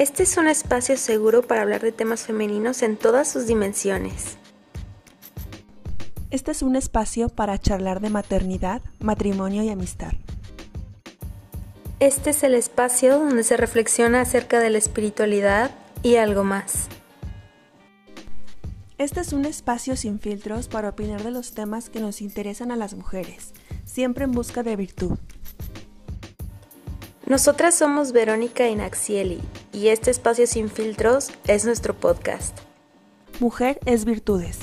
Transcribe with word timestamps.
Este 0.00 0.22
es 0.22 0.38
un 0.38 0.48
espacio 0.48 0.96
seguro 0.96 1.42
para 1.42 1.60
hablar 1.60 1.82
de 1.82 1.92
temas 1.92 2.22
femeninos 2.22 2.80
en 2.80 2.96
todas 2.96 3.30
sus 3.30 3.46
dimensiones. 3.46 4.38
Este 6.30 6.52
es 6.52 6.62
un 6.62 6.74
espacio 6.74 7.28
para 7.28 7.58
charlar 7.58 8.00
de 8.00 8.08
maternidad, 8.08 8.80
matrimonio 8.98 9.62
y 9.62 9.68
amistad. 9.68 10.12
Este 11.98 12.30
es 12.30 12.42
el 12.44 12.54
espacio 12.54 13.18
donde 13.18 13.44
se 13.44 13.58
reflexiona 13.58 14.22
acerca 14.22 14.58
de 14.58 14.70
la 14.70 14.78
espiritualidad 14.78 15.70
y 16.02 16.16
algo 16.16 16.44
más. 16.44 16.88
Este 18.96 19.20
es 19.20 19.34
un 19.34 19.44
espacio 19.44 19.96
sin 19.96 20.18
filtros 20.18 20.68
para 20.68 20.88
opinar 20.88 21.22
de 21.22 21.30
los 21.30 21.52
temas 21.52 21.90
que 21.90 22.00
nos 22.00 22.22
interesan 22.22 22.72
a 22.72 22.76
las 22.76 22.94
mujeres, 22.94 23.52
siempre 23.84 24.24
en 24.24 24.32
busca 24.32 24.62
de 24.62 24.76
virtud. 24.76 25.18
Nosotras 27.30 27.76
somos 27.76 28.10
Verónica 28.10 28.66
y 28.66 28.74
Naxieli 28.74 29.38
y 29.72 29.86
este 29.86 30.10
espacio 30.10 30.48
sin 30.48 30.68
filtros 30.68 31.30
es 31.46 31.64
nuestro 31.64 31.94
podcast. 31.94 32.58
Mujer 33.38 33.78
es 33.86 34.04
virtudes. 34.04 34.58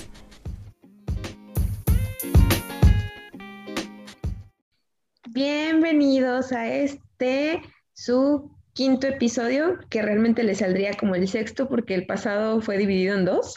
Bienvenidos 5.30 6.52
a 6.52 6.67
este 6.67 7.62
su 7.93 8.52
quinto 8.73 9.07
episodio, 9.07 9.79
que 9.90 10.02
realmente 10.02 10.43
le 10.43 10.54
saldría 10.54 10.91
como 10.91 11.15
el 11.15 11.29
sexto 11.29 11.70
porque 11.70 11.95
el 11.95 12.05
pasado 12.05 12.62
fue 12.62 12.77
dividido 12.77 13.15
en 13.15 13.23
dos, 13.23 13.55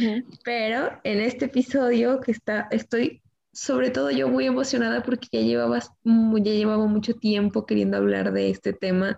pero 0.44 0.98
en 1.04 1.20
este 1.20 1.44
episodio 1.44 2.22
que 2.22 2.32
está, 2.32 2.68
estoy 2.70 3.20
sobre 3.56 3.90
todo 3.90 4.10
yo 4.10 4.28
muy 4.28 4.44
emocionada 4.44 5.02
porque 5.02 5.28
ya 5.32 5.40
llevaba, 5.40 5.80
ya 6.04 6.52
llevaba 6.52 6.86
mucho 6.86 7.14
tiempo 7.14 7.64
queriendo 7.64 7.96
hablar 7.96 8.32
de 8.32 8.50
este 8.50 8.74
tema 8.74 9.16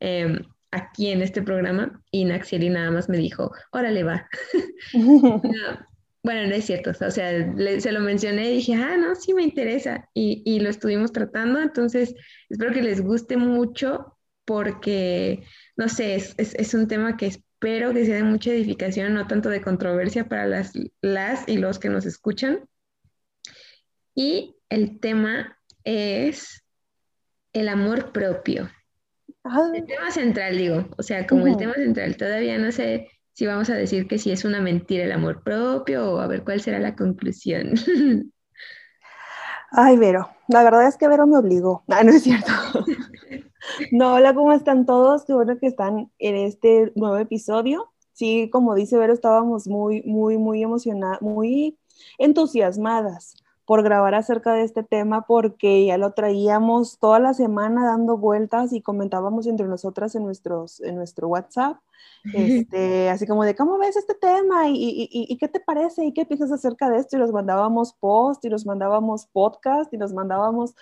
em, 0.00 0.38
aquí 0.70 1.10
en 1.10 1.20
este 1.20 1.42
programa 1.42 2.02
y 2.10 2.24
Naxieli 2.24 2.70
nada 2.70 2.90
más 2.90 3.10
me 3.10 3.18
dijo, 3.18 3.52
órale 3.72 4.02
va. 4.02 4.26
bueno, 6.22 6.48
no 6.48 6.54
es 6.54 6.64
cierto, 6.64 6.90
o 6.92 7.10
sea, 7.10 7.10
se 7.10 7.92
lo 7.92 8.00
mencioné 8.00 8.52
y 8.52 8.56
dije, 8.56 8.74
ah, 8.74 8.96
no, 8.96 9.14
sí 9.14 9.34
me 9.34 9.42
interesa 9.42 10.08
y, 10.14 10.42
y 10.46 10.60
lo 10.60 10.70
estuvimos 10.70 11.12
tratando, 11.12 11.60
entonces 11.60 12.14
espero 12.48 12.72
que 12.72 12.82
les 12.82 13.02
guste 13.02 13.36
mucho 13.36 14.16
porque, 14.46 15.44
no 15.76 15.90
sé, 15.90 16.14
es, 16.14 16.34
es, 16.38 16.54
es 16.54 16.72
un 16.72 16.88
tema 16.88 17.18
que 17.18 17.26
espero 17.26 17.92
que 17.92 18.06
sea 18.06 18.16
de 18.16 18.22
mucha 18.22 18.50
edificación, 18.50 19.12
no 19.12 19.26
tanto 19.26 19.50
de 19.50 19.60
controversia 19.60 20.26
para 20.26 20.46
las, 20.46 20.72
las 21.02 21.46
y 21.46 21.58
los 21.58 21.78
que 21.78 21.90
nos 21.90 22.06
escuchan. 22.06 22.66
Y 24.14 24.56
el 24.68 25.00
tema 25.00 25.58
es 25.82 26.64
el 27.52 27.68
amor 27.68 28.12
propio. 28.12 28.68
El 29.74 29.84
tema 29.84 30.10
central, 30.10 30.56
digo, 30.56 30.86
o 30.96 31.02
sea, 31.02 31.26
como 31.26 31.46
el 31.46 31.56
tema 31.56 31.74
central, 31.74 32.16
todavía 32.16 32.56
no 32.58 32.72
sé 32.72 33.08
si 33.32 33.46
vamos 33.46 33.68
a 33.68 33.74
decir 33.74 34.08
que 34.08 34.18
si 34.18 34.30
es 34.30 34.44
una 34.44 34.60
mentira 34.60 35.04
el 35.04 35.12
amor 35.12 35.42
propio 35.42 36.12
o 36.12 36.18
a 36.18 36.26
ver 36.26 36.44
cuál 36.44 36.60
será 36.60 36.78
la 36.78 36.96
conclusión. 36.96 37.74
Ay, 39.70 39.98
Vero, 39.98 40.30
la 40.48 40.62
verdad 40.62 40.86
es 40.86 40.96
que 40.96 41.08
Vero 41.08 41.26
me 41.26 41.36
obligó. 41.36 41.84
Ah, 41.88 42.04
no 42.04 42.12
es 42.12 42.22
cierto. 42.22 42.52
no, 43.92 44.14
hola, 44.14 44.32
¿cómo 44.34 44.52
están 44.52 44.86
todos? 44.86 45.24
Qué 45.24 45.34
bueno 45.34 45.58
que 45.58 45.66
están 45.66 46.10
en 46.18 46.36
este 46.36 46.92
nuevo 46.94 47.18
episodio. 47.18 47.92
Sí, 48.12 48.48
como 48.50 48.74
dice 48.74 48.96
Vero, 48.96 49.12
estábamos 49.12 49.66
muy, 49.66 50.02
muy, 50.04 50.38
muy 50.38 50.62
emocionadas, 50.62 51.20
muy 51.20 51.76
entusiasmadas 52.18 53.34
por 53.66 53.82
grabar 53.82 54.14
acerca 54.14 54.52
de 54.52 54.62
este 54.62 54.82
tema 54.82 55.22
porque 55.26 55.86
ya 55.86 55.96
lo 55.98 56.12
traíamos 56.12 56.98
toda 56.98 57.18
la 57.18 57.34
semana 57.34 57.84
dando 57.84 58.18
vueltas 58.18 58.72
y 58.72 58.82
comentábamos 58.82 59.46
entre 59.46 59.66
nosotras 59.66 60.14
en, 60.14 60.24
nuestros, 60.24 60.80
en 60.80 60.96
nuestro 60.96 61.28
WhatsApp, 61.28 61.78
este, 62.34 63.10
así 63.10 63.26
como 63.26 63.44
de 63.44 63.54
cómo 63.54 63.78
ves 63.78 63.96
este 63.96 64.14
tema 64.14 64.68
¿Y, 64.68 64.74
y, 64.76 65.08
y, 65.10 65.36
qué 65.38 65.48
te 65.48 65.60
parece 65.60 66.04
y 66.04 66.12
qué 66.12 66.24
piensas 66.26 66.52
acerca 66.52 66.90
de 66.90 66.98
esto 66.98 67.16
y 67.16 67.20
nos 67.20 67.32
mandábamos 67.32 67.94
post 67.94 68.44
y 68.44 68.48
nos 68.48 68.66
mandábamos 68.66 69.26
podcast 69.26 69.92
y 69.92 69.98
nos 69.98 70.12
mandábamos 70.12 70.74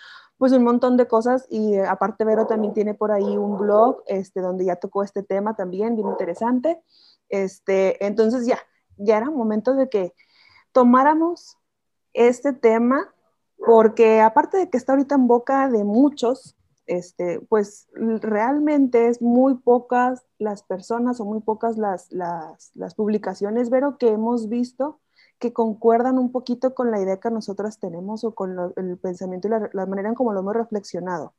pues 0.42 0.50
un 0.52 0.64
montón 0.64 0.96
de 0.96 1.06
cosas. 1.06 1.46
Y 1.50 1.74
eh, 1.74 1.86
aparte 1.86 2.24
Vero 2.24 2.48
también 2.48 2.74
tiene 2.74 2.94
por 2.94 3.12
ahí 3.12 3.36
un 3.36 3.58
blog 3.58 4.02
este, 4.06 4.40
donde 4.40 4.64
ya 4.64 4.74
tocó 4.74 5.04
este 5.04 5.22
tema 5.22 5.54
también, 5.54 5.94
bien 5.94 6.08
interesante. 6.08 6.82
Este, 7.28 8.04
entonces 8.04 8.44
ya, 8.44 8.58
ya 8.96 9.18
era 9.18 9.30
momento 9.30 9.74
de 9.74 9.88
que 9.88 10.14
tomáramos 10.72 11.58
este 12.12 12.52
tema 12.52 13.12
porque 13.64 14.20
aparte 14.20 14.56
de 14.58 14.70
que 14.70 14.76
está 14.76 14.92
ahorita 14.92 15.14
en 15.14 15.28
boca 15.28 15.68
de 15.68 15.84
muchos, 15.84 16.56
este, 16.86 17.40
pues 17.48 17.88
realmente 17.94 19.06
es 19.06 19.22
muy 19.22 19.54
pocas 19.54 20.26
las 20.38 20.62
personas 20.64 21.20
o 21.20 21.24
muy 21.24 21.40
pocas 21.40 21.78
las, 21.78 22.10
las, 22.10 22.72
las 22.74 22.94
publicaciones, 22.94 23.70
Vero, 23.70 23.98
que 23.98 24.08
hemos 24.08 24.48
visto 24.48 25.00
que 25.38 25.52
concuerdan 25.52 26.18
un 26.18 26.30
poquito 26.30 26.74
con 26.74 26.90
la 26.90 27.00
idea 27.00 27.18
que 27.18 27.30
nosotras 27.30 27.80
tenemos 27.80 28.22
o 28.24 28.32
con 28.32 28.56
el 28.76 28.98
pensamiento 28.98 29.48
y 29.48 29.50
la, 29.50 29.86
manera 29.86 30.08
en 30.08 30.14
cómo 30.14 30.32
lo 30.32 30.40
hemos 30.40 30.54
reflexionado. 30.54 31.34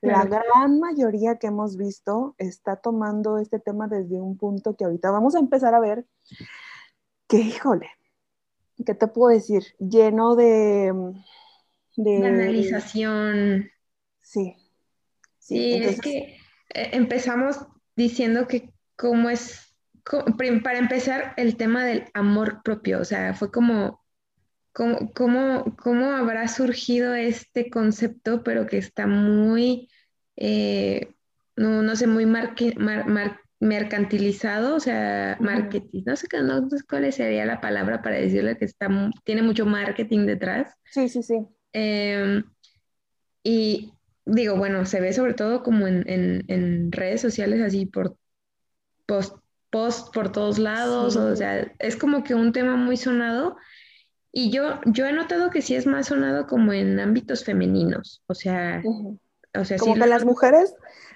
La 0.00 0.24
gran 0.24 0.80
mayoría 0.80 1.36
que 1.36 1.46
hemos 1.46 1.76
visto 1.76 2.34
está 2.36 2.76
tomando 2.76 3.38
este 3.38 3.58
tema 3.58 3.86
desde 3.86 4.20
un 4.20 4.36
punto 4.36 4.76
que 4.76 4.84
ahorita 4.84 5.10
vamos 5.12 5.34
a 5.34 5.38
empezar 5.38 5.72
a 5.72 5.80
ver 5.80 6.04
que, 7.28 7.38
híjole, 7.38 7.88
¿qué 8.84 8.94
te 8.94 9.06
puedo 9.06 9.34
decir? 9.34 9.62
Lleno 9.78 10.36
de... 10.36 10.92
De, 11.96 12.26
analización. 12.26 13.70
Sí. 14.20 14.56
Sí, 15.38 15.74
es 15.74 16.00
que 16.00 16.38
eh, 16.74 16.90
empezamos 16.92 17.58
diciendo 17.94 18.48
que 18.48 18.72
cómo 18.96 19.30
es, 19.30 19.76
para 20.64 20.78
empezar, 20.78 21.34
el 21.36 21.56
tema 21.56 21.84
del 21.84 22.06
amor 22.14 22.62
propio, 22.62 23.00
o 23.00 23.04
sea, 23.04 23.34
fue 23.34 23.52
como, 23.52 24.02
cómo, 24.72 25.12
cómo, 25.76 26.10
habrá 26.12 26.48
surgido 26.48 27.14
este 27.14 27.70
concepto, 27.70 28.42
pero 28.42 28.66
que 28.66 28.78
está 28.78 29.06
muy, 29.06 29.88
eh, 30.36 31.14
no, 31.56 31.82
no 31.82 31.94
sé, 31.94 32.06
muy 32.06 32.26
mar, 32.26 32.54
mercantilizado, 33.60 34.76
o 34.76 34.80
sea, 34.80 35.36
marketing, 35.40 36.02
no 36.06 36.16
sé, 36.16 36.26
no 36.42 36.68
sé 36.68 36.76
cuál 36.88 37.12
sería 37.12 37.46
la 37.46 37.60
palabra 37.60 38.02
para 38.02 38.16
decirle 38.16 38.58
que 38.58 38.64
está, 38.64 38.88
tiene 39.24 39.42
mucho 39.42 39.66
marketing 39.66 40.26
detrás. 40.26 40.74
Sí, 40.90 41.08
sí, 41.08 41.22
sí. 41.22 41.46
Em, 41.72 42.44
y 43.42 43.92
digo, 44.24 44.56
bueno, 44.56 44.84
se 44.86 45.00
ve 45.00 45.12
sobre 45.12 45.34
todo 45.34 45.62
como 45.62 45.86
en, 45.86 46.92
redes 46.92 47.20
sociales, 47.20 47.60
así 47.60 47.86
por 47.86 48.16
post, 49.06 49.36
post 49.70 50.12
por 50.14 50.32
todos 50.32 50.58
lados, 50.58 51.16
o 51.16 51.36
sea, 51.36 51.72
es 51.78 51.96
como 51.96 52.24
que 52.24 52.34
un 52.34 52.52
tema 52.52 52.76
muy 52.76 52.96
sonado. 52.96 53.56
Y 54.32 54.50
yo, 54.50 54.80
yo 54.86 55.06
he 55.06 55.12
notado 55.12 55.50
que 55.50 55.62
sí 55.62 55.76
es 55.76 55.86
más 55.86 56.08
sonado 56.08 56.46
como 56.46 56.72
en 56.72 56.98
ámbitos 56.98 57.44
femeninos, 57.44 58.22
o 58.26 58.34
sea, 58.34 58.82
o 59.58 59.64
sea 59.64 59.78
como 59.78 59.94
que 59.94 60.06
las 60.06 60.24
mujeres 60.24 60.74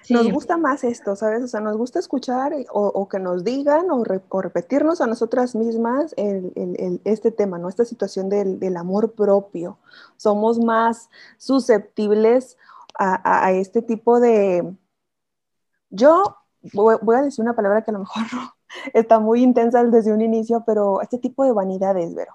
nos 0.09 0.31
gusta 0.31 0.57
más 0.57 0.83
esto, 0.83 1.15
¿sabes? 1.15 1.43
O 1.43 1.47
sea, 1.47 1.59
nos 1.59 1.77
gusta 1.77 1.99
escuchar 1.99 2.53
o, 2.71 3.07
que 3.09 3.19
nos 3.19 3.43
digan 3.43 3.91
o, 3.91 4.03
repetirnos 4.03 5.01
a 5.01 5.07
nosotras 5.07 5.55
mismas 5.55 6.13
el, 6.17 7.01
este 7.03 7.31
tema, 7.31 7.59
¿no? 7.59 7.69
Esta 7.69 7.85
situación 7.85 8.29
del, 8.29 8.77
amor 8.77 9.13
propio. 9.13 9.77
Somos 10.17 10.59
más 10.59 11.09
susceptibles 11.37 12.57
a, 12.97 13.51
este 13.53 13.81
tipo 13.81 14.19
de... 14.19 14.73
Yo 15.89 16.37
voy, 16.73 17.15
a 17.15 17.21
decir 17.21 17.43
una 17.43 17.55
palabra 17.55 17.83
que 17.83 17.91
a 17.91 17.93
lo 17.93 17.99
mejor 17.99 18.23
no 18.33 18.53
está 18.93 19.19
muy 19.19 19.43
intensa 19.43 19.83
desde 19.83 20.13
un 20.13 20.21
inicio, 20.21 20.63
pero 20.65 21.01
este 21.01 21.17
tipo 21.17 21.43
de 21.43 21.51
vanidades, 21.51 22.13
Vero. 22.15 22.33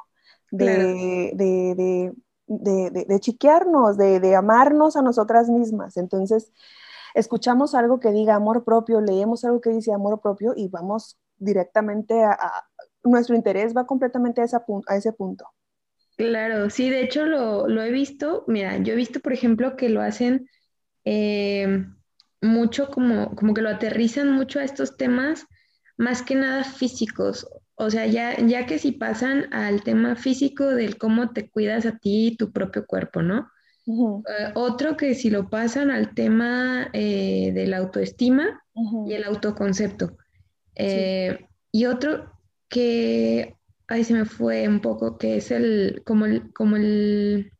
de, 0.51 1.33
de, 1.35 1.75
de, 1.75 2.13
de, 2.47 3.21
chiquearnos, 3.21 3.97
de, 3.97 4.35
amarnos 4.37 4.97
a 4.97 5.03
nosotras 5.03 5.49
mismas. 5.49 5.97
Entonces, 5.97 6.53
escuchamos 7.15 7.75
algo 7.75 8.01
que 8.01 8.11
diga 8.11 8.35
amor 8.35 8.65
propio, 8.65 9.01
leemos 9.01 9.45
algo 9.45 9.61
que 9.61 9.71
dice 9.71 9.93
amor 9.93 10.21
propio 10.21 10.53
y 10.57 10.69
vamos 10.69 11.19
directamente 11.37 12.23
a, 12.23 12.39
nuestro 13.03 13.37
interés 13.37 13.77
va 13.77 13.87
completamente 13.87 14.41
a, 14.41 14.47
a, 14.87 14.97
ese 14.97 15.13
punto. 15.13 15.47
Claro, 16.17 16.71
sí, 16.71 16.91
de 16.91 17.03
hecho 17.03 17.27
lo, 17.27 17.83
he 17.83 17.91
visto, 17.91 18.45
mira, 18.47 18.79
yo 18.79 18.93
he 18.93 18.97
visto, 18.97 19.21
por 19.21 19.33
ejemplo, 19.33 19.77
que 19.77 19.89
lo 19.89 20.01
hacen 20.01 20.49
eh, 21.05 21.87
mucho 22.41 22.89
como, 22.89 23.35
como 23.35 23.53
que 23.53 23.63
lo 23.63 23.69
aterrizan 23.69 24.31
mucho 24.33 24.61
a 24.61 24.65
estos 24.65 24.97
temas, 24.97 25.47
más 25.97 26.23
que 26.23 26.35
nada 26.35 26.65
físicos. 26.65 27.47
O 27.77 27.91
sea, 27.91 28.07
ya, 28.07 28.37
ya 28.39 28.67
que 28.67 28.79
si 28.79 28.93
pasan 28.93 29.53
al 29.53 29.83
tema 29.83 30.15
físico 30.15 30.67
del 30.67 30.97
cómo 30.97 31.33
te 31.33 31.51
cuidas 31.51 31.87
a 31.87 31.99
ti 31.99 32.29
y 32.29 32.37
tu 32.37 32.53
propio 32.53 32.87
cuerpo, 32.87 33.23
¿no? 33.23 33.51
Eh, 33.87 34.53
otro 34.55 34.97
que 34.97 35.15
si 35.15 35.29
lo 35.29 35.51
pasan 35.51 35.91
al 35.91 36.15
tema 36.15 36.89
eh, 36.93 37.53
de 37.53 37.67
la 37.67 37.79
autoestima 37.79 38.63
y 39.07 39.13
el 39.13 39.25
autoconcepto. 39.25 40.17
Eh, 40.75 41.47
y 41.71 41.87
otro 41.87 42.33
que, 42.69 43.57
ahí 43.89 44.05
se 44.05 44.15
me 44.15 44.25
fue 44.25 44.67
un 44.69 44.81
poco, 44.81 45.19
que 45.19 45.37
es 45.37 45.51
el, 45.51 46.03
como 46.05 46.27
el, 46.27 46.53
como 46.53 46.77
el, 46.77 47.53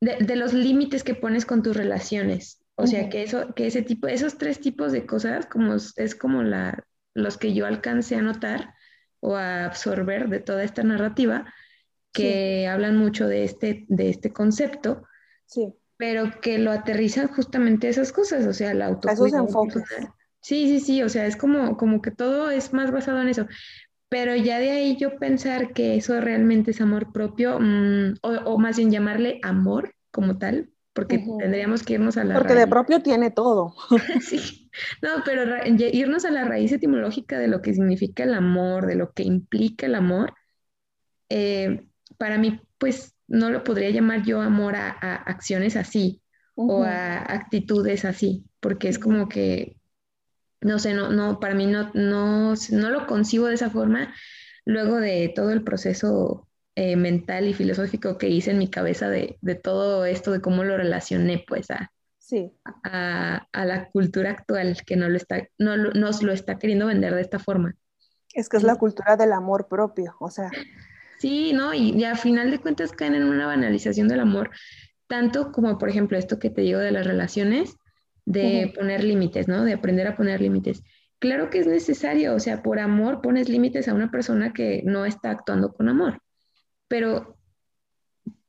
de, 0.00 0.36
los 0.36 0.52
límites 0.52 1.04
que 1.04 1.14
pones 1.14 1.46
con 1.46 1.62
tus 1.62 1.76
relaciones. 1.76 2.60
O 2.76 2.88
sea, 2.88 3.08
que, 3.08 3.22
eso, 3.22 3.54
que 3.54 3.68
ese 3.68 3.82
tipo, 3.82 4.08
esos 4.08 4.36
tres 4.36 4.60
tipos 4.60 4.90
de 4.90 5.06
cosas 5.06 5.46
como, 5.46 5.74
es 5.74 6.14
como 6.16 6.42
la, 6.42 6.84
los 7.14 7.36
que 7.36 7.54
yo 7.54 7.66
alcancé 7.66 8.16
a 8.16 8.22
notar 8.22 8.74
o 9.24 9.36
a 9.36 9.64
absorber 9.64 10.28
de 10.28 10.40
toda 10.40 10.62
esta 10.62 10.82
narrativa, 10.82 11.46
que 12.12 12.68
hablan 12.68 12.96
mucho 12.96 13.26
de 13.26 13.44
este, 13.44 13.86
de 13.88 14.10
este 14.10 14.32
concepto, 14.32 15.02
sí. 15.46 15.74
pero 15.96 16.40
que 16.42 16.58
lo 16.58 16.70
aterrizan 16.70 17.28
justamente 17.28 17.86
a 17.86 17.90
esas 17.90 18.12
cosas, 18.12 18.46
o 18.46 18.52
sea, 18.52 18.74
la 18.74 18.86
autocuidado. 18.86 19.48
Sí, 20.40 20.68
sí, 20.68 20.78
sí, 20.78 21.02
o 21.02 21.08
sea, 21.08 21.26
es 21.26 21.36
como, 21.36 21.78
como 21.78 22.02
que 22.02 22.10
todo 22.10 22.50
es 22.50 22.74
más 22.74 22.92
basado 22.92 23.22
en 23.22 23.28
eso. 23.28 23.46
Pero 24.10 24.36
ya 24.36 24.58
de 24.58 24.70
ahí 24.70 24.96
yo 24.96 25.18
pensar 25.18 25.72
que 25.72 25.96
eso 25.96 26.20
realmente 26.20 26.72
es 26.72 26.82
amor 26.82 27.12
propio, 27.12 27.58
mm, 27.58 28.16
o, 28.20 28.58
más 28.58 28.76
bien 28.76 28.90
llamarle 28.90 29.40
amor 29.42 29.94
como 30.10 30.36
tal, 30.36 30.70
porque 30.94 31.26
tendríamos 31.38 31.82
que 31.82 31.94
irnos 31.94 32.16
a 32.16 32.24
la 32.24 32.34
Porque 32.34 32.54
de 32.54 32.68
propio 32.68 33.02
tiene 33.02 33.32
todo. 33.32 33.74
sí, 34.20 34.70
no, 35.02 35.22
pero 35.24 35.42
irnos 35.66 36.24
a 36.24 36.30
la 36.30 36.44
raíz 36.44 36.70
etimológica 36.72 37.38
de 37.38 37.48
lo 37.48 37.60
que 37.60 37.74
significa 37.74 38.22
el 38.22 38.32
amor, 38.32 38.86
de 38.86 38.94
lo 38.94 39.12
que 39.12 39.24
implica 39.24 39.86
el 39.86 39.96
amor, 39.96 40.34
eh, 41.28 41.84
para 42.16 42.38
mí, 42.38 42.60
pues 42.78 43.16
no 43.26 43.50
lo 43.50 43.64
podría 43.64 43.90
llamar 43.90 44.22
yo 44.22 44.40
amor 44.40 44.76
a, 44.76 44.90
acciones 44.90 45.74
así 45.74 46.22
o 46.54 46.84
a 46.84 47.16
actitudes 47.16 48.04
así, 48.04 48.44
porque 48.60 48.88
es 48.88 49.00
como 49.00 49.28
que, 49.28 49.76
no 50.60 50.78
sé, 50.78 50.94
no, 50.94 51.10
no, 51.10 51.40
para 51.40 51.56
mí 51.56 51.66
no, 51.66 51.90
no, 51.94 52.54
no 52.70 52.90
lo 52.90 53.06
concibo 53.08 53.46
de 53.46 53.54
esa 53.54 53.70
forma 53.70 54.14
luego 54.64 55.00
de 55.00 55.32
todo 55.34 55.50
el 55.50 55.64
proceso 55.64 56.48
eh, 56.76 56.96
mental 56.96 57.46
y 57.46 57.54
filosófico 57.54 58.18
que 58.18 58.28
hice 58.28 58.50
en 58.50 58.58
mi 58.58 58.68
cabeza 58.68 59.08
de, 59.08 59.38
todo 59.62 60.04
esto, 60.06 60.32
de 60.32 60.40
cómo 60.40 60.64
lo 60.64 60.76
relacioné 60.76 61.44
pues 61.46 61.70
a, 61.70 61.92
sí. 62.18 62.52
a, 62.82 63.46
la 63.52 63.90
cultura 63.90 64.32
actual 64.32 64.76
que 64.84 64.96
no 64.96 65.08
lo 65.08 65.16
está, 65.16 65.46
no, 65.56 65.76
nos 65.76 66.24
lo 66.24 66.32
está 66.32 66.58
queriendo 66.58 66.86
vender 66.86 67.14
de 67.14 67.20
esta 67.20 67.38
forma. 67.38 67.76
Es 68.32 68.48
que 68.48 68.56
es 68.56 68.64
la 68.64 68.74
cultura 68.74 69.16
del 69.16 69.32
amor 69.32 69.68
propio, 69.68 70.16
o 70.18 70.30
sea. 70.30 70.50
Sí, 71.20 71.52
¿no? 71.52 71.72
Y, 71.72 72.02
a 72.02 72.16
final 72.16 72.50
de 72.50 72.58
cuentas 72.58 72.90
caen 72.90 73.14
en 73.14 73.22
una 73.22 73.46
banalización 73.46 74.08
del 74.08 74.18
amor, 74.18 74.50
tanto 75.06 75.52
como 75.52 75.78
por 75.78 75.88
ejemplo 75.88 76.18
esto 76.18 76.40
que 76.40 76.50
te 76.50 76.62
digo 76.62 76.80
de 76.80 76.90
las 76.90 77.06
relaciones, 77.06 77.76
de 78.24 78.72
poner 78.74 79.04
límites, 79.04 79.46
¿no? 79.46 79.64
De 79.64 79.74
aprender 79.74 80.08
a 80.08 80.16
poner 80.16 80.40
límites. 80.40 80.82
Claro 81.20 81.50
que 81.50 81.60
es 81.60 81.68
necesario, 81.68 82.34
o 82.34 82.40
sea, 82.40 82.64
por 82.64 82.80
amor 82.80 83.22
pones 83.22 83.48
límites 83.48 83.86
a 83.86 83.94
una 83.94 84.10
persona 84.10 84.52
que 84.52 84.82
no 84.84 85.04
está 85.04 85.30
actuando 85.30 85.72
con 85.72 85.88
amor 85.88 86.23
pero, 86.88 87.38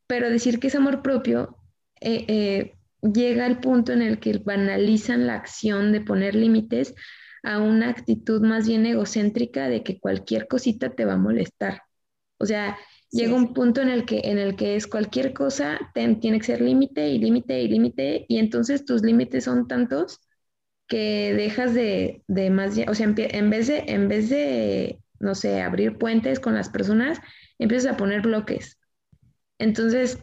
pero 0.07 0.29
decir 0.29 0.59
que 0.59 0.67
es 0.67 0.75
amor 0.75 1.01
propio 1.01 1.57
eh, 2.01 2.25
eh, 2.27 2.75
llega 3.01 3.45
al 3.45 3.59
punto 3.59 3.93
en 3.93 4.01
el 4.01 4.19
que 4.19 4.37
banalizan 4.39 5.27
la 5.27 5.35
acción 5.35 5.91
de 5.91 6.01
poner 6.01 6.35
límites 6.35 6.93
a 7.43 7.59
una 7.59 7.89
actitud 7.89 8.41
más 8.41 8.67
bien 8.67 8.85
egocéntrica 8.85 9.69
de 9.69 9.83
que 9.83 9.99
cualquier 9.99 10.47
cosita 10.47 10.89
te 10.93 11.05
va 11.05 11.13
a 11.13 11.17
molestar. 11.17 11.81
O 12.37 12.45
sea, 12.45 12.77
llega 13.11 13.35
un 13.35 13.53
punto 13.53 13.81
en 13.81 13.89
el 13.89 14.05
que, 14.05 14.21
en 14.25 14.37
el 14.39 14.55
que 14.55 14.75
es 14.75 14.87
cualquier 14.87 15.33
cosa 15.33 15.79
tiene 15.93 16.39
que 16.39 16.45
ser 16.45 16.61
límite 16.61 17.09
y 17.09 17.19
límite 17.19 17.61
y 17.61 17.67
límite, 17.67 18.25
y 18.27 18.39
entonces 18.39 18.85
tus 18.85 19.03
límites 19.03 19.45
son 19.45 19.67
tantos 19.67 20.19
que 20.87 21.33
dejas 21.35 21.73
de, 21.73 22.23
de 22.27 22.49
más, 22.49 22.75
o 22.87 22.93
sea, 22.93 23.05
en 23.15 23.49
vez 23.49 23.67
de, 23.67 23.83
en 23.87 24.07
vez 24.07 24.29
de, 24.29 24.99
no 25.19 25.35
sé, 25.35 25.61
abrir 25.61 25.97
puentes 25.97 26.39
con 26.39 26.55
las 26.55 26.69
personas, 26.69 27.19
empiezas 27.60 27.94
a 27.94 27.98
poner 27.98 28.22
bloques. 28.22 28.80
Entonces, 29.57 30.19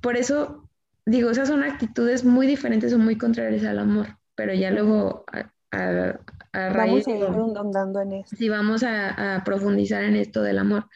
por 0.00 0.16
eso 0.16 0.68
digo, 1.08 1.30
esas 1.30 1.48
son 1.48 1.62
actitudes 1.62 2.24
muy 2.24 2.46
diferentes 2.46 2.92
o 2.92 2.98
muy 2.98 3.16
contrarias 3.16 3.64
al 3.64 3.78
amor, 3.78 4.18
pero 4.34 4.52
ya 4.52 4.70
luego 4.70 5.24
a, 5.32 5.50
a, 5.70 6.68
raíz... 6.70 7.06
Vamos 7.06 7.08
a 7.08 7.10
ir 7.10 8.02
en 8.02 8.12
esto. 8.12 8.36
Sí, 8.36 8.48
vamos 8.48 8.82
a, 8.82 9.42
profundizar 9.44 10.04
en 10.04 10.16
esto 10.16 10.42
del 10.42 10.58
amor. 10.58 10.86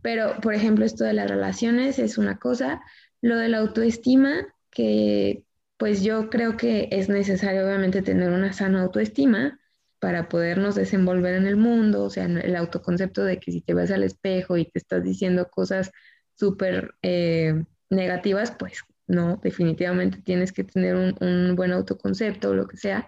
Pero, 0.00 0.40
por 0.40 0.54
ejemplo, 0.54 0.84
esto 0.84 1.04
de 1.04 1.12
las 1.12 1.28
relaciones 1.28 1.98
es 1.98 2.16
una 2.16 2.38
cosa, 2.38 2.80
lo 3.20 3.36
de 3.36 3.48
la 3.48 3.58
autoestima, 3.58 4.46
que 4.70 5.44
pues 5.76 6.02
yo 6.02 6.30
creo 6.30 6.56
que 6.56 6.88
es 6.90 7.08
necesario 7.08 7.66
obviamente 7.66 8.00
tener 8.00 8.30
una 8.30 8.52
sana 8.54 8.82
autoestima, 8.82 9.58
para 10.06 10.28
podernos 10.28 10.76
desenvolver 10.76 11.34
en 11.34 11.48
el 11.48 11.56
mundo, 11.56 12.04
o 12.04 12.10
sea, 12.10 12.26
el 12.26 12.54
autoconcepto 12.54 13.24
de 13.24 13.40
que 13.40 13.50
si 13.50 13.60
te 13.60 13.74
ves 13.74 13.90
al 13.90 14.04
espejo 14.04 14.56
y 14.56 14.64
te 14.64 14.78
estás 14.78 15.02
diciendo 15.02 15.48
cosas 15.50 15.90
súper 16.36 16.94
eh, 17.02 17.64
negativas, 17.90 18.52
pues 18.52 18.84
no, 19.08 19.40
definitivamente 19.42 20.22
tienes 20.22 20.52
que 20.52 20.62
tener 20.62 20.94
un, 20.94 21.56
buen 21.56 21.72
autoconcepto 21.72 22.50
o 22.50 22.54
lo 22.54 22.68
que 22.68 22.76
sea. 22.76 23.04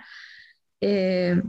Eh, 0.81 1.41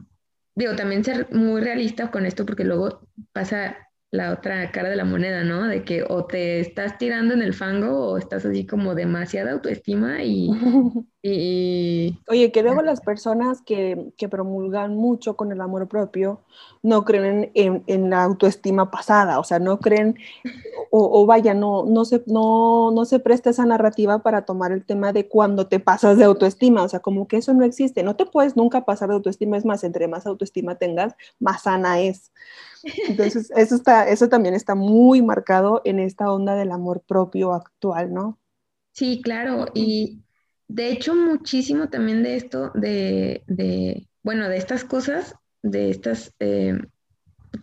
digo, 0.54 0.76
también 0.76 1.04
ser 1.04 1.28
muy 1.32 1.62
realista 1.62 2.12
con 2.12 2.28
esto 2.28 2.46
porque 2.46 2.64
luego 2.64 3.10
pasa 3.34 3.89
la 4.12 4.34
otra 4.34 4.72
cara 4.72 4.90
de 4.90 4.96
la 4.96 5.06
moneda, 5.06 5.44
¿no? 5.44 5.68
De 5.68 5.84
que 5.84 6.04
o 6.04 6.26
te 6.26 6.60
estás 6.60 6.98
tirando 6.98 7.36
en 7.36 7.44
el 7.44 7.54
fango 7.54 8.10
o 8.10 8.18
estás 8.18 8.44
así 8.44 8.66
como 8.66 8.96
demasiada 8.96 9.52
autoestima 9.52 10.24
y... 10.24 10.50
Oye, 11.22 12.52
que 12.52 12.64
luego 12.64 12.82
las 12.82 13.02
personas 13.02 13.62
que, 13.62 14.14
promulgan 14.32 14.96
mucho 14.96 15.36
con 15.36 15.52
el 15.52 15.60
amor 15.60 15.88
propio 15.90 16.42
no 16.82 17.04
creen 17.04 17.52
en, 17.54 18.10
la 18.10 18.24
autoestima 18.24 18.90
pasada, 18.90 19.38
o 19.38 19.44
sea, 19.44 19.60
no 19.60 19.80
creen, 19.80 20.16
o, 20.92 21.26
vaya, 21.26 21.54
no, 21.54 21.84
no, 21.84 22.06
se, 22.06 22.24
no, 22.26 22.92
no 22.92 23.04
se 23.04 23.20
presta 23.20 23.50
esa 23.50 23.66
narrativa 23.66 24.20
para 24.20 24.46
tomar 24.46 24.72
el 24.72 24.86
tema 24.86 25.12
de 25.12 25.28
cuando 25.28 25.68
te 25.68 25.82
pasas 25.82 26.18
de 26.18 26.24
autoestima, 26.24 26.84
o 26.84 26.90
sea, 26.90 27.02
como 27.02 27.28
que 27.28 27.38
eso 27.38 27.54
no 27.54 27.66
existe, 27.66 28.02
no 28.02 28.16
te 28.16 28.26
puedes 28.26 28.56
nunca 28.56 28.86
pasar 28.86 29.10
de 29.10 29.16
autoestima, 29.16 29.58
es 29.58 29.66
más, 29.66 29.84
entre 29.84 30.08
más 30.08 30.26
autoestima 30.26 30.76
tengas, 30.76 31.16
más 31.38 31.64
sana 31.64 32.00
es. 32.00 32.32
Entonces, 33.08 33.52
eso, 33.56 33.76
está, 33.76 34.10
eso 34.10 34.30
también 34.30 34.54
está 34.54 34.76
muy 34.76 35.22
marcado 35.22 35.82
en 35.86 36.00
esta 36.00 36.32
onda 36.32 36.56
del 36.56 36.72
amor 36.72 37.02
propio 37.08 37.54
actual, 37.54 38.14
¿no? 38.14 38.40
Sí, 38.92 39.22
claro. 39.22 39.68
Y 39.74 40.22
de 40.68 40.92
hecho, 40.92 41.16
muchísimo 41.16 41.90
también 41.90 42.24
de 42.24 42.36
esto, 42.36 42.72
de, 42.74 43.44
de 43.48 44.08
bueno, 44.24 44.50
de 44.50 44.58
estas 44.58 44.84
cosas, 44.84 45.36
de 45.62 45.90
estas, 45.90 46.34
eh, 46.40 46.78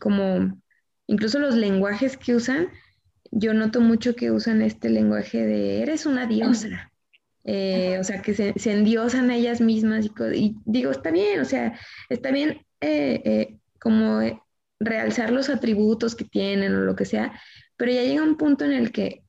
como 0.01 0.61
incluso 1.07 1.39
los 1.39 1.55
lenguajes 1.55 2.17
que 2.17 2.35
usan, 2.35 2.69
yo 3.31 3.55
noto 3.55 3.81
mucho 3.81 4.15
que 4.15 4.31
usan 4.31 4.63
este 4.63 4.89
lenguaje 4.89 5.45
de 5.45 5.83
eres 5.83 6.07
una 6.07 6.27
diosa. 6.27 6.93
Eh, 7.45 7.99
o 8.01 8.05
sea, 8.05 8.23
que 8.23 8.35
se, 8.35 8.55
se, 8.57 8.73
endiosan 8.73 9.31
a 9.31 9.37
ellas 9.37 9.61
mismas 9.61 10.07
y, 10.07 10.11
y, 10.35 10.57
digo, 10.65 10.91
está 10.91 11.13
bien, 11.13 11.39
o 11.39 11.45
sea, 11.45 11.79
está 12.09 12.33
bien 12.33 12.67
eh, 12.81 13.57
como 13.79 14.21
realzar 14.79 15.31
los 15.31 15.49
atributos 15.49 16.15
que 16.15 16.25
tienen 16.25 16.75
o 16.75 16.81
lo 16.81 16.97
que 16.97 17.05
sea, 17.05 17.41
pero 17.77 17.93
ya 17.93 18.03
llega 18.03 18.23
un 18.23 18.37
punto 18.37 18.65
en 18.65 18.73
el 18.73 18.93
que, 18.93 19.23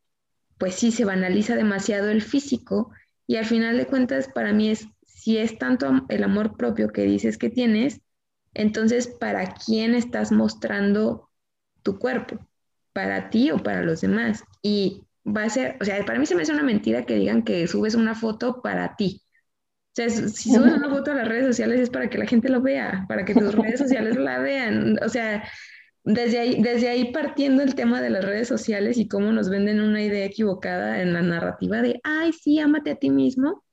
pues 0.58 0.76
sí, 0.76 0.92
se 0.92 1.06
banaliza 1.06 1.56
demasiado 1.56 2.10
el 2.10 2.22
físico 2.22 2.92
y 3.26 3.36
al 3.38 3.46
final 3.46 3.78
de 3.78 3.88
cuentas 3.88 4.30
para 4.34 4.54
mí 4.54 4.70
es, 4.70 4.88
si 5.06 5.38
es 5.38 5.58
tanto 5.58 6.06
el 6.10 6.24
amor 6.24 6.58
propio 6.58 6.90
que 6.90 7.04
dices 7.04 7.38
que 7.38 7.50
tienes, 7.50 8.02
entonces 8.54 9.08
¿para 9.08 9.54
quién 9.54 9.94
estás 9.94 10.32
mostrando 10.32 11.30
tu 11.84 12.00
cuerpo? 12.00 12.40
¿Para 12.94 13.30
ti 13.30 13.52
o 13.52 13.58
para 13.58 13.84
los 13.84 14.02
demás? 14.02 14.44
Y 14.62 15.04
va 15.26 15.44
a 15.44 15.50
ser, 15.50 15.78
o 15.82 15.86
sea, 15.86 16.04
para 16.06 16.20
mí 16.20 16.26
se 16.26 16.36
me 16.36 16.42
hace 16.42 16.54
una 16.54 16.64
mentira 16.64 17.06
que 17.06 17.16
digan 17.16 17.44
que 17.44 17.68
subes 17.68 17.96
una 17.96 18.16
foto 18.16 18.62
para 18.62 18.96
ti 18.96 19.22
sea, 19.98 20.10
si 20.10 20.54
subes 20.54 20.74
una 20.74 20.90
foto 20.90 21.12
a 21.12 21.16
las 21.16 21.28
redes 21.28 21.48
sociales 21.48 21.80
es 21.80 21.90
para 21.90 22.10
que 22.10 22.18
la 22.18 22.26
gente 22.26 22.50
lo 22.50 22.62
vea, 22.62 23.06
para 23.08 23.26
que 23.26 23.34
tus 23.34 23.56
redes 23.56 23.80
sociales 23.80 24.16
la 24.16 24.40
vean. 24.40 24.98
O 25.04 25.10
sea, 25.10 25.44
desde 26.04 26.40
ahí, 26.40 26.62
desde 26.62 26.90
ahí 26.90 27.12
partiendo 27.12 27.64
el 27.64 27.76
tema 27.76 28.02
de 28.02 28.10
las 28.10 28.24
redes 28.24 28.48
sociales 28.48 28.98
y 28.98 29.08
cómo 29.08 29.32
nos 29.32 29.50
venden 29.50 29.82
una 29.82 30.02
idea 30.02 30.26
equivocada 30.26 31.02
en 31.02 31.14
la 31.14 31.22
narrativa 31.22 31.82
de, 31.82 32.00
ay, 32.04 32.32
sí, 32.32 32.60
ámate 32.60 32.92
a 32.92 32.96
ti 32.96 33.10
mismo. 33.10 33.64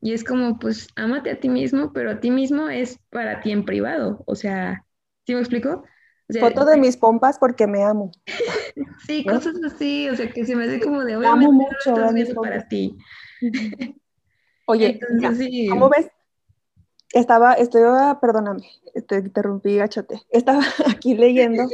Y 0.00 0.12
es 0.12 0.22
como, 0.22 0.58
pues, 0.58 0.88
ámate 0.96 1.30
a 1.30 1.40
ti 1.40 1.48
mismo, 1.48 1.92
pero 1.92 2.10
a 2.10 2.20
ti 2.20 2.30
mismo 2.30 2.68
es 2.68 2.98
para 3.10 3.40
ti 3.40 3.50
en 3.50 3.64
privado. 3.64 4.22
O 4.26 4.34
sea, 4.34 4.84
¿sí 5.26 5.34
me 5.34 5.40
explico? 5.40 5.84
Foto 6.40 6.64
de 6.64 6.76
mis 6.76 6.96
pompas 6.96 7.38
porque 7.38 7.66
me 7.66 7.82
amo. 7.82 8.12
sí, 9.06 9.24
cosas 9.24 9.56
así, 9.64 10.08
o 10.08 10.16
sea, 10.16 10.30
que 10.30 10.44
se 10.46 10.56
me 10.56 10.64
hace 10.64 10.80
como 10.80 11.04
de, 11.04 11.14
amo 11.14 11.52
mucho, 11.52 11.94
para 12.34 12.68
ti. 12.68 12.96
Oye, 14.66 14.98
¿cómo 15.68 15.88
ves? 15.88 16.10
Estaba, 17.12 17.52
estoy, 17.54 17.82
perdóname, 18.20 18.68
te 19.06 19.18
interrumpí, 19.18 19.76
gachote. 19.76 20.22
Estaba 20.30 20.62
aquí 20.96 21.14
leyendo, 21.14 21.68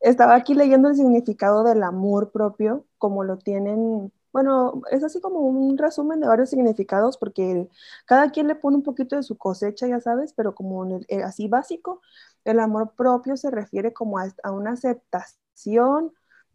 estaba 0.00 0.34
aquí 0.34 0.54
leyendo 0.54 0.88
el 0.88 0.96
significado 0.96 1.62
del 1.62 1.82
amor 1.82 2.32
propio, 2.32 2.84
como 2.98 3.22
lo 3.22 3.38
tienen, 3.38 4.12
bueno, 4.32 4.82
es 4.90 5.04
así 5.04 5.20
como 5.20 5.40
un 5.40 5.78
resumen 5.78 6.20
de 6.20 6.26
varios 6.26 6.50
significados, 6.50 7.16
porque 7.18 7.68
cada 8.06 8.30
quien 8.30 8.48
le 8.48 8.54
pone 8.54 8.76
un 8.76 8.82
poquito 8.82 9.14
de 9.14 9.22
su 9.22 9.36
cosecha, 9.36 9.86
ya 9.86 10.00
sabes, 10.00 10.32
pero 10.32 10.54
como 10.54 11.00
eh, 11.08 11.22
así 11.22 11.48
básico, 11.48 12.00
el 12.44 12.58
amor 12.58 12.94
propio 12.96 13.36
se 13.36 13.50
refiere 13.50 13.92
como 13.92 14.18
a, 14.18 14.50
una 14.50 14.72
aceptación 14.72 16.12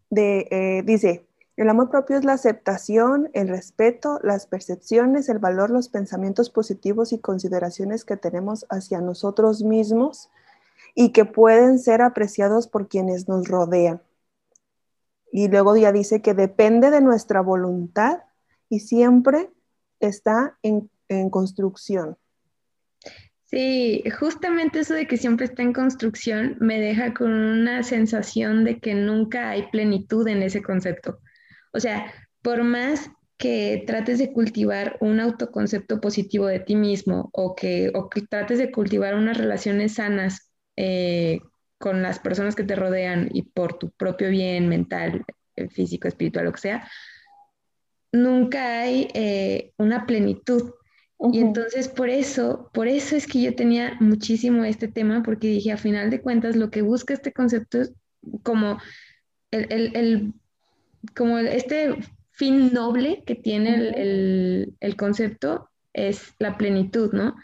de, 0.10 0.48
eh, 0.52 0.84
dice, 0.84 1.28
El 1.58 1.70
amor 1.70 1.90
propio 1.90 2.18
es 2.18 2.24
la 2.24 2.34
aceptación, 2.34 3.32
el 3.34 3.48
respeto, 3.48 4.20
las 4.22 4.46
percepciones, 4.46 5.28
el 5.28 5.40
valor, 5.40 5.72
los 5.72 5.90
pensamientos 5.90 6.52
positivos 6.52 7.12
y 7.14 7.20
consideraciones 7.20 8.06
que 8.06 8.16
tenemos 8.16 8.68
hacia 8.70 9.02
nosotros 9.02 9.64
mismos 9.64 10.30
y 10.94 11.12
que 11.14 11.26
pueden 11.26 11.80
ser 11.80 12.04
apreciados 12.04 12.68
por 12.68 12.88
quienes 12.88 13.28
nos 13.28 13.48
rodean. 13.48 14.04
Y 15.32 15.48
luego 15.48 15.76
ya 15.76 15.92
dice 15.92 16.22
que 16.22 16.36
depende 16.36 16.92
de 16.92 17.02
nuestra 17.02 17.42
voluntad 17.42 18.20
y 18.70 18.82
siempre 18.82 19.50
está 20.00 20.60
en, 20.62 20.92
en 21.10 21.32
construcción. 21.32 22.18
Sí, 23.46 24.04
justamente 24.20 24.82
eso 24.82 24.94
de 24.94 25.08
que 25.08 25.18
siempre 25.18 25.48
está 25.48 25.64
en 25.64 25.74
construcción 25.74 26.56
me 26.60 26.80
deja 26.80 27.16
con 27.16 27.32
una 27.32 27.82
sensación 27.82 28.64
de 28.64 28.80
que 28.80 28.94
nunca 28.94 29.50
hay 29.50 29.64
plenitud 29.72 30.28
en 30.28 30.44
ese 30.44 30.62
concepto. 30.62 31.20
O 31.78 31.80
sea, 31.80 32.12
por 32.42 32.64
más 32.64 33.12
que 33.38 33.84
trates 33.86 34.18
de 34.18 34.34
cultivar 34.34 34.98
un 35.00 35.20
autoconcepto 35.20 36.02
positivo 36.02 36.48
de 36.48 36.60
ti 36.60 36.76
mismo 36.76 37.30
o 37.34 37.56
que, 37.56 37.92
trates 38.32 38.58
de 38.58 38.72
cultivar 38.72 39.14
unas 39.14 39.38
relaciones 39.38 39.94
sanas 39.94 40.52
eh, 40.76 41.40
con 41.78 42.02
las 42.02 42.18
personas 42.18 42.56
que 42.56 42.64
te 42.64 42.76
rodean 42.76 43.30
y 43.32 43.44
por 43.44 43.78
tu 43.78 43.92
propio 43.92 44.30
bien 44.30 44.68
mental, 44.68 45.24
físico, 45.70 46.08
espiritual, 46.08 46.46
lo 46.46 46.52
que 46.52 46.62
sea, 46.62 46.90
nunca 48.12 48.80
hay 48.82 49.10
eh, 49.14 49.72
una 49.78 50.08
plenitud. 50.08 50.74
Y 51.32 51.42
entonces 51.42 51.88
por 51.90 52.10
eso, 52.10 52.72
por 52.74 52.88
eso 52.88 53.16
es 53.16 53.28
que 53.28 53.42
yo 53.42 53.56
tenía 53.56 53.98
muchísimo 54.00 54.64
este 54.64 54.88
tema, 54.88 55.22
porque 55.22 55.48
dije, 55.48 55.72
a 55.72 55.78
final 55.78 56.10
de 56.10 56.22
cuentas, 56.22 56.56
lo 56.56 56.72
que 56.72 56.82
busca 56.82 57.14
este 57.14 57.34
concepto 57.34 57.82
es 57.82 57.94
como 58.42 58.80
el 59.52 60.34
como 61.16 61.38
este 61.38 61.96
fin 62.32 62.74
noble 62.74 63.24
que 63.26 63.36
tiene 63.36 63.94
el, 63.96 64.96
concepto 64.98 65.70
es 65.94 66.34
la 66.40 66.58
plenitud, 66.58 67.12
¿no? 67.14 67.36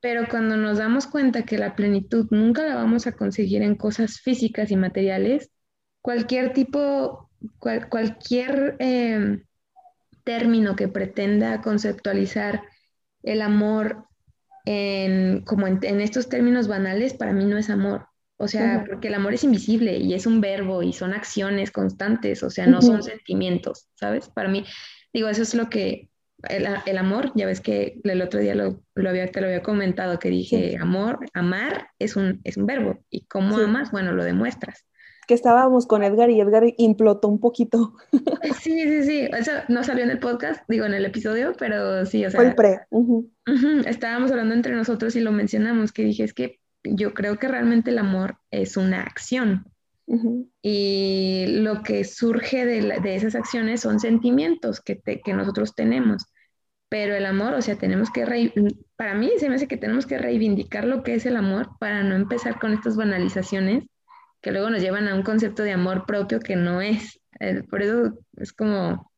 Pero 0.00 0.26
cuando 0.28 0.56
nos 0.56 0.78
damos 0.78 1.06
cuenta 1.06 1.44
que 1.44 1.58
la 1.58 1.76
plenitud 1.76 2.26
nunca 2.30 2.64
la 2.66 2.74
vamos 2.74 3.06
a 3.06 3.12
conseguir 3.12 3.62
en 3.62 3.76
cosas 3.76 4.20
físicas 4.20 4.70
y 4.70 4.76
materiales, 4.76 5.50
cualquier 6.00 6.52
tipo, 6.52 7.30
cualquier 7.58 8.76
em, 8.78 9.44
término 10.24 10.74
que 10.76 10.88
pretenda 10.88 11.60
conceptualizar 11.60 12.62
el 13.22 13.42
amor 13.42 14.06
en, 14.64 15.42
como 15.42 15.66
en, 15.66 16.00
estos 16.00 16.28
términos 16.28 16.68
banales, 16.68 17.14
para 17.14 17.32
mí 17.32 17.44
no 17.44 17.58
es 17.58 17.70
amor. 17.70 18.06
O 18.42 18.48
sea, 18.48 18.84
porque 18.84 19.06
el 19.06 19.14
amor 19.14 19.34
es 19.34 19.44
invisible 19.44 19.98
y 19.98 20.14
es 20.14 20.26
un 20.26 20.40
verbo 20.40 20.82
y 20.82 20.92
son 20.92 21.14
acciones 21.14 21.70
constantes, 21.70 22.42
o 22.42 22.50
sea, 22.50 22.66
no 22.66 22.82
son 22.82 23.00
sentimientos, 23.04 23.86
¿sabes? 23.94 24.28
Para 24.30 24.48
mí, 24.48 24.64
digo, 25.12 25.28
eso 25.28 25.42
es 25.42 25.54
lo 25.54 25.70
que, 25.70 26.10
el, 26.48 26.98
amor, 26.98 27.30
ya 27.36 27.46
ves 27.46 27.60
que 27.60 28.00
el 28.02 28.20
otro 28.20 28.40
día 28.40 28.56
lo, 28.56 28.82
había, 29.08 29.30
te 29.30 29.40
lo 29.40 29.46
había 29.46 29.62
comentado, 29.62 30.18
que 30.18 30.28
dije, 30.28 30.76
amor, 30.76 31.20
amar 31.34 31.90
es 32.00 32.16
un, 32.16 32.40
es 32.42 32.56
un 32.56 32.66
verbo 32.66 32.98
y 33.10 33.26
cómo 33.26 33.58
amas, 33.58 33.92
bueno, 33.92 34.10
lo 34.10 34.24
demuestras. 34.24 34.84
Que 35.28 35.34
estábamos 35.34 35.86
con 35.86 36.02
Edgar 36.02 36.28
y 36.30 36.40
Edgar 36.40 36.64
implotó 36.78 37.28
un 37.28 37.38
poquito. 37.38 37.94
Sí, 38.60 38.82
sí, 38.82 39.04
sí, 39.04 39.28
eso 39.38 39.52
no 39.68 39.84
salió 39.84 40.02
en 40.02 40.10
el 40.10 40.18
podcast, 40.18 40.64
digo, 40.68 40.84
en 40.84 40.94
el 40.94 41.04
episodio, 41.04 41.52
pero 41.56 42.04
sí, 42.06 42.26
o 42.26 42.30
sea. 42.30 42.40
Fue 42.40 42.48
el 42.48 42.54
pre. 42.56 42.80
estábamos 43.86 44.32
hablando 44.32 44.54
entre 44.54 44.74
nosotros 44.74 45.14
y 45.14 45.20
lo 45.20 45.30
mencionamos, 45.30 45.92
que 45.92 46.02
dije, 46.02 46.24
es 46.24 46.34
que 46.34 46.60
yo 46.84 47.14
creo 47.14 47.38
que 47.38 47.48
realmente 47.48 47.90
el 47.90 47.98
amor 47.98 48.38
es 48.50 48.76
una 48.76 49.02
acción. 49.02 49.66
Y 50.60 51.46
lo 51.48 51.82
que 51.82 52.04
surge 52.04 52.66
de, 52.66 53.14
esas 53.14 53.34
acciones 53.34 53.80
son 53.80 53.98
sentimientos 53.98 54.80
que, 54.80 55.00
que, 55.00 55.32
nosotros 55.32 55.74
tenemos. 55.74 56.26
Pero 56.90 57.14
el 57.14 57.24
amor, 57.24 57.54
o 57.54 57.62
sea, 57.62 57.76
tenemos 57.76 58.10
que, 58.10 58.52
para 58.96 59.14
mí 59.14 59.30
se 59.38 59.48
me 59.48 59.54
hace 59.54 59.68
que 59.68 59.78
tenemos 59.78 60.04
que 60.04 60.18
reivindicar 60.18 60.84
lo 60.84 61.02
que 61.02 61.14
es 61.14 61.24
el 61.24 61.36
amor 61.36 61.70
para 61.78 62.02
no 62.02 62.14
empezar 62.14 62.58
con 62.58 62.74
estas 62.74 62.96
banalizaciones 62.96 63.84
que 64.42 64.50
luego 64.50 64.68
nos 64.68 64.82
llevan 64.82 65.08
a 65.08 65.14
un 65.14 65.22
concepto 65.22 65.62
de 65.62 65.72
amor 65.72 66.04
propio 66.04 66.40
que 66.40 66.56
no 66.56 66.82
es. 66.82 67.20
Por 67.70 67.80
eso 67.80 68.18
es 68.36 68.52
como, 68.52 69.10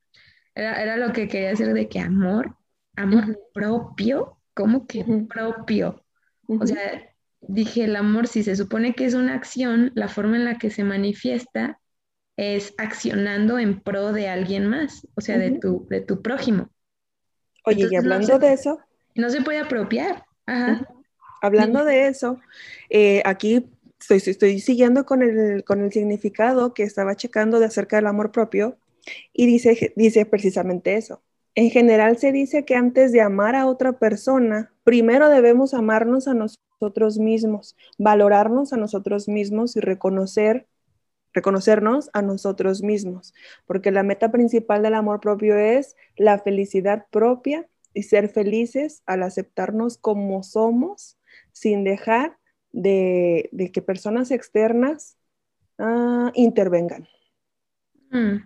era, 0.55 0.97
lo 0.97 1.13
que 1.13 1.27
quería 1.27 1.49
decir 1.49 1.73
de 1.73 1.89
que 1.89 1.99
amor, 1.99 2.57
amor 2.95 3.41
propio, 3.53 4.39
¿cómo 4.53 4.87
que 4.87 5.05
propio? 5.29 6.05
O 6.47 6.67
sea, 6.67 7.14
dije, 7.49 7.85
el 7.85 7.97
amor, 7.97 8.29
si 8.29 8.43
se 8.43 8.57
supone 8.57 8.95
que 8.95 9.05
es 9.05 9.15
una 9.15 9.35
acción, 9.35 9.93
la 9.95 10.09
forma 10.09 10.37
en 10.37 10.45
la 10.45 10.59
que 10.59 10.71
se 10.71 10.85
manifiesta 10.85 11.81
es 12.37 12.75
accionando 12.79 13.59
en 13.59 13.81
pro 13.81 14.13
de 14.13 14.29
alguien 14.29 14.67
más, 14.67 15.07
o 15.15 15.21
sea, 15.21 15.39
de, 15.39 15.53
tu, 15.53 15.87
de 15.89 16.01
tu 16.01 16.23
prójimo. 16.23 16.71
Oye, 17.65 17.89
y 17.91 17.97
hablando 17.97 18.39
de 18.39 18.53
eso... 18.53 18.81
No 19.15 19.31
se 19.31 19.43
puede 19.43 19.61
apropiar. 19.61 20.25
Ajá. 20.47 20.87
Hablando 21.41 21.85
de 21.85 22.09
eso, 22.09 22.41
eh, 22.89 23.23
aquí 23.25 23.71
estoy, 24.01 24.17
estoy 24.17 24.61
siguiendo 24.61 25.05
con 25.05 25.23
el, 25.23 25.63
con 25.65 25.83
el 25.83 25.93
significado 25.93 26.75
que 26.75 26.83
estaba 26.83 27.17
checando 27.17 27.61
de 27.61 27.67
acerca 27.67 27.97
del 27.97 28.07
amor 28.07 28.33
propio 28.33 28.79
y 29.33 29.47
dice, 29.47 29.93
dice 29.95 30.27
precisamente 30.27 30.97
eso. 30.97 31.23
En 31.55 31.71
general 31.71 32.19
se 32.19 32.33
dice 32.33 32.65
que 32.65 32.75
antes 32.75 33.13
de 33.13 33.21
amar 33.21 33.55
a 33.55 33.67
otra 33.67 33.99
persona, 33.99 34.73
primero 34.83 35.29
debemos 35.29 35.73
amarnos 35.73 36.27
a 36.27 36.35
nosotros 36.35 37.19
mismos, 37.19 37.77
valorarnos 37.99 38.73
a 38.73 38.77
nosotros 38.77 39.29
mismos 39.29 39.77
y 39.77 39.81
reconocer 39.81 40.67
reconocernos 41.35 42.11
a 42.13 42.23
nosotros 42.23 42.83
mismos, 42.83 43.35
porque 43.67 43.91
la 43.91 44.05
meta 44.05 44.31
principal 44.31 44.83
del 44.83 44.95
amor 44.95 45.21
propio 45.21 45.57
es 45.57 45.97
la 46.17 46.39
felicidad 46.39 47.07
propia 47.11 47.69
y 47.93 48.05
ser 48.05 48.29
felices 48.29 49.03
al 49.05 49.25
aceptarnos 49.25 49.99
como 49.99 50.43
somos, 50.45 51.19
sin 51.53 51.85
dejar 51.85 52.39
de, 52.73 53.51
que 53.73 53.83
personas 53.83 54.31
externas 54.31 55.17
ah, 55.79 56.31
intervengan. 56.35 57.09
Mm. 58.11 58.45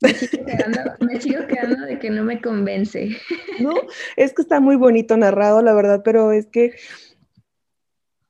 Me 0.00 1.20
sigo, 1.20 1.46
quedando, 1.46 1.86
de 1.86 1.98
que 1.98 2.10
no 2.10 2.24
me 2.24 2.40
convence. 2.40 3.10
No, 3.60 3.72
es 4.16 4.34
que 4.34 4.42
está 4.42 4.60
muy 4.60 4.76
bonito 4.76 5.16
narrado, 5.16 5.62
la 5.62 5.72
verdad, 5.72 6.02
pero 6.04 6.30
es 6.30 6.46
que, 6.46 6.74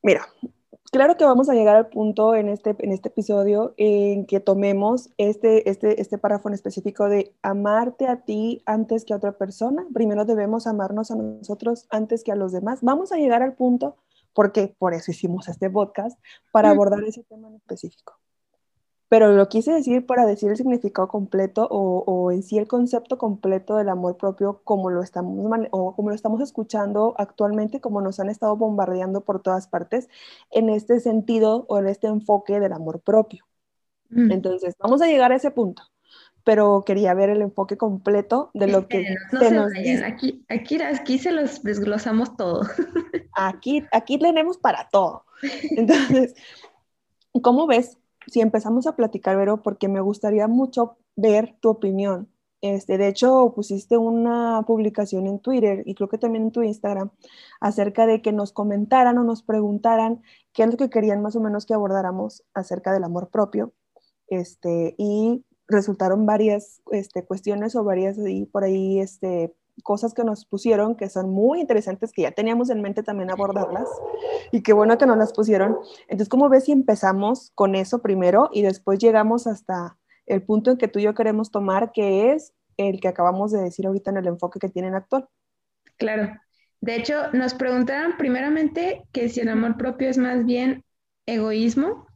mira, 0.02 0.24
claro 0.92 1.16
que 1.16 1.24
vamos 1.24 1.48
a 1.48 1.54
llegar 1.54 1.74
al 1.74 1.88
punto 1.88 2.36
en 2.36 2.48
este, 2.48 2.76
en 2.78 2.92
este 2.92 3.08
episodio 3.08 3.74
en 3.76 4.26
que 4.26 4.38
tomemos 4.38 5.10
este, 5.18 5.68
este, 5.68 6.00
este 6.00 6.18
párrafo 6.18 6.48
en 6.48 6.54
específico 6.54 7.08
de 7.08 7.34
amarte 7.42 8.06
a 8.06 8.24
ti 8.24 8.62
antes 8.66 9.04
que 9.04 9.14
a 9.14 9.16
otra 9.16 9.32
persona. 9.32 9.84
Primero 9.92 10.24
debemos 10.24 10.68
amarnos 10.68 11.10
a 11.10 11.16
nosotros 11.16 11.88
antes 11.90 12.22
que 12.22 12.30
a 12.30 12.36
los 12.36 12.52
demás. 12.52 12.78
Vamos 12.82 13.10
a 13.10 13.16
llegar 13.16 13.42
al 13.42 13.54
punto, 13.54 13.96
porque 14.32 14.76
por 14.78 14.94
eso 14.94 15.10
hicimos 15.10 15.48
este 15.48 15.68
podcast, 15.68 16.20
para 16.52 16.70
abordar 16.70 17.02
ese 17.02 17.24
tema 17.24 17.48
en 17.48 17.56
específico 17.56 18.20
pero 19.08 19.32
lo 19.32 19.48
quise 19.48 19.72
decir 19.72 20.04
para 20.04 20.26
decir 20.26 20.50
el 20.50 20.56
significado 20.56 21.08
completo 21.08 21.68
o, 21.70 22.32
en 22.32 22.42
sí 22.42 22.58
el 22.58 22.66
concepto 22.66 23.18
completo 23.18 23.76
del 23.76 23.88
amor 23.88 24.16
propio 24.16 24.60
como 24.64 24.90
lo 24.90 25.02
estamos 25.02 25.36
o 25.70 25.94
como 25.94 26.08
lo 26.08 26.14
estamos 26.14 26.40
escuchando 26.40 27.14
actualmente, 27.18 27.80
como 27.80 28.00
nos 28.00 28.18
han 28.18 28.30
estado 28.30 28.56
bombardeando 28.56 29.20
por 29.22 29.42
todas 29.42 29.68
partes 29.68 30.08
en 30.50 30.68
este 30.70 30.98
sentido 31.00 31.66
o 31.68 31.78
en 31.78 31.86
este 31.86 32.08
enfoque 32.08 32.58
del 32.58 32.72
amor 32.72 33.00
propio. 33.00 33.44
Mm. 34.08 34.32
Entonces, 34.32 34.74
vamos 34.78 35.02
a 35.02 35.06
llegar 35.06 35.30
a 35.32 35.36
ese 35.36 35.52
punto, 35.52 35.82
pero 36.42 36.82
quería 36.84 37.14
ver 37.14 37.30
el 37.30 37.42
enfoque 37.42 37.76
completo 37.76 38.50
de 38.54 38.66
lo 38.66 38.88
que 38.88 39.04
se 39.38 39.50
nos. 39.52 39.70
Aquí, 40.04 40.44
aquí, 40.48 40.82
aquí 40.82 41.18
se 41.18 41.30
los 41.30 41.62
desglosamos 41.62 42.36
todo. 42.36 42.62
Aquí, 43.38 43.84
aquí 43.92 44.18
tenemos 44.18 44.56
para 44.56 44.88
todo. 44.88 45.26
Entonces, 45.76 46.34
¿cómo 47.42 47.66
ves? 47.66 47.98
Si 48.26 48.40
empezamos 48.40 48.86
a 48.86 48.96
platicar, 48.96 49.36
Vero, 49.36 49.62
porque 49.62 49.88
me 49.88 50.00
gustaría 50.00 50.48
mucho 50.48 50.96
ver 51.16 51.56
tu 51.60 51.70
opinión. 51.70 52.28
Este, 52.62 52.98
de 52.98 53.08
hecho, 53.08 53.52
pusiste 53.54 53.96
una 53.98 54.62
publicación 54.66 55.26
en 55.26 55.38
Twitter 55.40 55.82
y 55.86 55.94
creo 55.94 56.08
que 56.08 56.18
también 56.18 56.44
en 56.44 56.50
tu 56.52 56.62
Instagram 56.62 57.10
acerca 57.60 58.06
de 58.06 58.22
que 58.22 58.32
nos 58.32 58.52
comentaran 58.52 59.18
o 59.18 59.24
nos 59.24 59.42
preguntaran 59.42 60.22
qué 60.52 60.64
es 60.64 60.70
lo 60.70 60.76
que 60.76 60.90
querían 60.90 61.22
más 61.22 61.36
o 61.36 61.40
menos 61.40 61.66
que 61.66 61.74
abordáramos 61.74 62.44
acerca 62.54 62.92
del 62.92 63.04
amor 63.04 63.28
propio. 63.30 63.72
Este, 64.28 64.94
y 64.98 65.44
resultaron 65.68 66.26
varias 66.26 66.80
este, 66.90 67.24
cuestiones 67.24 67.76
o 67.76 67.84
varias 67.84 68.18
y 68.18 68.46
por 68.46 68.64
ahí 68.64 69.00
este, 69.00 69.54
cosas 69.82 70.14
que 70.14 70.24
nos 70.24 70.46
pusieron 70.46 70.96
que 70.96 71.08
son 71.08 71.30
muy 71.30 71.60
interesantes, 71.60 72.12
que 72.12 72.22
ya 72.22 72.32
teníamos 72.32 72.70
en 72.70 72.82
mente 72.82 73.02
también 73.02 73.30
abordarlas 73.30 73.88
y 74.52 74.62
qué 74.62 74.72
bueno 74.72 74.98
que 74.98 75.06
nos 75.06 75.18
las 75.18 75.32
pusieron. 75.32 75.76
Entonces, 76.08 76.28
¿cómo 76.28 76.48
ves 76.48 76.64
si 76.64 76.72
empezamos 76.72 77.52
con 77.54 77.74
eso 77.74 78.00
primero 78.00 78.48
y 78.52 78.62
después 78.62 78.98
llegamos 78.98 79.46
hasta 79.46 79.98
el 80.26 80.42
punto 80.42 80.70
en 80.72 80.78
que 80.78 80.88
tú 80.88 80.98
y 80.98 81.02
yo 81.02 81.14
queremos 81.14 81.50
tomar, 81.50 81.92
que 81.92 82.32
es 82.32 82.52
el 82.76 83.00
que 83.00 83.08
acabamos 83.08 83.52
de 83.52 83.62
decir 83.62 83.86
ahorita 83.86 84.10
en 84.10 84.16
el 84.18 84.26
enfoque 84.26 84.58
que 84.58 84.68
tienen 84.68 84.94
actual? 84.94 85.28
Claro. 85.98 86.36
De 86.80 86.96
hecho, 86.96 87.32
nos 87.32 87.54
preguntaron 87.54 88.16
primeramente 88.18 89.04
que 89.12 89.28
si 89.28 89.40
el 89.40 89.48
amor 89.48 89.76
propio 89.76 90.08
es 90.08 90.18
más 90.18 90.44
bien 90.44 90.84
egoísmo. 91.26 92.06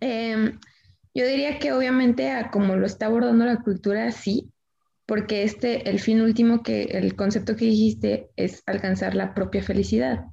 Em, 0.00 0.58
Yo 1.14 1.26
diría 1.26 1.58
que 1.58 1.72
obviamente 1.72 2.30
a 2.30 2.50
como 2.50 2.76
lo 2.76 2.86
está 2.86 3.06
abordando 3.06 3.44
la 3.44 3.62
cultura, 3.62 4.10
sí, 4.12 4.51
porque 5.12 5.42
este, 5.42 5.90
el 5.90 6.00
fin 6.00 6.22
último 6.22 6.62
que, 6.62 6.84
el 6.84 7.14
concepto 7.16 7.54
que 7.54 7.66
dijiste 7.66 8.30
es 8.36 8.62
alcanzar 8.64 9.14
la 9.14 9.34
propia 9.34 9.62
felicidad. 9.62 10.24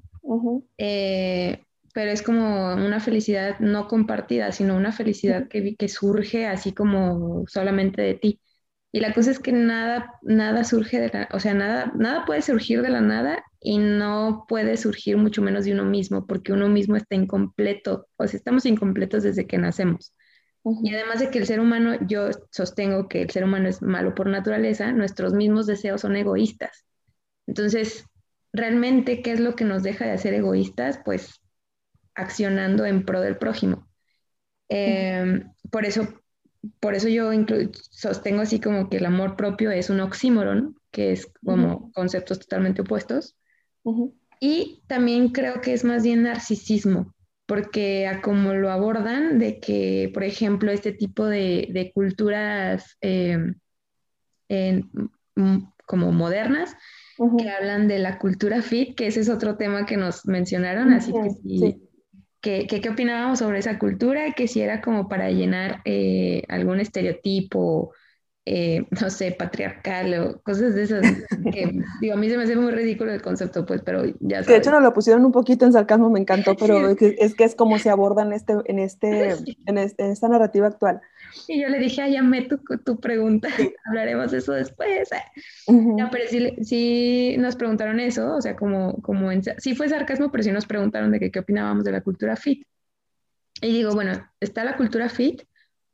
Eh, 0.77 1.65
pero 1.93 2.11
es 2.11 2.21
como 2.21 2.75
una 2.75 3.01
felicidad 3.01 3.59
no 3.59 3.89
compartida, 3.89 4.53
sino 4.53 4.77
una 4.77 4.93
felicidad 4.93 5.49
que, 5.49 5.75
que 5.75 5.89
surge 5.89 6.47
así 6.47 6.71
como 6.71 7.43
solamente 7.49 8.01
de 8.01 8.13
ti. 8.13 8.41
Y 8.93 9.01
la 9.01 9.13
cosa 9.13 9.31
es 9.31 9.39
que 9.39 9.51
nada, 9.51 10.13
nada 10.21 10.63
surge 10.63 11.01
de 11.01 11.09
la, 11.09 11.27
o 11.33 11.41
sea, 11.41 11.53
nada, 11.53 11.91
nada 11.97 12.23
puede 12.23 12.41
surgir 12.41 12.81
de 12.81 12.89
la 12.89 13.01
nada 13.01 13.43
y 13.59 13.79
no 13.79 14.45
puede 14.47 14.77
surgir 14.77 15.17
mucho 15.17 15.41
menos 15.41 15.65
de 15.65 15.73
uno 15.73 15.83
mismo, 15.83 16.25
porque 16.25 16.53
uno 16.53 16.69
mismo 16.69 16.95
está 16.95 17.15
incompleto, 17.15 18.07
o 18.15 18.27
sea, 18.27 18.37
estamos 18.37 18.65
incompletos 18.65 19.23
desde 19.23 19.45
que 19.45 19.57
nacemos. 19.57 20.13
Y 20.63 20.93
además 20.93 21.19
de 21.19 21.29
que 21.31 21.39
el 21.39 21.47
ser 21.47 21.59
humano, 21.59 21.97
yo 22.07 22.29
sostengo 22.51 23.07
que 23.07 23.21
el 23.21 23.29
ser 23.29 23.43
humano 23.43 23.69
es 23.69 23.81
malo 23.81 24.13
por 24.13 24.27
naturaleza, 24.27 24.91
nuestros 24.91 25.33
mismos 25.33 25.67
deseos 25.67 26.01
son 26.01 26.15
egoístas. 26.15 26.85
Entonces, 27.47 28.05
realmente, 28.51 29.21
¿qué 29.21 29.31
es 29.31 29.39
lo 29.39 29.55
que 29.55 29.65
nos 29.65 29.83
deja 29.83 30.05
de 30.05 30.17
ser 30.17 30.33
egoístas? 30.33 30.99
Pues 31.03 31.41
accionando 32.13 32.85
en 32.85 33.05
pro 33.05 33.21
del 33.21 33.37
prójimo. 33.37 33.87
Em, 34.67 35.51
por 35.71 35.85
eso 35.85 36.07
por 36.79 36.93
eso 36.93 37.07
yo 37.07 37.31
sostengo 37.91 38.41
así 38.41 38.59
como 38.59 38.89
que 38.89 38.97
el 38.97 39.05
amor 39.05 39.35
propio 39.35 39.71
es 39.71 39.89
un 39.89 40.01
oxímoron, 40.01 40.75
que 40.91 41.11
es 41.13 41.31
como 41.43 41.91
conceptos 41.93 42.39
totalmente 42.39 42.81
opuestos. 42.81 43.37
Y 44.39 44.83
también 44.87 45.29
creo 45.29 45.61
que 45.61 45.73
es 45.73 45.83
más 45.83 46.03
bien 46.03 46.23
narcisismo, 46.23 47.13
porque 47.49 48.07
a 48.07 48.21
como 48.21 48.53
lo 48.53 48.69
abordan, 48.69 49.39
de 49.39 49.59
que, 49.59 50.11
por 50.13 50.23
ejemplo, 50.23 50.71
este 50.71 50.91
tipo 50.91 51.25
de, 51.25 51.91
culturas 51.95 52.95
em, 53.01 53.55
como 55.85 56.11
modernas, 56.11 56.75
que 57.37 57.49
hablan 57.49 57.87
de 57.87 57.97
la 57.99 58.19
cultura 58.19 58.61
fit, 58.61 58.95
que 58.95 59.07
ese 59.07 59.21
es 59.21 59.29
otro 59.29 59.57
tema 59.57 59.87
que 59.87 59.97
nos 59.97 60.27
mencionaron, 60.27 60.93
así 60.93 61.11
que 61.11 61.29
sí 61.31 61.81
¿Qué, 62.41 62.67
qué, 62.67 62.87
opinábamos 62.89 63.39
sobre 63.39 63.59
esa 63.59 63.77
cultura? 63.77 64.31
Que 64.31 64.47
si 64.47 64.61
era 64.61 64.79
como 64.79 65.09
para 65.09 65.29
llenar 65.29 65.81
eh, 65.83 66.43
algún 66.47 66.79
estereotipo 66.79 67.93
eh, 68.51 68.83
no 69.01 69.09
sé, 69.11 69.31
patriarcal 69.31 70.13
o 70.15 70.41
cosas 70.41 70.73
de 70.73 70.83
esas. 70.83 71.05
Que, 71.53 71.71
digo, 72.01 72.15
a 72.15 72.17
mí 72.17 72.29
se 72.29 72.37
me 72.37 72.43
hace 72.43 72.55
muy 72.55 72.71
ridículo 72.71 73.13
el 73.13 73.21
concepto, 73.21 73.63
pues, 73.65 73.81
pero 73.83 74.03
ya 74.19 74.37
sabes. 74.37 74.47
De 74.47 74.57
hecho, 74.57 74.71
nos 74.71 74.81
lo 74.81 74.91
pusieron 74.91 75.23
un 75.23 75.31
poquito 75.31 75.65
en 75.65 75.73
sarcasmo, 75.73 76.09
me 76.09 76.19
encantó, 76.19 76.55
pero 76.55 76.89
es 76.99 77.35
que 77.35 77.43
es, 77.43 77.55
como 77.55 77.77
se 77.77 77.91
aborda 77.91 78.23
en, 78.23 78.33
este, 78.33 78.53
en, 78.65 78.79
este, 78.79 79.35
en, 79.67 79.77
esta 79.77 80.27
narrativa 80.27 80.65
actual. 80.65 80.99
Y 81.47 81.61
yo 81.61 81.69
le 81.69 81.77
dije, 81.77 82.01
ay, 82.01 82.13
llamé 82.13 82.41
tu, 82.41 82.57
tu 82.57 82.99
pregunta, 82.99 83.49
hablaremos 83.85 84.31
de 84.31 84.39
eso 84.39 84.53
después. 84.53 85.09
No, 85.67 86.09
pero 86.11 86.23
sí, 86.27 86.55
sí, 86.63 87.35
nos 87.37 87.55
preguntaron 87.55 87.99
eso, 87.99 88.35
o 88.35 88.41
sea, 88.41 88.55
como, 88.55 88.99
como 89.03 89.31
en, 89.31 89.43
sí 89.59 89.75
fue 89.75 89.89
sarcasmo, 89.89 90.31
pero 90.31 90.43
sí 90.43 90.51
nos 90.51 90.65
preguntaron 90.65 91.11
de 91.11 91.19
que, 91.19 91.29
qué 91.29 91.39
opinábamos 91.39 91.83
de 91.83 91.91
la 91.91 92.01
cultura 92.01 92.35
fit. 92.35 92.65
Y 93.61 93.73
digo, 93.73 93.93
bueno, 93.93 94.13
está 94.39 94.63
la 94.63 94.75
cultura 94.75 95.07
fit, 95.07 95.43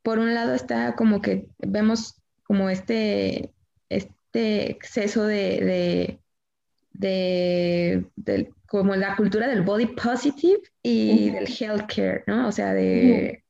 por 0.03 0.19
un 0.19 0.33
lado 0.33 0.53
está 0.53 0.95
como 0.95 1.21
que 1.21 1.50
vemos 1.57 2.21
como 2.45 2.69
este, 2.69 3.51
este 3.89 4.71
exceso 4.71 5.25
de, 5.25 6.19
de, 6.93 8.09
como 8.67 8.95
la 8.95 9.15
cultura 9.15 9.47
del 9.47 9.63
body 9.63 9.87
positive 9.87 10.61
y 10.81 11.29
del 11.31 11.47
healthcare, 11.47 12.23
¿no? 12.27 12.47
O 12.47 12.51
sea, 12.51 12.73
de 12.73 13.43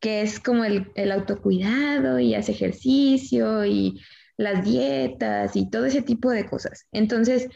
que 0.00 0.22
es 0.22 0.40
como 0.40 0.64
el, 0.64 0.90
el, 0.96 1.12
autocuidado 1.12 2.18
y 2.18 2.34
hace 2.34 2.52
ejercicio 2.52 3.64
y 3.64 4.00
las 4.36 4.64
dietas 4.64 5.54
y 5.54 5.70
todo 5.70 5.86
ese 5.86 6.02
tipo 6.02 6.30
de 6.30 6.44
cosas. 6.46 6.86
Entonces, 6.90 7.48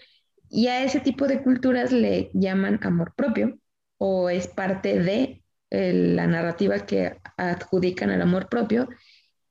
y 0.48 0.68
a 0.68 0.84
ese 0.84 1.00
tipo 1.00 1.26
de 1.26 1.42
culturas 1.42 1.92
le 1.92 2.30
llaman 2.34 2.78
amor 2.82 3.14
propio 3.16 3.58
o 3.98 4.30
es 4.30 4.46
parte 4.46 5.00
de 5.00 5.42
eh, 5.70 5.92
la 5.92 6.26
narrativa 6.26 6.86
que 6.86 7.18
adjudican 7.36 8.10
al 8.10 8.22
amor 8.22 8.48
propio. 8.48 8.88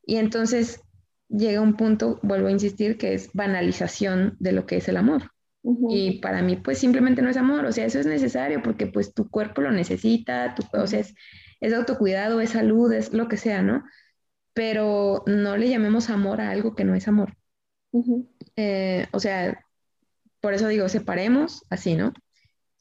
Y 0.06 0.18
entonces 0.18 0.82
llega 1.30 1.62
un 1.62 1.76
punto, 1.76 2.20
vuelvo 2.22 2.48
a 2.48 2.52
insistir, 2.52 2.98
que 2.98 3.14
es 3.14 3.32
banalización 3.34 4.36
de 4.40 4.52
lo 4.52 4.66
que 4.66 4.78
es 4.78 4.88
el 4.88 4.98
amor. 4.98 5.32
Y 5.90 6.20
para 6.20 6.44
mí, 6.44 6.58
pues 6.58 6.78
simplemente 6.78 7.24
no 7.24 7.30
es 7.30 7.38
amor, 7.38 7.66
o 7.66 7.72
sea, 7.72 7.86
eso 7.86 8.00
es 8.00 8.06
necesario 8.06 8.62
porque 8.62 8.86
pues 8.86 9.16
tu 9.16 9.32
cuerpo 9.32 9.62
lo 9.62 9.72
necesita, 9.72 10.54
tu, 10.54 10.64
o 10.78 10.86
sea, 10.86 11.00
es, 11.00 11.74
autocuidado, 11.74 12.40
es 12.40 12.52
salud, 12.52 12.94
es 12.94 13.14
lo 13.14 13.28
que 13.28 13.38
sea, 13.38 13.64
¿no? 13.64 13.84
Pero 14.54 15.24
no 15.26 15.58
le 15.58 15.68
llamemos 15.68 16.12
amor 16.12 16.40
a 16.40 16.52
algo 16.52 16.76
que 16.76 16.84
no 16.84 16.94
es 16.94 17.08
amor. 17.08 17.36
Eh, 18.56 19.08
o 19.12 19.20
sea, 19.20 19.66
por 20.40 20.54
eso 20.54 20.68
digo, 20.68 20.88
separemos 20.88 21.64
así, 21.72 21.96
¿no? 21.96 22.14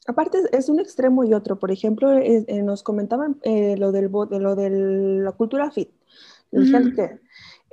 Aparte 0.07 0.39
es 0.53 0.69
un 0.69 0.79
extremo 0.79 1.25
y 1.25 1.33
otro. 1.33 1.59
Por 1.59 1.71
ejemplo, 1.71 2.13
eh, 2.19 2.45
nos 2.63 2.83
comentaban 2.83 3.39
eh, 3.45 3.77
lo, 3.79 3.93
del, 3.93 4.11
de 4.31 4.41
lo 4.41 4.55
de 4.55 4.71
la 4.71 5.33
cultura 5.33 5.71
fit, 5.71 5.89
el 6.53 6.71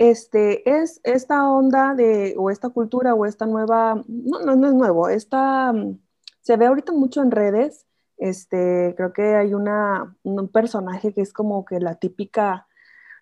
este, 0.01 0.67
es 0.81 0.99
esta 1.03 1.47
onda 1.47 1.93
de, 1.93 2.33
o 2.35 2.49
esta 2.49 2.69
cultura, 2.69 3.13
o 3.13 3.27
esta 3.27 3.45
nueva, 3.45 4.03
no, 4.07 4.39
no, 4.39 4.55
no 4.55 4.67
es 4.67 4.73
nuevo, 4.73 5.09
esta, 5.09 5.71
mm, 5.73 5.99
se 6.41 6.57
ve 6.57 6.65
ahorita 6.65 6.91
mucho 6.91 7.21
en 7.21 7.29
redes, 7.29 7.85
este, 8.17 8.95
creo 8.97 9.13
que 9.13 9.35
hay 9.35 9.53
una, 9.53 10.17
un 10.23 10.47
personaje 10.47 11.13
que 11.13 11.21
es 11.21 11.31
como 11.31 11.65
que 11.65 11.79
la 11.79 11.95
típica, 11.99 12.67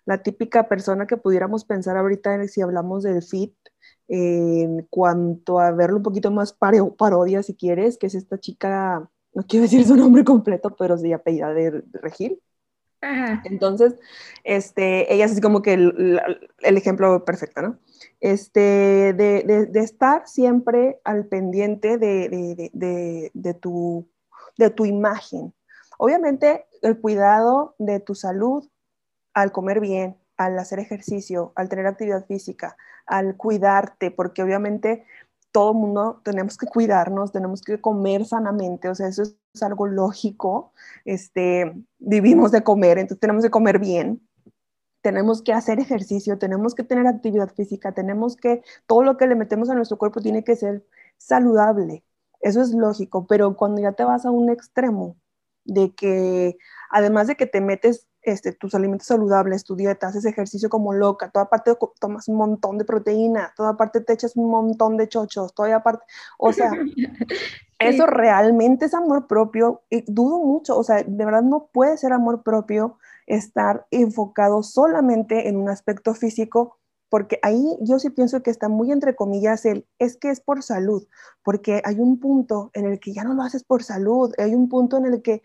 la 0.06 0.22
típica 0.22 0.68
persona 0.68 1.06
que 1.06 1.18
pudiéramos 1.18 1.66
pensar 1.66 1.98
ahorita 1.98 2.48
si 2.48 2.62
hablamos 2.62 3.02
del 3.02 3.22
fit, 3.22 3.54
en 4.08 4.86
cuanto 4.88 5.60
a 5.60 5.72
verlo 5.72 5.98
un 5.98 6.02
poquito 6.02 6.30
más 6.30 6.54
parodia, 6.54 7.42
si 7.42 7.54
quieres, 7.54 7.98
que 7.98 8.06
es 8.06 8.14
esta 8.14 8.40
chica, 8.40 9.10
no 9.34 9.42
quiero 9.46 9.64
decir 9.64 9.84
su 9.86 9.96
nombre 9.96 10.24
completo, 10.24 10.74
pero 10.76 10.96
sí 10.96 11.12
apellida 11.12 11.52
de 11.52 11.84
Regil. 11.92 12.40
Entonces, 13.44 13.94
este, 14.44 15.12
ella 15.12 15.24
es 15.24 15.40
como 15.40 15.62
que 15.62 15.72
el, 15.72 16.20
ejemplo 16.58 17.24
perfecto, 17.24 17.62
¿no? 17.62 17.78
Este, 18.20 19.14
de, 19.14 19.68
de, 19.70 19.80
estar 19.80 20.26
siempre 20.26 21.00
al 21.04 21.26
pendiente 21.26 21.96
de, 21.96 22.70
de, 23.32 23.54
tu, 23.54 24.06
de 24.58 24.70
tu 24.70 24.84
imagen. 24.84 25.54
Obviamente, 25.98 26.66
el 26.82 27.00
cuidado 27.00 27.74
de 27.78 28.00
tu 28.00 28.14
salud 28.14 28.68
al 29.32 29.52
comer 29.52 29.80
bien, 29.80 30.18
al 30.36 30.58
hacer 30.58 30.78
ejercicio, 30.78 31.52
al 31.56 31.68
tener 31.68 31.86
actividad 31.86 32.26
física, 32.26 32.76
al 33.06 33.36
cuidarte, 33.36 34.10
porque 34.10 34.42
obviamente 34.42 35.04
todo 35.52 35.74
mundo 35.74 36.20
tenemos 36.24 36.56
que 36.56 36.66
cuidarnos, 36.66 37.32
tenemos 37.32 37.62
que 37.62 37.80
comer 37.80 38.24
sanamente, 38.24 38.88
o 38.88 38.94
sea, 38.94 39.08
eso 39.08 39.24
es, 39.54 39.62
algo 39.62 39.86
lógico, 39.86 40.72
este, 41.04 41.74
vivimos 41.98 42.52
de 42.52 42.62
comer, 42.62 42.98
entonces 42.98 43.20
tenemos 43.20 43.44
que 43.44 43.50
comer 43.50 43.78
bien, 43.78 44.26
tenemos 45.02 45.42
que 45.42 45.52
hacer 45.52 45.80
ejercicio, 45.80 46.38
tenemos 46.38 46.74
que 46.74 46.84
tener 46.84 47.06
actividad 47.06 47.52
física, 47.54 47.92
tenemos 47.92 48.36
que, 48.36 48.62
todo 48.86 49.02
lo 49.02 49.16
que 49.16 49.26
le 49.26 49.34
metemos 49.34 49.70
a 49.70 49.74
nuestro 49.74 49.98
cuerpo 49.98 50.20
tiene 50.20 50.44
que 50.44 50.56
ser 50.56 50.84
saludable, 51.16 52.04
eso 52.40 52.62
es 52.62 52.72
lógico, 52.72 53.26
pero 53.26 53.56
cuando 53.56 53.80
ya 53.82 53.92
te 53.92 54.04
vas 54.04 54.24
a 54.26 54.30
un 54.30 54.50
extremo 54.50 55.16
de 55.64 55.94
que, 55.94 56.56
además 56.90 57.26
de 57.26 57.36
que 57.36 57.46
te 57.46 57.60
metes 57.60 58.06
este, 58.22 58.52
tus 58.52 58.74
alimentos 58.74 59.06
saludables, 59.06 59.64
tu 59.64 59.76
dieta, 59.76 60.08
haces 60.08 60.24
ejercicio 60.24 60.68
como 60.68 60.92
loca, 60.92 61.30
toda 61.30 61.48
parte 61.48 61.76
tomas 61.98 62.28
un 62.28 62.36
montón 62.36 62.78
de 62.78 62.84
proteína, 62.84 63.52
toda 63.56 63.76
parte 63.76 64.00
te 64.00 64.12
echas 64.12 64.36
un 64.36 64.50
montón 64.50 64.96
de 64.96 65.08
chochos, 65.08 65.54
toda 65.54 65.82
parte, 65.82 66.04
o 66.38 66.52
sea, 66.52 66.70
eso 67.78 68.06
realmente 68.06 68.86
es 68.86 68.94
amor 68.94 69.26
propio 69.26 69.82
y 69.88 70.04
dudo 70.06 70.38
mucho, 70.40 70.76
o 70.76 70.84
sea, 70.84 71.02
de 71.02 71.24
verdad 71.24 71.42
no 71.42 71.68
puede 71.72 71.96
ser 71.96 72.12
amor 72.12 72.42
propio 72.42 72.98
estar 73.26 73.86
enfocado 73.90 74.62
solamente 74.62 75.48
en 75.48 75.56
un 75.56 75.68
aspecto 75.68 76.14
físico 76.14 76.80
porque 77.10 77.40
ahí 77.42 77.76
yo 77.80 77.98
sí 77.98 78.08
pienso 78.08 78.42
que 78.42 78.50
está 78.50 78.68
muy 78.68 78.92
entre 78.92 79.16
comillas 79.16 79.66
el 79.66 79.86
es 79.98 80.16
que 80.16 80.30
es 80.30 80.40
por 80.40 80.62
salud, 80.62 81.06
porque 81.42 81.82
hay 81.84 81.98
un 81.98 82.20
punto 82.20 82.70
en 82.72 82.86
el 82.86 83.00
que 83.00 83.12
ya 83.12 83.24
no 83.24 83.34
lo 83.34 83.42
haces 83.42 83.64
por 83.64 83.82
salud, 83.82 84.32
hay 84.38 84.54
un 84.54 84.68
punto 84.68 84.96
en 84.96 85.06
el 85.06 85.20
que 85.20 85.42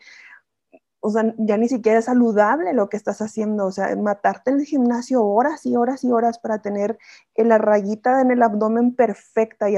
o 1.05 1.11
sea, 1.11 1.35
ya 1.37 1.55
ni 1.57 1.69
siquiera 1.69 1.99
es 1.99 2.05
saludable 2.05 2.73
lo 2.73 2.89
que 2.89 2.97
estás 2.97 3.21
haciendo, 3.21 3.67
o 3.67 3.71
sea, 3.71 3.95
matarte 3.95 4.49
en 4.49 4.59
el 4.59 4.65
gimnasio 4.65 5.23
horas 5.23 5.63
y 5.67 5.75
horas 5.75 6.03
y 6.03 6.11
horas 6.11 6.39
para 6.39 6.63
tener 6.63 6.97
la 7.35 7.59
rayita 7.59 8.21
en 8.21 8.31
el 8.31 8.41
abdomen 8.41 8.95
perfecta, 8.95 9.69
y 9.69 9.75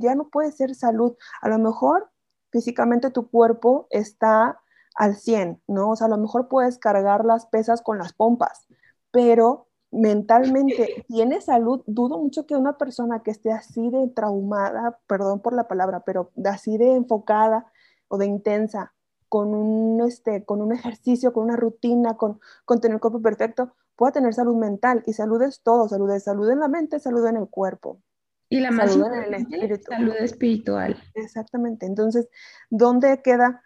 ya 0.00 0.14
no 0.14 0.30
puede 0.30 0.50
ser 0.50 0.74
salud. 0.74 1.14
A 1.42 1.50
lo 1.50 1.58
mejor 1.58 2.10
físicamente 2.50 3.10
tu 3.10 3.28
cuerpo 3.28 3.86
está 3.90 4.60
al 4.94 5.16
100, 5.16 5.60
¿no? 5.68 5.90
O 5.90 5.96
sea, 5.96 6.06
a 6.06 6.10
lo 6.10 6.16
mejor 6.16 6.48
puedes 6.48 6.78
cargar 6.78 7.26
las 7.26 7.44
pesas 7.44 7.82
con 7.82 7.98
las 7.98 8.14
pompas, 8.14 8.66
pero 9.10 9.68
mentalmente 9.90 11.04
tiene 11.06 11.42
salud. 11.42 11.82
Dudo 11.86 12.18
mucho 12.18 12.46
que 12.46 12.56
una 12.56 12.78
persona 12.78 13.22
que 13.22 13.30
esté 13.30 13.52
así 13.52 13.90
de 13.90 14.08
traumada, 14.08 14.98
perdón 15.06 15.40
por 15.40 15.52
la 15.52 15.68
palabra, 15.68 16.00
pero 16.00 16.30
así 16.46 16.78
de 16.78 16.94
enfocada 16.94 17.70
o 18.08 18.16
de 18.16 18.24
intensa 18.24 18.94
con 19.32 19.54
un, 19.54 20.06
este, 20.06 20.44
con 20.44 20.60
un 20.60 20.74
ejercicio, 20.74 21.32
con 21.32 21.44
una 21.44 21.56
rutina, 21.56 22.18
con, 22.18 22.38
con 22.66 22.82
tener 22.82 22.96
el 22.96 23.00
cuerpo 23.00 23.22
perfecto, 23.22 23.74
pueda 23.96 24.12
tener 24.12 24.34
salud 24.34 24.56
mental 24.56 25.02
y 25.06 25.14
salud 25.14 25.40
es 25.40 25.62
todo, 25.62 25.88
salud 25.88 26.10
es 26.10 26.24
salud 26.24 26.50
en 26.50 26.60
la 26.60 26.68
mente, 26.68 27.00
salud 27.00 27.26
en 27.26 27.38
el 27.38 27.48
cuerpo. 27.48 28.02
Y 28.50 28.60
la 28.60 28.70
más 28.70 28.92
salud 28.92 29.06
en 29.06 29.22
el 29.22 29.32
espíritu. 29.32 29.84
salud 29.88 30.14
espiritual. 30.18 31.02
Exactamente. 31.14 31.86
Entonces, 31.86 32.28
¿dónde 32.68 33.22
queda? 33.22 33.62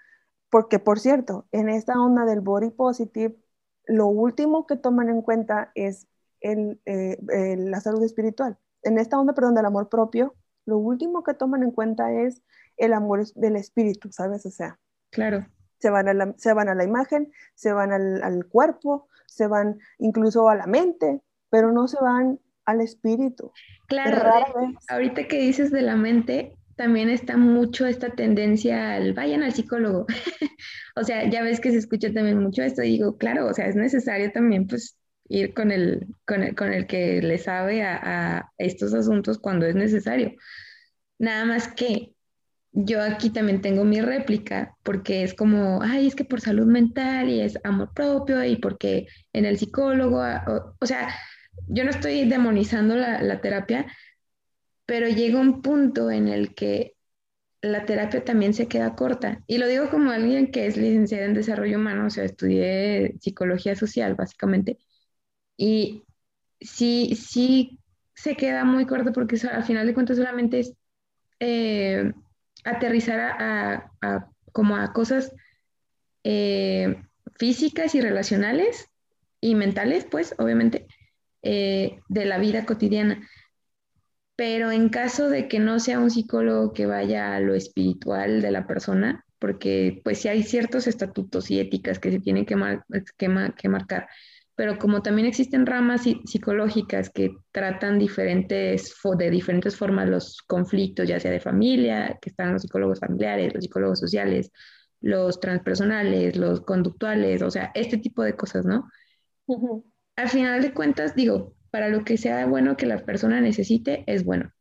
Porque, 0.50 0.78
por 0.78 1.00
cierto, 1.00 1.48
en 1.50 1.68
esta 1.68 2.00
onda 2.00 2.26
del 2.26 2.42
body 2.42 2.70
positive, 2.70 3.36
lo 3.86 4.06
último 4.06 4.68
que 4.68 4.76
toman 4.76 5.08
en 5.08 5.20
cuenta 5.20 5.72
es 5.74 6.06
el, 6.42 6.80
eh, 6.84 7.16
la 7.58 7.80
salud 7.80 8.04
espiritual. 8.04 8.56
En 8.84 8.98
esta 8.98 9.18
onda, 9.18 9.34
perdón, 9.34 9.56
del 9.56 9.66
amor 9.66 9.88
propio, 9.88 10.36
lo 10.64 10.78
último 10.78 11.24
que 11.24 11.34
toman 11.34 11.64
en 11.64 11.72
cuenta 11.72 12.12
es 12.12 12.40
el 12.76 12.92
amor 12.92 13.26
del 13.34 13.56
espíritu, 13.56 14.12
¿sabes? 14.12 14.46
O 14.46 14.50
sea, 14.52 14.78
claro. 15.10 15.44
Se 15.78 15.90
van 15.90 16.08
a 16.08 16.14
la, 16.14 16.34
se 16.36 16.52
van 16.52 16.68
a 16.68 16.74
la 16.74 16.84
imagen, 16.84 17.30
se 17.54 17.72
van 17.72 17.92
al, 17.92 18.22
al 18.22 18.46
cuerpo, 18.46 19.08
se 19.26 19.46
van 19.46 19.78
incluso 19.98 20.48
a 20.48 20.54
la 20.54 20.66
mente, 20.66 21.20
pero 21.50 21.72
no 21.72 21.88
se 21.88 21.98
van 22.00 22.40
al 22.64 22.80
espíritu. 22.80 23.52
Claro, 23.86 24.32
ahorita 24.88 25.28
que 25.28 25.38
dices 25.38 25.70
de 25.70 25.82
la 25.82 25.96
mente, 25.96 26.56
también 26.76 27.08
está 27.08 27.36
mucho 27.36 27.86
esta 27.86 28.10
tendencia 28.10 28.94
al 28.94 29.14
vayan 29.14 29.42
al 29.42 29.52
psicólogo. 29.52 30.06
o 30.96 31.04
sea, 31.04 31.28
ya 31.28 31.42
ves 31.42 31.60
que 31.60 31.70
se 31.70 31.78
escucha 31.78 32.12
también 32.12 32.42
mucho 32.42 32.62
esto 32.62 32.82
y 32.82 32.90
digo, 32.90 33.16
claro, 33.16 33.46
o 33.46 33.54
sea, 33.54 33.66
es 33.66 33.76
necesario 33.76 34.30
también 34.32 34.66
pues 34.66 34.98
ir 35.28 35.54
con 35.54 35.70
el, 35.70 36.06
con 36.26 36.42
el, 36.42 36.54
con 36.54 36.72
el 36.72 36.86
que 36.86 37.22
le 37.22 37.38
sabe 37.38 37.82
a, 37.82 38.38
a 38.38 38.52
estos 38.58 38.92
asuntos 38.94 39.38
cuando 39.38 39.66
es 39.66 39.74
necesario. 39.74 40.32
Nada 41.18 41.44
más 41.46 41.68
que 41.68 42.15
yo 42.78 43.02
aquí 43.02 43.30
también 43.30 43.62
tengo 43.62 43.84
mi 43.84 44.02
réplica 44.02 44.76
porque 44.82 45.22
es 45.22 45.32
como, 45.34 45.80
ay, 45.82 46.08
es 46.08 46.14
que 46.14 46.26
por 46.26 46.42
salud 46.42 46.66
mental 46.66 47.30
y 47.30 47.40
es 47.40 47.58
amor 47.64 47.94
propio 47.94 48.44
y 48.44 48.56
porque 48.56 49.06
en 49.32 49.46
el 49.46 49.58
psicólogo, 49.58 50.22
o, 50.80 50.86
sea, 50.86 51.08
yo 51.68 51.84
no 51.84 51.90
estoy 51.90 52.28
demonizando 52.28 52.94
la, 52.94 53.22
la, 53.22 53.40
terapia, 53.40 53.86
pero 54.84 55.08
llega 55.08 55.40
un 55.40 55.62
punto 55.62 56.10
en 56.10 56.28
el 56.28 56.54
que 56.54 56.96
la 57.62 57.86
terapia 57.86 58.24
también 58.24 58.52
se 58.54 58.68
queda 58.68 58.94
corta. 58.94 59.42
Y 59.46 59.58
lo 59.58 59.68
digo 59.68 59.88
como 59.90 60.10
alguien 60.10 60.50
que 60.50 60.66
es 60.66 60.76
licenciada 60.76 61.24
en 61.24 61.34
desarrollo 61.34 61.78
humano, 61.78 62.06
o 62.06 62.10
sea, 62.10 62.24
estudié 62.24 63.16
psicología 63.20 63.74
social 63.76 64.14
básicamente. 64.16 64.78
Y 65.56 66.04
sí, 66.60 67.14
sí 67.16 67.80
se 68.14 68.36
queda 68.36 68.64
muy 68.64 68.86
corto 68.86 69.12
porque 69.12 69.38
al 69.48 69.64
final 69.64 69.86
de 69.86 69.94
cuentas 69.94 70.18
solamente 70.18 70.60
es... 70.60 70.74
Eh, 71.40 72.12
aterrizar 72.66 73.20
a, 73.20 74.30
como 74.52 74.76
a 74.76 74.92
cosas 74.92 75.32
eh, 76.24 77.02
físicas 77.36 77.94
y 77.94 78.00
relacionales 78.00 78.90
y 79.40 79.54
mentales, 79.54 80.04
pues, 80.04 80.34
obviamente, 80.38 80.86
eh, 81.42 82.00
de 82.08 82.24
la 82.24 82.38
vida 82.38 82.66
cotidiana. 82.66 83.26
Pero 84.34 84.70
en 84.70 84.90
caso 84.90 85.30
de 85.30 85.48
que 85.48 85.60
no 85.60 85.78
sea 85.78 86.00
un 86.00 86.10
psicólogo 86.10 86.72
que 86.74 86.86
vaya 86.86 87.36
a 87.36 87.40
lo 87.40 87.54
espiritual 87.54 88.42
de 88.42 88.50
la 88.50 88.66
persona, 88.66 89.24
porque 89.38 90.00
pues 90.04 90.18
si 90.18 90.28
hay 90.28 90.42
ciertos 90.42 90.86
estatutos 90.86 91.50
y 91.50 91.60
éticas 91.60 91.98
que 91.98 92.10
se 92.10 92.20
tienen 92.20 92.44
que, 92.44 92.56
que 93.16 93.68
marcar, 93.68 94.08
pero 94.56 94.78
como 94.78 95.02
también 95.02 95.28
existen 95.28 95.66
ramas 95.66 96.02
psicológicas 96.24 97.10
que 97.10 97.36
tratan 97.52 97.98
diferentes, 97.98 98.94
de 99.18 99.30
diferentes 99.30 99.76
formas 99.76 100.08
los 100.08 100.42
conflictos, 100.42 101.06
ya 101.06 101.20
sea 101.20 101.30
de 101.30 101.40
familia, 101.40 102.18
que 102.22 102.30
están 102.30 102.54
los 102.54 102.62
psicólogos 102.62 102.98
familiares, 103.00 103.52
los 103.54 103.62
psicólogos 103.62 104.00
sociales, 104.00 104.50
los 105.02 105.40
transpersonales, 105.40 106.36
los 106.36 106.62
conductuales, 106.62 107.42
o 107.42 107.50
sea, 107.50 107.70
este 107.74 107.98
tipo 107.98 108.22
de 108.22 108.34
cosas, 108.34 108.64
¿no? 108.64 108.88
Al 110.16 110.30
final 110.30 110.62
de 110.62 110.72
cuentas, 110.72 111.14
digo, 111.14 111.54
para 111.70 111.88
lo 111.88 112.02
que 112.04 112.16
sea 112.16 112.46
bueno 112.46 112.78
que 112.78 112.86
la 112.86 113.04
persona 113.04 113.42
necesite, 113.42 114.04
es 114.06 114.24
bueno. 114.24 114.52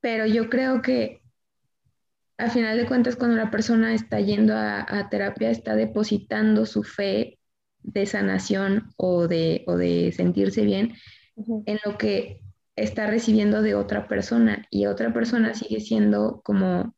Pero 0.00 0.26
yo 0.26 0.48
creo 0.48 0.80
que 0.80 1.22
al 2.36 2.52
final 2.52 2.76
de 2.76 2.86
cuentas, 2.86 3.16
cuando 3.16 3.36
la 3.36 3.50
persona 3.50 3.94
está 3.94 4.20
yendo 4.20 4.54
a, 4.54 4.86
a 4.88 5.08
terapia, 5.08 5.50
está 5.50 5.74
depositando 5.74 6.66
su 6.66 6.84
fe 6.84 7.37
de 7.92 8.06
sanación 8.06 8.92
o 8.96 9.28
de, 9.28 9.64
o 9.66 9.76
de 9.76 10.12
sentirse 10.12 10.62
bien 10.62 10.94
en 11.66 11.78
lo 11.84 11.96
que 11.98 12.40
está 12.76 13.06
recibiendo 13.06 13.62
de 13.62 13.74
otra 13.74 14.08
persona 14.08 14.66
y 14.70 14.86
otra 14.86 15.12
persona 15.12 15.54
sigue 15.54 15.80
siendo 15.80 16.40
como 16.42 16.94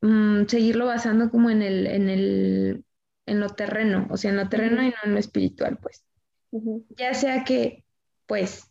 mm, 0.00 0.44
seguirlo 0.46 0.86
basando 0.86 1.30
como 1.30 1.50
en 1.50 1.62
el, 1.62 1.86
en 1.86 2.08
el, 2.08 2.84
en 3.26 3.40
lo 3.40 3.48
terreno, 3.50 4.06
o 4.10 4.16
sea, 4.16 4.30
en 4.30 4.36
lo 4.36 4.48
terreno 4.48 4.82
y 4.82 4.90
no 4.90 4.96
en 5.04 5.12
lo 5.12 5.18
espiritual, 5.18 5.78
pues. 5.80 6.04
Ya 6.90 7.14
sea 7.14 7.42
que, 7.42 7.84
pues, 8.26 8.70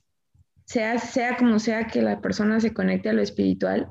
sea, 0.66 1.00
sea 1.00 1.36
como 1.36 1.60
sea 1.60 1.88
que 1.88 2.02
la 2.02 2.22
persona 2.22 2.62
se 2.62 2.74
conecte 2.74 3.10
a 3.10 3.14
lo 3.14 3.22
espiritual, 3.22 3.90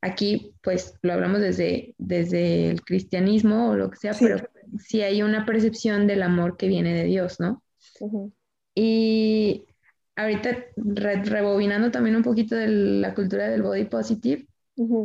aquí, 0.00 0.54
pues, 0.62 0.94
lo 1.02 1.14
hablamos 1.14 1.40
desde, 1.40 1.94
desde 1.98 2.70
el 2.70 2.82
cristianismo 2.82 3.70
o 3.70 3.76
lo 3.76 3.90
que 3.90 3.96
sea, 3.96 4.12
pero 4.18 4.36
si 4.78 5.02
hay 5.02 5.22
una 5.22 5.44
percepción 5.46 6.06
del 6.06 6.22
amor 6.22 6.56
que 6.56 6.68
viene 6.68 6.94
de 6.94 7.04
Dios, 7.04 7.40
¿no? 7.40 7.62
Y 8.74 9.66
ahorita 10.16 10.58
rebobinando 10.76 11.90
también 11.90 12.16
un 12.16 12.22
poquito 12.22 12.54
de 12.56 12.68
la 12.68 13.14
cultura 13.14 13.48
del 13.48 13.62
body 13.62 13.84
positive, 13.86 14.46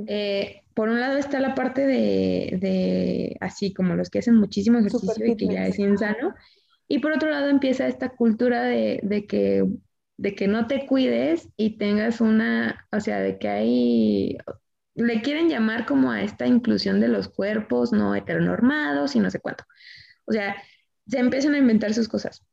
eh, 0.05 0.63
por 0.73 0.89
un 0.89 0.99
lado 0.99 1.17
está 1.17 1.39
la 1.39 1.55
parte 1.55 1.85
de, 1.85 3.35
así 3.41 3.73
como 3.73 3.95
los 3.95 4.09
que 4.09 4.19
hacen 4.19 4.35
muchísimo 4.35 4.79
ejercicio 4.79 5.25
y 5.25 5.35
que 5.35 5.47
ya 5.49 5.67
es 5.67 5.79
insano, 5.79 6.33
y 6.87 6.99
por 6.99 7.11
otro 7.11 7.29
lado 7.29 7.49
empieza 7.49 7.87
esta 7.87 8.09
cultura 8.09 8.63
de, 8.63 8.99
de, 9.03 9.25
que, 9.27 9.65
de 10.17 10.35
que 10.35 10.47
no 10.47 10.67
te 10.67 10.85
cuides 10.85 11.49
y 11.57 11.77
tengas 11.77 12.21
una, 12.21 12.87
o 12.91 12.99
sea, 12.99 13.19
de 13.19 13.37
que 13.39 13.49
hay 13.49 14.37
le 14.97 15.21
quieren 15.21 15.47
llamar 15.47 15.85
como 15.85 16.11
a 16.11 16.23
esta 16.23 16.47
inclusión 16.47 16.99
de 16.99 17.07
los 17.07 17.29
cuerpos 17.29 17.91
no 17.91 18.15
heteronormados 18.15 19.15
y 19.15 19.19
no 19.19 19.29
sé 19.29 19.39
cuánto. 19.39 19.63
O 20.25 20.33
sea, 20.33 20.55
se 21.07 21.19
empiezan 21.19 21.53
a 21.53 21.59
inventar 21.59 21.93
sus 21.93 22.07
cosas. 22.07 22.43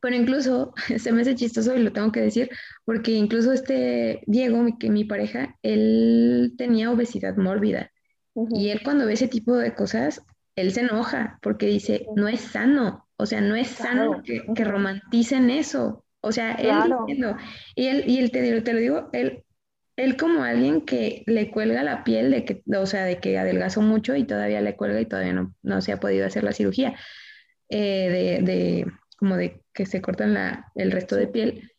Pero 0.00 0.16
incluso 0.16 0.74
se 0.98 1.12
me 1.12 1.22
hace 1.22 1.34
chistoso 1.34 1.74
y 1.76 1.82
lo 1.82 1.92
tengo 1.92 2.12
que 2.12 2.20
decir, 2.20 2.50
porque 2.84 3.12
incluso 3.12 3.52
este 3.52 4.22
Diego, 4.26 4.62
mi, 4.62 4.78
que 4.78 4.90
mi 4.90 5.04
pareja, 5.04 5.56
él 5.62 6.54
tenía 6.58 6.90
obesidad 6.90 7.36
mórbida. 7.36 7.90
Y 8.52 8.70
él 8.70 8.80
cuando 8.84 9.06
ve 9.06 9.14
ese 9.14 9.28
tipo 9.28 9.56
de 9.56 9.74
cosas, 9.74 10.22
él 10.56 10.72
se 10.72 10.80
enoja 10.80 11.38
porque 11.42 11.66
dice, 11.66 12.06
no 12.16 12.28
es 12.28 12.40
sano, 12.40 13.08
o 13.16 13.26
sea, 13.26 13.40
no 13.40 13.54
es 13.54 13.68
sano 13.68 14.22
que, 14.22 14.64
romanticen 14.64 15.50
eso. 15.50 16.04
O 16.20 16.32
sea, 16.32 16.52
él 16.52 16.70
diciendo, 17.06 17.36
y 17.74 17.86
él, 17.86 18.04
y 18.06 18.18
él 18.18 18.30
te, 18.30 18.60
te 18.60 18.72
lo 18.72 18.78
digo, 18.78 19.10
él 19.12 19.44
él 19.96 20.16
como 20.16 20.42
alguien 20.42 20.82
que 20.82 21.22
le 21.26 21.50
cuelga 21.50 21.82
la 21.82 22.04
piel 22.04 22.30
de 22.30 22.44
que, 22.44 22.62
o 22.74 22.86
sea, 22.86 23.04
de 23.04 23.18
que 23.18 23.38
adelgazó 23.38 23.82
mucho 23.82 24.16
y 24.16 24.24
todavía 24.24 24.60
le 24.60 24.76
cuelga 24.76 25.00
y 25.00 25.06
todavía 25.06 25.32
no, 25.32 25.54
no 25.62 25.80
se 25.80 25.92
ha 25.92 26.00
podido 26.00 26.26
hacer 26.26 26.44
la 26.44 26.52
cirugía, 26.52 26.94
eh, 27.68 28.40
de, 28.42 28.86
como 29.16 29.36
de 29.36 29.62
que 29.72 29.86
se 29.86 30.00
cortan 30.00 30.34
la, 30.34 30.72
el 30.74 30.90
resto 30.90 31.16
de 31.16 31.26
piel, 31.26 31.70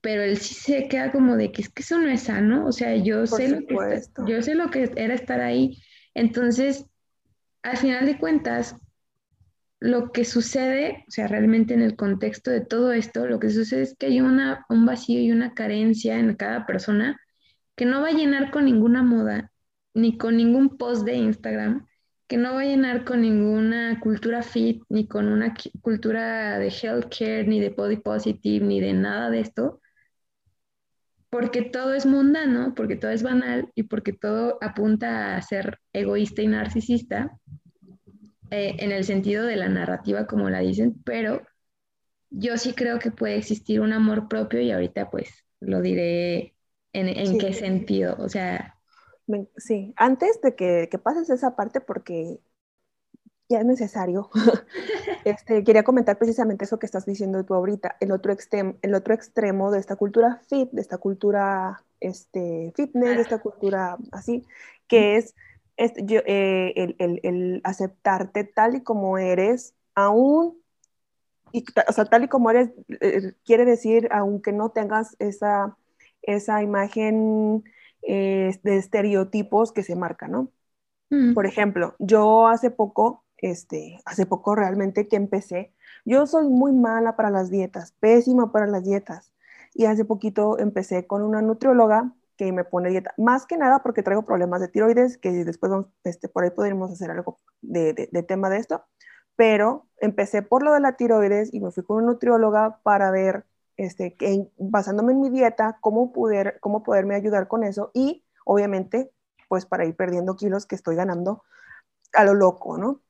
pero 0.00 0.22
él 0.22 0.38
sí 0.38 0.54
se 0.54 0.88
queda 0.88 1.12
como 1.12 1.36
de 1.36 1.52
que 1.52 1.62
es 1.62 1.68
que 1.68 1.82
eso 1.82 1.98
no 1.98 2.08
es 2.08 2.22
sano, 2.24 2.66
o 2.66 2.72
sea, 2.72 2.96
yo 2.96 3.26
sé, 3.26 3.48
lo 3.48 3.66
que, 3.66 4.00
yo 4.26 4.42
sé 4.42 4.54
lo 4.54 4.70
que 4.70 4.90
era 4.96 5.14
estar 5.14 5.40
ahí, 5.40 5.82
entonces, 6.14 6.86
al 7.62 7.76
final 7.76 8.06
de 8.06 8.18
cuentas, 8.18 8.76
lo 9.80 10.10
que 10.10 10.24
sucede, 10.24 11.04
o 11.06 11.10
sea, 11.10 11.28
realmente 11.28 11.74
en 11.74 11.82
el 11.82 11.94
contexto 11.94 12.50
de 12.50 12.60
todo 12.60 12.92
esto, 12.92 13.26
lo 13.26 13.38
que 13.38 13.50
sucede 13.50 13.82
es 13.82 13.94
que 13.96 14.06
hay 14.06 14.20
una, 14.20 14.66
un 14.68 14.84
vacío 14.84 15.20
y 15.20 15.30
una 15.30 15.54
carencia 15.54 16.18
en 16.18 16.34
cada 16.34 16.66
persona 16.66 17.20
que 17.78 17.86
no 17.86 18.02
va 18.02 18.08
a 18.08 18.12
llenar 18.12 18.50
con 18.50 18.64
ninguna 18.64 19.04
moda, 19.04 19.52
ni 19.94 20.18
con 20.18 20.36
ningún 20.36 20.76
post 20.76 21.04
de 21.06 21.14
Instagram, 21.14 21.86
que 22.26 22.36
no 22.36 22.54
va 22.54 22.62
a 22.62 22.64
llenar 22.64 23.04
con 23.04 23.22
ninguna 23.22 24.00
cultura 24.00 24.42
fit, 24.42 24.82
ni 24.88 25.06
con 25.06 25.28
una 25.28 25.54
cultura 25.80 26.58
de 26.58 26.70
healthcare, 26.70 27.46
ni 27.46 27.60
de 27.60 27.68
body 27.70 27.98
positive, 27.98 28.66
ni 28.66 28.80
de 28.80 28.94
nada 28.94 29.30
de 29.30 29.38
esto, 29.38 29.80
porque 31.30 31.62
todo 31.62 31.94
es 31.94 32.04
mundano, 32.04 32.74
porque 32.74 32.96
todo 32.96 33.12
es 33.12 33.22
banal 33.22 33.70
y 33.76 33.84
porque 33.84 34.12
todo 34.12 34.58
apunta 34.60 35.36
a 35.36 35.42
ser 35.42 35.78
egoísta 35.92 36.42
y 36.42 36.48
narcisista, 36.48 37.38
eh, 38.50 38.74
en 38.80 38.90
el 38.90 39.04
sentido 39.04 39.44
de 39.44 39.54
la 39.54 39.68
narrativa 39.68 40.26
como 40.26 40.50
la 40.50 40.58
dicen, 40.60 41.00
pero 41.04 41.46
yo 42.30 42.56
sí 42.56 42.72
creo 42.72 42.98
que 42.98 43.12
puede 43.12 43.36
existir 43.36 43.80
un 43.80 43.92
amor 43.92 44.26
propio 44.26 44.60
y 44.60 44.72
ahorita 44.72 45.10
pues 45.10 45.44
lo 45.60 45.80
diré 45.80 46.57
¿En, 46.92 47.38
qué 47.38 47.52
sentido? 47.52 48.16
O 48.18 48.28
sea... 48.28 48.74
Sí, 49.56 49.92
antes 49.96 50.40
de 50.40 50.54
que, 50.54 50.88
pases 51.02 51.28
esa 51.28 51.54
parte, 51.54 51.80
porque 51.80 52.40
ya 53.50 53.60
es 53.60 53.66
necesario, 53.66 54.30
este, 55.24 55.64
quería 55.64 55.82
comentar 55.82 56.18
precisamente 56.18 56.64
eso 56.64 56.78
que 56.78 56.86
estás 56.86 57.04
diciendo 57.04 57.44
tú 57.44 57.54
ahorita, 57.54 57.96
el 58.00 58.12
otro, 58.12 58.32
extremo, 58.32 58.76
el 58.80 58.94
otro 58.94 59.12
extremo 59.12 59.70
de 59.70 59.80
esta 59.80 59.96
cultura 59.96 60.40
fit, 60.48 60.70
de 60.70 60.80
esta 60.80 60.96
cultura 60.98 61.84
este, 62.00 62.72
fitness, 62.74 63.16
de 63.16 63.22
esta 63.22 63.38
cultura 63.38 63.98
así, 64.12 64.46
que 64.86 65.16
es, 65.16 65.34
eh, 65.76 66.72
el, 66.98 67.20
el, 67.22 67.60
aceptarte 67.64 68.44
tal 68.44 68.76
y 68.76 68.82
como 68.82 69.18
eres, 69.18 69.74
aún 69.94 70.58
y, 71.52 71.64
o 71.88 71.92
sea, 71.92 72.04
tal 72.04 72.24
y 72.24 72.28
como 72.28 72.50
eres, 72.50 72.70
eh, 73.00 73.32
quiere 73.44 73.64
decir, 73.64 74.08
aunque 74.10 74.52
no 74.52 74.70
tengas 74.70 75.16
esa, 75.18 75.76
esa 76.28 76.62
imagen 76.62 77.64
eh, 78.02 78.58
de 78.62 78.76
estereotipos 78.76 79.72
que 79.72 79.82
se 79.82 79.96
marca, 79.96 80.28
¿no? 80.28 80.52
Mm. 81.10 81.34
Por 81.34 81.46
ejemplo, 81.46 81.96
yo 81.98 82.46
hace 82.48 82.70
poco, 82.70 83.24
este, 83.38 84.00
hace 84.04 84.26
poco 84.26 84.54
realmente 84.54 85.08
que 85.08 85.16
empecé, 85.16 85.74
yo 86.04 86.26
soy 86.26 86.48
muy 86.48 86.72
mala 86.72 87.16
para 87.16 87.30
las 87.30 87.50
dietas, 87.50 87.92
pésima 88.00 88.52
para 88.52 88.66
las 88.66 88.84
dietas. 88.84 89.32
Y 89.74 89.86
hace 89.86 90.04
poquito 90.04 90.58
empecé 90.58 91.06
con 91.06 91.22
una 91.22 91.42
nutrióloga 91.42 92.12
que 92.36 92.52
me 92.52 92.64
pone 92.64 92.90
dieta, 92.90 93.12
más 93.18 93.46
que 93.46 93.56
nada 93.58 93.82
porque 93.82 94.02
traigo 94.02 94.24
problemas 94.24 94.60
de 94.60 94.68
tiroides, 94.68 95.18
que 95.18 95.44
después 95.44 95.72
este, 96.04 96.28
por 96.28 96.44
ahí 96.44 96.50
podríamos 96.50 96.92
hacer 96.92 97.10
algo 97.10 97.40
de, 97.62 98.08
de, 98.12 98.22
tema 98.22 98.48
de 98.48 98.58
esto, 98.58 98.84
pero 99.34 99.88
empecé 99.98 100.42
por 100.42 100.62
lo 100.62 100.72
de 100.72 100.80
la 100.80 100.96
tiroides 100.96 101.52
y 101.52 101.60
me 101.60 101.72
fui 101.72 101.82
con 101.82 101.96
una 101.98 102.12
nutrióloga 102.12 102.80
para 102.84 103.10
ver, 103.10 103.44
este, 103.78 104.14
que, 104.16 104.50
basándome 104.58 105.12
en 105.12 105.20
mi 105.20 105.30
dieta, 105.30 105.78
cómo, 105.80 106.12
poder, 106.12 106.58
cómo 106.60 106.82
poderme 106.82 107.14
ayudar 107.14 107.48
con 107.48 107.64
eso 107.64 107.90
y 107.94 108.24
obviamente, 108.44 109.10
pues 109.48 109.64
para 109.64 109.86
ir 109.86 109.96
perdiendo 109.96 110.36
kilos 110.36 110.66
que 110.66 110.74
estoy 110.74 110.96
ganando 110.96 111.44
a 112.12 112.24
lo 112.24 112.34
loco, 112.34 112.76
¿no? 112.76 113.00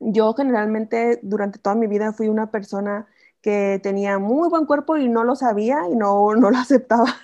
Yo 0.00 0.34
generalmente 0.34 1.20
durante 1.22 1.58
toda 1.58 1.76
mi 1.76 1.86
vida 1.86 2.12
fui 2.12 2.28
una 2.28 2.50
persona 2.50 3.06
que 3.40 3.78
tenía 3.82 4.18
muy 4.18 4.48
buen 4.48 4.66
cuerpo 4.66 4.96
y 4.96 5.08
no 5.08 5.22
lo 5.22 5.36
sabía 5.36 5.88
y 5.90 5.96
no, 5.96 6.34
no 6.34 6.50
lo 6.50 6.58
aceptaba. 6.58 7.14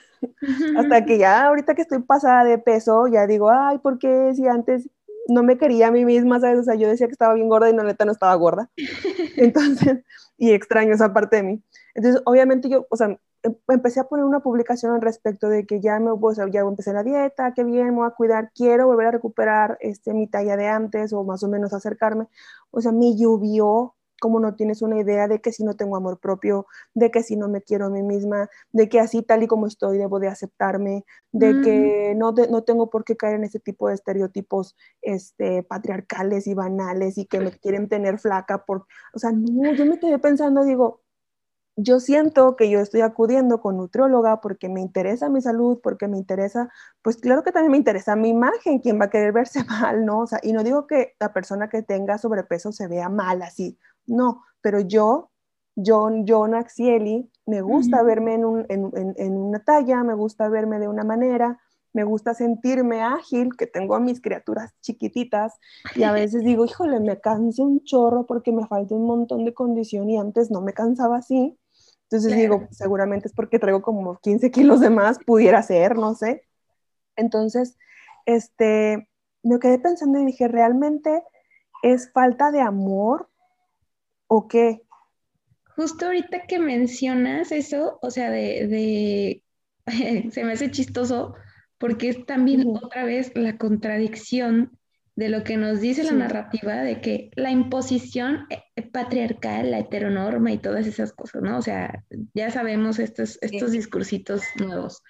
Hasta 0.77 1.05
que 1.05 1.19
ya 1.19 1.47
ahorita 1.47 1.75
que 1.75 1.83
estoy 1.83 2.01
pasada 2.01 2.45
de 2.45 2.59
peso, 2.59 3.09
ya 3.09 3.27
digo, 3.27 3.51
ay, 3.51 3.79
¿por 3.79 3.99
qué 3.99 4.33
si 4.35 4.47
antes 4.47 4.89
no 5.29 5.43
me 5.43 5.59
quería 5.59 5.89
a 5.89 5.91
mí 5.91 6.05
misma, 6.05 6.41
¿sabes? 6.41 6.61
O 6.61 6.63
sea, 6.65 6.75
yo 6.75 6.89
decía 6.89 7.07
que 7.07 7.13
estaba 7.13 7.35
bien 7.35 7.49
gorda 7.49 7.71
y 7.71 7.75
no, 7.75 7.83
neta 7.85 8.05
no 8.05 8.13
estaba 8.13 8.35
gorda. 8.35 8.71
Entonces, 9.37 10.05
y 10.37 10.53
extraño 10.53 10.95
esa 10.95 11.13
parte 11.13 11.37
de 11.37 11.43
mí. 11.43 11.63
Entonces, 11.95 12.23
obviamente 12.25 12.69
yo, 12.69 12.87
o 12.91 12.97
sea, 12.97 13.09
em, 13.43 13.55
empecé 13.69 14.01
a 14.01 14.05
poner 14.05 14.25
una 14.25 14.41
publicación 14.41 14.95
al 14.95 15.03
respecto 15.03 15.49
de 15.49 15.67
que 15.67 15.81
ya 15.81 15.99
me 16.01 16.11
o 16.11 16.35
sea, 16.35 16.49
ya 16.51 16.61
empecé 16.61 16.93
la 16.93 17.03
dieta, 17.03 17.53
qué 17.55 17.65
bien, 17.65 17.91
me 17.91 17.97
voy 17.97 18.09
a 18.09 18.11
cuidar, 18.11 18.51
quiero 18.55 18.87
volver 18.87 19.09
a 19.09 19.11
recuperar 19.13 19.79
este, 19.81 20.15
mi 20.15 20.27
talla 20.27 20.57
de 20.57 20.69
antes 20.69 21.13
o 21.13 21.25
más 21.25 21.43
o 21.43 21.49
menos 21.49 21.73
acercarme. 21.73 22.29
O 22.71 22.81
sea, 22.81 22.93
me 22.93 23.17
llovió 23.17 23.95
como 24.23 24.39
no 24.39 24.55
tienes 24.55 24.83
una 24.83 25.01
idea 25.01 25.27
de 25.27 25.41
que 25.41 25.51
si 25.51 25.65
no 25.65 25.75
tengo 25.75 25.97
amor 25.97 26.21
propio, 26.21 26.67
de 26.95 27.11
que 27.11 27.25
si 27.25 27.35
no 27.35 27.49
me 27.49 27.61
quiero 27.61 27.87
a 27.87 27.91
mí 27.91 28.05
misma, 28.05 28.49
de 28.71 28.89
que 28.89 29.01
así 29.01 29.23
tal 29.23 29.43
y 29.43 29.49
como 29.49 29.67
estoy 29.67 29.99
debo 29.99 30.21
de 30.21 30.29
aceptarme, 30.29 31.05
de 31.33 31.61
que 31.61 32.15
no, 32.17 32.31
no 32.31 32.63
tengo 32.63 32.89
por 32.89 33.03
qué 33.03 33.17
caer 33.17 33.35
en 33.35 33.43
ese 33.43 33.59
tipo 33.59 33.89
de 33.89 33.95
estereotipos 33.95 34.77
este, 35.01 35.65
patriarcales 35.65 36.47
y 36.47 36.55
banales 36.55 37.19
y 37.19 37.27
que 37.27 37.41
me 37.41 37.51
quieren 37.51 37.89
tener 37.89 38.21
flaca 38.21 38.65
por, 38.65 38.87
o 39.13 39.19
sea, 39.19 39.33
no, 39.33 39.75
yo 39.75 39.87
me 39.87 39.99
quedé 39.99 40.21
pensando, 40.21 40.63
digo, 40.63 41.01
yo 41.77 42.01
siento 42.01 42.57
que 42.57 42.69
yo 42.69 42.81
estoy 42.81 43.01
acudiendo 43.01 43.61
con 43.61 43.77
nutrióloga 43.77 44.41
porque 44.41 44.69
me 44.69 44.81
interesa 44.81 45.31
mi 45.31 45.41
salud, 45.41 45.81
porque 45.83 46.07
me 46.07 46.19
interesa, 46.19 46.71
pues 47.01 47.17
claro 47.17 47.43
que 47.43 47.53
también 47.53 47.73
me 47.73 47.79
interesa 47.79 48.15
mi 48.17 48.29
imagen, 48.29 48.79
quién 48.79 49.01
va 49.01 49.07
a 49.07 49.11
querer 49.11 49.33
verse 49.33 49.65
mal, 49.65 50.05
¿no? 50.05 50.21
O 50.21 50.27
sea, 50.27 50.39
y 50.43 50.53
no 50.53 50.63
digo 50.65 50.87
que 50.87 51.15
la 51.19 51.33
persona 51.33 51.69
que 51.69 51.83
tenga 51.83 52.19
sobrepeso 52.19 52.73
se 52.73 52.89
vea 52.89 53.09
mal 53.09 53.43
así, 53.43 53.79
no, 54.07 54.43
pero 54.61 54.81
yo, 54.81 55.31
yo, 55.75 56.11
yo 56.25 56.47
Naxieli, 56.47 57.31
me 57.47 57.63
gusta 57.63 58.03
verme 58.03 58.35
en, 58.35 58.67
en, 58.69 59.37
una 59.37 59.65
talla, 59.65 60.05
me 60.05 60.15
gusta 60.15 60.49
verme 60.49 60.79
de 60.79 60.89
una 60.89 61.05
manera, 61.05 61.59
me 61.93 62.05
gusta 62.05 62.35
sentirme 62.35 63.03
ágil, 63.03 63.57
que 63.57 63.67
tengo 63.67 63.95
a 63.95 64.01
mis 64.01 64.21
criaturas 64.21 64.75
chiquititas 64.81 65.59
y 65.95 66.05
a 66.05 66.13
veces 66.13 66.43
digo, 66.45 66.65
híjole, 66.65 67.01
me 67.01 67.21
canso 67.21 67.65
un 67.65 67.83
chorro 67.85 68.27
porque 68.27 68.53
me 68.53 68.67
falta 68.67 68.95
un 68.95 69.07
montón 69.07 69.45
de 69.45 69.55
condición 69.55 70.09
y 70.11 70.19
antes 70.19 70.51
no 70.51 70.61
me 70.61 70.73
cansaba 70.73 71.19
así. 71.19 71.59
Entonces 72.13 72.37
digo, 72.37 72.69
seguramente 72.71 73.29
es 73.29 73.35
porque 73.35 73.59
traigo 73.59 73.83
como 73.83 74.19
15 74.19 74.51
kilos 74.51 74.81
de 74.81 74.91
más, 74.91 75.19
pudiera 75.25 75.63
ser, 75.63 75.97
no 75.97 76.15
sé. 76.15 76.47
Entonces, 77.17 77.79
este, 78.27 79.09
me 79.43 79.59
quedé 79.59 79.79
pensando 79.79 80.21
y 80.21 80.27
dije, 80.27 80.47
realmente 80.47 81.25
es 81.83 82.13
falta 82.13 82.51
de 82.51 82.61
amor 82.61 83.29
¿O 84.35 84.49
qué? 84.49 84.81
Justo 85.77 86.07
ahorita 86.07 86.47
que 86.47 86.59
mencionas 86.59 87.53
eso, 87.53 87.99
o 88.01 88.11
sea, 88.11 88.31
de, 88.31 89.45
se 90.31 90.45
me 90.45 90.53
hace 90.53 90.71
chistoso 90.71 91.35
porque 91.77 92.09
es 92.09 92.25
también 92.25 92.67
otra 92.83 93.05
vez 93.05 93.33
la 93.35 93.59
contradicción 93.59 94.79
de 95.15 95.29
lo 95.29 95.45
que 95.45 95.57
nos 95.57 95.81
dice 95.81 96.05
la 96.05 96.13
narrativa 96.13 96.77
de 96.77 97.01
que 97.01 97.31
la 97.35 97.51
imposición 97.51 98.47
eh, 98.49 98.83
patriarcal, 98.91 99.71
la 99.71 99.81
heteronorma 99.81 100.53
y 100.53 100.59
todas 100.59 100.87
esas 100.87 101.13
cosas, 101.13 101.43
¿no? 101.43 101.59
O 101.59 101.63
sea, 101.63 102.05
ya 102.35 102.51
sabemos 102.51 102.99
estos, 102.99 103.39
estos 103.43 103.73
discursitos 103.73 104.43
nuevos. 104.59 105.03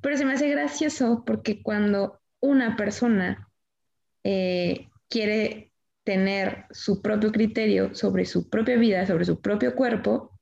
Pero 0.00 0.16
se 0.16 0.24
me 0.24 0.32
hace 0.32 0.48
gracioso 0.48 1.24
porque 1.24 1.62
cuando 1.62 2.20
una 2.40 2.76
persona 2.76 3.48
eh, 4.24 4.88
quiere 5.08 5.72
tener 6.04 6.66
su 6.70 7.02
propio 7.02 7.30
criterio 7.30 7.94
sobre 7.94 8.24
su 8.24 8.48
propia 8.48 8.76
vida, 8.76 9.06
sobre 9.06 9.24
su 9.24 9.40
propio 9.40 9.76
cuerpo, 9.76 10.32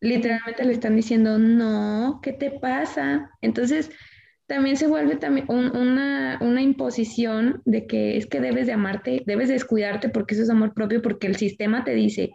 literalmente 0.00 0.64
le 0.64 0.72
están 0.72 0.94
diciendo, 0.94 1.38
no, 1.38 2.20
¿qué 2.22 2.32
te 2.32 2.52
pasa? 2.52 3.30
Entonces, 3.40 3.90
también 4.48 4.78
se 4.78 4.88
vuelve 4.88 5.16
también 5.16 5.46
una, 5.48 6.38
una, 6.40 6.62
imposición 6.62 7.60
de 7.66 7.86
que 7.86 8.16
es 8.16 8.26
que 8.26 8.40
debes 8.40 8.66
de 8.66 8.72
amarte, 8.72 9.22
debes 9.26 9.48
de 9.48 9.54
descuidarte 9.54 10.08
porque 10.08 10.34
eso 10.34 10.42
es 10.42 10.50
amor 10.50 10.72
propio, 10.72 11.02
porque 11.02 11.26
el 11.26 11.36
sistema 11.36 11.84
te 11.84 11.92
dice, 11.92 12.32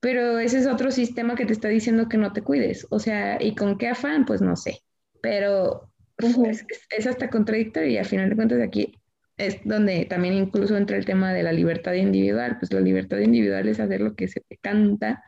pero 0.00 0.38
ese 0.38 0.58
es 0.58 0.66
otro 0.66 0.90
sistema 0.90 1.34
que 1.34 1.44
te 1.44 1.52
está 1.52 1.68
diciendo 1.68 2.08
que 2.08 2.16
no 2.16 2.32
te 2.32 2.40
cuides. 2.42 2.86
O 2.90 2.98
sea, 2.98 3.40
¿y 3.40 3.54
con 3.54 3.76
qué 3.76 3.88
afán? 3.88 4.24
Pues 4.24 4.40
no 4.40 4.56
sé. 4.56 4.78
Pero 5.20 5.92
es, 6.16 6.64
es, 6.96 7.06
hasta 7.06 7.28
contradictorio 7.28 7.90
y 7.90 7.98
al 7.98 8.06
final 8.06 8.30
de 8.30 8.36
cuentas 8.36 8.60
aquí 8.62 8.98
es 9.36 9.58
donde 9.64 10.06
también 10.06 10.34
incluso 10.34 10.78
entra 10.78 10.96
el 10.96 11.04
tema 11.04 11.34
de 11.34 11.42
la 11.42 11.52
libertad 11.52 11.92
individual, 11.92 12.56
pues 12.58 12.72
la 12.72 12.80
libertad 12.80 13.18
individual 13.18 13.68
es 13.68 13.80
hacer 13.80 14.00
lo 14.00 14.14
que 14.14 14.28
se 14.28 14.40
te 14.40 14.56
canta 14.56 15.22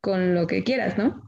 con 0.00 0.34
lo 0.34 0.48
que 0.48 0.64
quieras, 0.64 0.98
¿no? 0.98 1.22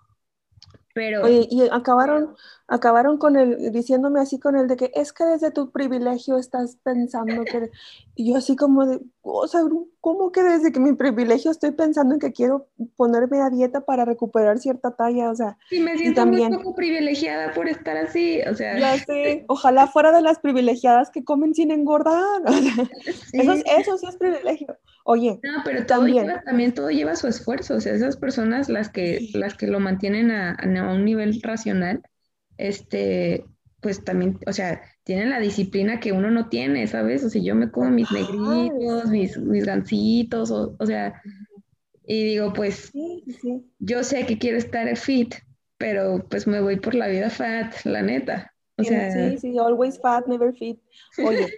Pero... 0.95 1.23
Oye, 1.23 1.47
y 1.51 1.69
acabaron, 1.71 2.35
acabaron 2.71 3.19
con 3.19 3.37
el, 3.37 3.73
diciéndome 3.73 4.21
así 4.21 4.39
con 4.39 4.57
el 4.57 4.69
de 4.69 4.77
que 4.77 4.93
es 4.95 5.13
que 5.13 5.25
desde 5.25 5.51
tu 5.51 5.71
privilegio 5.73 6.39
estás 6.39 6.77
pensando 6.83 7.45
que... 7.45 7.71
Y 8.17 8.33
yo 8.33 8.37
así 8.37 8.55
como 8.55 8.85
de, 8.85 9.01
o 9.23 9.49
sea, 9.49 9.63
¿cómo 10.03 10.31
que 10.31 10.43
desde 10.43 10.73
que 10.73 10.81
mi 10.81 10.93
privilegio 10.93 11.51
estoy 11.51 11.71
pensando 11.71 12.13
en 12.13 12.21
que 12.21 12.33
quiero 12.33 12.69
ponerme 12.95 13.41
a 13.41 13.49
dieta 13.49 13.81
para 13.81 14.05
recuperar 14.05 14.59
cierta 14.59 14.91
talla? 14.91 15.31
O 15.31 15.35
sea... 15.35 15.57
Sí, 15.71 15.81
me 15.81 15.97
siento 15.97 16.21
también, 16.21 16.51
muy 16.51 16.59
poco 16.59 16.75
privilegiada 16.75 17.55
por 17.55 17.67
estar 17.67 17.97
así, 17.97 18.43
o 18.43 18.55
sea... 18.55 18.79
Ya 18.79 18.99
sé, 18.99 19.47
ojalá 19.49 19.87
fuera 19.87 20.13
de 20.13 20.21
las 20.21 20.39
privilegiadas 20.39 21.11
que 21.11 21.25
comen 21.25 21.55
sin 21.55 21.71
engordar. 21.71 22.43
eso, 23.33 23.53
eso 23.53 23.97
sí 23.97 24.07
es 24.07 24.17
privilegio. 24.17 24.77
Oye, 25.05 25.41
no, 25.43 25.63
pero 25.65 25.87
todo 25.87 26.01
también, 26.01 26.27
lleva, 26.27 26.43
también 26.43 26.75
todo 26.75 26.91
lleva 26.91 27.17
su 27.17 27.27
esfuerzo, 27.27 27.77
o 27.77 27.81
sea, 27.81 27.95
esas 27.95 28.19
personas 28.19 28.69
las 28.69 28.91
que, 28.91 29.31
las 29.33 29.55
que 29.55 29.67
lo 29.67 29.81
mantienen 29.81 30.31
a, 30.31 30.53
a 30.53 30.93
un 30.93 31.07
nivel 31.07 31.41
racional, 31.41 32.03
este, 32.61 33.45
pues 33.81 34.05
también, 34.05 34.39
o 34.47 34.53
sea, 34.53 34.83
tienen 35.05 35.31
la 35.31 35.41
disciplina 35.41 35.99
que 35.99 36.13
uno 36.13 36.31
no 36.31 36.49
tiene, 36.49 36.87
¿sabes? 36.87 37.25
O 37.25 37.31
sea, 37.31 37.43
yo 37.43 37.55
me 37.55 37.71
como 37.71 37.91
mis 37.91 38.11
negritos, 38.13 39.11
mis, 39.11 39.39
mis 39.39 39.65
gancitos, 39.65 40.51
o, 40.51 40.77
o, 40.79 40.87
sea, 40.87 41.21
y 42.07 42.25
digo, 42.25 42.53
pues, 42.53 42.93
yo 43.79 44.05
sé 44.05 44.27
que 44.27 44.39
quiero 44.39 44.59
estar 44.59 44.95
fit, 44.97 45.35
pero 45.79 46.27
pues 46.29 46.47
me 46.47 46.61
voy 46.61 46.79
por 46.79 46.95
la 46.95 47.09
vida 47.09 47.31
fat, 47.31 47.75
la 47.85 48.03
neta. 48.03 48.53
O 48.77 48.85
sea, 48.85 49.11
sí, 49.11 49.39
sí, 49.39 49.59
always 49.59 49.99
fat, 49.99 50.27
never 50.27 50.53
fit. 50.55 50.79
Oye, 51.27 51.49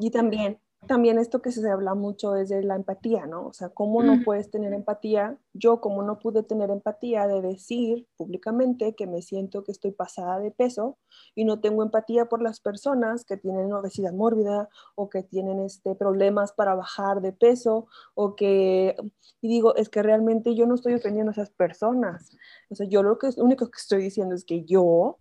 y 0.00 0.10
también, 0.10 0.58
también 0.86 1.18
esto 1.18 1.42
que 1.42 1.52
se 1.52 1.68
habla 1.70 1.94
mucho 1.94 2.36
es 2.36 2.48
de 2.48 2.62
la 2.62 2.76
empatía, 2.76 3.26
¿no? 3.26 3.46
O 3.46 3.52
sea, 3.52 3.68
¿cómo 3.68 4.02
no 4.02 4.22
puedes 4.24 4.50
tener 4.50 4.72
empatía? 4.72 5.38
Yo, 5.52 5.80
como 5.80 6.02
no 6.02 6.18
pude 6.18 6.42
tener 6.42 6.70
empatía 6.70 7.26
de 7.26 7.42
decir 7.42 8.06
públicamente 8.16 8.94
que 8.94 9.06
me 9.06 9.22
siento 9.22 9.64
que 9.64 9.72
estoy 9.72 9.92
pasada 9.92 10.38
de 10.38 10.50
peso 10.50 10.98
y 11.34 11.44
no 11.44 11.60
tengo 11.60 11.82
empatía 11.82 12.28
por 12.28 12.42
las 12.42 12.60
personas 12.60 13.24
que 13.24 13.36
tienen 13.36 13.72
obesidad 13.72 14.12
mórbida 14.12 14.68
o 14.94 15.08
que 15.10 15.22
tienen 15.22 15.60
este, 15.60 15.94
problemas 15.94 16.52
para 16.52 16.74
bajar 16.74 17.20
de 17.20 17.32
peso 17.32 17.86
o 18.14 18.34
que, 18.34 18.96
y 19.40 19.48
digo, 19.48 19.76
es 19.76 19.88
que 19.88 20.02
realmente 20.02 20.54
yo 20.54 20.66
no 20.66 20.74
estoy 20.74 20.94
ofendiendo 20.94 21.30
a 21.30 21.32
esas 21.32 21.50
personas. 21.50 22.36
O 22.70 22.74
sea, 22.74 22.86
yo 22.88 23.02
lo, 23.02 23.18
que, 23.18 23.28
lo 23.36 23.44
único 23.44 23.66
que 23.66 23.78
estoy 23.78 24.02
diciendo 24.02 24.34
es 24.34 24.44
que 24.44 24.64
yo, 24.64 25.18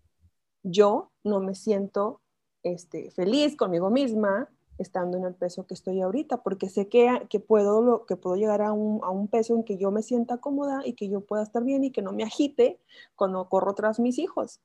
yo 0.63 1.11
no 1.23 1.39
me 1.39 1.55
siento 1.55 2.21
este, 2.63 3.11
feliz 3.11 3.55
conmigo 3.55 3.89
misma 3.89 4.49
estando 4.77 5.17
en 5.17 5.25
el 5.25 5.35
peso 5.35 5.65
que 5.65 5.73
estoy 5.73 6.01
ahorita, 6.01 6.43
porque 6.43 6.69
sé 6.69 6.87
que, 6.87 7.27
que, 7.29 7.39
puedo, 7.39 8.05
que 8.05 8.15
puedo 8.15 8.35
llegar 8.35 8.61
a 8.61 8.73
un, 8.73 9.03
a 9.03 9.09
un, 9.09 9.27
peso 9.27 9.55
en 9.55 9.63
que 9.63 9.77
yo 9.77 9.91
me 9.91 10.01
sienta 10.01 10.37
cómoda 10.37 10.81
y 10.85 10.93
que 10.93 11.09
yo 11.09 11.21
pueda 11.21 11.43
estar 11.43 11.63
bien 11.63 11.83
y 11.83 11.91
que 11.91 12.01
no 12.01 12.11
me 12.13 12.23
agite 12.23 12.79
cuando 13.15 13.47
corro 13.49 13.73
tras 13.75 13.99
mis 13.99 14.19
hijos. 14.19 14.61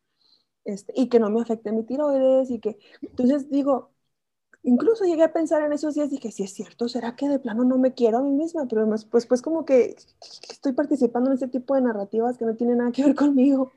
Este, 0.65 0.93
y 0.97 1.09
que 1.09 1.21
no 1.21 1.31
me 1.31 1.41
afecte 1.41 1.73
mi 1.73 1.85
tiroides 1.85 2.51
y 2.51 2.61
que, 2.61 2.79
entonces 3.03 3.49
digo, 3.51 3.91
incluso 4.63 5.05
llegué 5.05 5.23
a 5.23 5.33
pensar 5.33 5.63
en 5.63 5.73
esos 5.73 5.95
días, 5.95 6.11
dije, 6.11 6.31
si 6.31 6.43
es 6.43 6.53
cierto, 6.53 6.89
¿será 6.89 7.17
que 7.17 7.29
de 7.29 7.39
plano 7.39 7.65
no 7.65 7.79
me 7.79 7.95
quiero 7.95 8.19
a 8.19 8.23
mí 8.23 8.33
misma? 8.33 8.67
Pero 8.69 8.89
pues, 9.11 9.27
pues 9.27 9.43
como 9.43 9.65
que 9.65 9.97
estoy 10.51 10.73
participando 10.73 11.31
en 11.31 11.37
ese 11.37 11.49
tipo 11.49 11.75
de 11.75 11.83
narrativas 11.83 12.37
que 12.37 12.45
no 12.45 12.57
tienen 12.57 12.79
nada 12.79 12.93
que 12.93 13.05
ver 13.05 13.15
conmigo. 13.15 13.73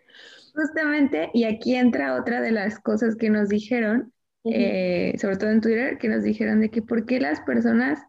Justamente, 0.54 1.32
y 1.34 1.46
aquí 1.46 1.76
entra 1.76 2.20
otra 2.20 2.42
de 2.42 2.52
las 2.52 2.80
cosas 2.80 3.16
que 3.16 3.30
nos 3.30 3.50
dijeron, 3.50 4.14
eh, 4.46 5.16
sobre 5.20 5.38
todo 5.38 5.50
en 5.50 5.62
Twitter, 5.62 5.98
que 5.98 6.10
nos 6.10 6.24
dijeron 6.24 6.62
de 6.62 6.70
que 6.70 6.82
por 6.82 7.06
qué 7.06 7.20
las 7.20 7.42
personas 7.42 8.00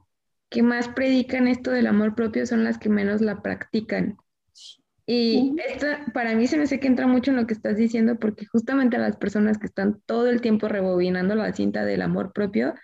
que 0.50 0.62
más 0.62 0.88
predican 0.88 1.48
esto 1.48 1.70
del 1.70 1.86
amor 1.86 2.14
propio 2.14 2.46
son 2.46 2.64
las 2.64 2.78
que 2.78 2.88
menos 2.88 3.20
la 3.20 3.42
practican. 3.42 4.16
Y 5.06 5.54
esto 5.68 5.86
para 6.14 6.34
mí 6.34 6.46
se 6.46 6.56
me 6.56 6.66
sé 6.66 6.80
que 6.80 6.86
entra 6.86 7.06
mucho 7.06 7.30
en 7.30 7.36
lo 7.36 7.46
que 7.46 7.54
estás 7.54 7.76
diciendo, 7.76 8.18
porque 8.18 8.46
justamente 8.46 8.96
las 8.96 9.16
personas 9.16 9.58
que 9.58 9.66
están 9.66 10.00
todo 10.06 10.28
el 10.28 10.40
tiempo 10.40 10.68
rebobinando 10.68 11.34
la 11.34 11.52
cinta 11.52 11.84
del 11.84 12.02
amor 12.02 12.32
propio 12.32 12.74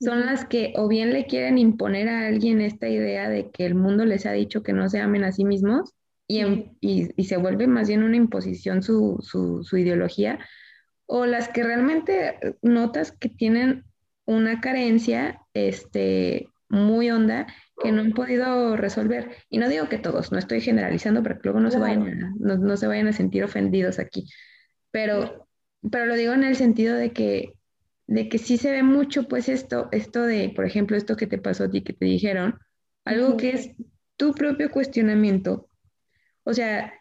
son 0.00 0.26
las 0.26 0.44
que 0.44 0.72
o 0.76 0.86
bien 0.86 1.12
le 1.12 1.26
quieren 1.26 1.58
imponer 1.58 2.08
a 2.08 2.26
alguien 2.26 2.60
esta 2.60 2.88
idea 2.88 3.28
de 3.28 3.50
que 3.50 3.66
el 3.66 3.74
mundo 3.74 4.04
les 4.04 4.26
ha 4.26 4.32
dicho 4.32 4.62
que 4.62 4.72
no 4.72 4.88
se 4.88 5.00
amen 5.00 5.24
a 5.24 5.32
sí 5.32 5.44
mismos 5.44 5.94
y, 6.28 6.42
y, 6.80 7.24
se 7.24 7.36
vuelve 7.36 7.66
más 7.66 7.88
bien 7.88 8.02
una 8.02 8.16
imposición 8.16 8.82
su, 8.82 9.18
su, 9.20 9.62
su 9.62 9.76
ideología, 9.76 10.38
o 11.06 11.26
las 11.26 11.48
que 11.48 11.62
realmente 11.62 12.56
notas 12.62 13.12
que 13.12 13.28
tienen 13.28 13.84
una 14.26 14.60
carencia 14.60 15.40
este, 15.52 16.48
muy 16.68 17.10
honda 17.10 17.46
que 17.82 17.92
no 17.92 18.02
han 18.02 18.12
podido 18.12 18.76
resolver. 18.76 19.30
Y 19.48 19.58
no 19.58 19.68
digo 19.68 19.88
que 19.88 19.98
todos, 19.98 20.32
no 20.32 20.38
estoy 20.38 20.60
generalizando 20.60 21.22
para 21.22 21.36
que 21.36 21.42
luego 21.44 21.60
no, 21.60 21.70
se, 21.70 21.78
vayan 21.78 22.24
a, 22.24 22.32
no, 22.38 22.76
se 22.76 22.86
vayan 22.86 23.08
a 23.08 23.12
sentir 23.12 23.44
ofendidos 23.44 23.98
aquí, 23.98 24.28
pero, 24.90 25.48
pero 25.90 26.06
lo 26.06 26.14
digo 26.14 26.32
en 26.32 26.44
el 26.44 26.56
sentido 26.56 26.96
de 26.96 27.12
que, 27.12 27.54
de 28.06 28.28
que 28.28 28.38
sí 28.38 28.58
se 28.58 28.70
ve 28.70 28.82
mucho 28.82 29.28
pues 29.28 29.48
esto, 29.48 29.88
esto 29.92 30.22
de, 30.22 30.52
por 30.54 30.66
ejemplo, 30.66 30.96
esto 30.96 31.16
que 31.16 31.26
te 31.26 31.38
pasó 31.38 31.64
a 31.64 31.70
ti, 31.70 31.82
que 31.82 31.92
te 31.92 32.06
dijeron, 32.06 32.58
algo 33.04 33.36
que 33.36 33.50
es 33.50 33.70
tu 34.16 34.32
propio 34.34 34.70
cuestionamiento. 34.70 35.68
O 36.44 36.54
sea, 36.54 36.92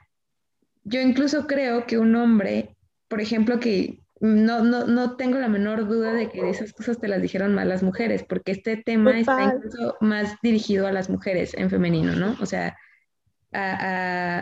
yo 0.83 1.01
incluso 1.01 1.47
creo 1.47 1.85
que 1.85 1.97
un 1.97 2.15
hombre, 2.15 2.72
por 3.13 3.21
ejemplo, 3.21 3.59
que 3.59 3.99
no, 4.21 4.63
no, 4.63 4.87
no 4.87 5.17
tengo 5.17 5.37
la 5.37 5.47
menor 5.47 5.87
duda 5.87 6.13
de 6.13 6.31
que 6.31 6.49
esas 6.49 6.73
cosas 6.73 6.99
te 6.99 7.07
las 7.07 7.21
dijeron 7.21 7.53
más 7.53 7.67
las 7.67 7.83
mujeres, 7.83 8.23
porque 8.23 8.53
este 8.53 8.75
tema 8.75 9.19
está 9.19 9.53
incluso 9.53 9.97
más 10.01 10.35
dirigido 10.41 10.87
a 10.87 10.91
las 10.91 11.11
mujeres 11.11 11.53
en 11.53 11.69
femenino, 11.69 12.15
¿no? 12.15 12.35
O 12.41 12.47
sea, 12.47 12.75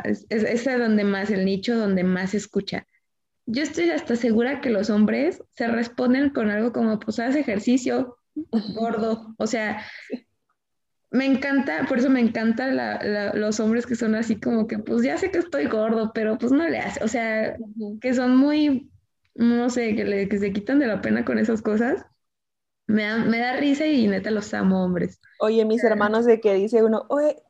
es, 0.06 0.26
es 0.30 0.64
donde 0.64 1.04
más, 1.04 1.32
el 1.32 1.44
nicho 1.44 1.76
donde 1.76 2.06
más 2.06 2.30
se 2.30 2.38
escucha. 2.38 2.88
Yo 3.46 3.62
estoy 3.62 3.90
hasta 3.90 4.16
segura 4.16 4.62
que 4.62 4.70
los 4.70 4.90
hombres 4.90 5.44
se 5.50 5.68
responden 5.68 6.30
con 6.30 6.50
algo 6.50 6.72
como, 6.72 6.98
pues 6.98 7.20
haz 7.20 7.36
ejercicio, 7.36 8.20
gordo. 8.74 9.36
O 9.38 9.48
sea, 9.48 9.86
me 11.12 11.26
encanta, 11.26 11.86
por 11.88 12.00
eso 12.00 12.10
me 12.10 12.22
encantan 12.22 12.78
los 13.36 13.60
hombres 13.60 13.86
que 13.86 13.96
son 13.96 14.16
así 14.16 14.40
como 14.40 14.68
que, 14.68 14.80
pues 14.80 15.04
ya 15.04 15.18
sé 15.18 15.30
que 15.32 15.40
estoy 15.40 15.68
gordo, 15.68 16.12
pero 16.14 16.38
pues 16.38 16.52
no 16.52 16.68
le 16.68 16.80
hace. 16.80 17.04
O 17.04 17.08
sea, 17.08 17.56
que 18.02 18.14
son 18.14 18.38
muy 18.38 18.92
no 19.36 19.70
sé, 19.70 19.96
que, 19.96 20.04
le, 20.04 20.28
que 20.30 20.38
se 20.38 20.52
quitan 20.52 20.80
de 20.80 20.88
la 20.88 21.02
pena 21.02 21.26
con 21.26 21.40
esas 21.40 21.62
cosas. 21.62 22.06
Me 22.88 23.04
da, 23.04 23.18
me 23.20 23.40
da 23.40 23.56
risa 23.56 23.86
y 23.86 24.08
neta 24.08 24.32
los 24.32 24.54
amo, 24.54 24.84
hombres. 24.84 25.22
Oye, 25.40 25.64
mis 25.66 25.84
hermanos, 25.84 26.26
de 26.26 26.42
que 26.42 26.54
dice 26.56 26.84
uno, 26.84 27.06
oye, 27.08 27.42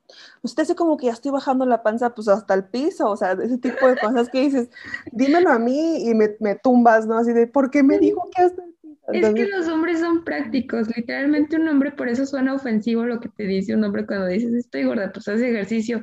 usted 0.43 0.63
hace 0.63 0.75
como 0.75 0.97
que 0.97 1.07
ya 1.07 1.13
estoy 1.13 1.31
bajando 1.31 1.65
la 1.65 1.81
panza 1.81 2.13
pues 2.13 2.27
hasta 2.27 2.53
el 2.53 2.65
piso, 2.65 3.09
o 3.09 3.17
sea, 3.17 3.31
ese 3.31 3.57
tipo 3.57 3.87
de 3.87 3.97
cosas 3.97 4.29
que 4.29 4.41
dices, 4.41 4.69
dímelo 5.11 5.49
a 5.49 5.57
mí 5.57 6.07
y 6.07 6.13
me, 6.13 6.35
me 6.39 6.55
tumbas, 6.55 7.07
¿no? 7.07 7.17
Así 7.17 7.33
de, 7.33 7.47
¿por 7.47 7.71
qué 7.71 7.81
me 7.81 7.97
dijo 7.97 8.29
que 8.35 8.43
hasta 8.43 8.63
el 8.63 8.70
es 9.13 9.33
que 9.33 9.47
los 9.47 9.67
hombres 9.67 9.99
son 9.99 10.23
prácticos, 10.23 10.87
literalmente 10.95 11.55
un 11.55 11.67
hombre, 11.67 11.91
por 11.91 12.09
eso 12.09 12.25
suena 12.25 12.53
ofensivo 12.53 13.05
lo 13.05 13.19
que 13.19 13.29
te 13.29 13.43
dice 13.43 13.75
un 13.75 13.83
hombre 13.83 14.05
cuando 14.05 14.27
dices, 14.27 14.53
estoy 14.53 14.83
gorda, 14.83 15.11
pues 15.11 15.27
hace 15.27 15.49
ejercicio. 15.49 16.01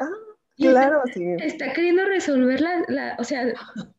Ah, 0.00 0.10
Claro, 0.56 1.02
sí. 1.12 1.24
Está 1.38 1.72
queriendo 1.72 2.04
resolver 2.04 2.60
la, 2.60 3.16
o 3.18 3.24
sea, 3.24 3.52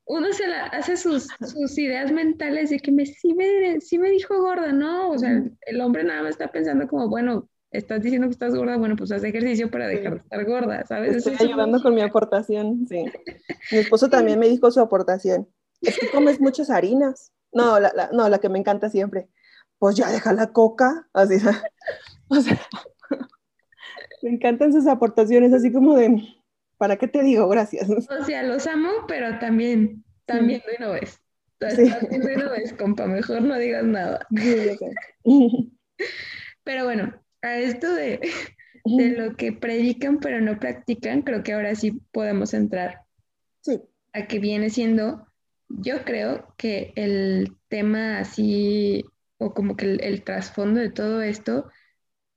uno 0.05 0.31
se 0.33 0.47
la 0.47 0.65
hace 0.67 0.97
sus, 0.97 1.27
sus 1.41 1.77
ideas 1.77 2.11
mentales 2.11 2.69
de 2.69 2.79
que 2.79 2.91
me, 2.91 3.05
sí, 3.05 3.33
me, 3.33 3.81
sí 3.81 3.97
me 3.97 4.09
dijo 4.09 4.39
gorda, 4.39 4.71
¿no? 4.71 5.09
O 5.09 5.17
sea, 5.17 5.43
el 5.61 5.81
hombre 5.81 6.03
nada 6.03 6.21
más 6.21 6.31
está 6.31 6.51
pensando 6.51 6.87
como, 6.87 7.09
bueno, 7.09 7.49
estás 7.71 8.03
diciendo 8.03 8.27
que 8.27 8.33
estás 8.33 8.55
gorda, 8.55 8.77
bueno, 8.77 8.95
pues 8.95 9.11
haz 9.11 9.23
ejercicio 9.23 9.69
para 9.69 9.87
dejar 9.87 10.13
de 10.13 10.19
estar 10.19 10.45
gorda, 10.45 10.85
¿sabes? 10.85 11.17
Estoy 11.17 11.35
ayudando 11.39 11.81
con 11.81 11.95
mi 11.95 12.01
aportación, 12.01 12.85
sí. 12.87 13.05
Mi 13.71 13.77
esposo 13.79 14.09
también 14.09 14.39
me 14.39 14.47
dijo 14.47 14.69
su 14.71 14.79
aportación. 14.79 15.47
Es 15.83 15.99
que 15.99 16.09
comes 16.09 16.39
muchas 16.39 16.69
harinas. 16.69 17.31
No, 17.51 17.79
la, 17.79 18.09
no, 18.11 18.29
la 18.29 18.39
que 18.39 18.49
me 18.49 18.59
encanta 18.59 18.89
siempre. 18.89 19.29
Pues 19.77 19.95
ya 19.95 20.09
deja 20.09 20.33
la 20.33 20.51
coca, 20.51 21.07
así, 21.13 21.35
o 22.29 22.35
sea, 22.41 22.59
me 24.23 24.31
encantan 24.31 24.73
sus 24.73 24.87
aportaciones, 24.87 25.53
así 25.53 25.71
como 25.71 25.95
de, 25.95 26.23
¿para 26.77 26.97
qué 26.97 27.07
te 27.07 27.21
digo 27.21 27.47
gracias? 27.47 27.89
O 27.89 28.23
sea, 28.23 28.43
los 28.43 28.65
amo, 28.65 28.89
pero 29.07 29.39
también, 29.39 30.03
también 30.25 30.61
de 30.65 30.77
una 30.77 30.93
vez. 30.93 31.19
Sí. 31.75 31.89
De 32.09 32.35
una 32.35 32.49
vez, 32.49 32.73
compa, 32.73 33.05
mejor 33.05 33.41
no 33.41 33.57
digas 33.57 33.85
nada. 33.85 34.25
Pero 36.63 36.85
bueno, 36.85 37.13
a 37.41 37.57
esto 37.57 37.93
de, 37.93 38.19
de 38.85 39.09
lo 39.09 39.35
que 39.35 39.51
predican 39.51 40.19
pero 40.19 40.41
no 40.41 40.59
practican, 40.59 41.21
creo 41.21 41.43
que 41.43 41.53
ahora 41.53 41.75
sí 41.75 42.01
podemos 42.11 42.53
entrar. 42.53 43.01
Sí. 43.61 43.81
A 44.13 44.27
que 44.27 44.39
viene 44.39 44.69
siendo, 44.69 45.27
yo 45.69 46.04
creo 46.06 46.54
que 46.58 46.93
el 46.95 47.58
tema 47.67 48.19
así, 48.19 49.04
o 49.38 49.54
como 49.54 49.76
que 49.76 49.95
el 49.95 50.23
trasfondo 50.23 50.80
de 50.80 50.89
todo 50.89 51.21
esto, 51.21 51.69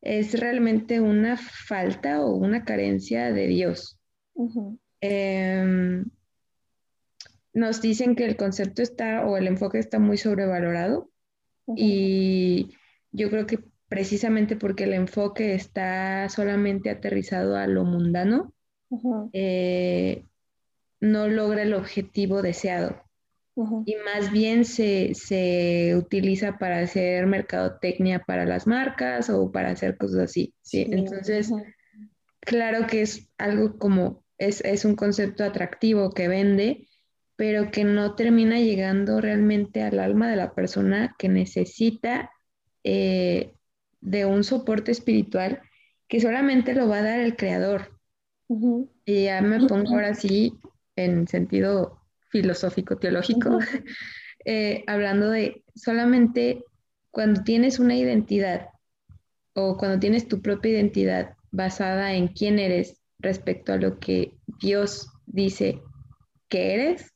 es 0.00 0.38
realmente 0.38 1.00
una 1.00 1.36
falta 1.36 2.22
o 2.22 2.34
una 2.34 2.64
carencia 2.64 3.32
de 3.32 3.46
Dios. 3.48 3.98
Em, 5.00 6.04
nos 7.52 7.80
dicen 7.80 8.14
que 8.14 8.24
el 8.24 8.36
concepto 8.36 8.82
está 8.82 9.26
o 9.26 9.36
el 9.36 9.46
enfoque 9.46 9.78
está 9.78 9.98
muy 9.98 10.16
sobrevalorado 10.16 11.10
y 11.74 12.74
yo 13.12 13.30
creo 13.30 13.46
que 13.46 13.58
precisamente 13.88 14.56
porque 14.56 14.84
el 14.84 14.92
enfoque 14.92 15.54
está 15.54 16.28
solamente 16.28 16.90
aterrizado 16.90 17.56
a 17.56 17.66
lo 17.66 17.84
mundano, 17.84 18.52
eh, 19.32 20.24
no 21.00 21.28
logra 21.28 21.62
el 21.62 21.74
objetivo 21.74 22.42
deseado. 22.42 23.05
Y 23.86 23.96
más 24.04 24.30
bien 24.30 24.66
se, 24.66 25.14
se, 25.14 25.96
utiliza 25.96 26.58
para 26.58 26.80
hacer 26.80 27.26
mercadotecnia 27.26 28.18
para 28.18 28.44
las 28.44 28.66
marcas 28.66 29.30
o 29.30 29.50
para 29.50 29.70
hacer 29.70 29.96
cosas 29.96 30.24
así. 30.24 30.52
¿sí? 30.60 30.86
Entonces, 30.90 31.50
claro 32.40 32.86
que 32.86 33.00
es 33.00 33.30
algo 33.38 33.78
como 33.78 34.24
es, 34.38 34.84
un 34.84 34.94
concepto 34.94 35.44
atractivo 35.44 36.10
que 36.10 36.28
vende, 36.28 36.88
pero 37.36 37.70
que 37.70 37.84
no 37.84 38.14
termina 38.14 38.60
llegando 38.60 39.20
realmente 39.20 39.82
al 39.82 40.00
alma 40.00 40.28
de 40.30 40.36
la 40.36 40.54
persona 40.54 41.14
que 41.18 41.28
necesita 41.28 42.30
eh, 42.84 43.54
de 44.00 44.26
un 44.26 44.44
soporte 44.44 44.92
espiritual 44.92 45.60
que 46.08 46.20
solamente 46.20 46.74
lo 46.74 46.88
va 46.88 46.98
a 46.98 47.02
dar 47.02 47.20
el 47.20 47.36
creador. 47.36 47.98
Y 49.04 49.24
ya 49.24 49.40
me 49.42 49.66
pongo 49.66 49.94
ahora 49.94 50.14
sí 50.14 50.54
en 50.94 51.26
sentido 51.26 52.00
filosófico, 52.40 52.96
teológico, 52.96 53.58
eh, 54.44 54.84
hablando 54.86 55.30
de 55.30 55.62
solamente 55.74 56.64
cuando 57.10 57.42
tienes 57.42 57.78
una 57.78 57.96
identidad 57.96 58.68
o 59.54 59.76
cuando 59.76 59.98
tienes 59.98 60.28
tu 60.28 60.42
propia 60.42 60.72
identidad 60.72 61.34
basada 61.50 62.12
en 62.12 62.28
quién 62.28 62.58
eres 62.58 63.00
respecto 63.18 63.72
a 63.72 63.76
lo 63.76 63.98
que 63.98 64.34
Dios 64.60 65.08
dice 65.26 65.80
que 66.48 66.74
eres, 66.74 67.12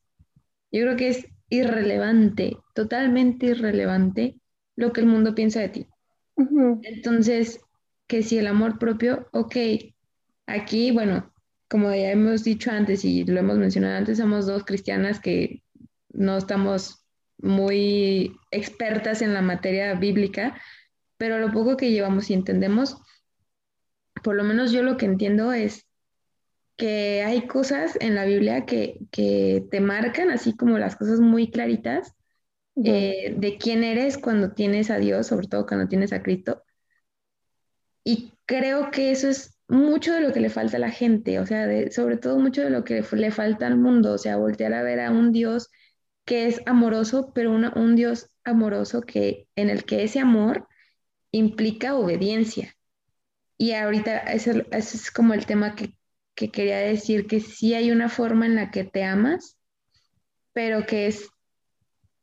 yo 0.73 0.83
creo 0.83 0.97
que 0.97 1.09
es 1.09 1.27
irrelevante, 1.51 2.57
totalmente 2.75 3.47
irrelevante 3.47 4.37
lo 4.77 4.93
que 4.93 5.03
el 5.03 5.07
mundo 5.07 5.35
piensa 5.35 5.61
de 5.61 5.69
ti. 5.69 5.87
Entonces, 6.83 7.61
que 8.07 8.23
si 8.23 8.39
el 8.39 8.47
amor 8.47 8.79
propio, 8.79 9.29
ok, 9.33 9.57
aquí, 10.47 10.91
bueno, 10.91 11.31
como 11.71 11.95
ya 11.95 12.11
hemos 12.11 12.43
dicho 12.43 12.73
antes 12.73 13.05
y 13.05 13.25
lo 13.25 13.39
hemos 13.39 13.57
mencionado 13.57 13.97
antes, 13.97 14.19
somos 14.19 14.45
dos 14.45 14.65
cristianas 14.65 15.21
que 15.21 15.63
no 16.09 16.37
estamos 16.37 17.07
muy 17.39 18.37
expertas 18.51 19.23
en 19.23 19.33
la 19.35 19.41
materia 19.41 19.95
bíblica, 19.95 20.61
pero 21.17 21.39
lo 21.39 21.53
poco 21.53 21.77
que 21.77 21.93
llevamos 21.93 22.29
y 22.29 22.35
entendemos, 22.35 22.97
por 24.25 24.35
lo 24.35 24.43
menos 24.43 24.73
yo 24.73 24.83
lo 24.83 24.97
que 24.97 25.07
entiendo 25.07 25.53
es 25.53 25.87
que 26.77 27.23
hay 27.23 27.47
cosas 27.47 27.97
en 28.01 28.17
la 28.17 28.25
Biblia 28.25 28.67
que, 28.67 29.07
te 29.71 29.81
marcan, 29.81 30.31
así 30.31 30.57
como 30.57 30.77
las 30.77 30.97
cosas 30.97 31.21
muy 31.21 31.53
claritas, 31.53 32.17
eh, 32.85 33.35
de 33.37 33.59
quién 33.59 33.85
eres 33.85 34.19
cuando 34.19 34.53
tienes 34.55 34.91
a 34.91 34.99
Dios, 34.99 35.29
sobre 35.29 35.47
todo 35.47 35.67
cuando 35.67 35.87
tienes 35.87 36.13
a 36.13 36.23
Cristo. 36.23 36.65
Y 38.03 38.33
creo 38.45 38.91
que 38.91 39.13
eso 39.13 39.29
es 39.29 39.60
mucho 39.71 40.13
de 40.13 40.21
lo 40.21 40.33
que 40.33 40.41
le 40.41 40.51
falta 40.51 40.77
a 40.77 40.81
la 40.81 40.91
gente, 40.91 41.39
o 41.39 41.47
sea, 41.47 41.67
sobre 41.91 42.17
todo 42.17 42.39
mucho 42.39 42.63
de 42.63 42.71
lo 42.71 42.85
que 42.85 43.05
le 43.13 43.31
falta 43.31 43.67
al 43.67 43.77
mundo, 43.77 44.13
o 44.15 44.19
sea, 44.19 44.37
voltear 44.37 44.75
a 44.75 44.83
ver 44.83 45.01
a 45.01 45.11
un 45.11 45.33
Dios 45.33 45.71
que 46.25 46.47
es 46.47 46.61
amoroso, 46.67 47.33
pero 47.35 47.53
un 47.53 47.97
Dios 47.97 48.31
amoroso 48.45 49.01
que, 49.01 49.49
en 49.57 49.71
el 49.71 49.85
que 49.85 50.05
ese 50.05 50.21
amor 50.21 50.67
implica 51.31 51.95
obediencia. 51.95 52.75
Y 53.57 53.73
ahorita 53.73 54.19
ese, 54.19 54.67
es 54.73 55.11
como 55.11 55.35
el 55.35 55.47
tema 55.47 55.75
que, 55.75 55.95
que, 56.35 56.51
quería 56.51 56.79
decir, 56.79 57.27
que 57.27 57.41
sí 57.41 57.75
hay 57.75 57.91
una 57.91 58.09
forma 58.09 58.47
en 58.47 58.57
la 58.57 58.71
que 58.71 58.85
te 58.85 59.05
amas, 59.05 59.57
pero 60.53 60.87
que 60.87 61.07
es, 61.07 61.29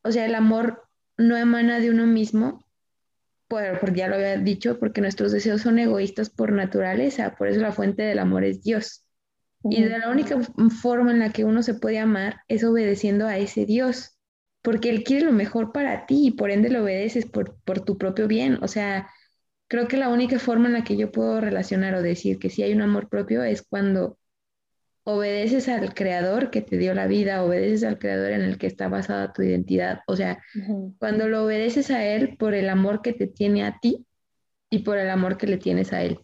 o 0.04 0.12
sea, 0.12 0.26
el 0.26 0.36
amor 0.36 0.84
no 1.18 1.38
emana 1.38 1.80
de 1.80 1.92
uno 1.92 2.06
mismo, 2.06 2.67
porque 3.48 4.00
ya 4.00 4.08
lo 4.08 4.16
había 4.16 4.38
dicho, 4.38 4.80
porque 4.80 5.02
nuestros 5.02 5.32
deseos 5.32 5.62
son 5.62 5.80
egoístas 5.80 6.30
por 6.30 6.52
naturaleza, 6.52 7.36
por 7.36 7.48
eso 7.48 7.62
la 7.62 7.72
fuente 7.72 8.04
del 8.04 8.20
amor 8.20 8.44
es 8.44 8.62
Dios. 8.64 9.06
Y 9.70 9.84
de 9.84 9.98
la 10.00 10.10
única 10.10 10.40
forma 10.82 11.12
en 11.12 11.20
la 11.20 11.32
que 11.32 11.44
uno 11.44 11.64
se 11.64 11.74
puede 11.74 12.00
amar 12.00 12.42
es 12.48 12.64
obedeciendo 12.64 13.26
a 13.28 13.38
ese 13.38 13.66
Dios, 13.66 14.18
porque 14.62 14.90
Él 14.90 15.04
quiere 15.04 15.26
lo 15.26 15.32
mejor 15.32 15.72
para 15.72 16.06
ti 16.06 16.28
y 16.28 16.32
por 16.32 16.52
ende 16.52 16.70
lo 16.70 16.84
obedeces 16.84 17.26
por, 17.26 17.58
por 17.64 17.82
tu 17.82 17.98
propio 17.98 18.28
bien. 18.28 18.60
O 18.62 18.68
sea, 18.68 19.10
creo 19.68 19.88
que 19.88 19.98
la 19.98 20.10
única 20.10 20.40
forma 20.40 20.68
en 20.68 20.74
la 20.74 20.84
que 20.84 20.98
yo 20.98 21.12
puedo 21.12 21.42
relacionar 21.42 21.96
o 21.96 22.02
decir 22.02 22.40
que 22.40 22.50
sí 22.50 22.64
hay 22.64 22.74
un 22.74 22.82
amor 22.82 23.10
propio 23.10 23.44
es 23.44 23.62
cuando 23.62 24.18
obedeces 25.10 25.70
al 25.70 25.94
creador 25.94 26.52
que 26.52 26.62
te 26.62 26.78
dio 26.78 26.94
la 26.94 27.08
vida, 27.08 27.42
obedeces 27.42 27.86
al 27.86 27.98
creador 27.98 28.32
en 28.32 28.42
el 28.42 28.58
que 28.58 28.68
está 28.68 28.90
basada 28.90 29.32
tu 29.32 29.42
identidad. 29.42 30.02
O 30.06 30.18
sea, 30.18 30.44
cuando 31.00 31.30
lo 31.30 31.46
obedeces 31.46 31.92
a 31.92 32.06
Él 32.06 32.36
por 32.38 32.54
el 32.54 32.68
amor 32.68 33.02
que 33.02 33.14
te 33.14 33.26
tiene 33.26 33.64
a 33.64 33.80
ti 33.80 34.06
y 34.70 34.80
por 34.80 34.98
el 34.98 35.10
amor 35.10 35.38
que 35.38 35.48
le 35.48 35.58
tienes 35.58 35.94
a 35.94 36.04
Él. 36.04 36.20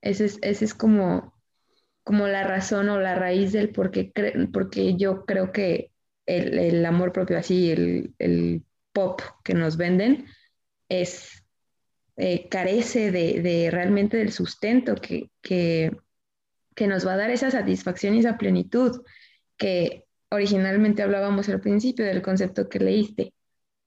Ese 0.00 0.26
es, 0.26 0.38
ese 0.42 0.64
es 0.64 0.74
como, 0.74 1.34
como 2.04 2.28
la 2.28 2.44
razón 2.44 2.88
o 2.88 3.00
la 3.00 3.16
raíz 3.16 3.50
del 3.50 3.70
por 3.70 3.90
qué, 3.90 4.12
porque 4.52 4.94
yo 4.94 5.24
creo 5.24 5.50
que 5.50 5.90
el, 6.24 6.86
amor 6.86 7.12
propio 7.12 7.36
así, 7.36 7.72
el, 7.72 8.64
pop 8.92 9.20
que 9.42 9.54
nos 9.54 9.76
venden, 9.76 10.26
es, 10.88 11.44
eh, 12.16 12.48
carece 12.48 13.10
de, 13.10 13.70
realmente 13.72 14.18
del 14.18 14.30
sustento 14.30 14.94
que, 14.94 15.30
que, 15.42 15.90
que 16.76 16.86
nos 16.86 17.04
va 17.04 17.14
a 17.14 17.16
dar 17.16 17.30
esa 17.30 17.50
satisfacción 17.50 18.14
y 18.14 18.20
esa 18.20 18.38
plenitud 18.38 19.02
que 19.56 20.04
originalmente 20.30 21.02
hablábamos 21.02 21.48
al 21.48 21.60
principio 21.60 22.04
del 22.04 22.22
concepto 22.22 22.68
que 22.68 22.78
leíste. 22.78 23.34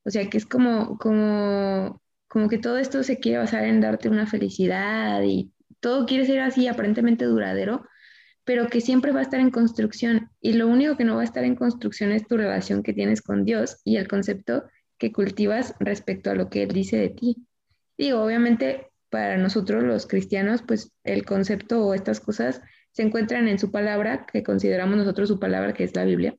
O 0.04 0.10
sea, 0.10 0.30
que 0.30 0.38
es 0.38 0.46
como, 0.46 0.98
como, 0.98 2.02
como 2.28 2.50
que 2.50 2.58
todo 2.58 2.78
esto 2.78 3.04
se 3.04 3.20
quiere 3.20 3.38
basar 3.38 3.66
en 3.66 3.80
darte 3.80 4.10
una 4.10 4.26
felicidad 4.26 5.22
y 5.24 5.54
todo 5.80 6.06
quiere 6.06 6.26
ser 6.26 6.40
así 6.40 6.68
aparentemente 6.68 7.26
duradero, 7.26 7.86
pero 8.44 8.68
que 8.68 8.82
siempre 8.82 9.12
va 9.12 9.20
a 9.20 9.24
estar 9.24 9.40
en 9.40 9.52
construcción 9.52 10.32
y 10.42 10.54
lo 10.54 10.68
único 10.68 10.98
que 10.98 11.04
no 11.04 11.16
va 11.16 11.22
a 11.22 11.26
estar 11.26 11.44
en 11.44 11.56
construcción 11.56 12.12
es 12.12 12.28
tu 12.28 12.38
relación 12.38 12.82
que 12.82 12.94
tienes 12.94 13.22
con 13.22 13.46
Dios 13.46 13.78
y 13.86 13.98
el 13.98 14.08
concepto 14.08 14.64
que 14.98 15.12
cultivas 15.12 15.76
respecto 15.80 16.32
a 16.32 16.36
lo 16.36 16.50
que 16.50 16.64
Él 16.64 16.70
dice 16.70 16.98
de 16.98 17.10
ti. 17.10 17.48
Digo, 17.98 18.24
obviamente 18.24 18.88
para 19.10 19.38
nosotros 19.38 19.84
los 19.84 20.08
cristianos, 20.08 20.62
pues 20.62 20.92
el 21.04 21.26
concepto 21.26 21.86
o 21.86 21.94
estas 21.94 22.20
cosas 22.20 22.62
se 23.00 23.06
encuentran 23.06 23.48
en 23.48 23.58
su 23.58 23.72
palabra, 23.72 24.26
que 24.26 24.44
consideramos 24.44 24.98
nosotros 24.98 25.30
su 25.30 25.40
palabra, 25.40 25.74
que 25.74 25.86
es 25.86 25.96
la 25.96 26.04
Biblia. 26.04 26.36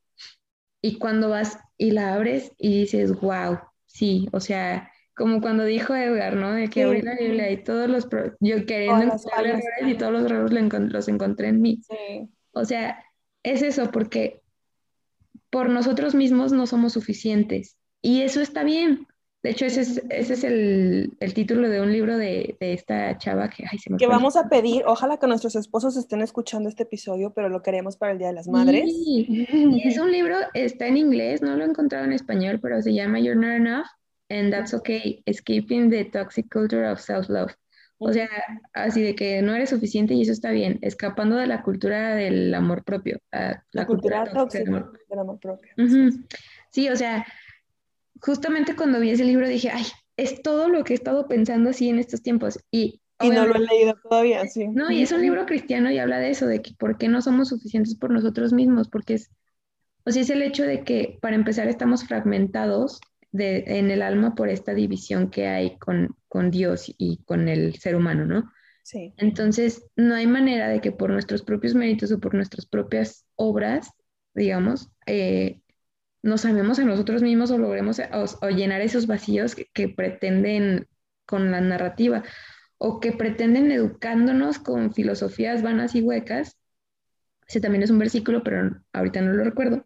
Y 0.82 0.98
cuando 0.98 1.30
vas 1.30 1.58
y 1.78 1.92
la 1.92 2.12
abres 2.12 2.52
y 2.58 2.80
dices, 2.80 3.18
wow, 3.18 3.60
sí, 3.86 4.28
o 4.30 4.40
sea, 4.40 4.92
como 5.16 5.40
cuando 5.40 5.64
dijo 5.64 5.94
Edgar, 5.94 6.36
¿no? 6.36 6.52
De 6.52 6.68
que 6.68 6.82
abrí 6.82 7.00
la 7.00 7.14
Biblia 7.14 7.50
y 7.50 7.64
todos 7.64 7.88
los, 7.88 8.06
yo 8.40 8.66
queriendo 8.66 9.04
encontrar 9.04 9.46
errores 9.46 9.86
y 9.86 9.94
todos 9.94 10.12
los 10.12 10.24
errores 10.26 10.92
los 10.92 11.08
encontré 11.08 11.48
en 11.48 11.62
mí. 11.62 11.80
O 12.52 12.66
sea, 12.66 13.02
es 13.42 13.62
eso, 13.62 13.90
porque 13.90 14.42
por 15.48 15.70
nosotros 15.70 16.14
mismos 16.14 16.52
no 16.52 16.66
somos 16.66 16.92
suficientes. 16.92 17.78
Y 18.02 18.20
eso 18.20 18.42
está 18.42 18.64
bien. 18.64 19.06
De 19.42 19.50
hecho, 19.50 19.64
ese 19.64 19.80
es, 19.80 20.02
ese 20.10 20.34
es 20.34 20.44
el, 20.44 21.16
el 21.18 21.34
título 21.34 21.70
de 21.70 21.80
un 21.80 21.90
libro 21.90 22.18
de, 22.18 22.56
de 22.60 22.74
esta 22.74 23.16
chava 23.16 23.48
que, 23.48 23.64
ay, 23.70 23.78
se 23.78 23.90
me 23.90 23.96
que 23.96 24.06
vamos 24.06 24.36
a 24.36 24.50
pedir, 24.50 24.82
ojalá 24.86 25.16
que 25.18 25.26
nuestros 25.26 25.56
esposos 25.56 25.96
estén 25.96 26.20
escuchando 26.20 26.68
este 26.68 26.82
episodio, 26.82 27.32
pero 27.32 27.48
lo 27.48 27.62
queremos 27.62 27.96
para 27.96 28.12
el 28.12 28.18
Día 28.18 28.28
de 28.28 28.34
las 28.34 28.48
Madres. 28.48 28.84
Sí. 28.84 29.46
es 29.84 29.98
un 29.98 30.12
libro, 30.12 30.36
está 30.52 30.86
en 30.86 30.98
inglés, 30.98 31.40
no 31.40 31.56
lo 31.56 31.64
he 31.64 31.68
encontrado 31.68 32.04
en 32.04 32.12
español, 32.12 32.60
pero 32.60 32.82
se 32.82 32.92
llama 32.92 33.18
You're 33.18 33.40
Not 33.40 33.56
Enough 33.56 33.86
and 34.30 34.52
that's 34.52 34.74
okay, 34.74 35.22
escaping 35.26 35.90
the 35.90 36.04
toxic 36.04 36.48
culture 36.50 36.86
of 36.88 37.00
self-love. 37.00 37.54
O 38.02 38.12
sea, 38.12 38.30
así 38.72 39.02
de 39.02 39.14
que 39.14 39.42
no 39.42 39.54
eres 39.54 39.68
suficiente 39.70 40.14
y 40.14 40.22
eso 40.22 40.32
está 40.32 40.50
bien, 40.52 40.78
escapando 40.80 41.36
de 41.36 41.46
la 41.46 41.62
cultura 41.62 42.14
del 42.14 42.54
amor 42.54 42.82
propio. 42.82 43.18
la, 43.30 43.86
cultura, 43.86 44.24
tóxica 44.24 44.64
del 44.64 45.18
amor, 45.18 45.38
propio. 45.38 45.68
Sí, 46.70 46.88
o 46.88 46.96
sea, 46.96 47.26
justamente 48.20 48.76
cuando 48.76 49.00
vi 49.00 49.10
ese 49.10 49.24
libro 49.24 49.48
dije, 49.48 49.70
ay, 49.70 49.84
es 50.16 50.42
todo 50.42 50.68
lo 50.68 50.84
que 50.84 50.92
he 50.92 50.96
estado 50.96 51.26
pensando 51.28 51.70
así 51.70 51.88
en 51.88 51.98
estos 51.98 52.22
tiempos. 52.22 52.58
Y, 52.70 53.00
y 53.20 53.30
no 53.30 53.46
lo 53.46 53.56
he 53.56 53.60
leído 53.60 53.94
todavía, 54.02 54.46
sí. 54.46 54.68
No, 54.68 54.90
y 54.90 55.02
es 55.02 55.12
un 55.12 55.22
libro 55.22 55.46
cristiano 55.46 55.90
y 55.90 55.98
habla 55.98 56.18
de 56.18 56.30
eso, 56.30 56.46
de 56.46 56.62
que 56.62 56.72
por 56.78 56.98
qué 56.98 57.08
no 57.08 57.22
somos 57.22 57.48
suficientes 57.48 57.94
por 57.96 58.10
nosotros 58.10 58.52
mismos, 58.52 58.88
porque 58.88 59.14
es, 59.14 59.30
o 60.04 60.10
sea, 60.10 60.22
es 60.22 60.30
el 60.30 60.42
hecho 60.42 60.64
de 60.64 60.84
que 60.84 61.18
para 61.20 61.36
empezar 61.36 61.68
estamos 61.68 62.04
fragmentados 62.04 63.00
en 63.32 63.90
el 63.90 64.02
alma 64.02 64.34
por 64.34 64.48
esta 64.48 64.74
división 64.74 65.30
que 65.30 65.46
hay 65.46 65.78
con, 65.78 66.16
con 66.28 66.50
Dios 66.50 66.92
y 66.98 67.22
con 67.24 67.48
el 67.48 67.76
ser 67.76 67.94
humano, 67.94 68.26
¿no? 68.26 68.50
Sí. 68.82 69.14
Entonces, 69.18 69.86
no 69.94 70.14
hay 70.14 70.26
manera 70.26 70.68
de 70.68 70.80
que 70.80 70.90
por 70.90 71.10
nuestros 71.10 71.42
propios 71.42 71.74
méritos 71.74 72.10
o 72.10 72.18
por 72.18 72.34
nuestras 72.34 72.66
propias 72.66 73.24
obras, 73.36 73.90
digamos, 74.34 74.90
eh, 75.06 75.60
nos 76.22 76.44
amemos 76.44 76.78
a 76.78 76.84
nosotros 76.84 77.22
mismos 77.22 77.50
o 77.50 77.58
logremos 77.58 78.00
o, 78.42 78.48
llenar 78.50 78.80
esos 78.80 79.06
vacíos 79.06 79.54
que, 79.54 79.88
pretenden 79.88 80.86
con 81.26 81.50
la 81.50 81.60
narrativa 81.60 82.24
o 82.78 83.00
que 83.00 83.12
pretenden 83.12 83.70
educándonos 83.70 84.58
con 84.58 84.92
filosofías 84.92 85.62
vanas 85.62 85.94
y 85.94 86.02
huecas. 86.02 86.56
Ese 87.46 87.60
también 87.60 87.82
es 87.82 87.90
un 87.90 87.98
versículo, 87.98 88.42
pero 88.42 88.82
ahorita 88.92 89.20
no 89.20 89.32
lo 89.32 89.44
recuerdo 89.44 89.84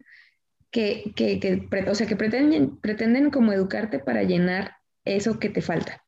que, 0.70 1.12
que, 1.14 1.39
que, 1.39 1.68
o 1.89 1.95
sea, 1.95 2.07
que 2.07 2.16
pretenden, 2.16 2.78
pretenden 2.78 3.30
como 3.30 3.53
educarte 3.53 4.01
para 4.01 4.22
llenar 4.24 4.72
eso 5.05 5.39
que 5.39 5.49
te 5.49 5.62
falta. 5.62 6.03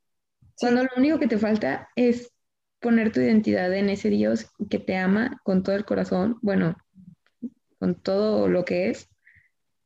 Cuando 0.59 0.83
lo 0.83 0.91
único 0.97 1.19
que 1.19 1.29
te 1.29 1.39
falta 1.39 1.89
es 1.97 2.33
poner 2.81 3.13
tu 3.13 3.21
identidad 3.21 3.73
en 3.75 3.91
ese 3.91 4.11
Dios 4.11 4.51
que 4.71 4.79
te 4.79 4.97
ama 4.97 5.41
con 5.45 5.63
todo 5.63 5.77
el 5.77 5.85
corazón, 5.85 6.39
bueno, 6.43 6.77
con 7.79 8.01
todo 8.01 8.49
lo 8.49 8.65
que 8.65 8.91
es. 8.91 9.09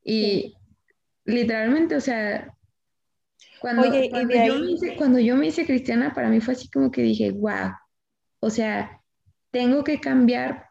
Y 0.03 0.55
literalmente, 1.25 1.95
o 1.95 2.01
sea, 2.01 2.55
cuando, 3.59 3.83
cuando, 4.09 4.33
yo 4.33 4.59
me 4.59 4.71
hice, 4.71 4.95
cuando 4.95 5.19
yo 5.19 5.35
me 5.35 5.47
hice 5.47 5.65
cristiana, 5.65 6.13
para 6.13 6.29
mí 6.29 6.41
fue 6.41 6.53
así 6.55 6.69
como 6.69 6.91
que 6.91 7.01
dije, 7.03 7.31
wow, 7.31 7.71
o 8.39 8.49
sea, 8.49 9.01
tengo 9.51 9.83
que 9.83 9.99
cambiar 9.99 10.67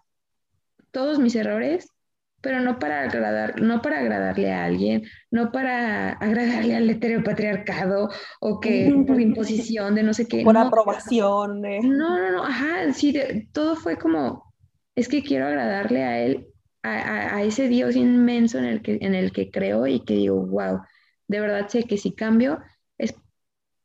todos 0.90 1.18
mis 1.18 1.36
errores 1.36 1.86
pero 2.40 2.60
no 2.60 2.78
para 2.78 3.02
agradar, 3.02 3.60
no 3.60 3.82
para 3.82 3.98
agradarle 3.98 4.52
a 4.52 4.64
alguien, 4.64 5.02
no 5.30 5.52
para 5.52 6.12
agradarle 6.12 6.76
al 6.76 6.88
heteropatriarcado 6.88 8.10
o 8.40 8.60
que 8.60 8.92
por 9.06 9.20
imposición 9.20 9.94
de 9.94 10.02
no 10.02 10.14
sé 10.14 10.26
qué. 10.26 10.42
Por 10.42 10.56
aprobación. 10.56 11.60
No, 11.60 12.18
no, 12.18 12.32
no, 12.32 12.44
ajá, 12.44 12.92
sí, 12.92 13.14
todo 13.52 13.76
fue 13.76 13.98
como, 13.98 14.54
es 14.94 15.08
que 15.08 15.22
quiero 15.22 15.46
agradarle 15.46 16.02
a 16.04 16.18
él, 16.20 16.46
a, 16.82 17.36
a, 17.36 17.42
ese 17.42 17.68
Dios 17.68 17.96
inmenso 17.96 18.58
en 18.58 18.64
el, 18.64 18.82
que, 18.82 18.98
en 19.00 19.14
el 19.14 19.32
que 19.32 19.50
creo 19.50 19.86
y 19.86 20.04
que 20.04 20.14
digo, 20.14 20.46
wow, 20.46 20.80
de 21.28 21.40
verdad 21.40 21.68
sé 21.68 21.84
que 21.84 21.98
si 21.98 22.14
cambio 22.14 22.60
es 22.98 23.14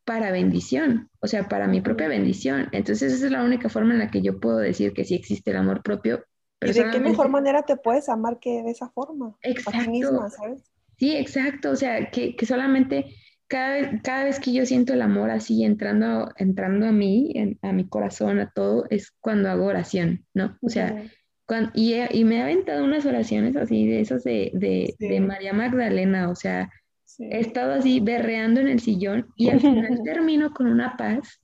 para 0.04 0.32
bendición, 0.32 1.10
o 1.20 1.28
sea, 1.28 1.48
para 1.50 1.68
mi 1.68 1.82
propia 1.82 2.08
bendición. 2.08 2.70
Entonces 2.72 3.14
esa 3.14 3.26
es 3.26 3.32
la 3.32 3.44
única 3.44 3.70
forma 3.70 3.94
en 3.94 4.00
la 4.00 4.12
que 4.12 4.22
yo 4.22 4.40
puedo 4.40 4.58
decir 4.58 4.94
que 4.94 5.06
sí 5.06 5.16
existe 5.16 5.52
el 5.52 5.58
amor 5.58 5.84
propio 5.84 6.24
¿Y 6.62 6.72
de 6.72 6.90
qué 6.90 7.00
mejor 7.00 7.30
manera 7.30 7.64
te 7.64 7.76
puedes 7.76 8.10
amar 8.10 8.40
que 8.40 8.64
de 8.64 8.72
esa 8.72 8.90
forma? 8.90 9.36
Exacto. 9.42 9.80
A 9.80 9.84
ti 9.84 9.90
misma, 9.90 10.30
¿sabes? 10.30 10.64
Sí, 10.98 11.16
exacto. 11.16 11.72
O 11.72 11.76
sea, 11.76 12.10
que, 12.10 12.36
que 12.36 12.46
solamente 12.46 13.06
cada 13.48 13.70
vez, 13.70 14.02
cada 14.04 14.24
vez 14.24 14.40
que 14.40 14.54
yo 14.54 14.66
siento 14.66 14.94
el 14.94 15.02
amor 15.02 15.30
así 15.30 15.64
entrando, 15.64 16.32
entrando 16.38 16.88
a 16.88 16.92
mí, 16.92 17.34
a 17.62 17.74
mi 17.74 17.88
corazón, 17.88 18.40
a 18.40 18.52
todo, 18.52 18.86
es 18.90 19.12
cuando 19.20 19.50
hago 19.50 19.66
oración, 19.66 20.26
¿no? 20.34 20.58
O 20.62 20.70
sea, 20.70 21.04
cuando, 21.46 21.72
y, 21.74 21.94
y, 22.12 22.24
me 22.24 22.38
he 22.38 22.42
aventado 22.42 22.84
unas 22.84 23.06
oraciones 23.06 23.56
así 23.56 23.88
de 23.88 24.00
esas 24.00 24.24
de, 24.24 24.52
de, 24.54 24.96
de 24.98 25.20
María 25.20 25.54
Magdalena, 25.54 26.30
o 26.30 26.36
sea, 26.36 26.72
he 27.20 27.40
estado 27.40 27.74
así 27.74 28.00
berreando 28.00 28.60
en 28.60 28.68
el 28.68 28.80
sillón 28.80 29.28
y 29.36 29.50
al 29.50 29.60
final 29.62 30.02
termino 30.04 30.54
con 30.54 30.68
una 30.68 30.98
paz 30.98 31.40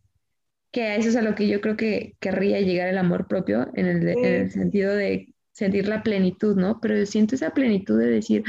que 0.71 0.83
a 0.83 0.95
eso 0.95 1.09
es 1.09 1.15
a 1.15 1.21
lo 1.21 1.35
que 1.35 1.47
yo 1.47 1.59
creo 1.59 1.75
que 1.75 2.15
querría 2.19 2.61
llegar 2.61 2.87
el 2.87 2.97
amor 2.97 3.27
propio, 3.27 3.69
en 3.73 3.87
el, 3.87 4.51
sentido 4.51 4.95
de 4.95 5.33
sentir 5.51 5.87
la 5.87 6.01
plenitud, 6.01 6.55
¿no? 6.55 6.79
Pero 6.79 6.95
yo 6.95 7.05
siento 7.05 7.35
esa 7.35 7.53
plenitud 7.53 7.99
de 7.99 8.07
decir, 8.07 8.43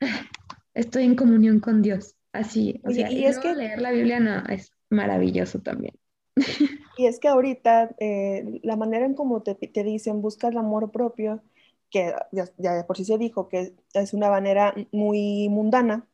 ah, 0.00 0.26
estoy 0.74 1.04
en 1.04 1.16
comunión 1.16 1.60
con 1.60 1.80
Dios, 1.80 2.14
así, 2.32 2.80
o 2.84 2.90
sea, 2.90 3.10
y, 3.10 3.24
es 3.24 3.38
que 3.38 3.54
leer 3.54 3.80
la 3.80 3.90
Biblia 3.90 4.20
no, 4.20 4.44
es 4.46 4.70
maravilloso 4.90 5.60
también. 5.60 5.94
Y 6.98 7.06
es 7.06 7.18
que 7.18 7.28
ahorita 7.28 7.94
eh, 8.00 8.60
la 8.62 8.76
manera 8.76 9.06
en 9.06 9.14
cómo 9.14 9.42
te, 9.42 9.54
te, 9.54 9.82
dicen 9.82 10.20
busca 10.20 10.48
el 10.48 10.58
amor 10.58 10.90
propio, 10.90 11.42
que 11.90 12.14
ya, 12.32 12.44
ya, 12.58 12.86
por 12.86 12.98
sí 12.98 13.06
se 13.06 13.16
dijo 13.16 13.48
que 13.48 13.72
es 13.94 14.12
una 14.12 14.28
manera 14.28 14.74
muy 14.92 15.48
mundana, 15.48 16.06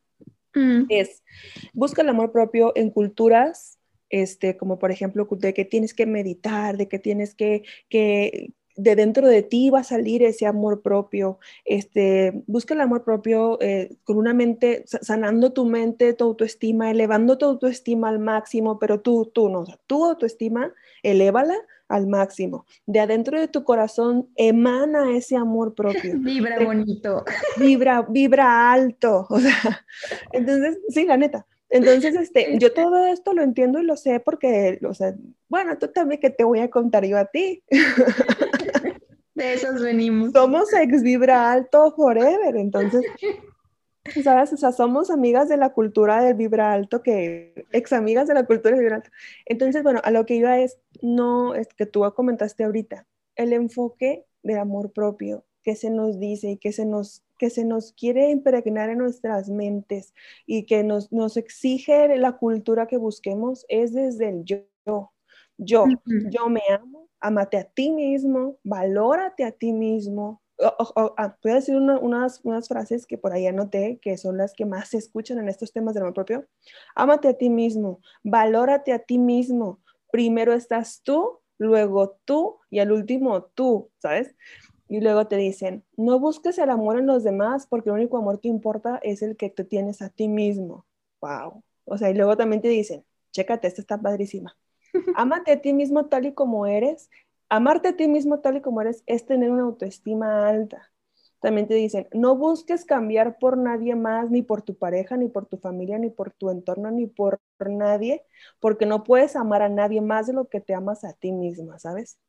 Mm. 0.53 0.85
Es, 0.89 1.23
busca 1.73 2.01
el 2.01 2.09
amor 2.09 2.31
propio 2.31 2.71
en 2.75 2.89
culturas, 2.89 3.77
este, 4.09 4.57
como 4.57 4.79
por 4.79 4.91
ejemplo, 4.91 5.27
de 5.29 5.53
que 5.53 5.65
tienes 5.65 5.93
que 5.93 6.05
meditar, 6.05 6.77
de 6.77 6.87
que 6.87 6.99
tienes 6.99 7.35
que, 7.35 7.63
que 7.89 8.53
de 8.79 8.95
dentro 8.95 9.27
de 9.27 9.43
ti 9.43 9.69
va 9.69 9.79
a 9.79 9.83
salir 9.83 10.23
ese 10.23 10.45
amor 10.45 10.81
propio. 10.81 11.39
Este, 11.65 12.43
busca 12.47 12.73
el 12.73 12.81
amor 12.81 13.03
propio 13.03 13.61
eh, 13.61 13.97
con 14.03 14.17
una 14.17 14.33
mente, 14.33 14.83
sanando 14.85 15.51
tu 15.51 15.65
mente, 15.65 16.13
tu 16.13 16.23
autoestima, 16.23 16.89
elevando 16.89 17.37
tu 17.37 17.45
autoestima 17.45 18.09
al 18.09 18.19
máximo, 18.19 18.79
pero 18.79 19.01
tú, 19.01 19.29
tú 19.33 19.49
no, 19.49 19.65
tu 19.85 20.05
autoestima, 20.05 20.73
elévala 21.03 21.55
al 21.89 22.07
máximo. 22.07 22.65
De 22.85 23.01
adentro 23.01 23.39
de 23.39 23.47
tu 23.49 23.63
corazón 23.63 24.29
emana 24.35 25.15
ese 25.15 25.35
amor 25.35 25.75
propio. 25.75 26.13
Vibra 26.19 26.63
bonito. 26.63 27.25
Vibra, 27.57 28.03
vibra 28.03 28.71
alto. 28.71 29.27
O 29.29 29.39
sea, 29.39 29.85
entonces, 30.31 30.79
sí, 30.89 31.05
la 31.05 31.17
neta. 31.17 31.45
Entonces, 31.69 32.15
este, 32.15 32.57
yo 32.57 32.73
todo 32.73 33.05
esto 33.05 33.33
lo 33.33 33.43
entiendo 33.43 33.79
y 33.79 33.85
lo 33.85 33.95
sé 33.95 34.19
porque, 34.19 34.79
o 34.83 34.93
sea, 34.93 35.13
bueno, 35.49 35.77
tú 35.77 35.87
también 35.89 36.19
que 36.19 36.31
te 36.31 36.43
voy 36.43 36.59
a 36.59 36.69
contar 36.69 37.05
yo 37.05 37.17
a 37.17 37.25
ti. 37.25 37.63
De 39.39 39.53
esos 39.53 39.81
venimos. 39.81 40.31
Somos 40.33 40.73
ex 40.73 41.01
vibra 41.01 41.51
alto 41.51 41.93
forever, 41.95 42.57
entonces, 42.57 43.05
¿sabes? 44.23 44.51
O 44.51 44.57
sea, 44.57 44.73
somos 44.73 45.09
amigas 45.09 45.47
de 45.47 45.55
la 45.55 45.71
cultura 45.71 46.21
del 46.21 46.35
vibra 46.35 46.73
alto, 46.73 47.01
que 47.01 47.65
ex 47.71 47.93
amigas 47.93 48.27
de 48.27 48.33
la 48.33 48.45
cultura 48.45 48.75
del 48.75 48.81
vibra 48.81 48.97
alto. 48.97 49.11
Entonces, 49.45 49.81
bueno, 49.81 50.01
a 50.03 50.11
lo 50.11 50.25
que 50.25 50.35
iba 50.35 50.59
es, 50.59 50.77
no, 51.01 51.55
es 51.55 51.69
que 51.69 51.85
tú 51.85 52.03
comentaste 52.13 52.65
ahorita, 52.65 53.07
el 53.37 53.53
enfoque 53.53 54.25
de 54.43 54.59
amor 54.59 54.91
propio 54.91 55.45
que 55.63 55.75
se 55.75 55.89
nos 55.89 56.19
dice 56.19 56.51
y 56.51 56.57
que 56.57 56.71
se 56.71 56.85
nos, 56.85 57.23
que 57.37 57.49
se 57.49 57.63
nos 57.63 57.93
quiere 57.93 58.29
impregnar 58.31 58.89
en 58.89 58.97
nuestras 58.97 59.49
mentes 59.49 60.13
y 60.45 60.65
que 60.65 60.83
nos, 60.83 61.11
nos 61.11 61.37
exige 61.37 62.17
la 62.17 62.33
cultura 62.33 62.87
que 62.87 62.97
busquemos 62.97 63.65
es 63.69 63.93
desde 63.93 64.29
el 64.29 64.43
yo. 64.43 64.65
Yo, 65.57 65.85
yo 66.05 66.49
me 66.49 66.61
amo, 66.71 67.08
amate 67.19 67.57
a 67.57 67.63
ti 67.63 67.91
mismo, 67.91 68.57
valórate 68.63 69.43
a 69.43 69.51
ti 69.51 69.73
mismo. 69.73 70.41
Ah, 70.61 71.37
voy 71.41 71.51
a 71.53 71.55
decir 71.55 71.77
unas, 71.77 72.41
unas 72.43 72.67
frases 72.67 73.05
que 73.05 73.17
por 73.17 73.31
ahí 73.31 73.47
anoté, 73.47 73.99
que 74.01 74.17
son 74.17 74.37
las 74.37 74.53
que 74.53 74.65
más 74.65 74.89
se 74.89 74.97
escuchan 74.97 75.39
en 75.39 75.47
estos 75.47 75.71
temas 75.71 75.93
del 75.93 76.03
amor 76.03 76.13
propio. 76.13 76.47
Amate 76.95 77.29
a 77.29 77.33
ti 77.33 77.49
mismo, 77.49 78.01
valórate 78.23 78.91
a 78.91 78.99
ti 78.99 79.17
mismo. 79.17 79.79
Primero 80.11 80.53
estás 80.53 81.01
tú, 81.01 81.39
luego 81.57 82.19
tú 82.25 82.57
y 82.69 82.79
al 82.79 82.91
último 82.91 83.43
tú, 83.43 83.89
¿sabes? 83.99 84.35
Y 84.89 85.01
luego 85.01 85.27
te 85.27 85.37
dicen, 85.37 85.85
no 85.95 86.19
busques 86.19 86.57
el 86.57 86.69
amor 86.69 86.97
en 86.97 87.05
los 87.05 87.23
demás 87.23 87.67
porque 87.67 87.89
el 87.89 87.95
único 87.95 88.17
amor 88.17 88.41
que 88.41 88.47
importa 88.47 88.99
es 89.03 89.21
el 89.21 89.37
que 89.37 89.49
tú 89.49 89.65
tienes 89.65 90.01
a 90.01 90.09
ti 90.09 90.27
mismo. 90.27 90.85
Wow. 91.21 91.63
O 91.85 91.97
sea, 91.97 92.09
y 92.09 92.15
luego 92.15 92.35
también 92.35 92.61
te 92.61 92.69
dicen, 92.69 93.05
chécate, 93.31 93.67
esta 93.67 93.81
está 93.81 94.01
padrísima. 94.01 94.57
Ámate 95.13 95.51
a 95.51 95.61
ti 95.61 95.73
mismo 95.73 96.07
tal 96.07 96.25
y 96.25 96.33
como 96.33 96.65
eres. 96.65 97.09
Amarte 97.49 97.89
a 97.89 97.95
ti 97.97 98.07
mismo 98.07 98.39
tal 98.41 98.57
y 98.57 98.61
como 98.61 98.81
eres 98.81 99.03
es 99.07 99.25
tener 99.25 99.51
una 99.51 99.63
autoestima 99.63 100.47
alta. 100.47 100.91
También 101.41 101.67
te 101.67 101.73
dicen, 101.75 102.07
no 102.13 102.35
busques 102.35 102.85
cambiar 102.85 103.39
por 103.39 103.57
nadie 103.57 103.95
más, 103.95 104.29
ni 104.29 104.41
por 104.41 104.61
tu 104.61 104.75
pareja, 104.77 105.15
ni 105.17 105.29
por 105.29 105.45
tu 105.45 105.57
familia, 105.57 105.97
ni 105.97 106.09
por 106.09 106.31
tu 106.31 106.49
entorno, 106.49 106.91
ni 106.91 107.07
por 107.07 107.39
nadie, 107.59 108.23
porque 108.59 108.85
no 108.85 109.03
puedes 109.05 109.35
amar 109.37 109.61
a 109.61 109.69
nadie 109.69 110.01
más 110.01 110.27
de 110.27 110.33
lo 110.33 110.49
que 110.49 110.59
te 110.61 110.73
amas 110.73 111.03
a 111.05 111.13
ti 111.13 111.31
misma, 111.31 111.79
¿sabes? 111.79 112.19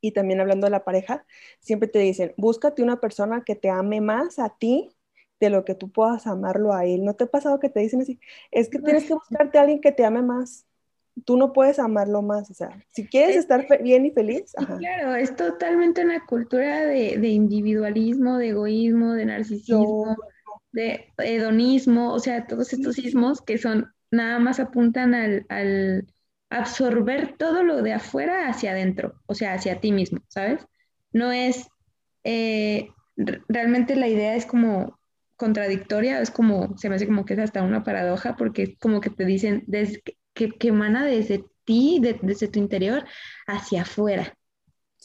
y 0.00 0.12
también 0.12 0.40
hablando 0.40 0.66
de 0.66 0.70
la 0.70 0.84
pareja, 0.84 1.26
siempre 1.60 1.88
te 1.88 1.98
dicen, 1.98 2.34
búscate 2.36 2.82
una 2.82 3.00
persona 3.00 3.42
que 3.44 3.54
te 3.56 3.70
ame 3.70 4.00
más 4.00 4.38
a 4.38 4.50
ti 4.58 4.96
de 5.40 5.50
lo 5.50 5.64
que 5.64 5.74
tú 5.74 5.90
puedas 5.92 6.26
amarlo 6.26 6.72
a 6.74 6.84
él. 6.86 7.04
¿No 7.04 7.14
te 7.16 7.24
ha 7.24 7.26
pasado 7.28 7.58
que 7.60 7.68
te 7.70 7.80
dicen 7.80 8.00
así? 8.02 8.20
Es 8.50 8.68
que 8.70 8.78
tienes 8.78 9.04
que 9.06 9.14
buscarte 9.14 9.58
a 9.58 9.62
alguien 9.62 9.80
que 9.80 9.92
te 9.92 10.04
ame 10.04 10.22
más. 10.22 10.66
Tú 11.24 11.36
no 11.36 11.52
puedes 11.52 11.78
amarlo 11.78 12.22
más. 12.22 12.50
O 12.50 12.54
sea, 12.54 12.70
si 12.88 13.06
quieres 13.06 13.36
estar 13.36 13.66
bien 13.82 14.06
y 14.06 14.10
feliz. 14.10 14.52
Claro, 14.78 15.14
es 15.14 15.34
totalmente 15.36 16.04
una 16.04 16.24
cultura 16.24 16.84
de, 16.84 17.28
individualismo, 17.28 18.38
de 18.38 18.48
egoísmo, 18.48 19.12
de 19.12 19.26
narcisismo, 19.26 20.16
de 20.72 21.12
hedonismo, 21.18 22.12
o 22.12 22.18
sea, 22.18 22.46
todos 22.46 22.72
estos 22.72 22.94
sismos 22.94 23.42
que 23.42 23.58
son, 23.58 23.92
nada 24.10 24.38
más 24.38 24.60
apuntan 24.60 25.14
al 25.14 26.06
absorber 26.50 27.36
todo 27.38 27.62
lo 27.62 27.80
de 27.82 27.92
afuera 27.92 28.48
hacia 28.48 28.72
adentro, 28.72 29.14
o 29.26 29.34
sea, 29.34 29.54
hacia 29.54 29.80
ti 29.80 29.92
mismo, 29.92 30.20
¿sabes? 30.28 30.66
No 31.12 31.32
es, 31.32 31.68
eh, 32.24 32.90
realmente 33.16 33.96
la 33.96 34.08
idea 34.08 34.34
es 34.34 34.46
como 34.46 34.98
contradictoria, 35.36 36.20
es 36.20 36.30
como, 36.30 36.76
se 36.76 36.88
me 36.88 36.96
hace 36.96 37.06
como 37.06 37.24
que 37.24 37.34
es 37.34 37.40
hasta 37.40 37.62
una 37.62 37.84
paradoja, 37.84 38.36
porque 38.36 38.62
es 38.64 38.78
como 38.78 39.00
que 39.00 39.10
te 39.10 39.24
dicen 39.24 39.64
que, 40.40 40.58
que 40.58 40.68
emana 40.68 41.04
desde 41.04 41.44
ti, 41.64 42.00
desde 42.00 42.48
tu 42.48 42.58
interior, 42.58 43.04
hacia 43.46 43.82
afuera. 43.82 44.34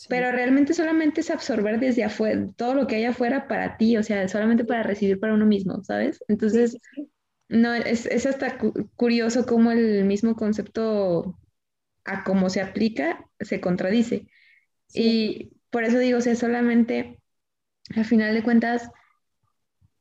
Pero 0.10 0.32
realmente 0.32 0.74
solamente 0.74 1.22
es 1.22 1.30
absorber 1.30 1.80
desde 1.80 2.04
afuera, 2.04 2.48
todo 2.56 2.74
lo 2.74 2.88
que 2.88 2.96
hay 2.96 3.06
afuera 3.06 3.48
para 3.48 3.78
ti, 3.78 3.98
o 3.98 4.04
sea, 4.04 4.28
solamente 4.28 4.66
para 4.66 4.84
recibir 4.84 5.20
para 5.20 5.34
uno 5.34 5.46
mismo, 5.46 5.84
¿sabes? 5.84 6.20
Entonces, 6.28 6.78
no, 7.48 7.74
es, 7.74 8.06
es 8.06 8.26
hasta 8.26 8.58
curioso 8.96 9.46
cómo 9.46 9.72
el 9.72 10.06
mismo 10.06 10.36
concepto 10.36 11.38
a 12.04 12.24
cómo 12.24 12.50
se 12.50 12.62
aplica 12.62 13.26
se 13.40 13.62
contradice. 13.62 14.28
Y 14.94 15.52
por 15.70 15.84
eso 15.84 15.98
digo, 15.98 16.20
o 16.20 16.22
sea, 16.22 16.36
solamente, 16.36 17.20
al 17.96 18.06
final 18.06 18.34
de 18.34 18.44
cuentas, 18.44 18.90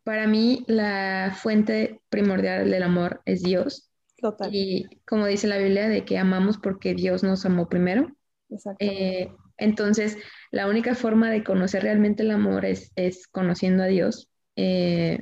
para 0.05 0.27
mí 0.27 0.65
la 0.69 1.37
fuente 1.41 2.01
primordial 2.11 2.71
del 2.71 2.83
amor 2.83 3.23
es 3.25 3.43
Dios. 3.43 3.91
Total. 4.17 4.55
Y 4.55 4.89
como 5.07 5.27
dice 5.27 5.47
la 5.47 5.59
Biblia, 5.59 5.89
de 5.89 6.05
que 6.05 6.19
amamos 6.19 6.59
porque 6.59 6.95
Dios 6.95 7.23
nos 7.23 7.45
amó 7.45 7.69
primero. 7.69 8.15
Eh, 8.79 9.29
entonces, 9.57 10.19
la 10.51 10.69
única 10.69 10.95
forma 10.95 11.31
de 11.31 11.45
conocer 11.45 11.83
realmente 11.83 12.23
el 12.23 12.31
amor 12.31 12.65
es, 12.65 12.93
es 12.97 13.27
conociendo 13.27 13.83
a 13.83 13.87
Dios. 13.87 14.29
Eh, 14.57 15.21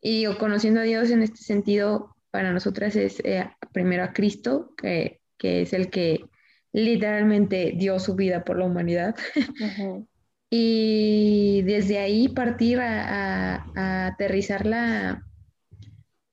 y 0.00 0.26
conociendo 0.36 0.80
a 0.80 0.84
Dios 0.84 1.10
en 1.10 1.22
este 1.22 1.38
sentido, 1.38 2.16
para 2.30 2.52
nosotras 2.52 2.96
es 2.96 3.20
eh, 3.24 3.48
primero 3.72 4.02
a 4.02 4.12
Cristo, 4.12 4.74
que, 4.76 5.20
que, 5.38 5.62
es 5.62 5.72
el 5.72 5.90
que 5.90 6.24
literalmente 6.72 7.74
dio 7.76 7.98
su 8.00 8.14
vida 8.14 8.44
por 8.44 8.58
la 8.58 8.64
humanidad. 8.64 9.14
y 10.50 11.62
desde 11.62 11.98
ahí 11.98 12.28
partir 12.28 12.80
a, 12.80 14.06
aterrizar 14.06 14.66
la, 14.66 15.24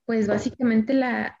pues 0.04 0.26
básicamente 0.26 0.94
la, 0.94 1.39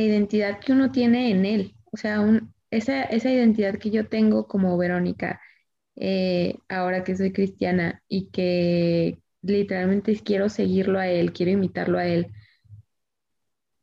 identidad 0.00 0.60
que 0.60 0.72
uno 0.72 0.90
tiene 0.92 1.30
en 1.30 1.44
él. 1.46 1.74
O 1.92 1.96
sea, 1.96 2.24
esa, 2.70 3.02
esa 3.04 3.30
identidad 3.30 3.78
que 3.78 3.90
yo 3.90 4.08
tengo 4.08 4.48
como 4.48 4.76
Verónica, 4.78 5.40
eh, 5.96 6.56
ahora 6.68 7.04
que 7.04 7.16
soy 7.16 7.32
cristiana 7.32 8.02
y 8.08 8.30
que 8.30 9.18
literalmente 9.42 10.18
quiero 10.24 10.48
seguirlo 10.48 10.98
a 10.98 11.08
él, 11.08 11.32
quiero 11.32 11.52
imitarlo 11.52 11.98
a 11.98 12.06
él, 12.06 12.32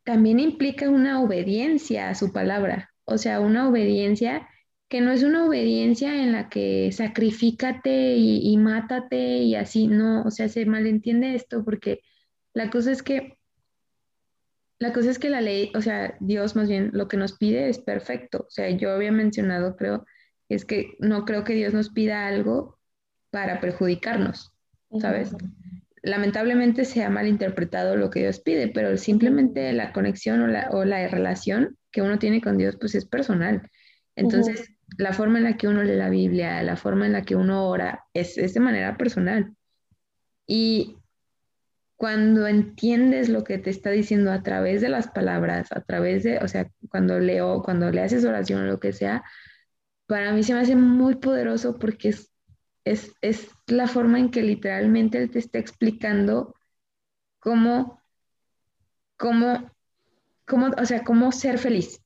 también 0.03 0.39
implica 0.39 0.89
una 0.89 1.21
obediencia 1.21 2.09
a 2.09 2.15
su 2.15 2.33
palabra, 2.33 2.91
o 3.05 3.17
sea, 3.17 3.39
una 3.39 3.69
obediencia 3.69 4.47
que 4.89 5.01
no 5.01 5.11
es 5.11 5.23
una 5.23 5.45
obediencia 5.45 6.21
en 6.21 6.33
la 6.33 6.49
que 6.49 6.91
sacrificate 6.91 8.17
y, 8.17 8.57
mátate 8.57 9.37
y 9.37 9.55
así, 9.55 9.87
no, 9.87 10.23
o 10.23 10.31
sea, 10.31 10.49
se 10.49 10.65
malentiende 10.65 11.35
esto 11.35 11.63
porque 11.63 12.01
la 12.53 12.69
cosa 12.69 12.91
es 12.91 13.01
que, 13.03 13.37
la 14.81 14.93
cosa 14.93 15.11
es 15.11 15.19
que 15.19 15.29
la 15.29 15.41
ley, 15.41 15.71
o 15.75 15.81
sea, 15.83 16.17
Dios 16.19 16.55
más 16.55 16.67
bien 16.67 16.89
lo 16.91 17.07
que 17.07 17.15
nos 17.15 17.37
pide 17.37 17.69
es 17.69 17.77
perfecto, 17.77 18.45
o 18.47 18.49
sea, 18.49 18.67
yo 18.71 18.91
había 18.91 19.11
mencionado, 19.11 19.75
creo, 19.75 20.07
es 20.49 20.65
que 20.65 20.95
no 20.97 21.23
creo 21.23 21.43
que 21.43 21.53
Dios 21.53 21.71
nos 21.71 21.91
pida 21.91 22.25
algo 22.25 22.79
para 23.29 23.61
perjudicarnos, 23.61 24.55
¿sabes? 24.99 25.35
Lamentablemente 26.01 26.85
se 26.85 27.03
ha 27.03 27.11
malinterpretado 27.11 27.95
lo 27.95 28.09
que 28.09 28.21
Dios 28.21 28.39
pide, 28.39 28.69
pero 28.69 28.97
simplemente 28.97 29.71
la 29.71 29.93
conexión 29.93 30.41
o 30.41 30.47
la, 30.47 30.69
o 30.71 30.83
la 30.83 31.07
relación 31.07 31.77
que 31.91 32.01
uno 32.01 32.17
tiene 32.17 32.41
con 32.41 32.57
Dios, 32.57 32.75
pues 32.79 32.95
es 32.95 33.05
personal. 33.05 33.69
Entonces, 34.15 34.73
la 34.97 35.13
forma 35.13 35.37
en 35.37 35.43
la 35.43 35.57
que 35.57 35.67
uno 35.67 35.83
lee 35.83 35.95
la 35.95 36.09
Biblia, 36.09 36.63
la 36.63 36.75
forma 36.75 37.05
en 37.05 37.13
la 37.13 37.21
que 37.21 37.35
uno 37.35 37.67
ora, 37.67 38.05
es, 38.15 38.35
es 38.39 38.55
de 38.55 38.59
manera 38.61 38.97
personal. 38.97 39.53
Y 40.47 40.97
cuando 42.01 42.47
entiendes 42.47 43.29
lo 43.29 43.43
que 43.43 43.59
te 43.59 43.69
está 43.69 43.91
diciendo 43.91 44.31
a 44.31 44.41
través 44.41 44.81
de 44.81 44.89
las 44.89 45.07
palabras, 45.07 45.71
a 45.71 45.81
través 45.81 46.23
de, 46.23 46.39
o 46.39 46.47
sea, 46.47 46.67
cuando 46.89 47.19
leo, 47.19 47.61
cuando 47.61 47.91
le 47.91 48.01
haces 48.01 48.25
oración 48.25 48.63
o 48.63 48.65
lo 48.65 48.79
que 48.79 48.91
sea, 48.91 49.23
para 50.07 50.31
mí 50.31 50.41
se 50.41 50.55
me 50.55 50.61
hace 50.61 50.75
muy 50.75 51.17
poderoso 51.17 51.77
porque 51.77 52.09
es 52.09 52.31
es, 52.85 53.51
la 53.67 53.87
forma 53.87 54.17
en 54.17 54.31
que 54.31 54.41
literalmente 54.41 55.19
él 55.19 55.29
te 55.29 55.37
está 55.37 55.59
explicando 55.59 56.55
cómo, 57.37 58.01
cómo, 59.15 59.71
cómo, 60.47 60.71
o 60.75 60.85
sea, 60.87 61.03
cómo 61.03 61.31
ser 61.31 61.59
feliz. 61.59 62.01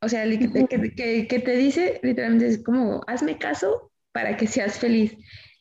O 0.00 0.08
sea, 0.08 0.22
que, 0.26 1.26
que, 1.28 1.40
te 1.40 1.56
dice 1.56 1.98
literalmente 2.04 2.46
es 2.46 2.62
como, 2.62 3.00
hazme 3.08 3.36
caso 3.36 3.90
para 4.12 4.36
que 4.36 4.46
seas 4.46 4.78
feliz. 4.78 5.16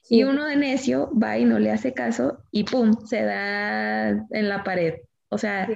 Y 0.10 0.24
uno 0.24 0.46
de 0.46 0.56
necio 0.56 1.12
va 1.16 1.38
y 1.38 1.46
no 1.46 1.60
le 1.60 1.72
hace 1.72 1.94
caso 1.94 2.44
y 2.52 2.64
¡pum! 2.64 3.06
se 3.06 3.24
da 3.24 4.10
en 4.10 4.50
la 4.50 4.64
pared. 4.64 4.96
O 5.30 5.38
sea, 5.38 5.68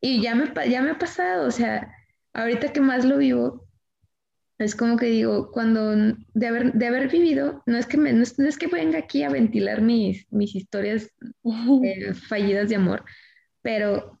y 0.00 0.22
ya 0.22 0.34
me, 0.34 0.52
ya 0.68 0.82
me 0.82 0.90
ha 0.90 0.98
pasado, 0.98 1.48
o 1.48 1.50
sea, 1.50 1.92
ahorita 2.32 2.72
que 2.72 2.80
más 2.80 3.04
lo 3.04 3.18
vivo, 3.18 3.66
es 4.58 4.74
como 4.76 4.96
que 4.96 5.06
digo, 5.06 5.50
cuando 5.52 6.14
de 6.34 6.46
haber, 6.46 6.72
de 6.74 6.86
haber 6.86 7.08
vivido, 7.08 7.62
no 7.66 7.78
es 7.78 7.86
que, 7.86 7.96
me, 7.96 8.12
no, 8.12 8.22
es, 8.22 8.58
que 8.58 8.66
venga 8.66 8.98
aquí 8.98 9.22
a 9.22 9.30
ventilar 9.30 9.80
mis, 9.80 10.30
mis 10.30 10.54
historias 10.54 11.10
eh, 11.84 12.14
fallidas 12.14 12.68
de 12.68 12.76
amor, 12.76 13.04
pero 13.62 14.20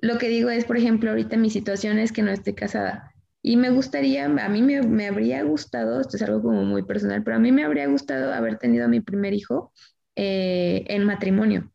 lo 0.00 0.18
que 0.18 0.28
digo 0.28 0.50
es, 0.50 0.64
por 0.64 0.76
ejemplo, 0.76 1.10
ahorita 1.10 1.36
mi 1.36 1.50
situación 1.50 1.98
es 1.98 2.12
que 2.12 2.22
no 2.22 2.30
estoy 2.30 2.54
casada. 2.54 3.11
Y 3.42 3.56
me 3.56 3.70
gustaría, 3.70 4.26
a 4.26 4.48
mí 4.48 4.62
me, 4.62 4.82
me, 4.82 5.08
habría 5.08 5.42
gustado, 5.42 6.00
esto 6.00 6.16
es 6.16 6.22
algo 6.22 6.42
como 6.42 6.64
muy 6.64 6.84
personal, 6.84 7.24
pero 7.24 7.36
a 7.36 7.40
mí 7.40 7.50
me 7.50 7.64
habría 7.64 7.88
gustado 7.88 8.32
haber 8.32 8.58
tenido 8.58 8.84
a 8.84 8.88
mi 8.88 9.00
primer 9.00 9.34
hijo 9.34 9.72
eh, 10.14 10.84
en 10.86 11.04
matrimonio. 11.04 11.72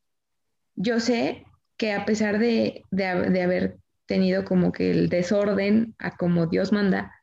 Yo 0.75 0.99
sé 0.99 1.45
que 1.75 1.91
a 1.91 2.05
pesar 2.05 2.39
de, 2.39 2.83
de, 2.91 3.29
de 3.29 3.41
haber 3.41 3.77
tenido 4.05 4.45
como 4.45 4.71
que 4.71 4.91
el 4.91 5.09
desorden 5.09 5.93
a 5.99 6.15
como 6.15 6.47
Dios 6.47 6.71
manda, 6.71 7.13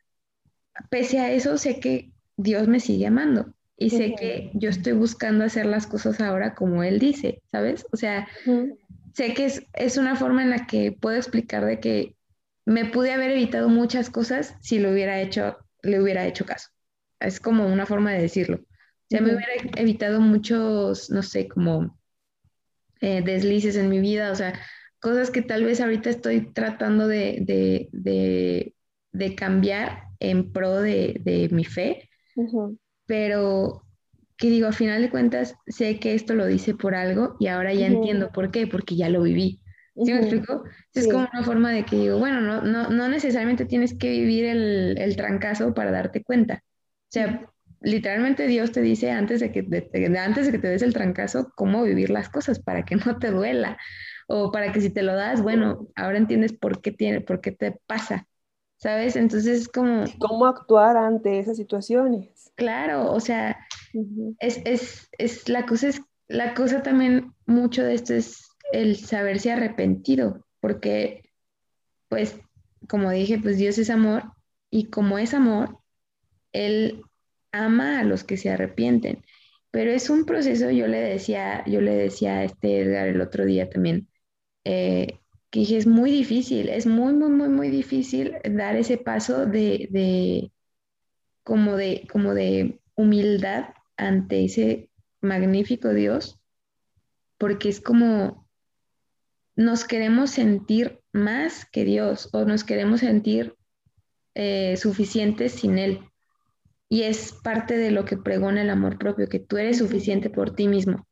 pese 0.90 1.20
a 1.20 1.32
eso, 1.32 1.57
sé 1.57 1.80
que 1.80 2.11
Dios 2.36 2.68
me 2.68 2.80
sigue 2.80 3.07
amando 3.07 3.55
y 3.76 3.90
sé 3.90 4.14
que 4.14 4.51
yo 4.55 4.70
estoy 4.70 4.92
buscando 4.92 5.45
hacer 5.45 5.66
las 5.66 5.86
cosas 5.86 6.20
ahora 6.20 6.55
como 6.55 6.84
Él 6.84 6.99
dice, 6.99 7.42
¿sabes? 7.51 7.86
O 7.92 7.97
sea, 7.97 8.28
sé 9.12 9.34
que 9.34 9.47
es, 9.47 9.66
es, 9.72 9.97
una 9.97 10.14
forma 10.16 10.42
en 10.42 10.51
la 10.51 10.66
que 10.66 10.92
puedo 10.92 11.16
explicar 11.16 11.64
de 11.64 11.80
que 11.80 12.14
me 12.66 12.86
pude 12.86 13.12
haber 13.12 13.30
evitado 13.30 13.68
muchas 13.68 14.10
cosas 14.10 14.56
si 14.60 14.78
lo 14.78 14.90
hubiera 14.90 15.20
hecho, 15.20 15.58
le 15.82 16.00
hubiera 16.00 16.26
hecho 16.26 16.44
caso. 16.46 16.70
Es 17.20 17.40
como 17.40 17.66
una 17.66 17.86
forma 17.86 18.12
de 18.12 18.22
decirlo. 18.22 18.56
O 18.56 19.06
sea, 19.10 19.20
me 19.20 19.34
hubiera 19.34 19.52
evitado 19.76 20.20
muchos, 20.20 21.10
no 21.10 21.22
sé, 21.22 21.46
como 21.48 21.98
eh, 23.00 23.22
deslices 23.22 23.76
en 23.76 23.90
mi 23.90 24.00
vida, 24.00 24.32
o 24.32 24.34
sea, 24.34 24.58
cosas 24.98 25.30
que 25.30 25.42
tal 25.42 25.64
vez 25.64 25.80
ahorita 25.80 26.08
estoy 26.10 26.52
tratando 26.52 27.06
de, 27.06 27.38
de, 27.42 27.88
de, 27.92 28.74
de 29.12 29.34
cambiar 29.34 30.04
en 30.20 30.52
pro 30.52 30.80
de, 30.80 31.48
mi 31.52 31.64
fe, 31.64 32.08
pero 33.06 33.84
que 34.36 34.48
digo, 34.48 34.66
a 34.68 34.72
final 34.72 35.02
de 35.02 35.10
cuentas, 35.10 35.54
sé 35.66 36.00
que 36.00 36.14
esto 36.14 36.34
lo 36.34 36.46
dice 36.46 36.74
por 36.74 36.94
algo 36.94 37.36
y 37.38 37.48
ahora 37.48 37.74
ya 37.74 37.86
entiendo 37.86 38.32
por 38.32 38.50
qué, 38.50 38.66
porque 38.66 38.96
ya 38.96 39.08
lo 39.08 39.22
viví. 39.22 39.60
¿Sí 39.95 40.12
me 40.12 40.20
explico? 40.20 40.64
Es 40.92 41.07
como 41.07 41.28
una 41.32 41.45
forma 41.45 41.70
de 41.70 41.84
que 41.84 41.97
digo, 41.97 42.18
bueno, 42.18 42.40
no, 42.40 42.62
no, 42.62 42.90
no 42.90 43.09
necesariamente 43.09 43.64
tienes 43.64 43.95
que 43.95 44.11
vivir 44.11 44.45
el, 44.47 44.99
el, 44.99 45.16
trancazo 45.16 45.72
para 45.72 45.92
darte 45.92 46.24
cuenta. 46.24 46.64
O 46.64 47.11
sea, 47.11 47.49
literalmente 47.80 48.49
Dios 48.49 48.72
te 48.72 48.80
dice 48.80 49.12
antes 49.12 49.40
de, 49.40 49.53
que, 49.53 49.61
antes 50.18 50.47
de 50.47 50.53
que 50.53 50.59
te 50.59 50.68
des 50.68 50.82
el 50.82 50.92
trancazo, 50.92 51.53
cómo 51.55 51.84
vivir 51.84 52.11
las 52.11 52.28
cosas 52.28 52.59
para 52.59 52.84
que 52.84 52.97
no 52.97 53.18
te 53.18 53.30
duela. 53.30 53.78
O 54.26 54.51
para 54.51 54.72
que 54.72 54.80
si 54.80 54.90
te 54.90 55.03
lo 55.03 55.14
das, 55.14 55.42
bueno, 55.42 55.86
ahora 55.95 56.18
entiendes 56.18 56.53
por 56.53 56.80
qué, 56.80 56.90
tiene, 56.90 57.20
por 57.20 57.40
qué 57.40 57.53
te 57.53 57.78
pasa. 57.86 58.26
¿sabes? 58.84 59.16
Entonces 59.16 59.62
es 59.62 59.68
como... 59.68 60.05
¿Cómo 60.18 60.47
actuar 60.47 60.97
ante 60.97 61.38
esas 61.38 61.57
situaciones? 61.57 62.53
Claro, 62.55 63.11
o 63.12 63.18
sea, 63.18 63.57
es, 64.40 64.61
es, 64.64 65.09
es, 65.16 65.49
la 65.49 65.64
cosa 65.66 65.88
es, 65.88 66.03
la 66.28 66.53
cosa 66.53 66.82
también 66.82 67.32
mucho 67.47 67.82
de 67.82 67.95
esto 67.95 68.12
es 68.12 68.47
el 68.75 68.97
saberse 68.97 69.53
arrepentido, 69.53 70.45
porque, 70.61 71.22
pues, 72.09 72.37
como 72.89 73.11
dije, 73.11 73.39
pues 73.39 73.57
Dios 73.59 73.79
es 73.79 73.89
amor 73.89 74.33
y 74.70 74.87
como 74.91 75.18
es 75.18 75.33
amor, 75.33 75.79
Él 76.53 77.03
ama 77.53 78.01
a 78.01 78.05
los 78.05 78.25
que 78.25 78.37
se 78.37 78.51
arrepienten. 78.51 79.25
Pero 79.70 79.93
es 79.93 80.11
un 80.11 80.25
proceso, 80.25 80.70
yo 80.70 80.89
le 80.89 81.01
decía, 81.01 81.64
yo 81.66 81.81
le 81.81 81.95
decía 81.95 82.39
a 82.39 82.45
este 82.45 82.81
Edgar 82.81 83.09
el 83.09 83.20
otro 83.20 83.45
día 83.45 83.70
también, 83.70 84.09
eh, 84.64 85.20
que 85.51 85.61
dije, 85.61 85.77
es 85.77 85.87
muy 85.87 86.11
difícil, 86.11 86.68
es 86.68 86.87
muy, 86.87 87.12
muy, 87.12 87.31
muy, 87.31 87.49
muy 87.49 87.68
difícil 87.70 88.37
dar 88.45 88.77
ese 88.77 88.99
paso 88.99 89.47
de, 89.47 89.89
de, 89.91 90.53
como 91.45 91.77
de, 91.77 92.09
como 92.11 92.35
de 92.35 92.81
humildad 92.97 93.66
ante 93.97 94.45
ese 94.45 94.91
magnífico 95.20 95.95
Dios, 95.95 96.41
porque 97.39 97.68
es 97.68 97.81
como 97.81 98.43
nos 99.57 99.84
queremos 99.84 100.30
sentir 100.30 101.00
más 101.12 101.66
que 101.70 101.84
Dios 101.84 102.28
o 102.32 102.44
nos 102.44 102.64
queremos 102.64 103.00
sentir 103.00 103.55
eh, 104.34 104.76
suficientes 104.76 105.52
sin 105.52 105.78
Él. 105.78 106.00
Y 106.88 107.02
es 107.02 107.32
parte 107.32 107.76
de 107.76 107.90
lo 107.90 108.05
que 108.05 108.16
pregona 108.16 108.62
el 108.62 108.70
amor 108.70 108.98
propio, 108.98 109.28
que 109.28 109.38
tú 109.38 109.57
eres 109.57 109.78
suficiente 109.78 110.30
por 110.30 110.55
ti 110.55 110.68
mismo. 110.68 111.07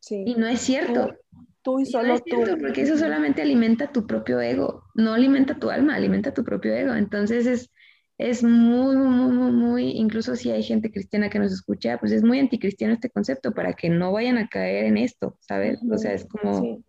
Sí. 0.00 0.22
Y 0.26 0.34
no 0.34 0.46
es 0.46 0.60
cierto. 0.60 1.14
Tú 1.62 1.80
y 1.80 1.86
solo 1.86 2.18
tú. 2.20 2.44
porque 2.60 2.82
eso 2.82 2.98
solamente 2.98 3.40
alimenta 3.40 3.90
tu 3.90 4.06
propio 4.06 4.38
ego, 4.40 4.84
no 4.94 5.14
alimenta 5.14 5.58
tu 5.58 5.70
alma, 5.70 5.94
alimenta 5.94 6.34
tu 6.34 6.44
propio 6.44 6.74
ego. 6.74 6.94
Entonces 6.94 7.46
es, 7.46 7.70
es 8.18 8.42
muy, 8.42 8.96
muy, 8.96 9.32
muy, 9.32 9.50
muy, 9.50 9.90
incluso 9.92 10.36
si 10.36 10.50
hay 10.50 10.62
gente 10.62 10.92
cristiana 10.92 11.30
que 11.30 11.38
nos 11.38 11.52
escucha, 11.52 11.96
pues 11.98 12.12
es 12.12 12.22
muy 12.22 12.38
anticristiano 12.38 12.92
este 12.92 13.08
concepto 13.08 13.54
para 13.54 13.72
que 13.72 13.88
no 13.88 14.12
vayan 14.12 14.36
a 14.36 14.48
caer 14.48 14.84
en 14.84 14.98
esto, 14.98 15.38
¿sabes? 15.40 15.80
O 15.90 15.96
sea, 15.96 16.12
es 16.12 16.26
como, 16.26 16.82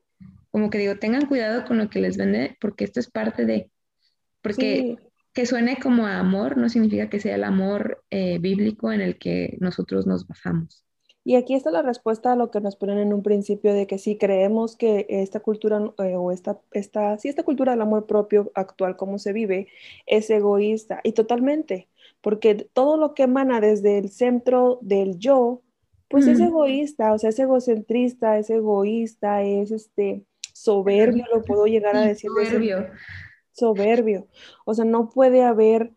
como 0.56 0.70
que 0.70 0.78
digo, 0.78 0.96
tengan 0.96 1.26
cuidado 1.26 1.66
con 1.66 1.78
lo 1.78 1.90
que 1.90 2.00
les 2.00 2.16
vende, 2.16 2.56
porque 2.62 2.86
esto 2.86 3.02
es 3.02 3.12
parte 3.12 3.44
de, 3.44 3.70
porque 4.42 4.96
que 5.34 5.46
suene 5.46 5.76
como 5.84 6.08
amor 6.08 6.56
no 6.56 6.70
significa 6.70 7.10
que 7.10 7.20
sea 7.20 7.36
el 7.36 7.44
amor 7.44 8.06
eh, 8.10 8.40
bíblico 8.40 8.94
en 8.94 9.02
el 9.02 9.18
que 9.18 9.58
nosotros 9.60 10.08
nos 10.08 10.26
basamos. 10.26 10.86
Y 11.26 11.36
aquí 11.36 11.56
está 11.56 11.72
la 11.72 11.82
respuesta 11.82 12.32
a 12.32 12.36
lo 12.38 12.52
que 12.52 12.62
nos 12.62 12.78
ponen 12.78 13.00
en 13.00 13.12
un 13.12 13.22
principio 13.22 13.74
de 13.74 13.86
que 13.86 13.98
si 13.98 14.18
creemos 14.18 14.78
que 14.78 15.06
esta 15.10 15.42
cultura 15.42 15.92
eh, 15.98 16.16
o 16.16 16.32
esta, 16.32 16.58
esta, 16.72 17.18
si 17.18 17.28
esta 17.28 17.44
cultura 17.44 17.74
del 17.74 17.82
amor 17.82 18.06
propio 18.06 18.50
actual 18.56 18.96
como 18.96 19.20
se 19.20 19.34
vive 19.34 19.68
es 20.06 20.30
egoísta. 20.30 21.02
Y 21.04 21.12
totalmente, 21.12 21.90
porque 22.22 22.56
todo 22.72 22.96
lo 22.96 23.14
que 23.14 23.24
emana 23.24 23.60
desde 23.60 23.98
el 23.98 24.08
centro 24.08 24.80
del 24.82 25.20
yo, 25.20 25.64
pues 26.08 26.28
es 26.28 26.40
egoísta, 26.40 27.12
o 27.12 27.20
sea, 27.20 27.32
es 27.32 27.40
egocentrista, 27.40 28.38
es 28.38 28.50
egoísta, 28.50 29.44
es 29.44 29.72
este 29.72 30.24
soberbio, 30.56 31.26
lo 31.34 31.44
puedo 31.44 31.66
llegar 31.66 31.98
a 31.98 32.06
decir. 32.06 32.30
Soberbio. 32.30 32.90
soberbio. 33.52 34.28
O 34.66 34.74
sea, 34.74 34.86
no 34.86 35.10
puede 35.10 35.44
haber 35.44 35.92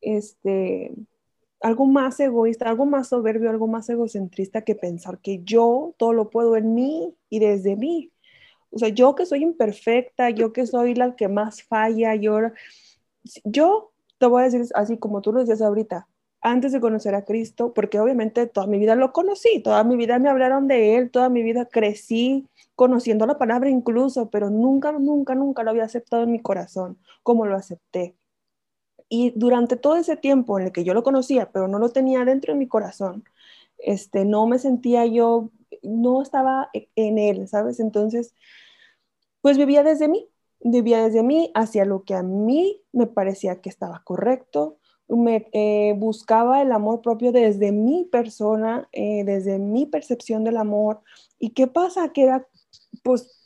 este 0.00 0.92
algo 1.60 1.86
más 1.86 2.18
egoísta, 2.18 2.68
algo 2.68 2.86
más 2.86 3.08
soberbio, 3.08 3.50
algo 3.50 3.68
más 3.68 3.88
egocentrista 3.88 4.62
que 4.62 4.74
pensar 4.74 5.18
que 5.20 5.42
yo 5.44 5.94
todo 5.98 6.12
lo 6.12 6.30
puedo 6.30 6.56
en 6.56 6.74
mí 6.74 7.14
y 7.28 7.38
desde 7.38 7.76
mí. 7.76 8.10
O 8.70 8.78
sea, 8.78 8.88
yo 8.88 9.14
que 9.14 9.26
soy 9.26 9.42
imperfecta, 9.42 10.30
yo 10.30 10.52
que 10.52 10.66
soy 10.66 10.94
la 10.94 11.14
que 11.14 11.28
más 11.28 11.62
falla, 11.62 12.14
yo, 12.14 12.38
yo 13.44 13.92
te 14.18 14.26
voy 14.26 14.42
a 14.42 14.44
decir 14.46 14.62
así 14.74 14.96
como 14.96 15.20
tú 15.20 15.32
lo 15.32 15.40
decías 15.40 15.60
ahorita, 15.60 16.08
antes 16.42 16.72
de 16.72 16.80
conocer 16.80 17.14
a 17.14 17.24
Cristo, 17.24 17.72
porque 17.74 18.00
obviamente 18.00 18.46
toda 18.46 18.66
mi 18.66 18.78
vida 18.78 18.94
lo 18.94 19.12
conocí, 19.12 19.60
toda 19.62 19.84
mi 19.84 19.96
vida 19.96 20.18
me 20.18 20.28
hablaron 20.28 20.68
de 20.68 20.96
Él, 20.96 21.10
toda 21.10 21.28
mi 21.28 21.42
vida 21.42 21.66
crecí 21.66 22.46
conociendo 22.74 23.26
la 23.26 23.38
palabra 23.38 23.68
incluso, 23.68 24.30
pero 24.30 24.48
nunca, 24.50 24.92
nunca, 24.92 25.34
nunca 25.34 25.62
lo 25.62 25.70
había 25.70 25.84
aceptado 25.84 26.22
en 26.22 26.32
mi 26.32 26.40
corazón 26.40 26.98
como 27.22 27.46
lo 27.46 27.56
acepté. 27.56 28.16
Y 29.08 29.32
durante 29.36 29.76
todo 29.76 29.96
ese 29.96 30.16
tiempo 30.16 30.58
en 30.58 30.66
el 30.66 30.72
que 30.72 30.84
yo 30.84 30.94
lo 30.94 31.02
conocía, 31.02 31.50
pero 31.52 31.68
no 31.68 31.78
lo 31.78 31.90
tenía 31.90 32.24
dentro 32.24 32.52
de 32.54 32.58
mi 32.58 32.68
corazón, 32.68 33.24
este, 33.78 34.24
no 34.24 34.46
me 34.46 34.58
sentía 34.58 35.04
yo, 35.06 35.50
no 35.82 36.22
estaba 36.22 36.70
e, 36.72 36.88
en 36.96 37.18
él, 37.18 37.48
¿sabes? 37.48 37.80
Entonces, 37.80 38.34
pues 39.42 39.58
vivía 39.58 39.82
desde 39.82 40.08
mí, 40.08 40.28
vivía 40.60 41.04
desde 41.04 41.22
mí 41.22 41.50
hacia 41.54 41.84
lo 41.84 42.04
que 42.04 42.14
a 42.14 42.22
mí 42.22 42.82
me 42.92 43.06
parecía 43.06 43.60
que 43.60 43.68
estaba 43.68 44.02
correcto, 44.04 44.78
me 45.16 45.48
eh, 45.52 45.94
buscaba 45.96 46.62
el 46.62 46.72
amor 46.72 47.02
propio 47.02 47.32
desde 47.32 47.72
mi 47.72 48.04
persona, 48.04 48.88
eh, 48.92 49.24
desde 49.24 49.58
mi 49.58 49.86
percepción 49.86 50.44
del 50.44 50.56
amor. 50.56 51.00
¿Y 51.38 51.50
qué 51.50 51.66
pasa? 51.66 52.12
Que 52.12 52.22
era, 52.22 52.46
pues, 53.02 53.40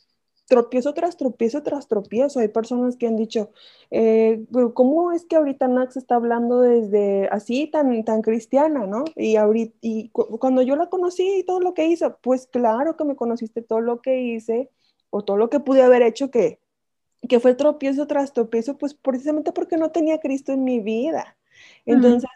tropiezo 0.47 0.93
tras 0.93 1.17
tropiezo 1.17 1.63
tras 1.63 1.87
tropiezo. 1.87 2.39
Hay 2.39 2.49
personas 2.49 2.97
que 2.97 3.07
han 3.07 3.15
dicho, 3.15 3.51
eh, 3.91 4.45
¿cómo 4.73 5.11
es 5.11 5.25
que 5.25 5.35
ahorita 5.35 5.67
Nax 5.67 5.97
está 5.97 6.15
hablando 6.15 6.61
desde 6.61 7.27
así 7.29 7.67
tan, 7.67 8.03
tan 8.03 8.21
cristiana, 8.21 8.85
¿no? 8.85 9.05
Y, 9.15 9.35
ahorita, 9.37 9.75
y 9.81 10.09
cuando 10.09 10.61
yo 10.61 10.75
la 10.75 10.89
conocí 10.89 11.39
y 11.39 11.43
todo 11.43 11.59
lo 11.59 11.73
que 11.73 11.87
hizo, 11.87 12.17
pues 12.21 12.47
claro 12.47 12.95
que 12.95 13.05
me 13.05 13.15
conociste 13.15 13.61
todo 13.61 13.81
lo 13.81 14.01
que 14.01 14.21
hice 14.21 14.69
o 15.09 15.23
todo 15.23 15.37
lo 15.37 15.49
que 15.49 15.59
pude 15.59 15.81
haber 15.81 16.01
hecho 16.03 16.29
que, 16.29 16.59
que 17.27 17.39
fue 17.39 17.55
tropiezo 17.55 18.07
tras 18.07 18.33
tropiezo, 18.33 18.77
pues 18.77 18.93
precisamente 18.93 19.51
porque 19.51 19.77
no 19.77 19.91
tenía 19.91 20.19
Cristo 20.19 20.51
en 20.51 20.63
mi 20.63 20.79
vida. 20.79 21.37
Entonces, 21.85 22.29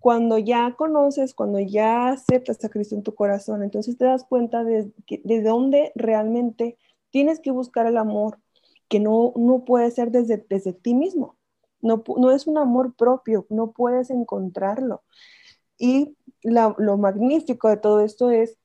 cuando 0.00 0.38
ya 0.38 0.74
conoces, 0.76 1.34
cuando 1.34 1.58
ya 1.60 2.10
aceptas 2.10 2.64
a 2.64 2.68
Cristo 2.68 2.94
en 2.94 3.02
tu 3.02 3.14
corazón, 3.14 3.62
entonces 3.62 3.98
te 3.98 4.04
das 4.04 4.24
cuenta 4.24 4.64
de, 4.64 4.92
de 5.24 5.42
dónde 5.42 5.92
realmente 5.94 6.78
Tienes 7.16 7.40
que 7.40 7.50
buscar 7.50 7.86
el 7.86 7.96
amor 7.96 8.38
que 8.88 9.00
no, 9.00 9.32
no 9.36 9.64
puede 9.64 9.90
ser 9.90 10.10
desde, 10.10 10.44
desde 10.50 10.74
ti 10.74 10.92
mismo. 10.92 11.34
No, 11.80 12.04
no 12.16 12.30
es 12.30 12.46
un 12.46 12.58
amor 12.58 12.94
propio, 12.94 13.46
no 13.48 13.70
puedes 13.72 14.10
encontrarlo. 14.10 15.02
Y 15.78 16.14
lo 16.42 16.98
magnífico 16.98 17.70
de 17.70 17.78
todo 17.78 18.00
esto 18.02 18.30
es 18.30 18.58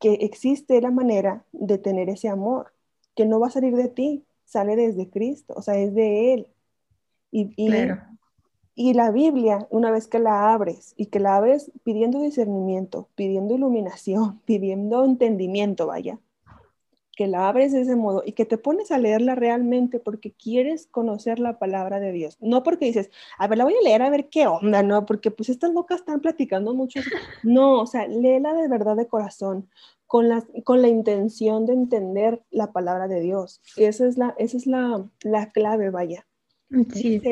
que 0.00 0.14
existe 0.14 0.80
la 0.80 0.90
manera 0.90 1.44
de 1.52 1.76
tener 1.76 2.08
ese 2.08 2.30
amor. 2.30 2.72
que 3.14 3.26
no 3.26 3.40
va 3.40 3.48
a 3.48 3.50
salir 3.50 3.76
de 3.76 3.88
ti, 3.88 4.24
sale 4.46 4.74
desde 4.74 5.10
Cristo, 5.10 5.52
o 5.54 5.60
sea, 5.60 5.76
es 5.76 5.94
de 5.94 6.32
Él. 6.32 6.46
Y, 7.30 7.52
y 7.56 7.68
la 8.76 9.10
Biblia, 9.10 9.66
una 9.70 9.90
vez 9.90 10.06
que 10.08 10.18
la 10.18 10.52
abres 10.52 10.94
y 10.96 11.06
que 11.06 11.20
la 11.20 11.36
abres 11.36 11.72
pidiendo 11.84 12.20
discernimiento, 12.20 13.08
pidiendo 13.14 13.54
iluminación, 13.54 14.40
pidiendo 14.46 15.04
entendimiento, 15.04 15.86
vaya, 15.86 16.20
que 17.16 17.26
la 17.26 17.48
abres 17.48 17.72
de 17.72 17.80
ese 17.82 17.96
modo 17.96 18.22
y 18.26 18.32
que 18.32 18.44
te 18.44 18.58
pones 18.58 18.90
a 18.90 18.98
leerla 18.98 19.34
realmente 19.34 20.00
porque 20.00 20.32
quieres 20.32 20.86
conocer 20.86 21.38
la 21.38 21.58
palabra 21.58 21.98
de 22.00 22.12
Dios. 22.12 22.36
No 22.40 22.62
porque 22.62 22.86
dices, 22.86 23.10
a 23.38 23.48
ver, 23.48 23.58
la 23.58 23.64
voy 23.64 23.74
a 23.74 23.82
leer 23.82 24.02
a 24.02 24.10
ver 24.10 24.28
qué 24.28 24.46
onda, 24.46 24.82
no, 24.82 25.06
porque 25.06 25.30
pues 25.30 25.48
estas 25.48 25.72
locas 25.72 26.00
están 26.00 26.20
platicando 26.20 26.74
mucho. 26.74 27.06
No, 27.42 27.80
o 27.82 27.86
sea, 27.86 28.06
léela 28.08 28.52
de 28.54 28.68
verdad 28.68 28.96
de 28.96 29.08
corazón, 29.08 29.70
con 30.06 30.28
la, 30.28 30.46
con 30.64 30.82
la 30.82 30.88
intención 30.88 31.66
de 31.66 31.72
entender 31.74 32.42
la 32.50 32.72
palabra 32.72 33.08
de 33.08 33.20
Dios. 33.20 33.62
Esa 33.76 34.06
es 34.06 34.18
la, 34.18 34.34
esa 34.38 34.56
es 34.58 34.66
la, 34.66 35.08
la 35.22 35.50
clave, 35.52 35.90
vaya. 35.90 36.26
Sí. 36.92 37.30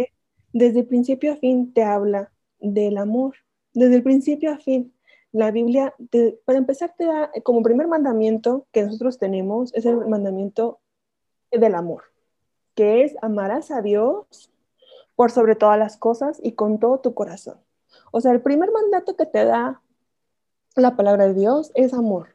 Desde 0.54 0.84
principio 0.84 1.32
a 1.32 1.36
fin 1.36 1.74
te 1.74 1.82
habla 1.82 2.32
del 2.60 2.96
amor, 2.96 3.34
desde 3.74 3.96
el 3.96 4.02
principio 4.02 4.52
a 4.52 4.58
fin 4.58 4.94
la 5.32 5.50
Biblia, 5.50 5.92
para 6.44 6.58
empezar, 6.58 6.94
te 6.96 7.04
da 7.04 7.28
como 7.42 7.60
primer 7.64 7.88
mandamiento 7.88 8.68
que 8.70 8.84
nosotros 8.84 9.18
tenemos, 9.18 9.74
es 9.74 9.84
el 9.84 9.96
mandamiento 10.06 10.78
del 11.50 11.74
amor, 11.74 12.04
que 12.76 13.02
es 13.02 13.16
amarás 13.20 13.72
a 13.72 13.82
Dios 13.82 14.52
por 15.16 15.32
sobre 15.32 15.56
todas 15.56 15.76
las 15.76 15.96
cosas 15.96 16.38
y 16.40 16.52
con 16.52 16.78
todo 16.78 17.00
tu 17.00 17.14
corazón. 17.14 17.58
O 18.12 18.20
sea, 18.20 18.30
el 18.30 18.40
primer 18.40 18.70
mandato 18.70 19.16
que 19.16 19.26
te 19.26 19.44
da 19.44 19.82
la 20.76 20.94
palabra 20.94 21.26
de 21.26 21.34
Dios 21.34 21.72
es 21.74 21.92
amor. 21.92 22.28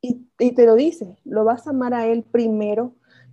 Y, 0.00 0.26
y 0.40 0.52
te 0.52 0.66
lo 0.66 0.74
dice, 0.74 1.16
lo 1.24 1.44
vas 1.44 1.68
a 1.68 1.70
amar 1.70 1.94
a 1.94 2.08
Él 2.08 2.24
primero 2.24 2.92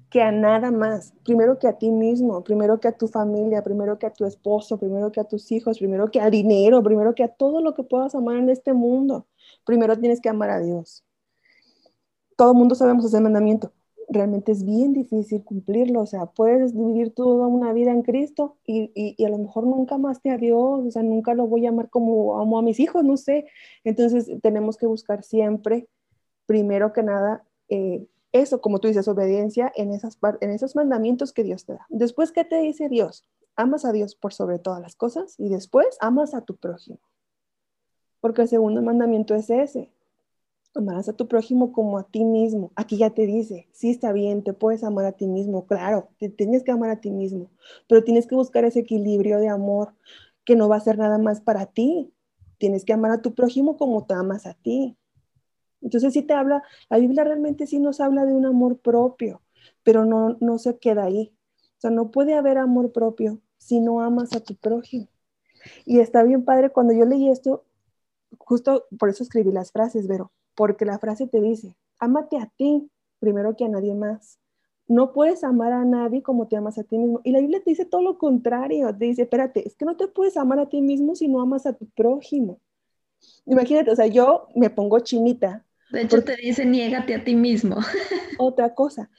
que 0.10 0.22
a 0.22 0.32
nada 0.32 0.72
más, 0.72 1.14
primero 1.24 1.60
que 1.60 1.68
a 1.68 1.78
ti 1.78 1.92
mismo, 1.92 2.44
primero 2.44 2.80
que 2.80 2.88
a 2.88 2.98
tu 2.98 3.08
familia, 3.08 3.64
primero 3.64 3.98
que 3.98 4.06
a 4.06 4.14
tu 4.14 4.26
esposo, 4.26 4.78
primero 4.78 5.12
que 5.12 5.20
a 5.20 5.24
tus 5.24 5.52
hijos, 5.52 5.80
primero 5.80 6.12
que 6.12 6.20
al 6.20 6.32
dinero, 6.32 6.82
primero 6.84 7.16
que 7.16 7.24
a 7.24 7.28
todo 7.28 7.62
lo 7.62 7.74
que 7.74 7.84
puedas 7.84 8.16
amar 8.16 8.38
en 8.38 8.50
este 8.50 8.74
mundo. 8.74 9.28
Primero 9.66 9.98
tienes 9.98 10.22
que 10.22 10.30
amar 10.30 10.50
a 10.52 10.60
Dios. 10.60 11.04
Todo 12.38 12.52
el 12.52 12.58
mundo 12.58 12.76
sabemos 12.76 13.06
ese 13.06 13.20
mandamiento. 13.20 13.74
Realmente 14.08 14.52
es 14.52 14.64
bien 14.64 14.94
difícil 14.94 15.44
cumplirlo. 15.44 16.02
O 16.02 16.06
sea, 16.06 16.28
puedes 16.28 16.76
vivir 16.76 17.14
toda 17.14 17.48
una 17.48 17.74
vida 17.74 17.92
en 17.92 18.04
Cristo 18.04 18.58
y, 18.66 18.92
y, 18.96 19.24
a 19.26 19.30
lo 19.30 19.38
mejor 19.40 19.66
nunca 19.66 19.96
amaste 19.96 20.30
a 20.30 20.38
Dios. 20.38 20.86
O 20.86 20.92
sea, 20.92 21.02
nunca 21.02 21.34
lo 21.34 21.48
voy 21.48 21.66
a 21.66 21.70
amar 21.70 21.90
como 21.90 22.40
amo 22.40 22.60
a 22.60 22.62
mis 22.62 22.80
hijos, 22.80 23.04
no 23.04 23.18
sé. 23.18 23.48
Entonces 23.84 24.30
tenemos 24.44 24.78
que 24.78 24.86
buscar 24.86 25.24
siempre, 25.24 25.88
primero 26.46 26.94
que 26.94 27.04
nada, 27.04 27.44
eh, 27.70 28.06
eso, 28.36 28.60
como 28.60 28.80
tú 28.80 28.90
dices, 28.90 29.08
obediencia 29.08 29.72
en, 29.76 29.92
esas, 29.92 30.18
en 30.42 30.52
esos 30.52 30.76
mandamientos 30.76 31.32
que 31.32 31.44
Dios 31.44 31.66
te 31.66 31.74
da. 31.74 31.86
Después, 31.90 32.34
¿qué 32.34 32.44
te 32.44 32.60
dice 32.60 32.90
Dios? 32.90 33.26
Amas 33.56 33.86
a 33.86 33.94
Dios 33.94 34.16
por 34.16 34.34
sobre 34.34 34.60
todas 34.60 34.82
las 34.82 34.96
cosas 34.96 35.36
y 35.38 35.48
después 35.48 35.98
amas 36.02 36.34
a 36.34 36.42
tu 36.42 36.58
prójimo. 36.58 37.00
Porque 38.20 38.42
el 38.42 38.50
segundo 38.50 38.82
mandamiento 38.82 39.36
es 39.36 39.50
ese. 39.50 39.90
Amarás 40.74 41.08
a 41.08 41.14
tu 41.14 41.30
prójimo 41.30 41.72
como 41.72 41.98
a 41.98 42.04
ti 42.04 42.26
mismo. 42.26 42.74
Aquí 42.76 42.98
ya 42.98 43.12
te 43.12 43.26
dice, 43.26 43.70
sí 43.72 43.92
está 43.92 44.12
bien, 44.12 44.44
te 44.44 44.52
puedes 44.52 44.84
amar 44.84 45.06
a 45.06 45.14
ti 45.14 45.28
mismo, 45.28 45.66
claro, 45.66 46.10
te 46.20 46.28
tienes 46.28 46.64
que 46.64 46.72
amar 46.72 46.90
a 46.90 47.00
ti 47.00 47.12
mismo, 47.12 47.50
pero 47.88 48.04
tienes 48.04 48.28
que 48.28 48.36
buscar 48.36 48.66
ese 48.66 48.82
equilibrio 48.82 49.40
de 49.40 49.48
amor 49.48 49.94
que 50.44 50.58
no 50.58 50.68
va 50.68 50.76
a 50.76 50.82
ser 50.82 50.98
nada 50.98 51.18
más 51.18 51.40
para 51.40 51.68
ti. 51.68 52.12
Tienes 52.58 52.84
que 52.84 52.92
amar 52.92 53.12
a 53.12 53.22
tu 53.22 53.34
prójimo 53.34 53.78
como 53.78 54.06
te 54.06 54.14
amas 54.14 54.46
a 54.46 54.56
ti. 54.56 54.98
Entonces 55.86 56.14
sí 56.14 56.24
te 56.24 56.34
habla, 56.34 56.64
la 56.90 56.98
Biblia 56.98 57.24
realmente 57.24 57.68
sí 57.68 57.80
nos 57.80 58.02
habla 58.02 58.26
de 58.26 58.34
un 58.34 58.48
amor 58.48 58.80
propio, 58.80 59.44
pero 59.84 60.04
no, 60.04 60.36
no 60.42 60.58
se 60.58 60.80
queda 60.80 61.04
ahí. 61.04 61.32
O 61.78 61.82
sea, 61.82 61.92
no 61.92 62.10
puede 62.10 62.34
haber 62.34 62.58
amor 62.58 62.92
propio 62.92 63.40
si 63.60 63.80
no 63.80 64.02
amas 64.02 64.36
a 64.36 64.40
tu 64.40 64.56
prójimo. 64.56 65.08
Y 65.86 66.00
está 66.00 66.24
bien 66.24 66.44
padre, 66.44 66.72
cuando 66.72 66.94
yo 66.94 67.06
leí 67.06 67.30
esto, 67.30 67.66
justo 68.40 68.86
por 68.98 69.10
eso 69.10 69.22
escribí 69.22 69.52
las 69.52 69.72
frases, 69.72 70.08
Vero, 70.08 70.32
porque 70.56 70.86
la 70.86 70.98
frase 70.98 71.28
te 71.28 71.40
dice, 71.40 71.76
ámate 72.00 72.38
a 72.40 72.52
ti 72.58 72.90
primero 73.20 73.56
que 73.56 73.66
a 73.66 73.70
nadie 73.70 73.94
más. 73.94 74.40
No 74.88 75.14
puedes 75.14 75.44
amar 75.44 75.72
a 75.72 75.86
nadie 75.86 76.24
como 76.24 76.48
te 76.48 76.58
amas 76.58 76.80
a 76.80 76.84
ti 76.84 76.98
mismo. 76.98 77.22
Y 77.24 77.32
la 77.32 77.42
Biblia 77.42 77.62
te 77.64 77.70
dice 77.70 77.86
todo 77.86 78.02
lo 78.02 78.18
contrario. 78.18 78.96
Te 78.96 79.06
dice, 79.06 79.24
espérate, 79.24 79.68
es 79.68 79.76
que 79.76 79.86
no 79.86 79.98
te 79.98 80.08
puedes 80.08 80.36
amar 80.36 80.60
a 80.60 80.70
ti 80.70 80.82
mismo 80.82 81.16
si 81.16 81.28
no 81.28 81.42
amas 81.42 81.68
a 81.68 81.74
tu 81.74 81.88
prójimo. 81.90 82.60
Imagínate, 83.46 83.92
o 83.92 83.96
sea, 83.96 84.08
yo 84.08 84.48
me 84.56 84.70
pongo 84.70 85.00
chinita 85.00 85.65
de 85.92 86.02
hecho, 86.02 86.24
te 86.24 86.36
dice, 86.36 86.66
niégate 86.66 87.16
a 87.16 87.24
ti 87.24 87.36
mismo. 87.36 87.78
Otra 88.40 88.74
cosa, 88.74 89.10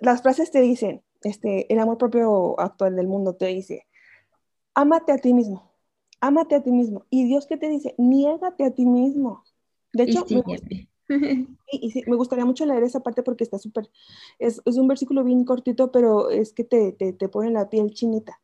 las 0.00 0.22
frases 0.22 0.50
te 0.50 0.60
dicen, 0.60 1.02
este, 1.22 1.72
el 1.72 1.78
amor 1.78 1.98
propio 1.98 2.58
actual 2.60 2.96
del 2.96 3.08
mundo 3.08 3.34
te 3.34 3.46
dice, 3.46 3.86
ámate 4.74 5.12
a 5.12 5.18
ti 5.18 5.32
mismo, 5.32 5.72
ámate 6.20 6.56
a 6.56 6.62
ti 6.62 6.72
mismo. 6.72 7.06
Y 7.10 7.24
Dios 7.24 7.46
que 7.46 7.56
te 7.56 7.68
dice, 7.68 7.94
niégate 7.98 8.64
a 8.64 8.70
ti 8.72 8.86
mismo. 8.86 9.44
De 9.92 10.04
hecho, 10.04 10.24
me, 10.28 11.48
y, 11.70 12.02
me 12.06 12.16
gustaría 12.16 12.44
mucho 12.44 12.66
leer 12.66 12.82
esa 12.82 13.00
parte 13.00 13.22
porque 13.22 13.44
está 13.44 13.58
súper, 13.58 13.88
es, 14.38 14.60
es, 14.64 14.76
un 14.76 14.88
versículo 14.88 15.24
bien 15.24 15.44
cortito, 15.44 15.92
pero 15.92 16.30
es 16.30 16.52
que 16.52 16.64
te, 16.64 16.92
te, 16.92 17.12
te 17.12 17.28
pone 17.28 17.50
la 17.50 17.68
piel 17.68 17.92
chinita. 17.92 18.40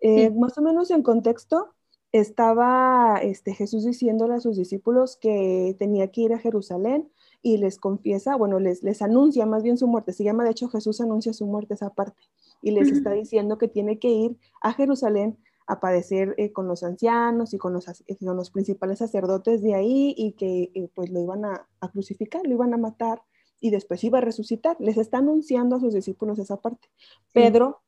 Eh, 0.00 0.30
más 0.30 0.56
o 0.58 0.62
menos 0.62 0.90
en 0.90 1.02
contexto, 1.02 1.74
estaba 2.12 3.18
este, 3.22 3.54
Jesús 3.54 3.84
diciéndole 3.84 4.34
a 4.34 4.40
sus 4.40 4.56
discípulos 4.56 5.16
que 5.16 5.76
tenía 5.78 6.10
que 6.10 6.22
ir 6.22 6.32
a 6.32 6.38
Jerusalén 6.38 7.10
y 7.42 7.58
les 7.58 7.78
confiesa, 7.78 8.36
bueno, 8.36 8.58
les, 8.58 8.82
les 8.82 9.02
anuncia 9.02 9.46
más 9.46 9.62
bien 9.62 9.76
su 9.76 9.86
muerte. 9.86 10.12
Se 10.12 10.24
llama, 10.24 10.44
de 10.44 10.50
hecho, 10.50 10.68
Jesús 10.68 11.00
anuncia 11.00 11.32
su 11.32 11.46
muerte 11.46 11.74
esa 11.74 11.90
parte 11.90 12.22
y 12.62 12.70
les 12.72 12.90
está 12.90 13.12
diciendo 13.12 13.58
que 13.58 13.68
tiene 13.68 13.98
que 13.98 14.08
ir 14.08 14.36
a 14.62 14.72
Jerusalén 14.72 15.38
a 15.66 15.80
padecer 15.80 16.34
eh, 16.38 16.52
con 16.52 16.68
los 16.68 16.82
ancianos 16.82 17.52
y 17.52 17.58
con 17.58 17.72
los, 17.72 17.88
eh, 17.88 18.16
con 18.24 18.36
los, 18.36 18.50
principales 18.50 18.98
sacerdotes 18.98 19.62
de 19.62 19.74
ahí 19.74 20.14
y 20.16 20.32
que 20.32 20.70
eh, 20.74 20.88
pues 20.94 21.10
lo 21.10 21.20
iban 21.20 21.44
a, 21.44 21.66
a, 21.80 21.90
crucificar, 21.90 22.42
lo 22.46 22.54
iban 22.54 22.72
a 22.72 22.76
matar 22.76 23.22
y 23.58 23.70
después 23.70 24.02
iba 24.04 24.18
a 24.18 24.20
resucitar. 24.20 24.76
Les 24.78 24.96
está 24.96 25.18
anunciando 25.18 25.76
a 25.76 25.80
sus 25.80 25.94
discípulos 25.94 26.38
esa 26.38 26.60
parte. 26.60 26.88
Pedro 27.32 27.82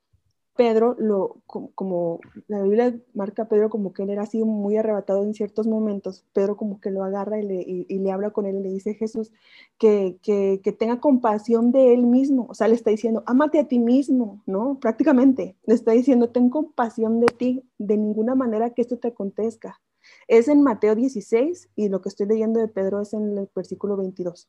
Pedro, 0.58 0.96
lo, 0.98 1.36
como, 1.46 2.18
la 2.48 2.60
Biblia 2.60 2.92
marca 3.14 3.42
a 3.42 3.48
Pedro 3.48 3.70
como 3.70 3.92
que 3.92 4.02
él 4.02 4.10
era 4.10 4.22
así 4.22 4.42
muy 4.42 4.76
arrebatado 4.76 5.22
en 5.22 5.32
ciertos 5.32 5.68
momentos, 5.68 6.24
Pedro 6.32 6.56
como 6.56 6.80
que 6.80 6.90
lo 6.90 7.04
agarra 7.04 7.38
y 7.38 7.86
le, 7.88 8.10
habla 8.10 8.32
con 8.32 8.44
él 8.44 8.56
y 8.56 8.62
le 8.64 8.70
dice 8.70 8.94
Jesús 8.94 9.30
que, 9.78 10.18
que, 10.20 10.60
que, 10.64 10.72
tenga 10.72 10.98
compasión 10.98 11.70
de 11.70 11.94
él 11.94 12.08
mismo, 12.08 12.48
o 12.50 12.54
sea, 12.54 12.66
le 12.66 12.74
está 12.74 12.90
diciendo, 12.90 13.22
ámate 13.24 13.60
a 13.60 13.68
ti 13.68 13.78
mismo, 13.78 14.42
¿no? 14.46 14.80
Prácticamente, 14.80 15.54
le 15.64 15.74
está 15.74 15.92
diciendo, 15.92 16.30
ten 16.30 16.50
compasión 16.50 17.20
de 17.20 17.28
ti, 17.28 17.62
de 17.78 17.96
ninguna 17.96 18.34
manera 18.34 18.70
que 18.70 18.82
esto 18.82 18.98
te 18.98 19.06
acontezca. 19.06 19.80
Es 20.26 20.48
en 20.48 20.64
Mateo 20.64 20.96
16 20.96 21.70
y 21.76 21.88
lo 21.88 22.02
que 22.02 22.08
estoy 22.08 22.26
leyendo 22.26 22.58
de 22.58 22.66
Pedro 22.66 23.00
es 23.00 23.12
en 23.12 23.38
el 23.38 23.48
versículo 23.54 23.96
22. 23.96 24.48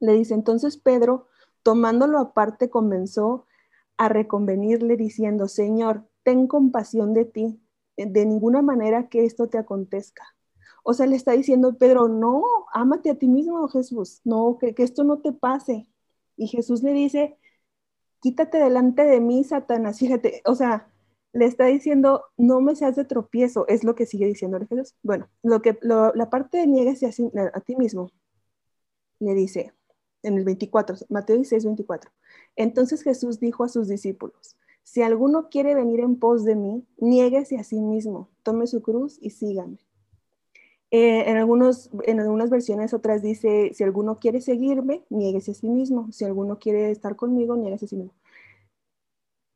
Le 0.00 0.12
dice, 0.12 0.34
entonces 0.34 0.76
Pedro, 0.76 1.28
tomándolo 1.62 2.18
aparte, 2.18 2.68
comenzó 2.68 3.46
a 4.00 4.08
reconvenirle 4.08 4.96
diciendo, 4.96 5.46
Señor, 5.46 6.08
ten 6.22 6.46
compasión 6.46 7.12
de 7.12 7.26
ti, 7.26 7.60
de 7.98 8.24
ninguna 8.24 8.62
manera 8.62 9.10
que 9.10 9.26
esto 9.26 9.48
te 9.48 9.58
acontezca. 9.58 10.24
O 10.82 10.94
sea, 10.94 11.04
le 11.06 11.16
está 11.16 11.32
diciendo 11.32 11.76
Pedro, 11.76 12.08
no, 12.08 12.42
ámate 12.72 13.10
a 13.10 13.18
ti 13.18 13.28
mismo, 13.28 13.68
Jesús, 13.68 14.22
no, 14.24 14.56
que, 14.58 14.74
que 14.74 14.84
esto 14.84 15.04
no 15.04 15.18
te 15.20 15.32
pase. 15.32 15.86
Y 16.38 16.46
Jesús 16.48 16.82
le 16.82 16.94
dice, 16.94 17.36
quítate 18.22 18.56
delante 18.56 19.04
de 19.04 19.20
mí, 19.20 19.44
Satanás. 19.44 19.98
Fíjate, 19.98 20.40
o 20.46 20.54
sea, 20.54 20.90
le 21.34 21.44
está 21.44 21.66
diciendo, 21.66 22.24
no 22.38 22.62
me 22.62 22.76
seas 22.76 22.96
de 22.96 23.04
tropiezo, 23.04 23.68
es 23.68 23.84
lo 23.84 23.94
que 23.96 24.06
sigue 24.06 24.24
diciendo 24.26 24.60
Jesús. 24.66 24.94
Bueno, 25.02 25.28
lo 25.42 25.60
que, 25.60 25.78
la 25.82 26.30
parte 26.30 26.56
de 26.56 26.66
niegues 26.66 27.02
a, 27.02 27.08
a 27.52 27.60
ti 27.60 27.76
mismo, 27.76 28.10
le 29.18 29.34
dice, 29.34 29.74
en 30.22 30.38
el 30.38 30.44
24, 30.46 30.96
Mateo 31.10 31.36
16, 31.36 31.66
24. 31.66 32.10
Entonces 32.60 33.02
Jesús 33.02 33.40
dijo 33.40 33.64
a 33.64 33.70
sus 33.70 33.88
discípulos, 33.88 34.54
si 34.82 35.00
alguno 35.00 35.48
quiere 35.48 35.74
venir 35.74 36.00
en 36.00 36.16
pos 36.16 36.44
de 36.44 36.56
mí, 36.56 36.84
niéguese 36.98 37.56
a 37.56 37.64
sí 37.64 37.80
mismo, 37.80 38.28
tome 38.42 38.66
su 38.66 38.82
cruz 38.82 39.18
y 39.22 39.30
sígame. 39.30 39.78
Eh, 40.90 41.30
en, 41.30 41.38
algunos, 41.38 41.88
en 42.02 42.20
algunas 42.20 42.50
versiones 42.50 42.92
otras 42.92 43.22
dice, 43.22 43.72
si 43.72 43.82
alguno 43.82 44.18
quiere 44.18 44.42
seguirme, 44.42 45.02
niéguese 45.08 45.52
a 45.52 45.54
sí 45.54 45.70
mismo. 45.70 46.12
Si 46.12 46.26
alguno 46.26 46.58
quiere 46.58 46.90
estar 46.90 47.16
conmigo, 47.16 47.56
niéguese 47.56 47.86
a 47.86 47.88
sí 47.88 47.96
mismo. 47.96 48.14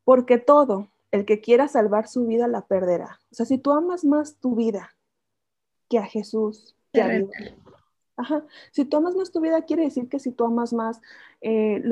Porque 0.04 0.38
todo, 0.38 0.88
el 1.10 1.26
que 1.26 1.42
quiera 1.42 1.68
salvar 1.68 2.08
su 2.08 2.24
vida, 2.24 2.48
la 2.48 2.62
perderá. 2.62 3.20
O 3.30 3.34
sea, 3.34 3.44
si 3.44 3.58
tú 3.58 3.72
amas 3.72 4.06
más 4.06 4.36
tu 4.36 4.54
vida 4.54 4.96
que 5.90 5.98
a 5.98 6.06
Jesús, 6.06 6.74
que 6.90 7.02
a 7.02 7.08
Dios, 7.08 7.28
Ajá. 8.16 8.46
Si 8.70 8.84
tú 8.84 8.96
amas 8.96 9.16
más 9.16 9.30
tu 9.30 9.40
vida, 9.40 9.62
quiere 9.62 9.82
decir 9.84 10.08
que 10.08 10.20
si 10.20 10.30
tú 10.30 10.44
amas 10.44 10.72
más 10.72 11.00
eh, 11.40 11.82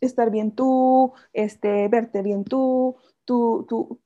estar 0.00 0.30
bien 0.30 0.52
tú, 0.52 1.12
este, 1.32 1.88
verte 1.88 2.22
bien 2.22 2.44
tú, 2.44 2.96
tú, 3.24 3.66
tú 3.68 4.00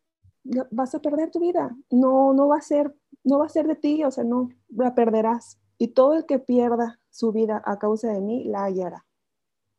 vas 0.71 0.95
a 0.95 1.01
perder 1.01 1.31
tu 1.31 1.41
vida. 1.41 1.77
No, 1.91 2.33
no 2.33 2.49
va 2.49 2.59
a 2.59 2.63
ser, 2.63 2.95
no 3.23 3.39
va 3.39 3.47
a 3.47 3.51
ser 3.51 3.67
de 3.67 3.77
ti, 3.77 4.05
o 4.05 4.11
sea, 4.11 4.25
no 4.25 4.51
la 4.69 4.95
perderás. 4.95 5.59
Y 5.79 5.89
todo 5.89 6.15
el 6.15 6.27
que 6.27 6.39
pierda 6.39 7.01
su 7.11 7.33
vida 7.33 7.63
a 7.65 7.79
causa 7.79 8.13
de 8.13 8.21
mí, 8.21 8.45
la 8.45 8.65
hallará. 8.65 9.05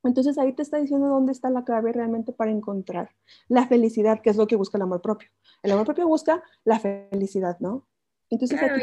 Entonces 0.03 0.37
ahí 0.37 0.53
te 0.53 0.61
está 0.61 0.77
diciendo 0.77 1.07
dónde 1.07 1.31
está 1.31 1.49
la 1.49 1.63
clave 1.63 1.91
realmente 1.91 2.31
para 2.31 2.51
encontrar 2.51 3.09
la 3.47 3.67
felicidad, 3.67 4.21
que 4.21 4.29
es 4.29 4.37
lo 4.37 4.45
que 4.45 4.55
busca 4.55 4.77
el 4.77 4.83
amor 4.83 5.01
propio. 5.01 5.29
El 5.63 5.71
amor 5.71 5.85
propio 5.85 6.07
busca 6.07 6.43
la 6.63 6.79
felicidad, 6.79 7.57
¿no? 7.59 7.87
Entonces, 8.29 8.59
claro, 8.59 8.75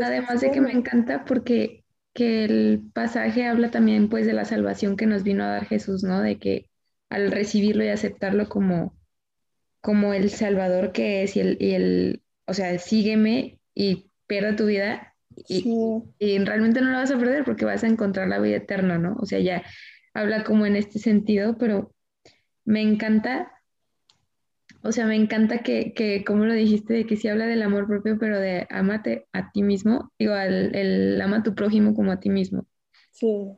además 0.00 0.40
de 0.40 0.50
que 0.50 0.60
me 0.60 0.72
encanta 0.72 1.24
porque 1.24 1.81
que 2.14 2.44
el 2.44 2.82
pasaje 2.92 3.46
habla 3.46 3.70
también 3.70 4.08
pues 4.08 4.26
de 4.26 4.32
la 4.32 4.44
salvación 4.44 4.96
que 4.96 5.06
nos 5.06 5.22
vino 5.22 5.44
a 5.44 5.48
dar 5.48 5.66
Jesús, 5.66 6.02
¿no? 6.02 6.20
De 6.20 6.38
que 6.38 6.68
al 7.10 7.30
recibirlo 7.30 7.84
y 7.84 7.88
aceptarlo 7.88 8.48
como, 8.48 8.98
como 9.80 10.14
el 10.14 10.30
Salvador 10.30 10.92
que 10.92 11.22
es 11.22 11.36
y 11.36 11.40
el, 11.40 11.56
y 11.60 11.74
el 11.74 12.22
o 12.46 12.54
sea, 12.54 12.78
sígueme 12.78 13.60
y 13.74 14.10
pierda 14.26 14.56
tu 14.56 14.66
vida 14.66 15.14
y, 15.48 15.64
y, 16.18 16.38
realmente 16.38 16.82
no 16.82 16.90
la 16.90 16.98
vas 16.98 17.10
a 17.10 17.18
perder 17.18 17.44
porque 17.44 17.64
vas 17.64 17.84
a 17.84 17.88
encontrar 17.88 18.28
la 18.28 18.38
vida 18.38 18.56
eterna, 18.56 18.98
¿no? 18.98 19.16
O 19.18 19.24
sea, 19.24 19.40
ya 19.40 19.62
habla 20.12 20.44
como 20.44 20.66
en 20.66 20.76
este 20.76 20.98
sentido, 20.98 21.56
pero 21.56 21.94
me 22.64 22.82
encanta 22.82 23.50
o 24.82 24.90
sea, 24.90 25.06
me 25.06 25.14
encanta 25.14 25.58
que, 25.58 25.92
que, 25.94 26.24
como 26.24 26.44
lo 26.44 26.54
dijiste, 26.54 26.94
de 26.94 27.06
que 27.06 27.16
sí 27.16 27.28
habla 27.28 27.46
del 27.46 27.62
amor 27.62 27.86
propio, 27.86 28.18
pero 28.18 28.40
de 28.40 28.66
amate 28.68 29.26
a 29.32 29.52
ti 29.52 29.62
mismo, 29.62 30.12
digo, 30.18 30.34
el, 30.36 31.20
ama 31.20 31.38
a 31.38 31.42
tu 31.42 31.54
prójimo 31.54 31.94
como 31.94 32.10
a 32.10 32.18
ti 32.18 32.30
mismo. 32.30 32.66
Sí. 33.12 33.52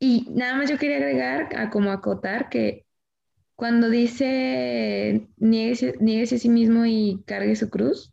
Y 0.00 0.26
nada 0.30 0.56
más 0.56 0.68
yo 0.68 0.78
quería 0.78 0.96
agregar, 0.96 1.56
a 1.56 1.70
como 1.70 1.92
acotar, 1.92 2.48
que 2.48 2.86
cuando 3.54 3.88
dice 3.88 5.28
nieguese, 5.36 6.34
a 6.34 6.38
sí 6.38 6.48
mismo 6.48 6.86
y 6.86 7.22
cargue 7.24 7.54
su 7.54 7.70
cruz, 7.70 8.12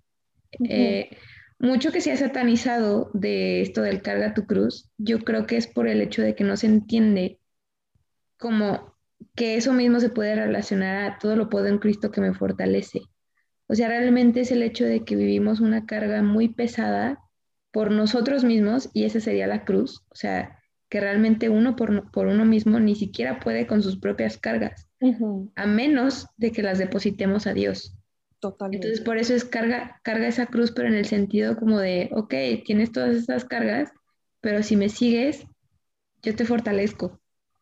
eh, 0.70 1.10
mucho 1.58 1.92
que 1.92 2.02
se 2.02 2.12
ha 2.12 2.18
satanizado 2.18 3.10
de 3.14 3.62
esto 3.62 3.82
del 3.82 4.04
carga 4.04 4.36
tu 4.36 4.46
cruz, 4.46 4.92
yo 4.98 5.20
creo 5.20 5.48
que 5.48 5.58
es 5.58 5.66
por 5.66 5.88
el 5.88 6.02
hecho 6.02 6.22
de 6.22 6.36
que 6.36 6.44
no 6.44 6.58
se 6.58 6.68
entiende 6.68 7.40
como 8.38 8.91
que 9.36 9.56
eso 9.56 9.74
mismo 9.74 10.00
se 10.00 10.10
puede 10.10 10.36
relacionar 10.36 11.12
a 11.12 11.18
todo 11.20 11.36
lo 11.36 11.50
puedo 11.50 11.68
en 11.68 11.78
Cristo 11.78 12.12
que 12.12 12.22
me 12.22 12.34
fortalece. 12.34 13.02
O 13.68 13.76
sea, 13.76 13.88
realmente 13.88 14.42
es 14.42 14.52
el 14.52 14.64
hecho 14.64 14.86
de 14.86 15.06
que 15.06 15.16
vivimos 15.16 15.62
una 15.62 15.86
carga 15.86 16.22
muy 16.22 16.50
pesada 16.50 17.20
por 17.72 17.92
nosotros 17.92 18.44
mismos 18.44 18.90
y 18.94 19.06
esa 19.06 19.22
sería 19.22 19.48
la 19.48 19.64
cruz. 19.64 20.04
O 20.10 20.16
sea, 20.16 20.60
que 20.90 21.00
realmente 21.00 21.48
uno 21.48 21.78
por, 21.78 22.12
por 22.12 22.28
uno 22.28 22.44
mismo 22.44 22.78
ni 22.82 22.96
siquiera 22.96 23.40
puede 23.40 23.66
con 23.66 23.82
sus 23.82 23.98
propias 23.98 24.38
cargas, 24.38 24.90
a 25.56 25.66
menos 25.66 26.28
de 26.36 26.52
que 26.52 26.64
las 26.64 26.80
depositemos 26.80 27.48
a 27.48 27.54
Dios. 27.54 27.96
Totalmente. 28.42 28.88
Entonces, 28.88 29.06
por 29.06 29.18
eso 29.18 29.34
es 29.34 29.46
carga, 29.46 30.02
carga 30.04 30.28
esa 30.28 30.48
cruz, 30.48 30.74
pero 30.74 30.90
en 30.90 30.96
el 30.96 31.06
sentido 31.06 31.56
como 31.56 31.80
de, 31.80 32.10
ok, 32.12 32.34
tienes 32.66 32.92
todas 32.92 33.16
esas 33.16 33.46
cargas, 33.46 33.90
pero 34.42 34.64
si 34.64 34.76
me 34.76 34.90
sigues, 34.90 35.46
yo 36.24 36.36
te 36.36 36.44
fortalezco. 36.44 37.21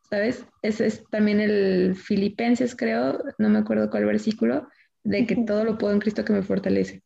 ¿Sabes? 0.09 0.45
Ese 0.61 0.87
es 0.87 1.03
también 1.09 1.39
el 1.39 1.95
Filipenses, 1.95 2.75
creo, 2.75 3.23
no 3.37 3.49
me 3.49 3.59
acuerdo 3.59 3.89
cuál 3.89 4.05
versículo, 4.05 4.67
de 5.03 5.25
que 5.25 5.35
todo 5.35 5.63
lo 5.63 5.77
puedo 5.77 5.93
en 5.93 5.99
Cristo 5.99 6.25
que 6.25 6.33
me 6.33 6.43
fortalece. 6.43 7.03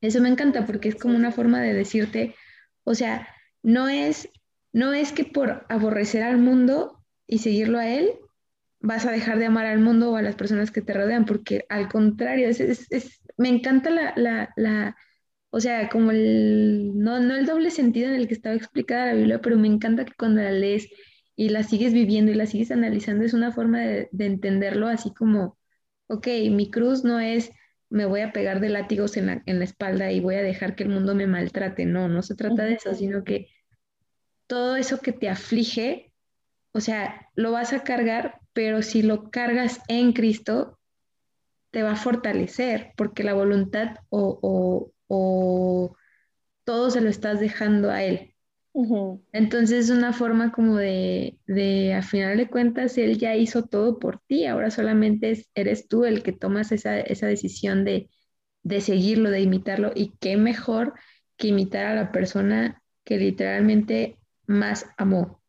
Eso 0.00 0.20
me 0.20 0.28
encanta 0.28 0.66
porque 0.66 0.88
es 0.88 0.96
como 0.96 1.16
una 1.16 1.30
forma 1.30 1.60
de 1.60 1.74
decirte, 1.74 2.34
o 2.84 2.94
sea, 2.94 3.28
no 3.62 3.88
es, 3.88 4.28
no 4.72 4.92
es 4.92 5.12
que 5.12 5.24
por 5.24 5.64
aborrecer 5.68 6.22
al 6.22 6.38
mundo 6.38 7.04
y 7.26 7.38
seguirlo 7.38 7.78
a 7.78 7.88
Él, 7.88 8.10
vas 8.80 9.06
a 9.06 9.12
dejar 9.12 9.38
de 9.38 9.46
amar 9.46 9.66
al 9.66 9.78
mundo 9.78 10.10
o 10.10 10.16
a 10.16 10.22
las 10.22 10.34
personas 10.34 10.72
que 10.72 10.82
te 10.82 10.92
rodean, 10.92 11.24
porque 11.24 11.64
al 11.68 11.88
contrario, 11.88 12.48
es, 12.48 12.60
es, 12.60 13.22
me 13.36 13.48
encanta 13.48 13.90
la, 13.90 14.12
la, 14.16 14.52
la, 14.56 14.96
o 15.50 15.60
sea, 15.60 15.88
como 15.88 16.10
el, 16.10 16.92
no, 16.96 17.20
no 17.20 17.36
el 17.36 17.46
doble 17.46 17.70
sentido 17.70 18.08
en 18.08 18.16
el 18.16 18.26
que 18.26 18.34
estaba 18.34 18.56
explicada 18.56 19.06
la 19.06 19.14
Biblia, 19.14 19.40
pero 19.40 19.56
me 19.56 19.68
encanta 19.68 20.04
que 20.04 20.14
cuando 20.18 20.42
la 20.42 20.50
lees 20.50 20.88
y 21.42 21.48
la 21.48 21.64
sigues 21.64 21.92
viviendo 21.92 22.30
y 22.30 22.36
la 22.36 22.46
sigues 22.46 22.70
analizando, 22.70 23.24
es 23.24 23.34
una 23.34 23.50
forma 23.50 23.80
de, 23.80 24.08
entenderlo 24.12 24.86
así 24.86 25.12
como, 25.12 25.58
ok, 26.06 26.28
mi 26.52 26.70
cruz 26.70 27.02
no 27.02 27.18
es 27.18 27.50
me 27.90 28.06
voy 28.06 28.20
a 28.20 28.32
pegar 28.32 28.60
de 28.60 28.68
látigos 28.68 29.16
en 29.16 29.26
la, 29.26 29.42
en 29.44 29.58
la 29.58 29.64
espalda 29.64 30.12
y 30.12 30.20
voy 30.20 30.36
a 30.36 30.42
dejar 30.42 30.76
que 30.76 30.84
el 30.84 30.90
mundo 30.90 31.16
me 31.16 31.26
maltrate, 31.26 31.84
no, 31.84 32.08
no 32.08 32.22
se 32.22 32.36
trata 32.36 32.62
de 32.64 32.74
eso, 32.74 32.94
sino 32.94 33.24
que 33.24 33.48
todo 34.46 34.76
eso 34.76 35.00
que 35.00 35.12
te 35.12 35.28
aflige, 35.28 36.14
o 36.70 36.80
sea, 36.80 37.28
lo 37.34 37.50
vas 37.50 37.72
a 37.72 37.82
cargar, 37.82 38.38
pero 38.52 38.80
si 38.82 39.02
lo 39.02 39.30
cargas 39.30 39.80
en 39.88 40.12
Cristo, 40.12 40.78
te 41.72 41.82
va 41.82 41.92
a 41.92 41.96
fortalecer, 41.96 42.92
porque 42.96 43.24
la 43.24 43.34
voluntad 43.34 43.96
o, 44.10 44.38
o, 44.40 44.92
o 45.08 45.96
todo 46.62 46.88
se 46.90 47.00
lo 47.00 47.10
estás 47.10 47.40
dejando 47.40 47.90
a 47.90 48.04
Él. 48.04 48.31
Entonces 49.32 49.84
es 49.84 49.90
una 49.90 50.12
forma 50.12 50.50
como 50.50 50.76
de, 50.76 51.36
de, 51.46 51.94
a 51.94 52.02
final 52.02 52.38
de 52.38 52.48
cuentas, 52.48 52.96
él 52.96 53.18
ya 53.18 53.34
hizo 53.34 53.64
todo 53.64 53.98
por 53.98 54.20
ti, 54.26 54.46
ahora 54.46 54.70
solamente 54.70 55.46
eres 55.54 55.88
tú 55.88 56.04
el 56.04 56.22
que 56.22 56.32
tomas 56.32 56.72
esa, 56.72 56.98
esa 57.00 57.26
decisión 57.26 57.84
de, 57.84 58.08
de, 58.62 58.80
seguirlo, 58.80 59.30
de 59.30 59.42
imitarlo, 59.42 59.92
y 59.94 60.14
qué 60.20 60.38
mejor 60.38 60.94
que 61.36 61.48
imitar 61.48 61.86
a 61.86 61.94
la 61.94 62.12
persona 62.12 62.82
que 63.04 63.18
literalmente 63.18 64.18
más 64.46 64.86
amó. 64.96 65.42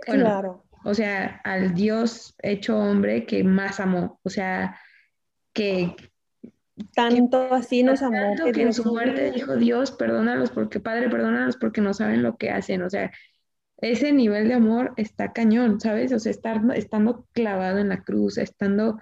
claro. 0.00 0.64
O 0.84 0.94
sea, 0.94 1.40
al 1.42 1.74
Dios 1.74 2.36
hecho 2.40 2.78
hombre 2.78 3.26
que 3.26 3.42
más 3.42 3.80
amó, 3.80 4.20
o 4.22 4.30
sea, 4.30 4.78
que, 5.52 5.96
tanto 6.94 7.54
así 7.54 7.82
nos 7.82 8.02
amó. 8.02 8.34
Que, 8.52 8.62
en 8.62 8.72
su 8.72 8.84
muerte 8.84 9.30
dijo, 9.30 9.56
Dios, 9.56 9.92
perdónalos 9.92 10.50
porque, 10.50 10.80
Padre, 10.80 11.08
perdónalos 11.08 11.56
porque 11.56 11.80
no 11.80 11.94
saben 11.94 12.22
lo 12.22 12.36
que 12.36 12.50
hacen. 12.50 12.82
O 12.82 12.90
sea, 12.90 13.12
ese 13.78 14.12
nivel 14.12 14.48
de 14.48 14.54
amor 14.54 14.92
está 14.96 15.32
cañón, 15.32 15.80
¿sabes? 15.80 16.12
O 16.12 16.18
sea, 16.18 16.30
estar, 16.30 16.60
estando 16.74 17.26
clavado 17.32 17.78
en 17.78 17.88
la 17.88 18.02
cruz, 18.02 18.38
estando 18.38 18.98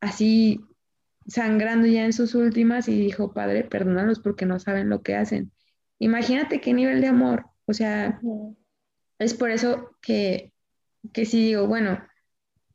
así 0.00 0.60
sangrando 1.26 1.86
ya 1.86 2.04
en 2.04 2.12
sus 2.12 2.34
últimas 2.34 2.88
y 2.88 2.98
dijo, 2.98 3.32
Padre, 3.34 3.64
perdónalos 3.64 4.18
porque 4.20 4.46
no 4.46 4.58
saben 4.58 4.88
lo 4.88 5.02
que 5.02 5.14
hacen. 5.14 5.52
Imagínate 5.98 6.60
qué 6.60 6.72
nivel 6.72 7.00
de 7.00 7.08
amor. 7.08 7.46
O 7.66 7.74
sea, 7.74 8.20
es 9.18 9.34
por 9.34 9.50
eso 9.50 9.90
que, 10.00 10.52
que 11.12 11.26
sí 11.26 11.44
digo, 11.44 11.66
bueno, 11.66 12.00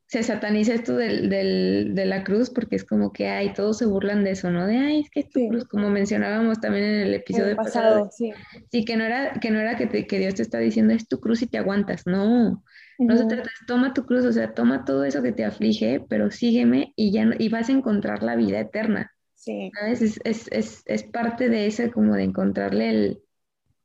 se 0.06 0.22
sataniza 0.22 0.74
esto 0.74 0.96
del, 0.96 1.28
del, 1.28 1.94
de 1.94 2.06
la 2.06 2.24
cruz 2.24 2.50
porque 2.50 2.76
es 2.76 2.84
como 2.84 3.12
que, 3.12 3.28
ay, 3.28 3.52
todos 3.54 3.78
se 3.78 3.86
burlan 3.86 4.22
de 4.22 4.32
eso, 4.32 4.50
¿no? 4.50 4.66
De, 4.66 4.76
ay, 4.76 5.00
es 5.00 5.10
que 5.10 5.24
tu 5.24 5.48
cruz, 5.48 5.64
como 5.64 5.90
mencionábamos 5.90 6.60
también 6.60 6.84
en 6.84 7.00
el 7.00 7.14
episodio 7.14 7.56
pasado, 7.56 8.10
sí. 8.12 8.32
sí. 8.70 8.84
que 8.84 8.96
no 8.96 9.04
era 9.04 9.32
que, 9.40 9.50
no 9.50 9.58
era 9.58 9.76
que, 9.76 10.06
que, 10.06 10.18
Dios 10.18 10.34
te 10.34 10.42
está 10.42 10.58
diciendo, 10.58 10.92
es 10.92 11.08
tu 11.08 11.20
cruz 11.20 11.42
y 11.42 11.46
te 11.46 11.58
aguantas, 11.58 12.06
no, 12.06 12.62
no 12.98 13.16
se 13.16 13.24
trata, 13.24 13.50
toma 13.66 13.94
tu 13.94 14.04
cruz, 14.04 14.24
o 14.24 14.32
sea, 14.32 14.52
toma 14.52 14.84
todo 14.84 15.04
eso 15.04 15.22
que 15.22 15.32
te 15.32 15.44
aflige, 15.44 16.04
pero 16.08 16.30
sígueme 16.30 16.92
y 16.96 17.10
ya 17.10 17.30
y 17.38 17.48
vas 17.48 17.68
a 17.68 17.72
encontrar 17.72 18.22
la 18.22 18.36
vida 18.36 18.60
eterna. 18.60 19.10
Sí. 19.34 19.70
¿Sabes? 19.78 20.02
Es, 20.02 20.20
es, 20.24 20.48
es, 20.52 20.82
es 20.86 21.02
parte 21.02 21.48
de 21.48 21.66
eso, 21.66 21.90
como 21.92 22.14
de 22.14 22.24
encontrarle 22.24 22.90
el... 22.90 23.22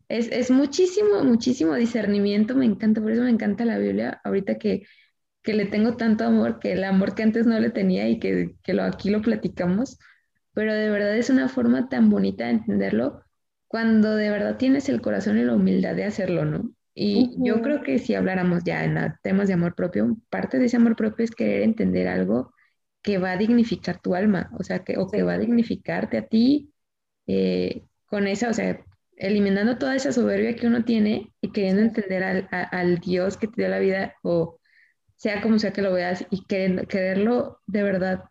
Es, 0.09 0.27
es 0.31 0.51
muchísimo, 0.51 1.23
muchísimo 1.23 1.75
discernimiento, 1.75 2.55
me 2.55 2.65
encanta, 2.65 2.99
por 3.01 3.11
eso 3.11 3.23
me 3.23 3.29
encanta 3.29 3.63
la 3.63 3.77
Biblia, 3.77 4.19
ahorita 4.23 4.57
que 4.57 4.83
que 5.43 5.53
le 5.53 5.65
tengo 5.65 5.95
tanto 5.97 6.25
amor, 6.25 6.59
que 6.59 6.73
el 6.73 6.83
amor 6.83 7.15
que 7.15 7.23
antes 7.23 7.45
no 7.47 7.59
le 7.59 7.69
tenía 7.71 8.09
y 8.09 8.19
que, 8.19 8.55
que 8.63 8.73
lo, 8.73 8.83
aquí 8.83 9.09
lo 9.09 9.21
platicamos, 9.21 9.97
pero 10.53 10.73
de 10.73 10.89
verdad 10.89 11.15
es 11.17 11.29
una 11.29 11.49
forma 11.49 11.89
tan 11.89 12.09
bonita 12.09 12.45
de 12.45 12.51
entenderlo 12.51 13.23
cuando 13.67 14.15
de 14.15 14.29
verdad 14.31 14.57
tienes 14.57 14.89
el 14.89 15.01
corazón 15.01 15.37
y 15.37 15.43
la 15.43 15.55
humildad 15.55 15.95
de 15.95 16.05
hacerlo, 16.05 16.45
¿no? 16.45 16.71
Y 16.95 17.31
yo 17.37 17.61
creo 17.61 17.83
que 17.83 17.99
si 17.99 18.15
habláramos 18.15 18.63
ya 18.65 18.83
en 18.83 18.97
temas 19.23 19.47
de 19.47 19.53
amor 19.53 19.75
propio, 19.75 20.17
parte 20.29 20.59
de 20.59 20.65
ese 20.65 20.77
amor 20.77 20.95
propio 20.95 21.23
es 21.23 21.31
querer 21.31 21.61
entender 21.63 22.07
algo 22.07 22.53
que 23.01 23.17
va 23.19 23.31
a 23.31 23.37
dignificar 23.37 24.01
tu 24.01 24.15
alma, 24.15 24.49
o 24.59 24.63
sea, 24.63 24.83
que, 24.83 24.97
o 24.97 25.09
que 25.09 25.23
va 25.23 25.33
a 25.33 25.37
dignificarte 25.39 26.17
a 26.17 26.27
ti 26.27 26.73
eh, 27.27 27.85
con 28.05 28.27
esa, 28.27 28.49
o 28.49 28.53
sea, 28.53 28.83
eliminando 29.17 29.77
toda 29.77 29.95
esa 29.95 30.11
soberbia 30.11 30.55
que 30.55 30.67
uno 30.67 30.83
tiene 30.85 31.33
y 31.41 31.51
queriendo 31.51 31.81
entender 31.83 32.23
al, 32.23 32.49
al 32.51 32.99
Dios 32.99 33.37
que 33.37 33.47
te 33.47 33.61
dio 33.63 33.69
la 33.69 33.79
vida 33.79 34.15
o 34.23 34.58
sea 35.19 35.41
como 35.41 35.59
sea 35.59 35.73
que 35.73 35.81
lo 35.81 35.91
veas, 35.91 36.25
y 36.29 36.45
quererlo 36.45 37.59
de 37.67 37.83
verdad, 37.83 38.23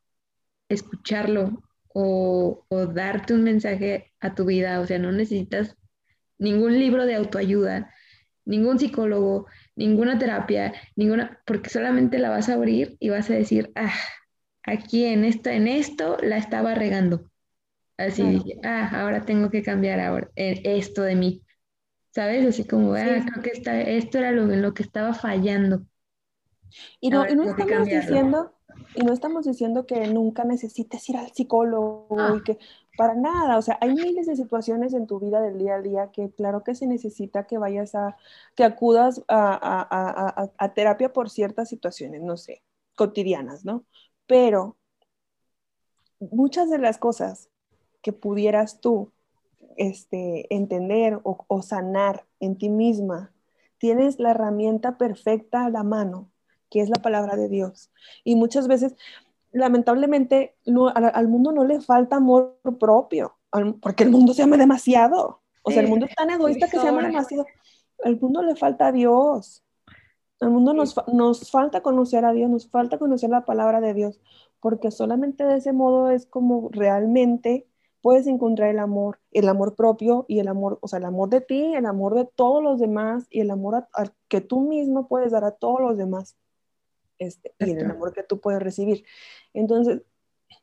escucharlo 0.70 1.62
o, 1.88 2.64
darte 2.94 3.34
un 3.34 3.44
mensaje 3.44 4.10
a 4.20 4.34
tu 4.34 4.46
vida. 4.46 4.80
O 4.80 4.86
sea, 4.86 4.98
no 4.98 5.12
necesitas 5.12 5.76
ningún 6.38 6.78
libro 6.78 7.04
de 7.04 7.16
autoayuda, 7.16 7.92
ningún 8.46 8.78
psicólogo, 8.78 9.46
ninguna 9.76 10.18
terapia, 10.18 10.72
ninguna, 10.96 11.42
porque 11.44 11.68
solamente 11.68 12.18
la 12.18 12.30
vas 12.30 12.48
a 12.48 12.54
abrir 12.54 12.96
y 13.00 13.10
vas 13.10 13.28
a 13.28 13.34
decir, 13.34 13.70
ah, 13.74 13.94
aquí 14.62 15.04
en 15.04 15.24
esto, 15.26 15.50
en 15.50 15.68
esto 15.68 16.16
la 16.22 16.38
estaba 16.38 16.74
regando. 16.74 17.30
Así 17.98 18.22
dije, 18.22 18.60
ah, 18.64 19.02
ahora 19.02 19.26
tengo 19.26 19.50
que 19.50 19.62
cambiar 19.62 20.00
ahora 20.00 20.30
esto 20.36 21.02
de 21.02 21.16
mí. 21.16 21.42
¿Sabes? 22.12 22.46
Así 22.46 22.66
como, 22.66 22.94
ah, 22.94 23.26
creo 23.26 23.42
que 23.42 23.50
esto 23.98 24.18
era 24.18 24.32
lo, 24.32 24.50
en 24.50 24.62
lo 24.62 24.72
que 24.72 24.82
estaba 24.82 25.12
fallando. 25.12 25.84
Y 27.00 27.10
no, 27.10 27.24
no 27.24 27.44
estamos 27.44 27.86
diciendo, 27.86 28.52
y 28.94 29.02
no 29.02 29.12
estamos 29.12 29.44
diciendo 29.46 29.86
que 29.86 30.06
nunca 30.08 30.44
necesites 30.44 31.08
ir 31.08 31.16
al 31.16 31.32
psicólogo 31.32 32.36
y 32.36 32.42
que, 32.42 32.58
para 32.96 33.14
nada, 33.14 33.58
o 33.58 33.62
sea, 33.62 33.78
hay 33.80 33.94
miles 33.94 34.26
de 34.26 34.36
situaciones 34.36 34.92
en 34.92 35.06
tu 35.06 35.20
vida 35.20 35.40
del 35.40 35.58
día 35.58 35.76
a 35.76 35.82
día 35.82 36.10
que 36.12 36.30
claro 36.30 36.64
que 36.64 36.74
se 36.74 36.86
necesita 36.86 37.46
que 37.46 37.58
vayas 37.58 37.94
a, 37.94 38.16
que 38.54 38.64
acudas 38.64 39.22
a, 39.28 40.50
a 40.56 40.74
terapia 40.74 41.12
por 41.12 41.30
ciertas 41.30 41.68
situaciones, 41.68 42.22
no 42.22 42.36
sé, 42.36 42.62
cotidianas, 42.96 43.64
¿no? 43.64 43.84
Pero 44.26 44.76
muchas 46.20 46.70
de 46.70 46.78
las 46.78 46.98
cosas 46.98 47.48
que 48.02 48.12
pudieras 48.12 48.80
tú 48.80 49.12
este, 49.76 50.52
entender 50.54 51.20
o, 51.22 51.62
sanar 51.62 52.26
en 52.40 52.58
ti 52.58 52.68
misma, 52.68 53.32
tienes 53.78 54.18
la 54.18 54.32
herramienta 54.32 54.98
perfecta 54.98 55.64
a 55.64 55.70
la 55.70 55.84
mano, 55.84 56.30
que 56.70 56.80
es 56.80 56.88
la 56.88 57.00
palabra 57.02 57.36
de 57.36 57.48
Dios. 57.48 57.90
Y 58.24 58.36
muchas 58.36 58.68
veces, 58.68 58.94
lamentablemente, 59.52 60.56
al, 60.94 61.28
mundo 61.28 61.52
no 61.52 61.64
le 61.64 61.80
falta 61.80 62.16
amor 62.16 62.58
propio, 62.78 63.36
porque 63.80 64.04
el 64.04 64.10
mundo 64.10 64.34
se 64.34 64.42
ama 64.42 64.56
demasiado. 64.56 65.42
O 65.62 65.70
sea, 65.70 65.82
el 65.82 65.88
mundo 65.88 66.06
es 66.06 66.14
tan 66.14 66.30
egoísta 66.30 66.68
que 66.68 66.78
se 66.78 66.88
ama 66.88 67.02
demasiado. 67.02 67.46
Al 68.04 68.18
mundo 68.20 68.42
le 68.42 68.56
falta 68.56 68.88
a 68.88 68.92
Dios. 68.92 69.64
Al 70.40 70.50
mundo 70.50 70.72
nos, 70.72 70.94
nos 71.12 71.50
falta 71.50 71.82
conocer 71.82 72.24
a 72.24 72.32
Dios, 72.32 72.48
nos 72.48 72.68
falta 72.70 72.98
conocer 72.98 73.28
la 73.30 73.44
palabra 73.44 73.80
de 73.80 73.92
Dios, 73.92 74.20
porque 74.60 74.92
solamente 74.92 75.44
de 75.44 75.56
ese 75.56 75.72
modo 75.72 76.10
es 76.10 76.26
como 76.26 76.68
realmente 76.70 77.66
puedes 78.02 78.26
encontrar 78.26 78.70
el 78.70 78.78
amor, 78.78 79.20
el 79.32 79.48
amor 79.48 79.74
propio 79.74 80.24
y 80.28 80.38
el 80.38 80.48
amor, 80.48 80.78
o 80.80 80.88
sea, 80.88 80.98
el 80.98 81.04
amor 81.04 81.28
de 81.28 81.40
ti, 81.40 81.74
el 81.74 81.86
amor 81.86 82.14
de 82.14 82.24
todos 82.24 82.62
los 82.62 82.78
demás 82.78 83.26
y 83.30 83.40
el 83.40 83.50
amor 83.50 83.88
que 84.28 84.40
tú 84.40 84.60
mismo 84.60 85.08
puedes 85.08 85.32
dar 85.32 85.44
a 85.44 85.52
todos 85.52 85.80
los 85.80 85.98
demás. 85.98 86.36
Este, 87.18 87.54
y 87.58 87.70
el 87.70 87.90
amor 87.90 88.12
que 88.12 88.22
tú 88.22 88.40
puedes 88.40 88.62
recibir. 88.62 89.04
Entonces, 89.54 90.02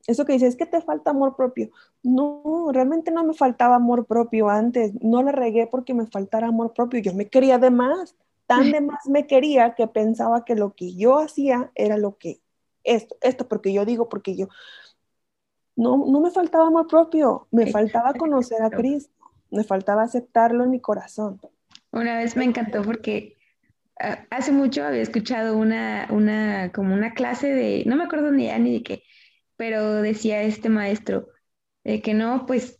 eso 0.07 0.25
que 0.25 0.33
dices, 0.33 0.49
es 0.49 0.55
que 0.55 0.65
te 0.65 0.81
falta 0.81 1.11
amor 1.11 1.35
propio. 1.35 1.69
No, 2.03 2.69
realmente 2.71 3.11
no 3.11 3.23
me 3.23 3.33
faltaba 3.33 3.75
amor 3.75 4.05
propio 4.05 4.49
antes. 4.49 4.93
No 5.01 5.21
la 5.23 5.31
regué 5.31 5.67
porque 5.67 5.93
me 5.93 6.07
faltara 6.07 6.47
amor 6.47 6.73
propio. 6.73 6.99
Yo 6.99 7.13
me 7.13 7.27
quería 7.27 7.57
de 7.57 7.71
más. 7.71 8.15
Tan 8.47 8.71
de 8.71 8.79
más 8.79 9.07
me 9.07 9.25
quería 9.25 9.73
que 9.73 9.87
pensaba 9.87 10.45
que 10.45 10.55
lo 10.55 10.75
que 10.75 10.95
yo 10.95 11.17
hacía 11.17 11.71
era 11.73 11.97
lo 11.97 12.17
que 12.17 12.41
esto, 12.83 13.17
esto, 13.21 13.47
porque 13.47 13.73
yo 13.73 13.83
digo, 13.85 14.07
porque 14.07 14.35
yo, 14.35 14.47
no, 15.75 15.97
no 15.97 16.21
me 16.21 16.31
faltaba 16.31 16.67
amor 16.67 16.87
propio, 16.87 17.47
me 17.51 17.71
faltaba 17.71 18.13
conocer 18.13 18.61
a 18.61 18.69
Cristo, 18.69 19.13
me 19.49 19.63
faltaba 19.63 20.03
aceptarlo 20.03 20.63
en 20.63 20.71
mi 20.71 20.79
corazón. 20.79 21.41
Una 21.91 22.17
vez 22.17 22.35
me 22.35 22.45
encantó 22.45 22.83
porque 22.83 23.34
hace 23.97 24.51
mucho 24.51 24.83
había 24.83 25.01
escuchado 25.01 25.57
una, 25.57 26.07
una, 26.09 26.71
como 26.71 26.93
una 26.93 27.13
clase 27.13 27.53
de, 27.53 27.83
no 27.85 27.95
me 27.95 28.03
acuerdo 28.03 28.31
ni, 28.31 28.47
ni 28.59 28.73
de 28.73 28.83
qué, 28.83 29.03
pero 29.55 30.01
decía 30.01 30.41
este 30.43 30.69
maestro, 30.69 31.27
de 31.83 32.01
que 32.01 32.13
no, 32.13 32.45
pues 32.45 32.79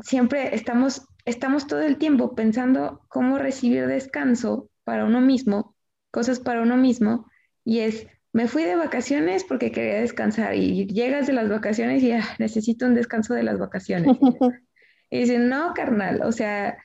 siempre 0.00 0.54
estamos, 0.54 1.06
estamos 1.24 1.66
todo 1.66 1.82
el 1.82 1.98
tiempo 1.98 2.34
pensando 2.34 3.04
cómo 3.08 3.38
recibir 3.38 3.86
descanso 3.86 4.70
para 4.84 5.04
uno 5.04 5.20
mismo, 5.20 5.76
cosas 6.10 6.40
para 6.40 6.62
uno 6.62 6.76
mismo, 6.76 7.26
y 7.64 7.80
es 7.80 8.06
me 8.32 8.48
fui 8.48 8.64
de 8.64 8.76
vacaciones 8.76 9.44
porque 9.44 9.70
quería 9.70 10.00
descansar 10.00 10.54
y 10.54 10.86
llegas 10.86 11.26
de 11.26 11.34
las 11.34 11.48
vacaciones 11.48 12.02
y 12.02 12.12
ah, 12.12 12.24
necesito 12.38 12.86
un 12.86 12.94
descanso 12.94 13.34
de 13.34 13.42
las 13.42 13.58
vacaciones. 13.58 14.16
y 15.10 15.18
dicen, 15.18 15.48
no, 15.48 15.74
carnal, 15.74 16.22
o 16.22 16.32
sea, 16.32 16.78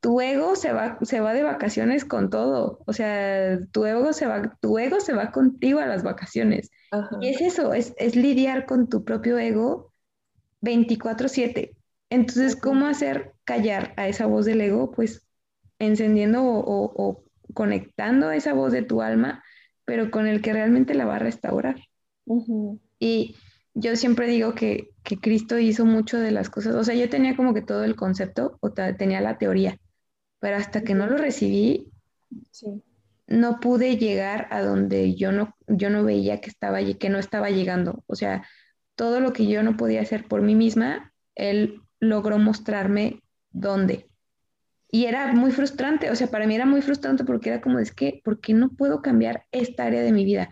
tu 0.00 0.20
ego 0.20 0.56
se 0.56 0.72
va, 0.72 0.98
se 1.02 1.20
va 1.20 1.34
de 1.34 1.42
vacaciones 1.42 2.04
con 2.04 2.30
todo, 2.30 2.80
o 2.86 2.92
sea, 2.92 3.58
tu 3.72 3.84
ego 3.84 4.12
se 4.12 4.26
va, 4.26 4.56
tu 4.60 4.78
ego 4.78 5.00
se 5.00 5.12
va 5.12 5.30
contigo 5.30 5.80
a 5.80 5.86
las 5.86 6.02
vacaciones. 6.02 6.70
Y 7.20 7.28
es 7.28 7.40
eso, 7.40 7.74
es, 7.74 7.94
es, 7.98 8.16
lidiar 8.16 8.64
con 8.64 8.88
tu 8.88 9.04
propio 9.04 9.38
ego 9.38 9.92
24/7. 10.62 11.74
Entonces, 12.10 12.56
¿cómo 12.56 12.86
hacer 12.86 13.34
callar 13.44 13.92
a 13.96 14.08
esa 14.08 14.26
voz 14.26 14.46
del 14.46 14.60
ego? 14.60 14.90
Pues 14.92 15.26
encendiendo 15.78 16.42
o, 16.42 16.92
o 16.96 17.24
conectando 17.52 18.30
esa 18.30 18.54
voz 18.54 18.72
de 18.72 18.82
tu 18.82 19.02
alma 19.02 19.42
pero 19.88 20.10
con 20.10 20.26
el 20.26 20.42
que 20.42 20.52
realmente 20.52 20.92
la 20.92 21.06
va 21.06 21.16
a 21.16 21.18
restaurar. 21.18 21.76
Y 22.98 23.36
yo 23.72 23.96
siempre 23.96 24.26
digo 24.26 24.54
que, 24.54 24.90
Cristo 25.22 25.58
hizo 25.58 25.86
mucho 25.86 26.18
de 26.18 26.30
las 26.30 26.50
cosas, 26.50 26.74
o 26.74 26.84
sea, 26.84 26.94
yo 26.94 27.08
tenía 27.08 27.34
como 27.34 27.54
que 27.54 27.62
todo 27.62 27.84
el 27.84 27.96
concepto, 27.96 28.58
o 28.60 28.70
tenía 28.70 29.22
la 29.22 29.38
teoría, 29.38 29.78
pero 30.40 30.56
hasta 30.56 30.82
que 30.82 30.94
no 30.94 31.06
lo 31.06 31.16
recibí, 31.16 31.90
no 33.26 33.60
pude 33.60 33.96
llegar 33.96 34.48
a 34.50 34.62
donde 34.62 35.14
yo 35.14 35.32
no, 35.32 35.54
yo 35.66 35.90
no 35.90 36.04
veía 36.04 36.40
que, 36.40 36.50
estaba, 36.50 36.78
que 36.82 37.08
no 37.08 37.18
estaba 37.18 37.50
llegando. 37.50 38.04
O 38.06 38.14
sea, 38.14 38.46
todo 38.94 39.20
lo 39.20 39.32
que 39.32 39.46
yo 39.46 39.62
no 39.62 39.76
podía 39.76 40.00
hacer 40.00 40.26
por 40.26 40.42
mí 40.42 40.54
misma, 40.54 41.12
Él 41.34 41.82
logró 42.00 42.38
mostrarme 42.38 43.22
dónde. 43.50 44.08
Y 44.90 45.04
era 45.04 45.32
muy 45.32 45.52
frustrante, 45.52 46.10
o 46.10 46.16
sea, 46.16 46.28
para 46.28 46.46
mí 46.46 46.54
era 46.54 46.64
muy 46.64 46.80
frustrante 46.80 47.24
porque 47.24 47.50
era 47.50 47.60
como, 47.60 47.78
es 47.78 47.92
que, 47.92 48.22
¿por 48.24 48.40
qué 48.40 48.54
no 48.54 48.70
puedo 48.70 49.02
cambiar 49.02 49.44
esta 49.52 49.84
área 49.84 50.00
de 50.02 50.12
mi 50.12 50.24
vida? 50.24 50.50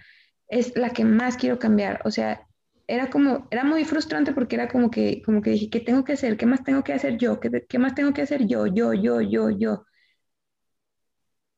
Es 0.48 0.76
la 0.76 0.90
que 0.90 1.04
más 1.04 1.36
quiero 1.36 1.58
cambiar, 1.58 2.02
o 2.04 2.10
sea, 2.10 2.45
era 2.88 3.10
como, 3.10 3.48
era 3.50 3.64
muy 3.64 3.84
frustrante 3.84 4.32
porque 4.32 4.56
era 4.56 4.68
como 4.68 4.90
que, 4.90 5.22
como 5.22 5.42
que 5.42 5.50
dije, 5.50 5.70
¿qué 5.70 5.80
tengo 5.80 6.04
que 6.04 6.12
hacer? 6.14 6.36
¿Qué 6.36 6.46
más 6.46 6.64
tengo 6.64 6.84
que 6.84 6.92
hacer 6.92 7.18
yo? 7.18 7.40
¿Qué, 7.40 7.50
qué 7.68 7.78
más 7.78 7.94
tengo 7.94 8.12
que 8.14 8.22
hacer 8.22 8.46
yo? 8.46 8.66
Yo, 8.66 8.92
yo, 8.94 9.20
yo, 9.20 9.50
yo. 9.50 9.84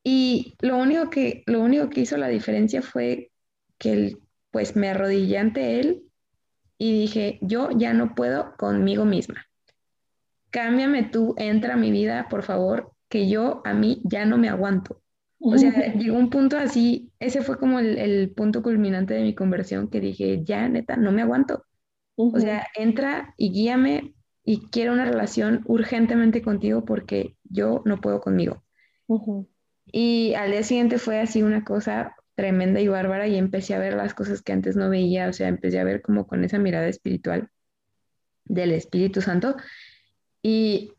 Y 0.03 0.55
lo 0.61 0.77
único 0.77 1.09
que, 1.09 1.43
lo 1.45 1.61
único 1.61 1.89
que 1.89 2.01
hizo 2.01 2.17
la 2.17 2.27
diferencia 2.29 2.81
fue 2.81 3.31
que 3.77 3.91
él, 3.93 4.17
pues 4.51 4.75
me 4.75 4.89
arrodillé 4.89 5.37
ante 5.37 5.79
él 5.79 6.03
y 6.77 7.01
dije, 7.01 7.39
yo 7.41 7.69
ya 7.71 7.93
no 7.93 8.15
puedo 8.15 8.55
conmigo 8.57 9.05
misma 9.05 9.45
cámbiame 10.51 11.03
tú, 11.03 11.35
entra 11.37 11.73
a 11.75 11.77
mi 11.77 11.91
vida, 11.91 12.27
por 12.29 12.43
favor, 12.43 12.91
que 13.09 13.29
yo 13.29 13.61
a 13.65 13.73
mí 13.73 14.01
ya 14.03 14.25
no 14.25 14.37
me 14.37 14.49
aguanto. 14.49 15.01
O 15.39 15.57
sea, 15.57 15.71
llegó 15.95 16.17
un 16.17 16.29
punto 16.29 16.57
así, 16.57 17.11
ese 17.19 17.41
fue 17.41 17.57
como 17.57 17.79
el, 17.79 18.31
punto 18.31 18.61
culminante 18.61 19.13
de 19.13 19.23
mi 19.23 19.33
conversión 19.33 19.89
que 19.89 19.99
dije, 19.99 20.43
ya 20.43 20.67
neta, 20.67 20.97
no 20.97 21.11
me 21.11 21.21
aguanto. 21.21 21.65
O 22.15 22.37
sea, 22.37 22.67
entra 22.75 23.33
y 23.37 23.51
guíame 23.51 24.13
y 24.43 24.67
quiero 24.71 24.91
una 24.91 25.05
relación 25.05 25.61
urgentemente 25.65 26.41
contigo 26.41 26.83
porque 26.83 27.37
yo 27.45 27.81
no 27.85 28.01
puedo 28.01 28.19
conmigo. 28.19 28.63
Y 29.85 30.33
al 30.33 30.51
día 30.51 30.63
siguiente 30.63 30.97
fue 30.97 31.19
así 31.19 31.43
una 31.43 31.63
cosa 31.63 32.15
tremenda 32.35 32.81
y 32.81 32.87
bárbara 32.87 33.27
y 33.27 33.37
empecé 33.37 33.73
a 33.73 33.79
ver 33.79 33.93
las 33.93 34.13
cosas 34.13 34.41
que 34.41 34.51
antes 34.51 34.75
no 34.75 34.89
veía, 34.89 35.29
o 35.29 35.33
sea, 35.33 35.47
empecé 35.47 35.79
a 35.79 35.83
ver 35.83 36.01
como 36.01 36.27
con 36.27 36.43
esa 36.43 36.59
mirada 36.59 36.87
espiritual 36.87 37.49
del 38.45 38.71
Espíritu 38.71 39.21
Santo 39.21 39.55
y 40.41 40.93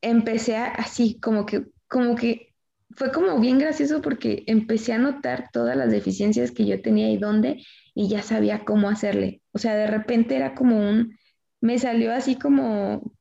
empecé 0.00 0.56
así 0.56 1.18
como 1.20 1.46
que, 1.46 1.66
como 1.88 2.14
que 2.14 2.53
fue 2.96 3.12
como 3.12 3.38
bien 3.40 3.58
gracioso 3.58 4.00
porque 4.02 4.44
empecé 4.46 4.92
a 4.92 4.98
notar 4.98 5.50
todas 5.52 5.76
las 5.76 5.90
deficiencias 5.90 6.50
que 6.52 6.66
yo 6.66 6.80
tenía 6.82 7.10
y 7.10 7.18
dónde 7.18 7.64
y 7.94 8.08
ya 8.08 8.22
sabía 8.22 8.64
cómo 8.64 8.88
hacerle. 8.88 9.42
O 9.52 9.58
sea, 9.58 9.74
de 9.74 9.86
repente 9.86 10.36
era 10.36 10.54
como 10.54 10.78
un, 10.78 11.16
me 11.60 11.78
salió 11.78 12.12
así 12.12 12.36
como, 12.38 13.12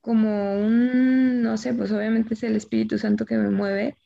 como 0.00 0.54
un, 0.58 1.42
no 1.42 1.56
sé, 1.56 1.74
pues 1.74 1.92
obviamente 1.92 2.34
es 2.34 2.42
el 2.44 2.56
Espíritu 2.56 2.98
Santo 2.98 3.26
que 3.26 3.36
me 3.36 3.50
mueve, 3.50 3.96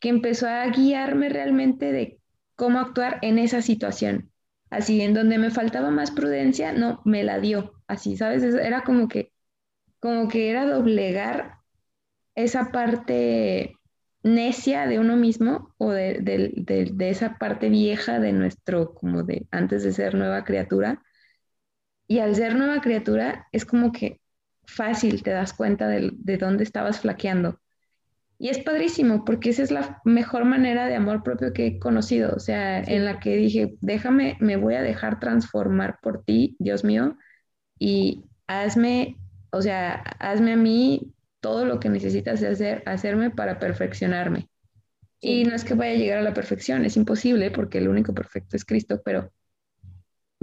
que 0.00 0.08
empezó 0.10 0.48
a 0.48 0.66
guiarme 0.68 1.28
realmente 1.28 1.92
de 1.92 2.20
cómo 2.56 2.80
actuar 2.80 3.18
en 3.22 3.38
esa 3.38 3.62
situación. 3.62 4.32
Así, 4.70 5.00
en 5.00 5.14
donde 5.14 5.38
me 5.38 5.50
faltaba 5.50 5.90
más 5.90 6.10
prudencia, 6.10 6.72
no, 6.72 7.00
me 7.04 7.24
la 7.24 7.40
dio. 7.40 7.74
Así, 7.86 8.16
¿sabes? 8.16 8.42
Era 8.44 8.82
como 8.82 9.08
que 9.08 9.32
como 10.00 10.28
que 10.28 10.50
era 10.50 10.66
doblegar 10.66 11.58
esa 12.34 12.70
parte 12.72 13.77
necia 14.34 14.86
de 14.86 14.98
uno 14.98 15.16
mismo 15.16 15.74
o 15.78 15.90
de, 15.90 16.94
esa 17.00 17.38
parte 17.38 17.68
vieja 17.68 18.20
de 18.20 18.32
nuestro, 18.32 18.94
como 18.94 19.22
de 19.22 19.46
antes 19.50 19.82
de 19.82 19.92
ser 19.92 20.14
nueva 20.14 20.44
criatura. 20.44 21.02
Y 22.06 22.20
al 22.20 22.34
ser 22.34 22.54
nueva 22.56 22.80
criatura 22.80 23.48
es 23.52 23.64
como 23.64 23.92
que 23.92 24.20
fácil 24.66 25.22
te 25.22 25.30
das 25.30 25.52
cuenta 25.52 25.88
de, 25.88 26.36
dónde 26.38 26.64
estabas 26.64 27.00
flaqueando. 27.00 27.60
Y 28.38 28.50
es 28.50 28.60
padrísimo 28.60 29.24
porque 29.24 29.50
esa 29.50 29.62
es 29.64 29.70
la 29.70 30.00
mejor 30.04 30.44
manera 30.44 30.86
de 30.86 30.94
amor 30.94 31.22
propio 31.24 31.52
que 31.52 31.66
he 31.66 31.78
conocido, 31.78 32.34
o 32.36 32.40
sea, 32.40 32.80
en 32.80 33.04
la 33.04 33.18
que 33.18 33.36
dije, 33.36 33.76
déjame, 33.80 34.36
me 34.40 34.56
voy 34.56 34.74
a 34.74 34.82
dejar 34.82 35.18
transformar 35.18 35.98
por 36.00 36.24
ti, 36.24 36.56
Dios 36.60 36.84
mío, 36.84 37.18
y 37.78 38.24
hazme 38.46 39.16
o 39.50 39.62
sea, 39.62 39.94
hazme 40.18 40.52
a 40.52 40.56
mí 40.56 41.14
todo 41.48 41.64
lo 41.64 41.80
que 41.80 41.88
necesitas 41.88 42.42
hacer, 42.42 42.82
hacerme 42.84 43.30
para 43.30 43.58
perfeccionarme. 43.58 44.50
Y 45.18 45.44
no 45.44 45.54
es 45.54 45.64
que 45.64 45.72
vaya 45.72 45.92
a 45.92 45.96
llegar 45.96 46.18
a 46.18 46.22
la 46.22 46.34
perfección, 46.34 46.84
es 46.84 46.98
imposible 46.98 47.50
porque 47.50 47.78
el 47.78 47.88
único 47.88 48.12
perfecto 48.12 48.54
es 48.54 48.66
Cristo, 48.66 49.00
pero 49.02 49.32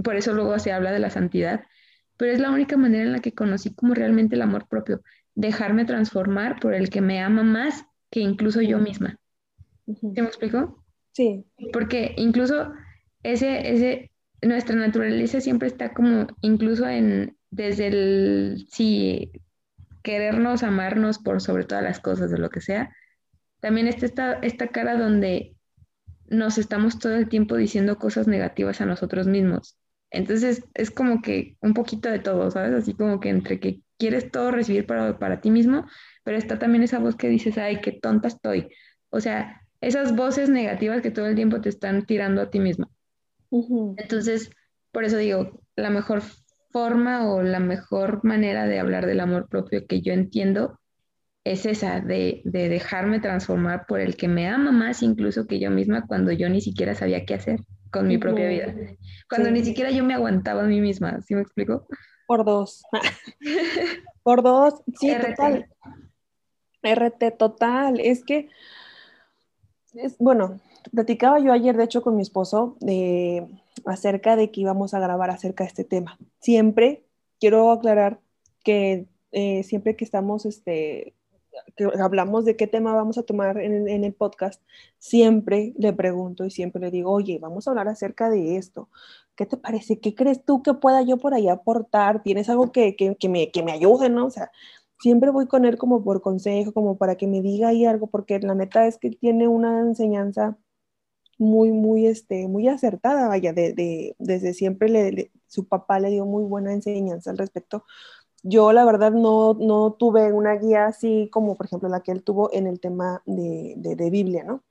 por 0.02 0.16
eso 0.16 0.34
luego 0.34 0.58
se 0.58 0.72
habla 0.72 0.90
de 0.90 0.98
la 0.98 1.10
santidad. 1.10 1.62
Pero 2.16 2.32
es 2.32 2.40
la 2.40 2.50
única 2.50 2.76
manera 2.76 3.04
en 3.04 3.12
la 3.12 3.20
que 3.20 3.34
conocí 3.34 3.72
como 3.72 3.94
realmente 3.94 4.34
el 4.34 4.42
amor 4.42 4.66
propio, 4.66 5.00
dejarme 5.36 5.84
transformar 5.84 6.58
por 6.58 6.74
el 6.74 6.90
que 6.90 7.00
me 7.00 7.20
ama 7.20 7.44
más 7.44 7.84
que 8.10 8.18
incluso 8.18 8.60
yo 8.60 8.78
misma. 8.78 9.20
¿Se 9.86 10.22
me 10.22 10.26
explicó? 10.26 10.82
Sí. 11.12 11.44
Porque 11.72 12.14
incluso 12.16 12.72
ese, 13.22 13.70
ese, 13.70 14.10
nuestra 14.42 14.74
naturaleza 14.74 15.40
siempre 15.40 15.68
está 15.68 15.94
como 15.94 16.26
incluso 16.40 16.88
en, 16.88 17.36
desde 17.50 17.86
el, 17.86 18.66
sí, 18.72 19.30
querernos, 20.06 20.62
amarnos 20.62 21.18
por 21.18 21.40
sobre 21.40 21.64
todas 21.64 21.82
las 21.82 21.98
cosas, 21.98 22.30
de 22.30 22.38
lo 22.38 22.48
que 22.48 22.60
sea, 22.60 22.94
también 23.58 23.88
está 23.88 24.06
esta, 24.06 24.32
esta 24.34 24.68
cara 24.68 24.96
donde 24.96 25.56
nos 26.28 26.58
estamos 26.58 27.00
todo 27.00 27.16
el 27.16 27.28
tiempo 27.28 27.56
diciendo 27.56 27.98
cosas 27.98 28.28
negativas 28.28 28.80
a 28.80 28.86
nosotros 28.86 29.26
mismos. 29.26 29.76
Entonces 30.12 30.62
es 30.74 30.92
como 30.92 31.22
que 31.22 31.56
un 31.60 31.74
poquito 31.74 32.08
de 32.08 32.20
todo, 32.20 32.48
¿sabes? 32.52 32.72
Así 32.72 32.94
como 32.94 33.18
que 33.18 33.30
entre 33.30 33.58
que 33.58 33.80
quieres 33.98 34.30
todo 34.30 34.52
recibir 34.52 34.86
para, 34.86 35.18
para 35.18 35.40
ti 35.40 35.50
mismo, 35.50 35.86
pero 36.22 36.38
está 36.38 36.56
también 36.56 36.84
esa 36.84 37.00
voz 37.00 37.16
que 37.16 37.28
dices, 37.28 37.58
ay, 37.58 37.80
qué 37.80 37.90
tonta 37.90 38.28
estoy. 38.28 38.68
O 39.10 39.20
sea, 39.20 39.60
esas 39.80 40.14
voces 40.14 40.48
negativas 40.48 41.02
que 41.02 41.10
todo 41.10 41.26
el 41.26 41.34
tiempo 41.34 41.60
te 41.60 41.68
están 41.68 42.06
tirando 42.06 42.42
a 42.42 42.50
ti 42.50 42.60
mismo. 42.60 42.92
Entonces, 43.96 44.50
por 44.92 45.02
eso 45.02 45.16
digo, 45.16 45.60
la 45.74 45.90
mejor 45.90 46.22
forma 46.76 47.32
o 47.32 47.42
la 47.42 47.58
mejor 47.58 48.22
manera 48.22 48.66
de 48.66 48.78
hablar 48.78 49.06
del 49.06 49.20
amor 49.20 49.48
propio 49.48 49.86
que 49.86 50.02
yo 50.02 50.12
entiendo 50.12 50.78
es 51.42 51.64
esa, 51.64 52.00
de, 52.00 52.42
dejarme 52.44 53.18
transformar 53.18 53.86
por 53.86 53.98
el 53.98 54.14
que 54.14 54.28
me 54.28 54.46
ama 54.46 54.72
más 54.72 55.02
incluso 55.02 55.46
que 55.46 55.58
yo 55.58 55.70
misma 55.70 56.06
cuando 56.06 56.32
yo 56.32 56.50
ni 56.50 56.60
siquiera 56.60 56.94
sabía 56.94 57.24
qué 57.24 57.32
hacer 57.32 57.60
con 57.90 58.06
mi 58.06 58.18
propia 58.18 58.46
vida. 58.50 58.74
Cuando 59.26 59.50
ni 59.50 59.64
siquiera 59.64 59.90
yo 59.90 60.04
me 60.04 60.12
aguantaba 60.12 60.64
a 60.64 60.66
mí 60.66 60.82
misma, 60.82 61.22
¿sí 61.22 61.34
me 61.34 61.40
explico? 61.40 61.86
Por 62.26 62.44
dos. 62.44 62.82
por 64.22 64.42
dos, 64.42 64.74
sí, 65.00 65.14
total. 65.18 65.70
RT 66.82 67.38
total. 67.38 68.00
Es 68.00 68.22
que, 68.22 68.50
es, 69.94 70.18
bueno, 70.18 70.60
platicaba 70.92 71.38
yo 71.38 71.52
ayer, 71.52 71.76
de 71.76 71.84
hecho, 71.84 72.02
con 72.02 72.16
mi 72.16 72.22
esposo 72.22 72.76
de, 72.80 73.46
acerca 73.84 74.36
de 74.36 74.50
que 74.50 74.60
íbamos 74.62 74.94
a 74.94 75.00
grabar 75.00 75.30
acerca 75.30 75.64
de 75.64 75.68
este 75.68 75.84
tema. 75.84 76.18
Siempre 76.40 77.04
quiero 77.40 77.70
aclarar 77.70 78.20
que 78.64 79.06
eh, 79.32 79.62
siempre 79.64 79.96
que 79.96 80.04
estamos 80.04 80.46
este, 80.46 81.14
que 81.76 81.84
hablamos 82.00 82.44
de 82.44 82.56
qué 82.56 82.66
tema 82.66 82.94
vamos 82.94 83.18
a 83.18 83.22
tomar 83.22 83.58
en, 83.58 84.04
el 84.04 84.14
podcast, 84.14 84.62
siempre 84.98 85.74
le 85.78 85.92
pregunto 85.92 86.44
y 86.44 86.50
siempre 86.50 86.80
le 86.80 86.90
digo, 86.90 87.12
oye, 87.12 87.38
vamos 87.38 87.66
a 87.66 87.70
hablar 87.70 87.88
acerca 87.88 88.30
de 88.30 88.56
esto. 88.56 88.88
¿Qué 89.34 89.46
te 89.46 89.56
parece? 89.56 90.00
¿Qué 90.00 90.14
crees 90.14 90.44
tú 90.44 90.62
que 90.62 90.74
pueda 90.74 91.02
yo 91.02 91.18
por 91.18 91.34
ahí 91.34 91.48
aportar? 91.48 92.22
¿Tienes 92.22 92.48
algo 92.48 92.72
que, 92.72 92.96
que, 92.96 93.16
que, 93.16 93.28
me, 93.28 93.50
que 93.50 93.62
me 93.62 93.72
ayude, 93.72 94.08
no? 94.08 94.26
O 94.26 94.30
sea, 94.30 94.50
siempre 94.98 95.30
voy 95.30 95.46
con 95.46 95.64
él 95.64 95.76
como 95.78 96.02
por 96.02 96.22
consejo, 96.22 96.72
como 96.72 96.96
para 96.96 97.16
que 97.16 97.26
me 97.26 97.42
diga 97.42 97.68
ahí 97.68 97.84
algo, 97.84 98.06
porque 98.06 98.38
la 98.40 98.54
neta 98.54 98.86
es 98.86 98.98
que 98.98 99.10
tiene 99.10 99.48
una 99.48 99.80
enseñanza 99.80 100.56
muy, 101.38 101.72
muy, 101.72 102.06
este, 102.06 102.48
muy 102.48 102.68
acertada, 102.68 103.28
vaya, 103.28 103.52
de, 103.52 103.72
de, 103.72 104.16
desde 104.18 104.54
siempre 104.54 104.88
le, 104.88 105.32
su 105.46 105.68
papá 105.68 106.00
le 106.00 106.10
dio 106.10 106.26
muy 106.26 106.44
buena 106.44 106.72
enseñanza 106.72 107.30
al 107.30 107.38
respecto, 107.38 107.84
yo 108.42 108.72
la 108.72 108.84
verdad 108.84 109.12
no, 109.12 109.54
no 109.54 109.94
tuve 109.94 110.32
una 110.32 110.54
guía 110.54 110.86
así 110.86 111.28
como 111.32 111.56
por 111.56 111.66
ejemplo 111.66 111.88
la 111.88 112.02
que 112.02 112.12
él 112.12 112.22
tuvo 112.22 112.52
en 112.52 112.66
el 112.66 112.80
tema 112.80 113.22
de, 113.26 113.74
de, 113.76 114.10
Biblia, 114.10 114.44
¿no? 114.44 114.62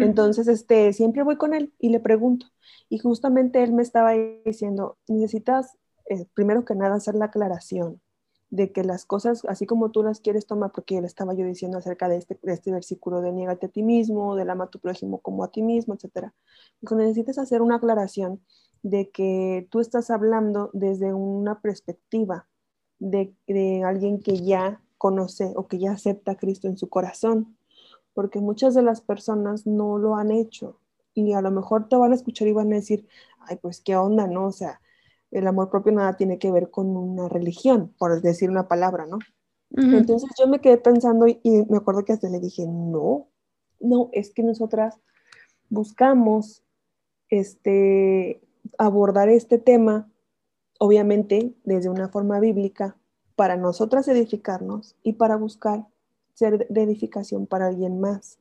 Entonces, 0.00 0.46
este, 0.46 0.92
siempre 0.92 1.24
voy 1.24 1.36
con 1.36 1.52
él 1.52 1.72
y 1.80 1.88
le 1.88 1.98
pregunto. 1.98 2.46
Y 2.88 2.98
justamente 2.98 3.62
él 3.62 3.72
me 3.72 3.82
estaba 3.82 4.12
diciendo, 4.44 4.98
necesitas, 5.08 5.76
eh, 6.08 6.26
primero 6.34 6.64
que 6.64 6.76
nada, 6.76 6.94
hacer 6.94 7.16
la 7.16 7.26
aclaración 7.26 8.00
de 8.54 8.70
que 8.70 8.84
las 8.84 9.04
cosas, 9.04 9.44
así 9.48 9.66
como 9.66 9.90
tú 9.90 10.04
las 10.04 10.20
quieres 10.20 10.46
tomar, 10.46 10.70
porque 10.70 11.00
le 11.00 11.08
estaba 11.08 11.34
yo 11.34 11.44
diciendo 11.44 11.78
acerca 11.78 12.08
de 12.08 12.18
este, 12.18 12.38
de 12.40 12.52
este 12.52 12.70
versículo 12.70 13.20
de 13.20 13.32
niégate 13.32 13.66
a 13.66 13.68
ti 13.68 13.82
mismo, 13.82 14.36
del 14.36 14.48
ama 14.48 14.64
a 14.64 14.70
tu 14.70 14.78
prójimo 14.78 15.18
como 15.18 15.42
a 15.42 15.50
ti 15.50 15.60
mismo, 15.60 15.94
etc. 15.94 16.30
Dijo, 16.80 16.94
necesitas 16.94 17.38
hacer 17.38 17.62
una 17.62 17.76
aclaración 17.76 18.40
de 18.84 19.10
que 19.10 19.66
tú 19.70 19.80
estás 19.80 20.08
hablando 20.08 20.70
desde 20.72 21.12
una 21.12 21.60
perspectiva 21.60 22.46
de, 23.00 23.34
alguien 23.84 24.20
que 24.20 24.36
ya 24.36 24.80
conoce 24.98 25.52
o 25.56 25.66
que 25.66 25.80
ya 25.80 25.90
acepta 25.90 26.32
a 26.32 26.36
Cristo 26.36 26.68
en 26.68 26.78
su 26.78 26.88
corazón, 26.88 27.56
porque 28.14 28.38
muchas 28.38 28.74
de 28.74 28.82
las 28.82 29.00
personas 29.00 29.66
no 29.66 29.98
lo 29.98 30.14
han 30.14 30.30
hecho 30.30 30.78
y 31.12 31.32
a 31.32 31.40
lo 31.40 31.50
mejor 31.50 31.88
te 31.88 31.96
van 31.96 32.12
a 32.12 32.14
escuchar 32.14 32.46
y 32.46 32.52
van 32.52 32.72
a 32.72 32.76
decir, 32.76 33.08
ay, 33.40 33.56
pues 33.56 33.80
qué 33.80 33.96
onda, 33.96 34.28
¿no? 34.28 34.46
O 34.46 34.52
sea, 34.52 34.80
el 35.34 35.46
amor 35.46 35.70
propio 35.70 35.92
nada 35.92 36.16
tiene 36.16 36.38
que 36.38 36.50
ver 36.50 36.70
con 36.70 36.96
una 36.96 37.28
religión, 37.28 37.92
por 37.98 38.20
decir 38.22 38.50
una 38.50 38.68
palabra, 38.68 39.06
¿no? 39.06 39.18
Entonces 39.76 40.30
yo 40.38 40.46
me 40.46 40.60
quedé 40.60 40.78
pensando 40.78 41.26
y, 41.26 41.40
y 41.42 41.64
me 41.68 41.78
acuerdo 41.78 42.04
que 42.04 42.12
hasta 42.12 42.28
le 42.28 42.38
dije, 42.38 42.64
no, 42.66 43.26
no, 43.80 44.08
es 44.12 44.32
que 44.32 44.44
nosotras 44.44 45.00
buscamos 45.68 46.62
este, 47.28 48.40
abordar 48.78 49.28
este 49.28 49.58
tema 49.58 50.08
obviamente 50.78 51.54
desde 51.64 51.88
una 51.88 52.08
forma 52.08 52.40
bíblica, 52.40 52.96
para 53.36 53.56
nosotras 53.56 54.06
edificarnos 54.08 54.96
y 55.02 55.14
para 55.14 55.36
buscar 55.36 55.86
ser 56.34 56.68
de 56.68 56.82
edificación 56.82 57.46
para 57.46 57.66
alguien 57.66 58.00
más. 58.00 58.38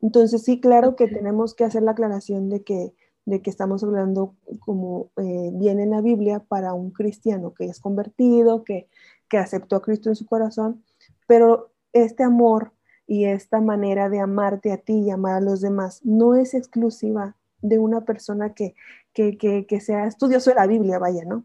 Entonces 0.00 0.42
sí, 0.42 0.60
claro 0.60 0.94
que 0.94 1.08
tenemos 1.08 1.54
que 1.54 1.64
hacer 1.64 1.82
la 1.82 1.92
aclaración 1.92 2.48
de 2.48 2.62
que, 2.62 2.94
de 3.26 3.42
que 3.42 3.50
estamos 3.50 3.84
hablando 3.84 4.34
como 4.60 5.10
eh, 5.18 5.50
viene 5.52 5.82
en 5.82 5.90
la 5.90 6.00
Biblia 6.00 6.40
para 6.40 6.72
un 6.72 6.90
cristiano 6.90 7.52
que 7.52 7.66
es 7.66 7.80
convertido, 7.80 8.64
que, 8.64 8.88
que 9.28 9.38
aceptó 9.38 9.76
a 9.76 9.82
Cristo 9.82 10.08
en 10.08 10.16
su 10.16 10.24
corazón, 10.24 10.82
pero 11.26 11.72
este 11.92 12.22
amor 12.22 12.72
y 13.06 13.26
esta 13.26 13.60
manera 13.60 14.08
de 14.08 14.20
amarte 14.20 14.72
a 14.72 14.78
ti 14.78 15.00
y 15.00 15.10
amar 15.10 15.34
a 15.34 15.40
los 15.40 15.60
demás 15.60 16.00
no 16.04 16.34
es 16.34 16.54
exclusiva 16.54 17.36
de 17.60 17.78
una 17.78 18.04
persona 18.04 18.54
que, 18.54 18.74
que, 19.12 19.36
que, 19.36 19.66
que 19.66 19.80
sea 19.80 20.06
estudioso 20.06 20.50
de 20.50 20.56
la 20.56 20.66
Biblia, 20.66 20.98
vaya, 20.98 21.24
¿no? 21.24 21.44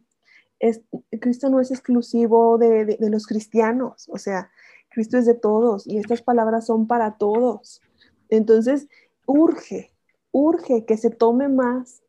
Cristo 1.20 1.50
no 1.50 1.60
es 1.60 1.72
exclusivo 1.72 2.58
de, 2.58 2.98
los 3.00 3.26
cristianos, 3.26 4.08
o 4.10 4.18
sea, 4.18 4.52
Cristo 4.90 5.18
es 5.18 5.26
de 5.26 5.34
todos 5.34 5.88
y 5.88 5.98
estas 5.98 6.22
palabras 6.22 6.68
son 6.68 6.88
para 6.88 7.18
todos. 7.18 7.82
Entonces, 8.30 8.88
urge, 9.26 9.91
urge 10.32 10.86
que 10.86 10.98
se 10.98 11.10
tome 11.10 11.50
más 11.50 12.04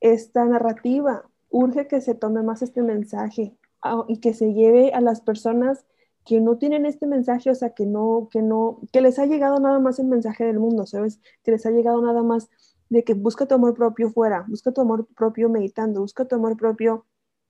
esta 0.00 0.44
narrativa, 0.44 1.28
urge 1.50 1.86
que 1.88 2.00
se 2.00 2.14
tome 2.14 2.42
más 2.42 2.62
este 2.62 2.82
mensaje 2.82 3.56
ah, 3.82 4.04
y 4.08 4.18
que 4.18 4.34
se 4.34 4.52
lleve 4.54 4.92
a 4.92 5.00
las 5.00 5.20
personas 5.20 5.86
que 6.24 6.40
no 6.40 6.58
tienen 6.58 6.86
este 6.86 7.06
mensaje, 7.06 7.50
o 7.50 7.54
sea, 7.54 7.70
que 7.70 7.86
no, 7.86 8.28
que 8.30 8.42
no, 8.42 8.80
que 8.92 9.00
les 9.00 9.18
ha 9.18 9.26
llegado 9.26 9.58
nada 9.58 9.78
más 9.78 9.98
el 9.98 10.06
mensaje 10.06 10.44
del 10.44 10.58
mundo, 10.58 10.86
¿sabes? 10.86 11.20
Que 11.42 11.50
les 11.52 11.64
ha 11.66 11.70
llegado 11.70 12.02
nada 12.02 12.22
más 12.22 12.50
de 12.88 13.04
que 13.04 13.14
busca 13.14 13.46
tu 13.46 13.54
amor 13.54 13.74
propio 13.74 14.10
fuera, 14.10 14.44
busca 14.48 14.72
tu 14.72 14.80
amor 14.80 15.06
propio 15.16 15.48
meditando, 15.48 16.00
busca 16.00 16.26
tu 16.26 16.36
amor 16.36 16.56
propio 16.56 17.06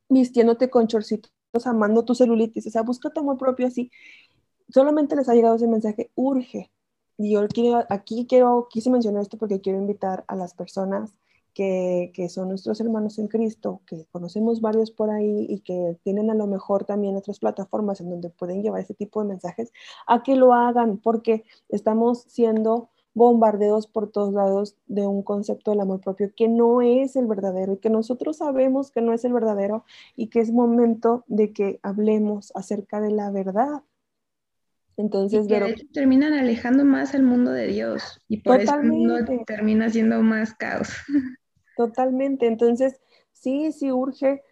vistiéndote 0.08 0.70
con 0.70 0.86
chorcitos, 0.86 1.32
amando 1.64 2.04
tu 2.04 2.14
celulitis, 2.14 2.66
o 2.66 2.70
sea, 2.70 2.82
busca 2.82 3.10
tu 3.10 3.20
amor 3.20 3.38
propio 3.38 3.66
así. 3.66 3.90
Solamente 4.68 5.16
les 5.16 5.28
ha 5.28 5.34
llegado 5.34 5.56
ese 5.56 5.66
mensaje, 5.66 6.10
urge. 6.14 6.70
Yo 7.22 7.46
quiero, 7.48 7.84
aquí 7.90 8.26
quiero, 8.26 8.68
quise 8.70 8.88
mencionar 8.88 9.20
esto 9.20 9.36
porque 9.36 9.60
quiero 9.60 9.78
invitar 9.78 10.24
a 10.26 10.36
las 10.36 10.54
personas 10.54 11.14
que, 11.52 12.12
que, 12.14 12.30
son 12.30 12.48
nuestros 12.48 12.80
hermanos 12.80 13.18
en 13.18 13.28
Cristo, 13.28 13.82
que 13.86 14.06
conocemos 14.10 14.62
varios 14.62 14.90
por 14.90 15.10
ahí 15.10 15.44
y 15.50 15.60
que 15.60 15.98
tienen 16.02 16.30
a 16.30 16.34
lo 16.34 16.46
mejor 16.46 16.86
también 16.86 17.16
otras 17.16 17.38
plataformas 17.38 18.00
en 18.00 18.08
donde 18.08 18.30
pueden 18.30 18.62
llevar 18.62 18.80
ese 18.80 18.94
tipo 18.94 19.20
de 19.20 19.28
mensajes, 19.28 19.70
a 20.06 20.22
que 20.22 20.34
lo 20.34 20.54
hagan, 20.54 20.96
porque 20.96 21.44
estamos 21.68 22.22
siendo 22.22 22.88
bombardeos 23.12 23.86
por 23.86 24.10
todos 24.10 24.32
lados 24.32 24.76
de 24.86 25.06
un 25.06 25.22
concepto 25.22 25.72
del 25.72 25.80
amor 25.80 26.00
propio 26.00 26.32
que 26.34 26.48
no 26.48 26.80
es 26.80 27.16
el 27.16 27.26
verdadero 27.26 27.74
y 27.74 27.78
que 27.78 27.90
nosotros 27.90 28.38
sabemos 28.38 28.90
que 28.90 29.02
no 29.02 29.12
es 29.12 29.26
el 29.26 29.34
verdadero 29.34 29.84
y 30.16 30.28
que 30.28 30.40
es 30.40 30.52
momento 30.52 31.24
de 31.26 31.52
que 31.52 31.80
hablemos 31.82 32.50
acerca 32.54 32.98
de 33.00 33.10
la 33.10 33.30
verdad. 33.30 33.82
Entonces, 35.00 35.46
terminan 35.92 36.34
alejando 36.34 36.84
más 36.84 37.14
al 37.14 37.22
mundo 37.22 37.50
de 37.52 37.66
Dios 37.66 38.20
y 38.28 38.38
por 38.38 38.60
eso 38.60 38.74
el 38.74 38.88
mundo 38.88 39.16
termina 39.46 39.88
siendo 39.88 40.22
más 40.22 40.54
caos. 40.54 40.90
Totalmente. 41.76 42.46
Entonces, 42.46 43.00
sí, 43.32 43.72
sí 43.72 43.90
urge 43.90 44.42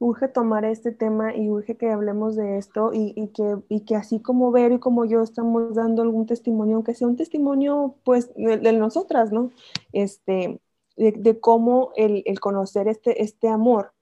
urge 0.00 0.28
tomar 0.28 0.64
este 0.64 0.92
tema 0.92 1.34
y 1.34 1.50
urge 1.50 1.76
que 1.76 1.90
hablemos 1.90 2.36
de 2.36 2.56
esto 2.56 2.92
y, 2.94 3.14
que, 3.34 3.84
que 3.84 3.96
así 3.96 4.20
como 4.20 4.52
Vero 4.52 4.76
y 4.76 4.78
como 4.78 5.04
yo 5.04 5.22
estamos 5.22 5.74
dando 5.74 6.02
algún 6.02 6.26
testimonio, 6.26 6.76
aunque 6.76 6.94
sea 6.94 7.08
un 7.08 7.16
testimonio 7.16 7.96
pues 8.04 8.32
de, 8.36 8.72
nosotras, 8.72 9.32
¿no? 9.32 9.50
Este, 9.92 10.60
de, 10.96 11.40
cómo 11.40 11.90
el, 11.96 12.22
conocer 12.40 12.86
este, 12.88 13.22
este 13.22 13.48
amor 13.48 13.92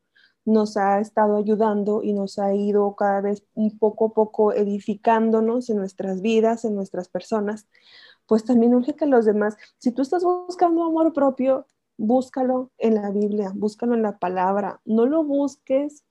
nos 0.46 0.76
ha 0.76 1.00
estado 1.00 1.36
ayudando 1.36 2.02
y 2.02 2.12
nos 2.12 2.38
ha 2.38 2.54
ido 2.54 2.94
cada 2.96 3.20
vez 3.20 3.44
un 3.54 3.78
poco 3.78 4.06
a 4.06 4.14
poco 4.14 4.52
edificándonos 4.52 5.68
en 5.68 5.76
nuestras 5.76 6.22
vidas, 6.22 6.64
en 6.64 6.74
nuestras 6.74 7.08
personas, 7.08 7.66
pues 8.26 8.44
también 8.44 8.74
urge 8.74 8.94
que 8.94 9.06
los 9.06 9.24
demás, 9.24 9.56
si 9.78 9.92
tú 9.92 10.02
estás 10.02 10.24
buscando 10.24 10.84
amor 10.84 11.12
propio, 11.12 11.66
búscalo 11.98 12.70
en 12.78 12.94
la 12.94 13.10
Biblia, 13.10 13.52
búscalo 13.54 13.94
en 13.94 14.02
la 14.02 14.18
palabra, 14.18 14.80
no 14.84 15.06
lo 15.06 15.24
busques 15.24 16.04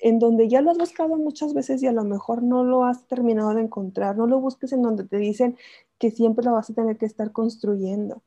en 0.00 0.18
donde 0.18 0.48
ya 0.48 0.60
lo 0.60 0.70
has 0.70 0.78
buscado 0.78 1.16
muchas 1.16 1.54
veces 1.54 1.82
y 1.82 1.86
a 1.86 1.92
lo 1.92 2.04
mejor 2.04 2.42
no 2.42 2.64
lo 2.64 2.84
has 2.84 3.06
terminado 3.06 3.54
de 3.54 3.62
encontrar, 3.62 4.16
no 4.16 4.26
lo 4.26 4.38
busques 4.40 4.72
en 4.72 4.82
donde 4.82 5.04
te 5.04 5.16
dicen 5.16 5.56
que 5.98 6.10
siempre 6.10 6.44
lo 6.44 6.52
vas 6.52 6.70
a 6.70 6.74
tener 6.74 6.98
que 6.98 7.06
estar 7.06 7.32
construyendo. 7.32 8.22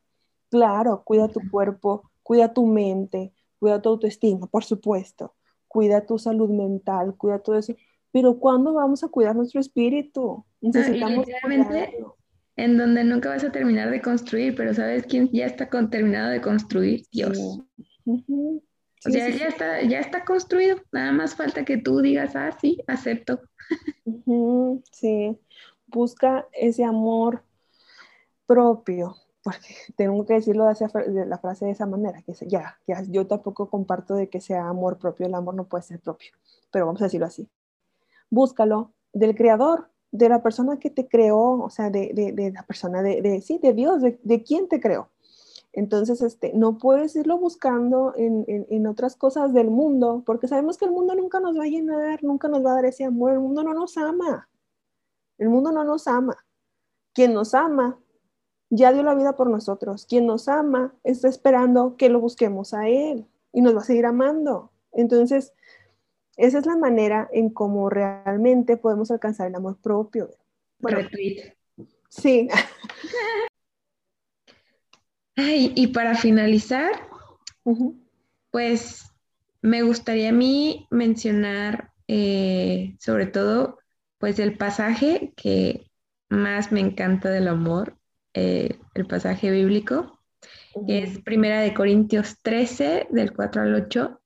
Claro, 0.50 1.04
cuida 1.06 1.28
tu 1.30 1.40
cuerpo, 1.50 2.12
cuida 2.24 2.54
tu 2.54 2.66
mente, 2.66 3.34
cuida 3.60 3.82
tu 3.82 3.90
autoestima, 3.90 4.48
por 4.48 4.64
supuesto, 4.66 5.34
cuida 5.72 6.06
tu 6.06 6.20
salud 6.20 6.50
mental, 6.50 7.16
cuida 7.16 7.40
todo 7.40 7.58
eso. 7.58 7.74
Pero 8.12 8.38
¿cuándo 8.40 8.74
vamos 8.74 9.04
a 9.06 9.08
cuidar 9.08 9.36
nuestro 9.36 9.62
espíritu? 9.62 10.44
Necesitamos 10.60 11.26
en 12.58 12.78
donde 12.78 13.04
nunca 13.06 13.30
vas 13.30 13.44
a 13.46 13.52
terminar 13.52 13.90
de 13.90 14.02
construir, 14.02 14.54
pero 14.56 14.74
¿sabes 14.74 15.06
quién 15.06 15.30
ya 15.32 15.46
está 15.46 15.70
terminado 15.90 16.30
de 16.30 16.42
construir? 16.42 17.06
Dios. 17.12 17.40
o 18.06 18.62
sea, 19.00 19.30
ya, 19.30 19.48
Está, 19.48 19.82
ya 19.84 20.00
está 20.00 20.26
construido, 20.26 20.78
nada 20.92 21.14
más 21.14 21.36
falta 21.36 21.64
que 21.64 21.78
tú 21.78 22.02
digas, 22.02 22.36
ah, 22.36 22.52
sí, 22.60 22.84
acepto. 22.88 23.40
sí, 24.92 25.38
busca 25.88 26.48
ese 26.52 26.84
amor 26.84 27.44
propio, 28.46 29.16
porque 29.44 29.76
tengo 29.96 30.26
que 30.26 30.34
decirlo 30.36 30.66
de, 30.66 31.26
la 31.26 31.38
frase 31.38 31.66
de 31.66 31.72
esa 31.72 31.86
manera, 31.86 32.22
que 32.22 32.34
ya, 32.48 32.78
yo 33.10 33.28
tampoco 33.28 33.70
comparto 33.70 34.16
de 34.16 34.30
que 34.30 34.42
sea 34.42 34.68
amor 34.68 34.98
propio, 34.98 35.28
el 35.28 35.36
amor 35.36 35.56
no 35.56 35.66
puede 35.66 35.84
ser 35.84 36.00
propio, 36.00 36.32
pero 36.72 36.86
vamos 36.86 37.02
a 37.02 37.06
decirlo 37.06 37.28
así. 37.28 37.50
Búscalo 38.30 38.94
del 39.14 39.36
creador, 39.36 39.90
de 40.12 40.30
la 40.30 40.44
persona 40.44 40.78
que 40.78 40.90
te 40.90 41.08
creó, 41.08 41.62
o 41.62 41.70
sea, 41.70 41.90
de, 41.90 42.12
de, 42.14 42.52
la 42.52 42.64
persona, 42.64 43.02
de, 43.02 43.22
de, 43.22 43.42
sí, 43.42 43.60
de 43.60 43.74
Dios, 43.74 44.02
de, 44.02 44.20
de 44.24 44.44
quién 44.44 44.68
te 44.68 44.80
creó. 44.80 45.10
Entonces, 45.74 46.22
este, 46.22 46.52
no 46.54 46.78
puedes 46.78 47.16
irlo 47.16 47.38
buscando 47.38 48.14
en, 48.18 48.44
en, 48.48 48.68
en, 48.70 48.88
otras 48.88 49.16
cosas 49.16 49.54
del 49.54 49.70
mundo, 49.70 50.22
porque 50.26 50.50
sabemos 50.50 50.78
que 50.78 50.84
el 50.84 50.92
mundo 50.92 51.16
nunca 51.16 51.40
nos 51.40 51.58
va 51.58 51.64
a 51.64 51.68
llenar, 51.68 52.22
nunca 52.24 52.50
nos 52.50 52.66
va 52.66 52.72
a 52.72 52.76
dar 52.76 52.86
ese 52.86 53.06
amor, 53.06 53.32
el 53.32 53.40
mundo 53.40 53.64
no 53.64 53.74
nos 53.74 53.96
ama, 53.98 54.50
el 55.38 55.50
mundo 55.50 55.72
no 55.72 55.86
nos 55.86 56.08
ama. 56.08 56.36
Quien 57.14 57.34
nos 57.34 57.54
ama 57.54 57.98
ya 58.72 58.92
dio 58.92 59.04
la 59.04 59.14
vida 59.14 59.36
por 59.36 59.50
nosotros, 59.50 60.08
quien 60.08 60.26
nos 60.26 60.48
ama 60.48 60.96
está 61.04 61.28
esperando 61.28 61.98
que 61.98 62.10
lo 62.10 62.20
busquemos 62.20 62.74
a 62.74 62.88
Él 62.88 63.28
y 63.54 63.62
nos 63.62 63.76
va 63.76 63.82
a 63.82 63.84
seguir 63.84 64.06
amando. 64.06 64.72
Entonces, 64.94 65.54
esa 66.38 66.58
es 66.58 66.66
la 66.66 66.78
manera 66.78 67.30
en 67.34 67.50
cómo 67.50 67.90
realmente 67.90 68.78
podemos 68.78 69.12
alcanzar 69.12 69.48
el 69.48 69.56
amor 69.56 69.78
propio. 69.78 70.30
Bueno, 70.80 71.00
Retweet. 71.00 71.54
Sí. 72.10 72.48
Ay, 75.36 75.74
y 75.76 75.88
para 75.88 76.16
finalizar, 76.16 76.92
pues 78.52 79.12
me 79.62 79.84
gustaría 79.84 80.30
a 80.30 80.34
mí 80.34 80.88
mencionar 80.90 81.92
eh, 82.08 82.96
sobre 83.00 83.26
todo 83.26 83.80
pues 84.18 84.38
el 84.40 84.58
pasaje 84.58 85.34
que 85.36 85.90
más 86.30 86.72
me 86.72 86.80
encanta 86.80 87.30
del 87.30 87.48
amor, 87.48 87.98
eh, 88.34 88.80
el 88.94 89.06
pasaje 89.06 89.52
bíblico, 89.52 90.20
que 90.88 91.04
es 91.04 91.20
Primera 91.20 91.62
de 91.62 91.74
Corintios 91.74 92.38
13, 92.42 93.08
del 93.10 93.34
4 93.34 93.64
al 93.64 93.76
8, 93.76 94.22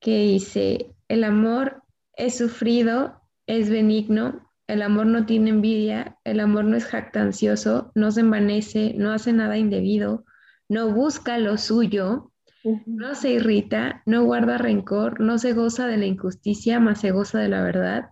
que 0.00 0.18
dice, 0.18 0.94
el 1.08 1.24
amor 1.24 1.82
es 2.14 2.36
sufrido, 2.38 3.22
es 3.46 3.70
benigno, 3.70 4.50
el 4.66 4.82
amor 4.82 5.06
no 5.06 5.26
tiene 5.26 5.50
envidia, 5.50 6.18
el 6.24 6.40
amor 6.40 6.64
no 6.64 6.76
es 6.76 6.86
jactancioso, 6.86 7.92
no 7.94 8.10
se 8.10 8.20
envanece, 8.20 8.94
no 8.96 9.12
hace 9.12 9.32
nada 9.32 9.58
indebido, 9.58 10.24
no 10.68 10.92
busca 10.92 11.38
lo 11.38 11.58
suyo, 11.58 12.32
no 12.86 13.14
se 13.14 13.32
irrita, 13.32 14.02
no 14.06 14.24
guarda 14.24 14.58
rencor, 14.58 15.20
no 15.20 15.38
se 15.38 15.52
goza 15.52 15.86
de 15.86 15.96
la 15.96 16.06
injusticia, 16.06 16.80
más 16.80 17.00
se 17.00 17.10
goza 17.10 17.40
de 17.40 17.48
la 17.48 17.62
verdad. 17.62 18.10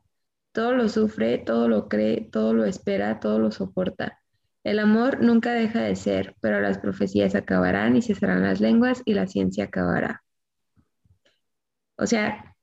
Todo 0.52 0.74
lo 0.74 0.88
sufre, 0.88 1.38
todo 1.38 1.68
lo 1.68 1.88
cree, 1.88 2.28
todo 2.30 2.52
lo 2.52 2.64
espera, 2.64 3.20
todo 3.20 3.38
lo 3.38 3.52
soporta. 3.52 4.19
El 4.62 4.78
amor 4.78 5.23
nunca 5.23 5.53
deja 5.53 5.81
de 5.81 5.97
ser, 5.97 6.37
pero 6.41 6.61
las 6.61 6.78
profecías 6.78 7.35
acabarán 7.35 7.97
y 7.97 8.03
cesarán 8.03 8.43
las 8.43 8.61
lenguas 8.61 9.03
y 9.05 9.15
la 9.15 9.27
ciencia 9.27 9.65
acabará. 9.65 10.23
O 11.97 12.07
sea, 12.07 12.57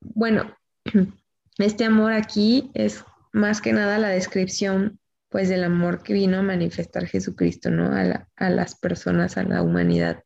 bueno, 0.00 0.56
este 1.58 1.84
amor 1.84 2.12
aquí 2.12 2.70
es 2.74 3.04
más 3.32 3.60
que 3.60 3.72
nada 3.72 3.98
la 3.98 4.08
descripción 4.08 4.98
pues 5.28 5.48
del 5.48 5.64
amor 5.64 6.02
que 6.02 6.14
vino 6.14 6.38
a 6.38 6.42
manifestar 6.42 7.06
Jesucristo, 7.06 7.70
¿no? 7.70 7.90
A, 7.92 8.50
las 8.50 8.74
personas, 8.76 9.36
a 9.36 9.42
la 9.42 9.62
humanidad, 9.62 10.22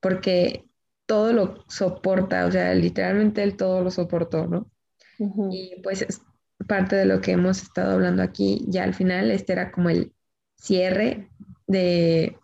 porque 0.00 0.66
todo 1.06 1.32
lo 1.32 1.64
soporta, 1.68 2.46
o 2.46 2.52
sea, 2.52 2.72
literalmente 2.74 3.42
él 3.42 3.56
todo 3.56 3.82
lo 3.82 3.90
soportó, 3.90 4.46
¿no? 4.46 4.70
Y 5.50 5.80
pues 5.82 6.02
es 6.02 6.22
parte 6.68 6.96
de 6.96 7.06
lo 7.06 7.20
que 7.20 7.32
hemos 7.32 7.62
estado 7.62 7.92
hablando 7.92 8.22
aquí, 8.22 8.64
ya 8.68 8.84
al 8.84 8.94
final 8.94 9.30
este 9.30 9.54
era 9.54 9.72
como 9.72 9.90
el 9.90 10.12
cierre 10.62 11.28
de, 11.66 12.38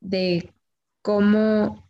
de 0.00 0.52
cómo 1.00 1.88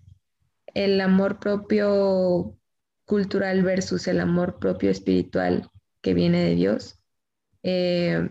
el 0.74 1.01
amor 1.01 1.40
propio 1.40 2.56
cultural 3.05 3.64
versus 3.64 4.06
el 4.06 4.20
amor 4.20 4.60
propio 4.60 4.90
espiritual 4.90 5.68
que 6.01 6.14
viene 6.14 6.44
de 6.44 6.55
Dios, 6.55 7.01
eh, 7.64 8.28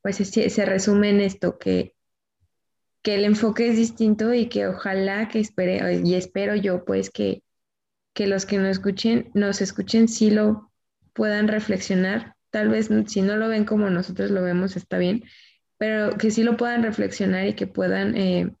pues 0.00 0.16
se, 0.16 0.64
resume 0.64 1.10
en 1.10 1.20
esto, 1.20 1.58
que, 1.58 1.94
que 3.02 3.16
el 3.16 3.24
enfoque 3.26 3.68
es 3.68 3.76
distinto 3.76 4.32
y 4.32 4.48
que 4.48 4.66
ojalá 4.66 5.28
que 5.28 5.40
espere, 5.40 6.00
y 6.02 6.14
espero 6.14 6.56
yo 6.56 6.86
pues 6.86 7.10
que, 7.10 7.42
que 8.14 8.26
los 8.26 8.46
que 8.46 8.56
nos 8.56 8.68
escuchen, 8.68 9.30
nos 9.34 9.60
escuchen 9.60 10.08
sí 10.08 10.30
lo 10.30 10.72
puedan 11.12 11.48
reflexionar, 11.48 12.34
tal 12.48 12.70
vez 12.70 12.88
si 13.08 13.20
no 13.20 13.36
lo 13.36 13.48
ven 13.48 13.66
como 13.66 13.90
nosotros 13.90 14.30
lo 14.30 14.42
vemos 14.42 14.76
está 14.76 14.96
bien, 14.96 15.24
pero 15.78 16.16
que 16.16 16.30
sí 16.30 16.42
lo 16.42 16.56
puedan 16.56 16.82
reflexionar 16.82 17.46
y 17.46 17.54
que 17.54 17.66
puedan, 17.66 18.16
eh, 18.16 18.54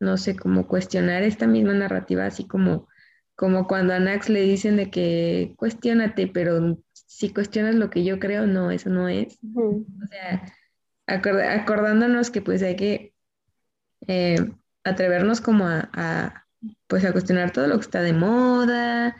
no 0.00 0.16
sé, 0.16 0.36
como 0.36 0.66
cuestionar 0.66 1.22
esta 1.22 1.46
misma 1.46 1.74
narrativa, 1.74 2.26
así 2.26 2.46
como 2.46 2.88
como 3.38 3.68
cuando 3.68 3.94
a 3.94 4.00
Nax 4.00 4.30
le 4.30 4.42
dicen 4.42 4.76
de 4.76 4.90
que 4.90 5.54
cuestionate, 5.56 6.26
pero 6.26 6.76
si 6.92 7.32
cuestionas 7.32 7.76
lo 7.76 7.88
que 7.88 8.02
yo 8.02 8.18
creo, 8.18 8.48
no, 8.48 8.72
eso 8.72 8.90
no 8.90 9.08
es. 9.08 9.38
O 9.54 9.84
sea, 10.10 10.52
acordándonos 11.06 12.32
que 12.32 12.42
pues 12.42 12.64
hay 12.64 12.74
que 12.74 13.14
eh, 14.08 14.38
atrevernos 14.82 15.40
como 15.40 15.66
a, 15.68 16.46
pues 16.88 17.04
a 17.04 17.12
cuestionar 17.12 17.52
todo 17.52 17.68
lo 17.68 17.76
que 17.76 17.82
está 17.82 18.02
de 18.02 18.12
moda, 18.12 19.14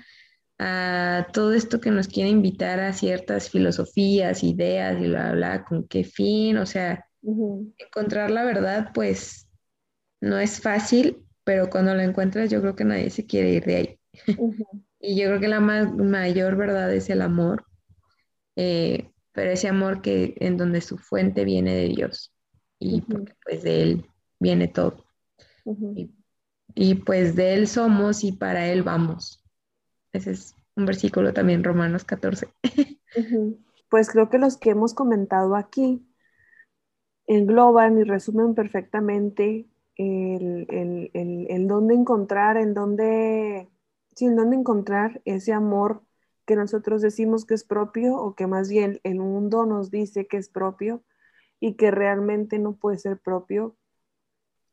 a 0.58 1.26
todo 1.32 1.52
esto 1.52 1.80
que 1.80 1.90
nos 1.90 2.08
quiere 2.08 2.30
invitar 2.30 2.80
a 2.80 2.92
ciertas 2.92 3.50
filosofías, 3.50 4.42
ideas 4.42 5.00
y 5.00 5.08
bla, 5.08 5.32
bla, 5.32 5.64
con 5.64 5.86
qué 5.86 6.04
fin, 6.04 6.56
o 6.58 6.66
sea, 6.66 7.06
encontrar 7.78 8.30
la 8.30 8.44
verdad 8.44 8.90
pues 8.94 9.48
no 10.20 10.38
es 10.38 10.60
fácil, 10.60 11.24
pero 11.44 11.70
cuando 11.70 11.94
la 11.94 12.04
encuentras 12.04 12.50
yo 12.50 12.60
creo 12.60 12.74
que 12.74 12.84
nadie 12.84 13.10
se 13.10 13.26
quiere 13.26 13.50
ir 13.52 13.64
de 13.64 13.76
ahí. 13.76 14.00
Y 15.00 15.16
yo 15.16 15.28
creo 15.28 15.38
que 15.38 15.46
la 15.46 15.60
mayor 15.60 16.56
verdad 16.56 16.92
es 16.92 17.08
el 17.08 17.22
amor, 17.22 17.64
eh, 18.56 19.12
pero 19.30 19.52
ese 19.52 19.68
amor 19.68 20.02
que 20.02 20.34
en 20.40 20.56
donde 20.56 20.80
su 20.80 20.98
fuente 20.98 21.44
viene 21.44 21.72
de 21.72 21.88
Dios 21.88 22.34
y 22.80 23.02
pues 23.44 23.62
de 23.62 23.82
Él 23.82 24.06
viene 24.40 24.66
todo. 24.66 25.04
y, 26.74 26.94
pues 26.96 27.36
de 27.36 27.54
Él 27.54 27.68
somos 27.68 28.24
y 28.24 28.32
para 28.32 28.66
Él 28.66 28.82
vamos. 28.82 29.44
Ese 30.12 30.32
es 30.32 30.54
un 30.76 30.86
versículo 30.86 31.32
también, 31.32 31.64
Romanos 31.64 32.04
14. 32.04 32.48
Pues 33.90 34.10
creo 34.10 34.28
que 34.28 34.36
los 34.36 34.58
que 34.58 34.68
hemos 34.68 34.92
comentado 34.92 35.56
aquí 35.56 36.06
engloban 37.26 37.96
y 37.98 38.04
resumen 38.04 38.54
perfectamente 38.54 39.66
el, 39.96 40.66
el, 40.68 41.10
el, 41.14 41.46
el 41.48 41.66
dónde 41.66 41.94
encontrar, 41.94 42.58
en 42.58 42.74
dónde 42.74 43.70
sin 44.14 44.34
dónde 44.34 44.56
encontrar 44.56 45.22
ese 45.24 45.52
amor 45.52 46.02
que 46.44 46.56
nosotros 46.56 47.02
decimos 47.02 47.44
que 47.44 47.54
es 47.54 47.62
propio 47.62 48.16
o 48.16 48.34
que 48.34 48.46
más 48.46 48.68
bien 48.68 49.00
el 49.04 49.20
mundo 49.20 49.64
nos 49.64 49.90
dice 49.90 50.26
que 50.26 50.38
es 50.38 50.48
propio 50.48 51.04
y 51.60 51.74
que 51.74 51.90
realmente 51.90 52.58
no 52.58 52.74
puede 52.74 52.98
ser 52.98 53.18
propio. 53.18 53.76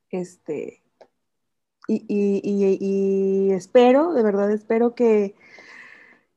Este, 0.09 0.81
y, 1.87 3.51
espero, 3.51 4.13
de 4.13 4.23
verdad 4.23 4.51
espero 4.51 4.95
que, 4.95 5.35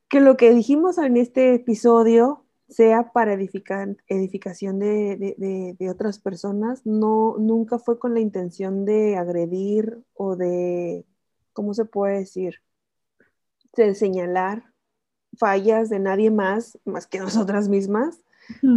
que 0.09 0.21
lo 0.21 0.37
que 0.37 0.53
dijimos 0.53 0.99
en 0.99 1.17
este 1.17 1.55
episodio 1.55 2.45
sea 2.69 3.13
para 3.13 3.33
edificación 3.33 4.79
de, 4.79 5.75
de, 5.79 5.91
otras 5.91 6.19
personas. 6.19 6.85
No, 6.85 7.37
nunca 7.39 7.79
fue 7.79 7.99
con 7.99 8.15
la 8.15 8.21
intención 8.21 8.85
de 8.85 9.17
agredir 9.17 9.99
o 10.15 10.37
de, 10.37 11.07
¿cómo 11.53 11.73
se 11.75 11.87
puede 11.87 12.19
decir? 12.19 12.61
de 13.77 13.95
señalar 13.95 14.65
fallas 15.37 15.89
de 15.89 15.99
nadie 15.99 16.31
más, 16.31 16.79
más 16.85 17.07
que 17.07 17.19
nosotras 17.21 17.69
mismas, 17.69 18.21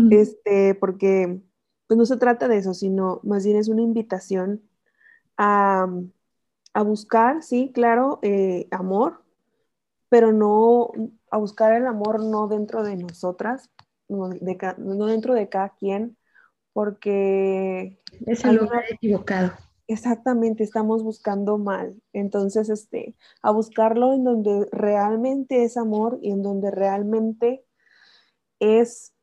este, 0.09 0.75
porque 0.75 1.41
pues 1.87 1.97
no 1.97 2.05
se 2.05 2.17
trata 2.17 2.47
de 2.47 2.57
eso, 2.57 2.73
sino 2.73 3.19
más 3.23 3.45
bien 3.45 3.57
es 3.57 3.67
una 3.67 3.81
invitación 3.81 4.61
a, 5.37 5.87
buscar, 6.79 7.43
sí, 7.43 7.71
claro, 7.73 8.19
eh, 8.21 8.67
amor, 8.71 9.23
pero 10.09 10.31
no 10.31 10.91
a 11.29 11.37
buscar 11.37 11.73
el 11.73 11.85
amor 11.87 12.23
no 12.23 12.47
dentro 12.47 12.83
de 12.83 12.95
nosotras, 12.95 13.69
no, 14.09 14.29
dentro 15.07 15.33
de 15.33 15.49
cada 15.49 15.69
quien, 15.69 16.17
porque 16.73 17.99
es 18.25 18.43
el 18.45 18.55
lugar 18.55 18.83
equivocado. 18.89 19.51
exactamente 19.87 20.63
estamos 20.63 21.03
buscando 21.03 21.57
mal. 21.57 21.95
Entonces, 22.13 22.69
este, 22.69 23.15
a 23.41 23.51
buscarlo 23.51 24.13
en 24.13 24.23
donde 24.23 24.67
realmente 24.71 25.63
es 25.63 25.77
amor 25.77 26.19
y 26.21 26.31
en 26.31 26.41
donde 26.43 26.71
realmente 26.71 27.65
es, 28.59 29.13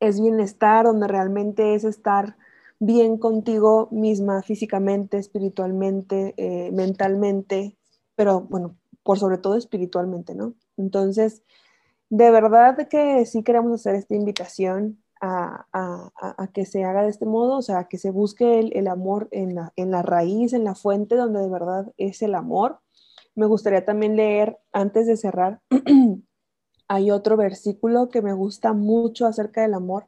es 0.00 0.20
bienestar, 0.20 0.84
donde 0.84 1.08
realmente 1.08 1.74
es 1.74 1.84
estar 1.84 2.36
bien 2.80 3.18
contigo 3.18 3.88
misma 3.92 4.42
físicamente, 4.42 5.18
espiritualmente, 5.18 6.34
eh, 6.38 6.72
mentalmente, 6.72 7.76
pero 8.16 8.40
bueno, 8.40 8.76
por 9.02 9.18
sobre 9.18 9.38
todo 9.38 9.56
espiritualmente, 9.56 10.34
¿no? 10.34 10.54
Entonces, 10.76 11.42
de 12.08 12.30
verdad 12.30 12.88
que 12.88 13.24
sí 13.26 13.42
queremos 13.42 13.72
hacer 13.72 13.94
esta 13.94 14.14
invitación 14.14 15.02
a, 15.20 15.66
que 16.54 16.64
se 16.64 16.84
haga 16.84 17.02
de 17.02 17.10
este 17.10 17.26
modo, 17.26 17.58
o 17.58 17.62
sea, 17.62 17.84
que 17.84 17.98
se 17.98 18.10
busque 18.10 18.60
el, 18.60 18.88
amor 18.88 19.28
en 19.30 19.54
la, 19.54 19.72
en 19.76 19.90
la, 19.90 20.00
raíz, 20.02 20.54
en 20.54 20.64
la 20.64 20.74
fuente 20.74 21.14
donde 21.16 21.40
de 21.40 21.48
verdad 21.50 21.92
es 21.98 22.22
el 22.22 22.34
amor. 22.34 22.80
Me 23.34 23.46
gustaría 23.46 23.84
también 23.84 24.16
leer, 24.16 24.58
antes 24.72 25.06
de 25.06 25.18
cerrar, 25.18 25.60
hay 26.88 27.10
otro 27.10 27.36
versículo 27.36 28.08
que 28.08 28.22
me 28.22 28.32
gusta 28.32 28.72
mucho 28.72 29.26
acerca 29.26 29.60
del 29.60 29.74
amor, 29.74 30.06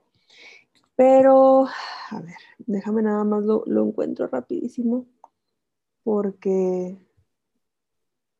pero, 0.97 1.66
a 2.11 2.20
ver, 2.20 2.36
déjame 2.66 3.02
nada 3.02 3.24
más 3.24 3.44
lo, 3.44 3.64
lo 3.66 3.86
encuentro 3.86 4.26
rapidísimo, 4.26 5.06
porque 6.02 6.98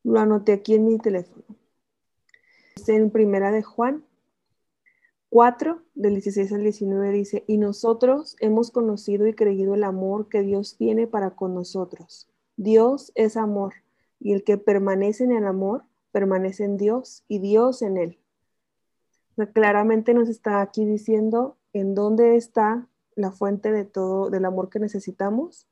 lo 0.05 0.19
anoté 0.19 0.53
aquí 0.53 0.75
en 0.75 0.87
mi 0.87 0.99
teléfono. 0.99 1.45
En 2.87 3.11
primera 3.11 3.53
de 3.53 3.63
Juan 3.63 4.05
4, 5.33 5.81
del 5.95 6.13
16 6.15 6.53
al 6.53 6.63
19 6.63 7.11
dice, 7.11 7.45
y 7.47 7.57
nosotros 7.57 8.37
hemos 8.41 8.71
conocido 8.71 9.27
y 9.27 9.35
creído 9.35 9.75
el 9.75 9.85
amor 9.85 10.29
que 10.29 10.43
Dios 10.43 10.77
tiene 10.77 11.07
para 11.07 11.31
con 11.31 11.55
nosotros. 11.55 12.29
Dios 12.57 13.13
es 13.15 13.39
amor, 13.39 13.73
y 14.21 14.35
el 14.35 14.45
que 14.45 14.59
permanece 14.59 15.25
en 15.25 15.33
el 15.33 15.47
amor, 15.47 15.85
permanece 16.11 16.65
en 16.65 16.77
Dios 16.77 17.25
y 17.29 17.39
Dios 17.39 17.81
en 17.81 17.97
él. 17.97 18.19
claramente 19.55 20.13
nos 20.13 20.29
está 20.29 20.61
aquí 20.61 20.85
diciendo 20.85 21.57
en 21.73 21.95
dónde 21.95 22.37
está 22.37 22.87
la 23.17 23.33
fuente 23.33 23.73
de 23.73 23.85
todo, 23.85 24.31
del 24.31 24.45
amor 24.45 24.69
que 24.69 24.79
necesitamos, 24.79 25.67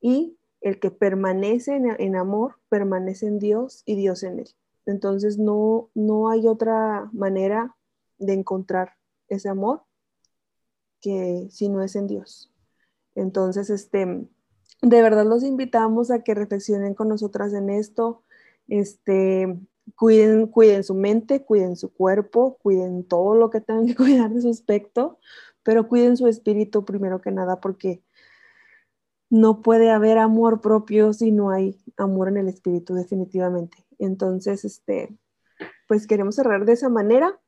y 0.00 0.36
el 0.60 0.78
que 0.80 0.90
permanece 0.90 1.76
en, 1.76 1.96
en 1.98 2.16
amor, 2.16 2.56
permanece 2.68 3.26
en 3.26 3.38
Dios 3.38 3.82
y 3.86 3.96
Dios 3.96 4.22
en 4.22 4.40
él. 4.40 4.48
Entonces 4.86 5.38
no, 5.38 5.90
no 5.94 6.30
hay 6.30 6.46
otra 6.46 7.08
manera 7.12 7.76
de 8.18 8.34
encontrar 8.34 8.94
ese 9.28 9.48
amor 9.48 9.82
que 11.00 11.48
si 11.50 11.68
no 11.68 11.82
es 11.82 11.96
en 11.96 12.06
Dios. 12.06 12.52
Entonces, 13.14 13.70
este, 13.70 14.28
de 14.82 15.02
verdad 15.02 15.26
los 15.26 15.42
invitamos 15.42 16.10
a 16.10 16.22
que 16.22 16.34
reflexionen 16.34 16.94
con 16.94 17.08
nosotras 17.08 17.52
en 17.54 17.70
esto, 17.70 18.22
este, 18.68 19.58
cuiden, 19.96 20.46
cuiden 20.46 20.84
su 20.84 20.94
mente, 20.94 21.44
cuiden 21.44 21.76
su 21.76 21.92
cuerpo, 21.92 22.58
cuiden 22.62 23.04
todo 23.04 23.34
lo 23.34 23.50
que 23.50 23.60
tengan 23.60 23.86
que 23.86 23.96
cuidar 23.96 24.30
de 24.30 24.42
su 24.42 24.50
aspecto, 24.50 25.18
pero 25.70 25.86
cuiden 25.86 26.16
su 26.16 26.26
espíritu 26.26 26.84
primero 26.84 27.20
que 27.20 27.30
nada 27.30 27.60
porque 27.60 28.02
no 29.28 29.62
puede 29.62 29.92
haber 29.92 30.18
amor 30.18 30.60
propio 30.60 31.12
si 31.12 31.30
no 31.30 31.50
hay 31.50 31.78
amor 31.96 32.26
en 32.26 32.38
el 32.38 32.48
espíritu 32.48 32.94
definitivamente. 32.94 33.86
Entonces, 34.00 34.64
este, 34.64 35.16
pues 35.86 36.08
queremos 36.08 36.34
cerrar 36.34 36.64
de 36.64 36.72
esa 36.72 36.88
manera 36.88 37.38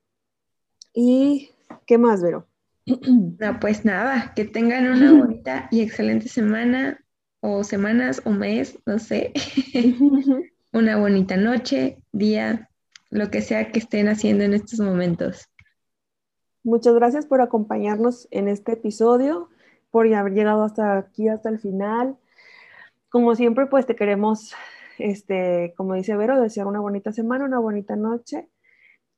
y 0.95 1.51
¿Qué 1.87 1.99
más, 1.99 2.23
Vero? 2.23 2.47
No, 3.39 3.61
pues 3.61 3.85
nada, 3.85 4.33
que 4.35 4.45
tengan 4.45 4.87
una 4.87 5.13
bonita 5.19 5.69
y 5.71 5.81
excelente 5.81 6.29
semana 6.29 7.05
o 7.41 7.65
semanas 7.65 8.23
o 8.25 8.31
mes, 8.31 8.79
no 8.87 8.99
sé. 8.99 9.33
una 10.73 10.97
bonita 10.97 11.37
noche, 11.37 11.99
día, 12.13 12.71
lo 13.11 13.31
que 13.31 13.43
sea 13.43 13.71
que 13.71 13.79
estén 13.79 14.09
haciendo 14.09 14.45
en 14.45 14.55
estos 14.55 14.81
momentos. 14.81 15.49
Muchas 16.65 16.95
gracias 16.95 17.27
por 17.27 17.41
acompañarnos 17.41 18.29
en 18.31 18.47
este 18.47 18.73
episodio, 18.73 19.49
por 19.91 20.13
haber 20.15 20.33
llegado 20.33 20.63
hasta 20.63 20.97
aquí, 20.97 21.29
hasta 21.29 21.49
el 21.49 21.59
final. 21.59 22.17
Como 23.09 23.35
siempre, 23.35 23.67
pues 23.67 23.85
te 23.85 23.97
queremos, 23.97 24.55
este, 24.99 25.75
como 25.77 25.95
dice 25.95 26.17
Vero, 26.17 26.41
desear 26.41 26.69
una 26.69 26.79
bonita 26.81 27.13
semana, 27.13 27.45
una 27.45 27.59
bonita 27.59 27.97
noche. 27.97 28.49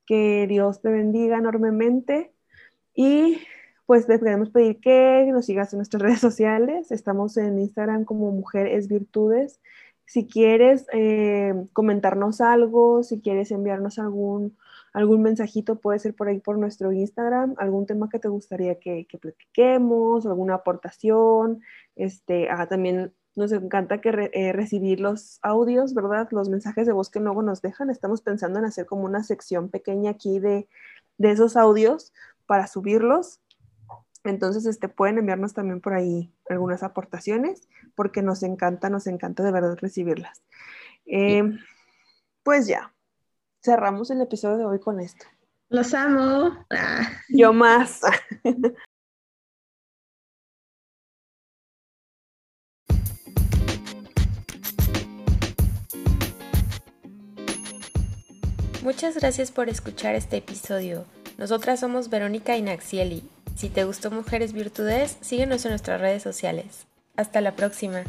Que 0.06 0.46
Dios 0.48 0.80
te 0.82 0.90
bendiga 0.90 1.38
enormemente 1.38 2.32
y 2.94 3.38
pues 3.86 4.06
te 4.06 4.18
queremos 4.18 4.50
pedir 4.50 4.80
que 4.80 5.28
nos 5.30 5.46
sigas 5.46 5.72
en 5.72 5.78
nuestras 5.78 6.02
redes 6.02 6.20
sociales. 6.20 6.90
Estamos 6.90 7.36
en 7.36 7.58
Instagram 7.58 8.04
como 8.04 8.30
Mujeres 8.32 8.88
Virtudes. 8.88 9.60
Si 10.06 10.26
quieres 10.26 10.86
eh, 10.92 11.54
comentarnos 11.74 12.40
algo, 12.40 13.02
si 13.02 13.20
quieres 13.20 13.50
enviarnos 13.50 13.98
algún, 13.98 14.56
algún 14.94 15.22
mensajito, 15.22 15.80
puede 15.80 15.98
ser 15.98 16.14
por 16.14 16.28
ahí 16.28 16.38
por 16.40 16.56
nuestro 16.56 16.92
Instagram, 16.92 17.54
algún 17.58 17.84
tema 17.84 18.08
que 18.08 18.20
te 18.20 18.28
gustaría 18.28 18.78
que, 18.78 19.06
que 19.06 19.18
platiquemos, 19.18 20.24
alguna 20.24 20.54
aportación. 20.54 21.62
Este, 21.96 22.48
ah, 22.48 22.68
también 22.68 23.12
nos 23.34 23.50
encanta 23.50 24.00
que 24.00 24.30
eh, 24.32 24.52
recibir 24.52 25.00
los 25.00 25.40
audios, 25.42 25.94
¿verdad? 25.94 26.28
Los 26.30 26.48
mensajes 26.48 26.86
de 26.86 26.92
voz 26.92 27.10
que 27.10 27.18
luego 27.18 27.42
nos 27.42 27.60
dejan. 27.60 27.90
Estamos 27.90 28.22
pensando 28.22 28.60
en 28.60 28.66
hacer 28.66 28.86
como 28.86 29.04
una 29.04 29.24
sección 29.24 29.68
pequeña 29.68 30.12
aquí 30.12 30.38
de, 30.38 30.68
de 31.18 31.30
esos 31.32 31.56
audios 31.56 32.12
para 32.46 32.68
subirlos. 32.68 33.40
Entonces, 34.22 34.64
este, 34.64 34.88
pueden 34.88 35.18
enviarnos 35.18 35.54
también 35.54 35.80
por 35.80 35.94
ahí 35.94 36.32
algunas 36.48 36.84
aportaciones, 36.84 37.68
porque 37.96 38.22
nos 38.22 38.44
encanta, 38.44 38.88
nos 38.90 39.08
encanta 39.08 39.42
de 39.42 39.50
verdad 39.50 39.76
recibirlas. 39.80 40.42
Em, 41.04 41.58
pues 42.44 42.68
ya, 42.68 42.94
cerramos 43.64 44.10
el 44.10 44.20
episodio 44.20 44.58
de 44.58 44.66
hoy 44.66 44.78
con 44.78 45.00
esto. 45.00 45.24
Los 45.70 45.94
amo. 45.94 46.66
Ah. 46.70 47.08
Yo 47.30 47.52
más. 47.54 48.02
Muchas 58.82 59.16
gracias 59.16 59.50
por 59.50 59.70
escuchar 59.70 60.14
este 60.14 60.36
episodio. 60.36 61.06
Nosotras 61.38 61.80
somos 61.80 62.10
Verónica 62.10 62.58
y 62.58 62.62
Naxieli. 62.62 63.26
Si 63.56 63.70
te 63.70 63.84
gustó 63.84 64.10
Mujeres 64.10 64.52
Virtudes, 64.52 65.16
síguenos 65.22 65.64
en 65.64 65.70
nuestras 65.70 66.02
redes 66.02 66.22
sociales. 66.22 66.86
Hasta 67.16 67.40
la 67.40 67.56
próxima. 67.56 68.04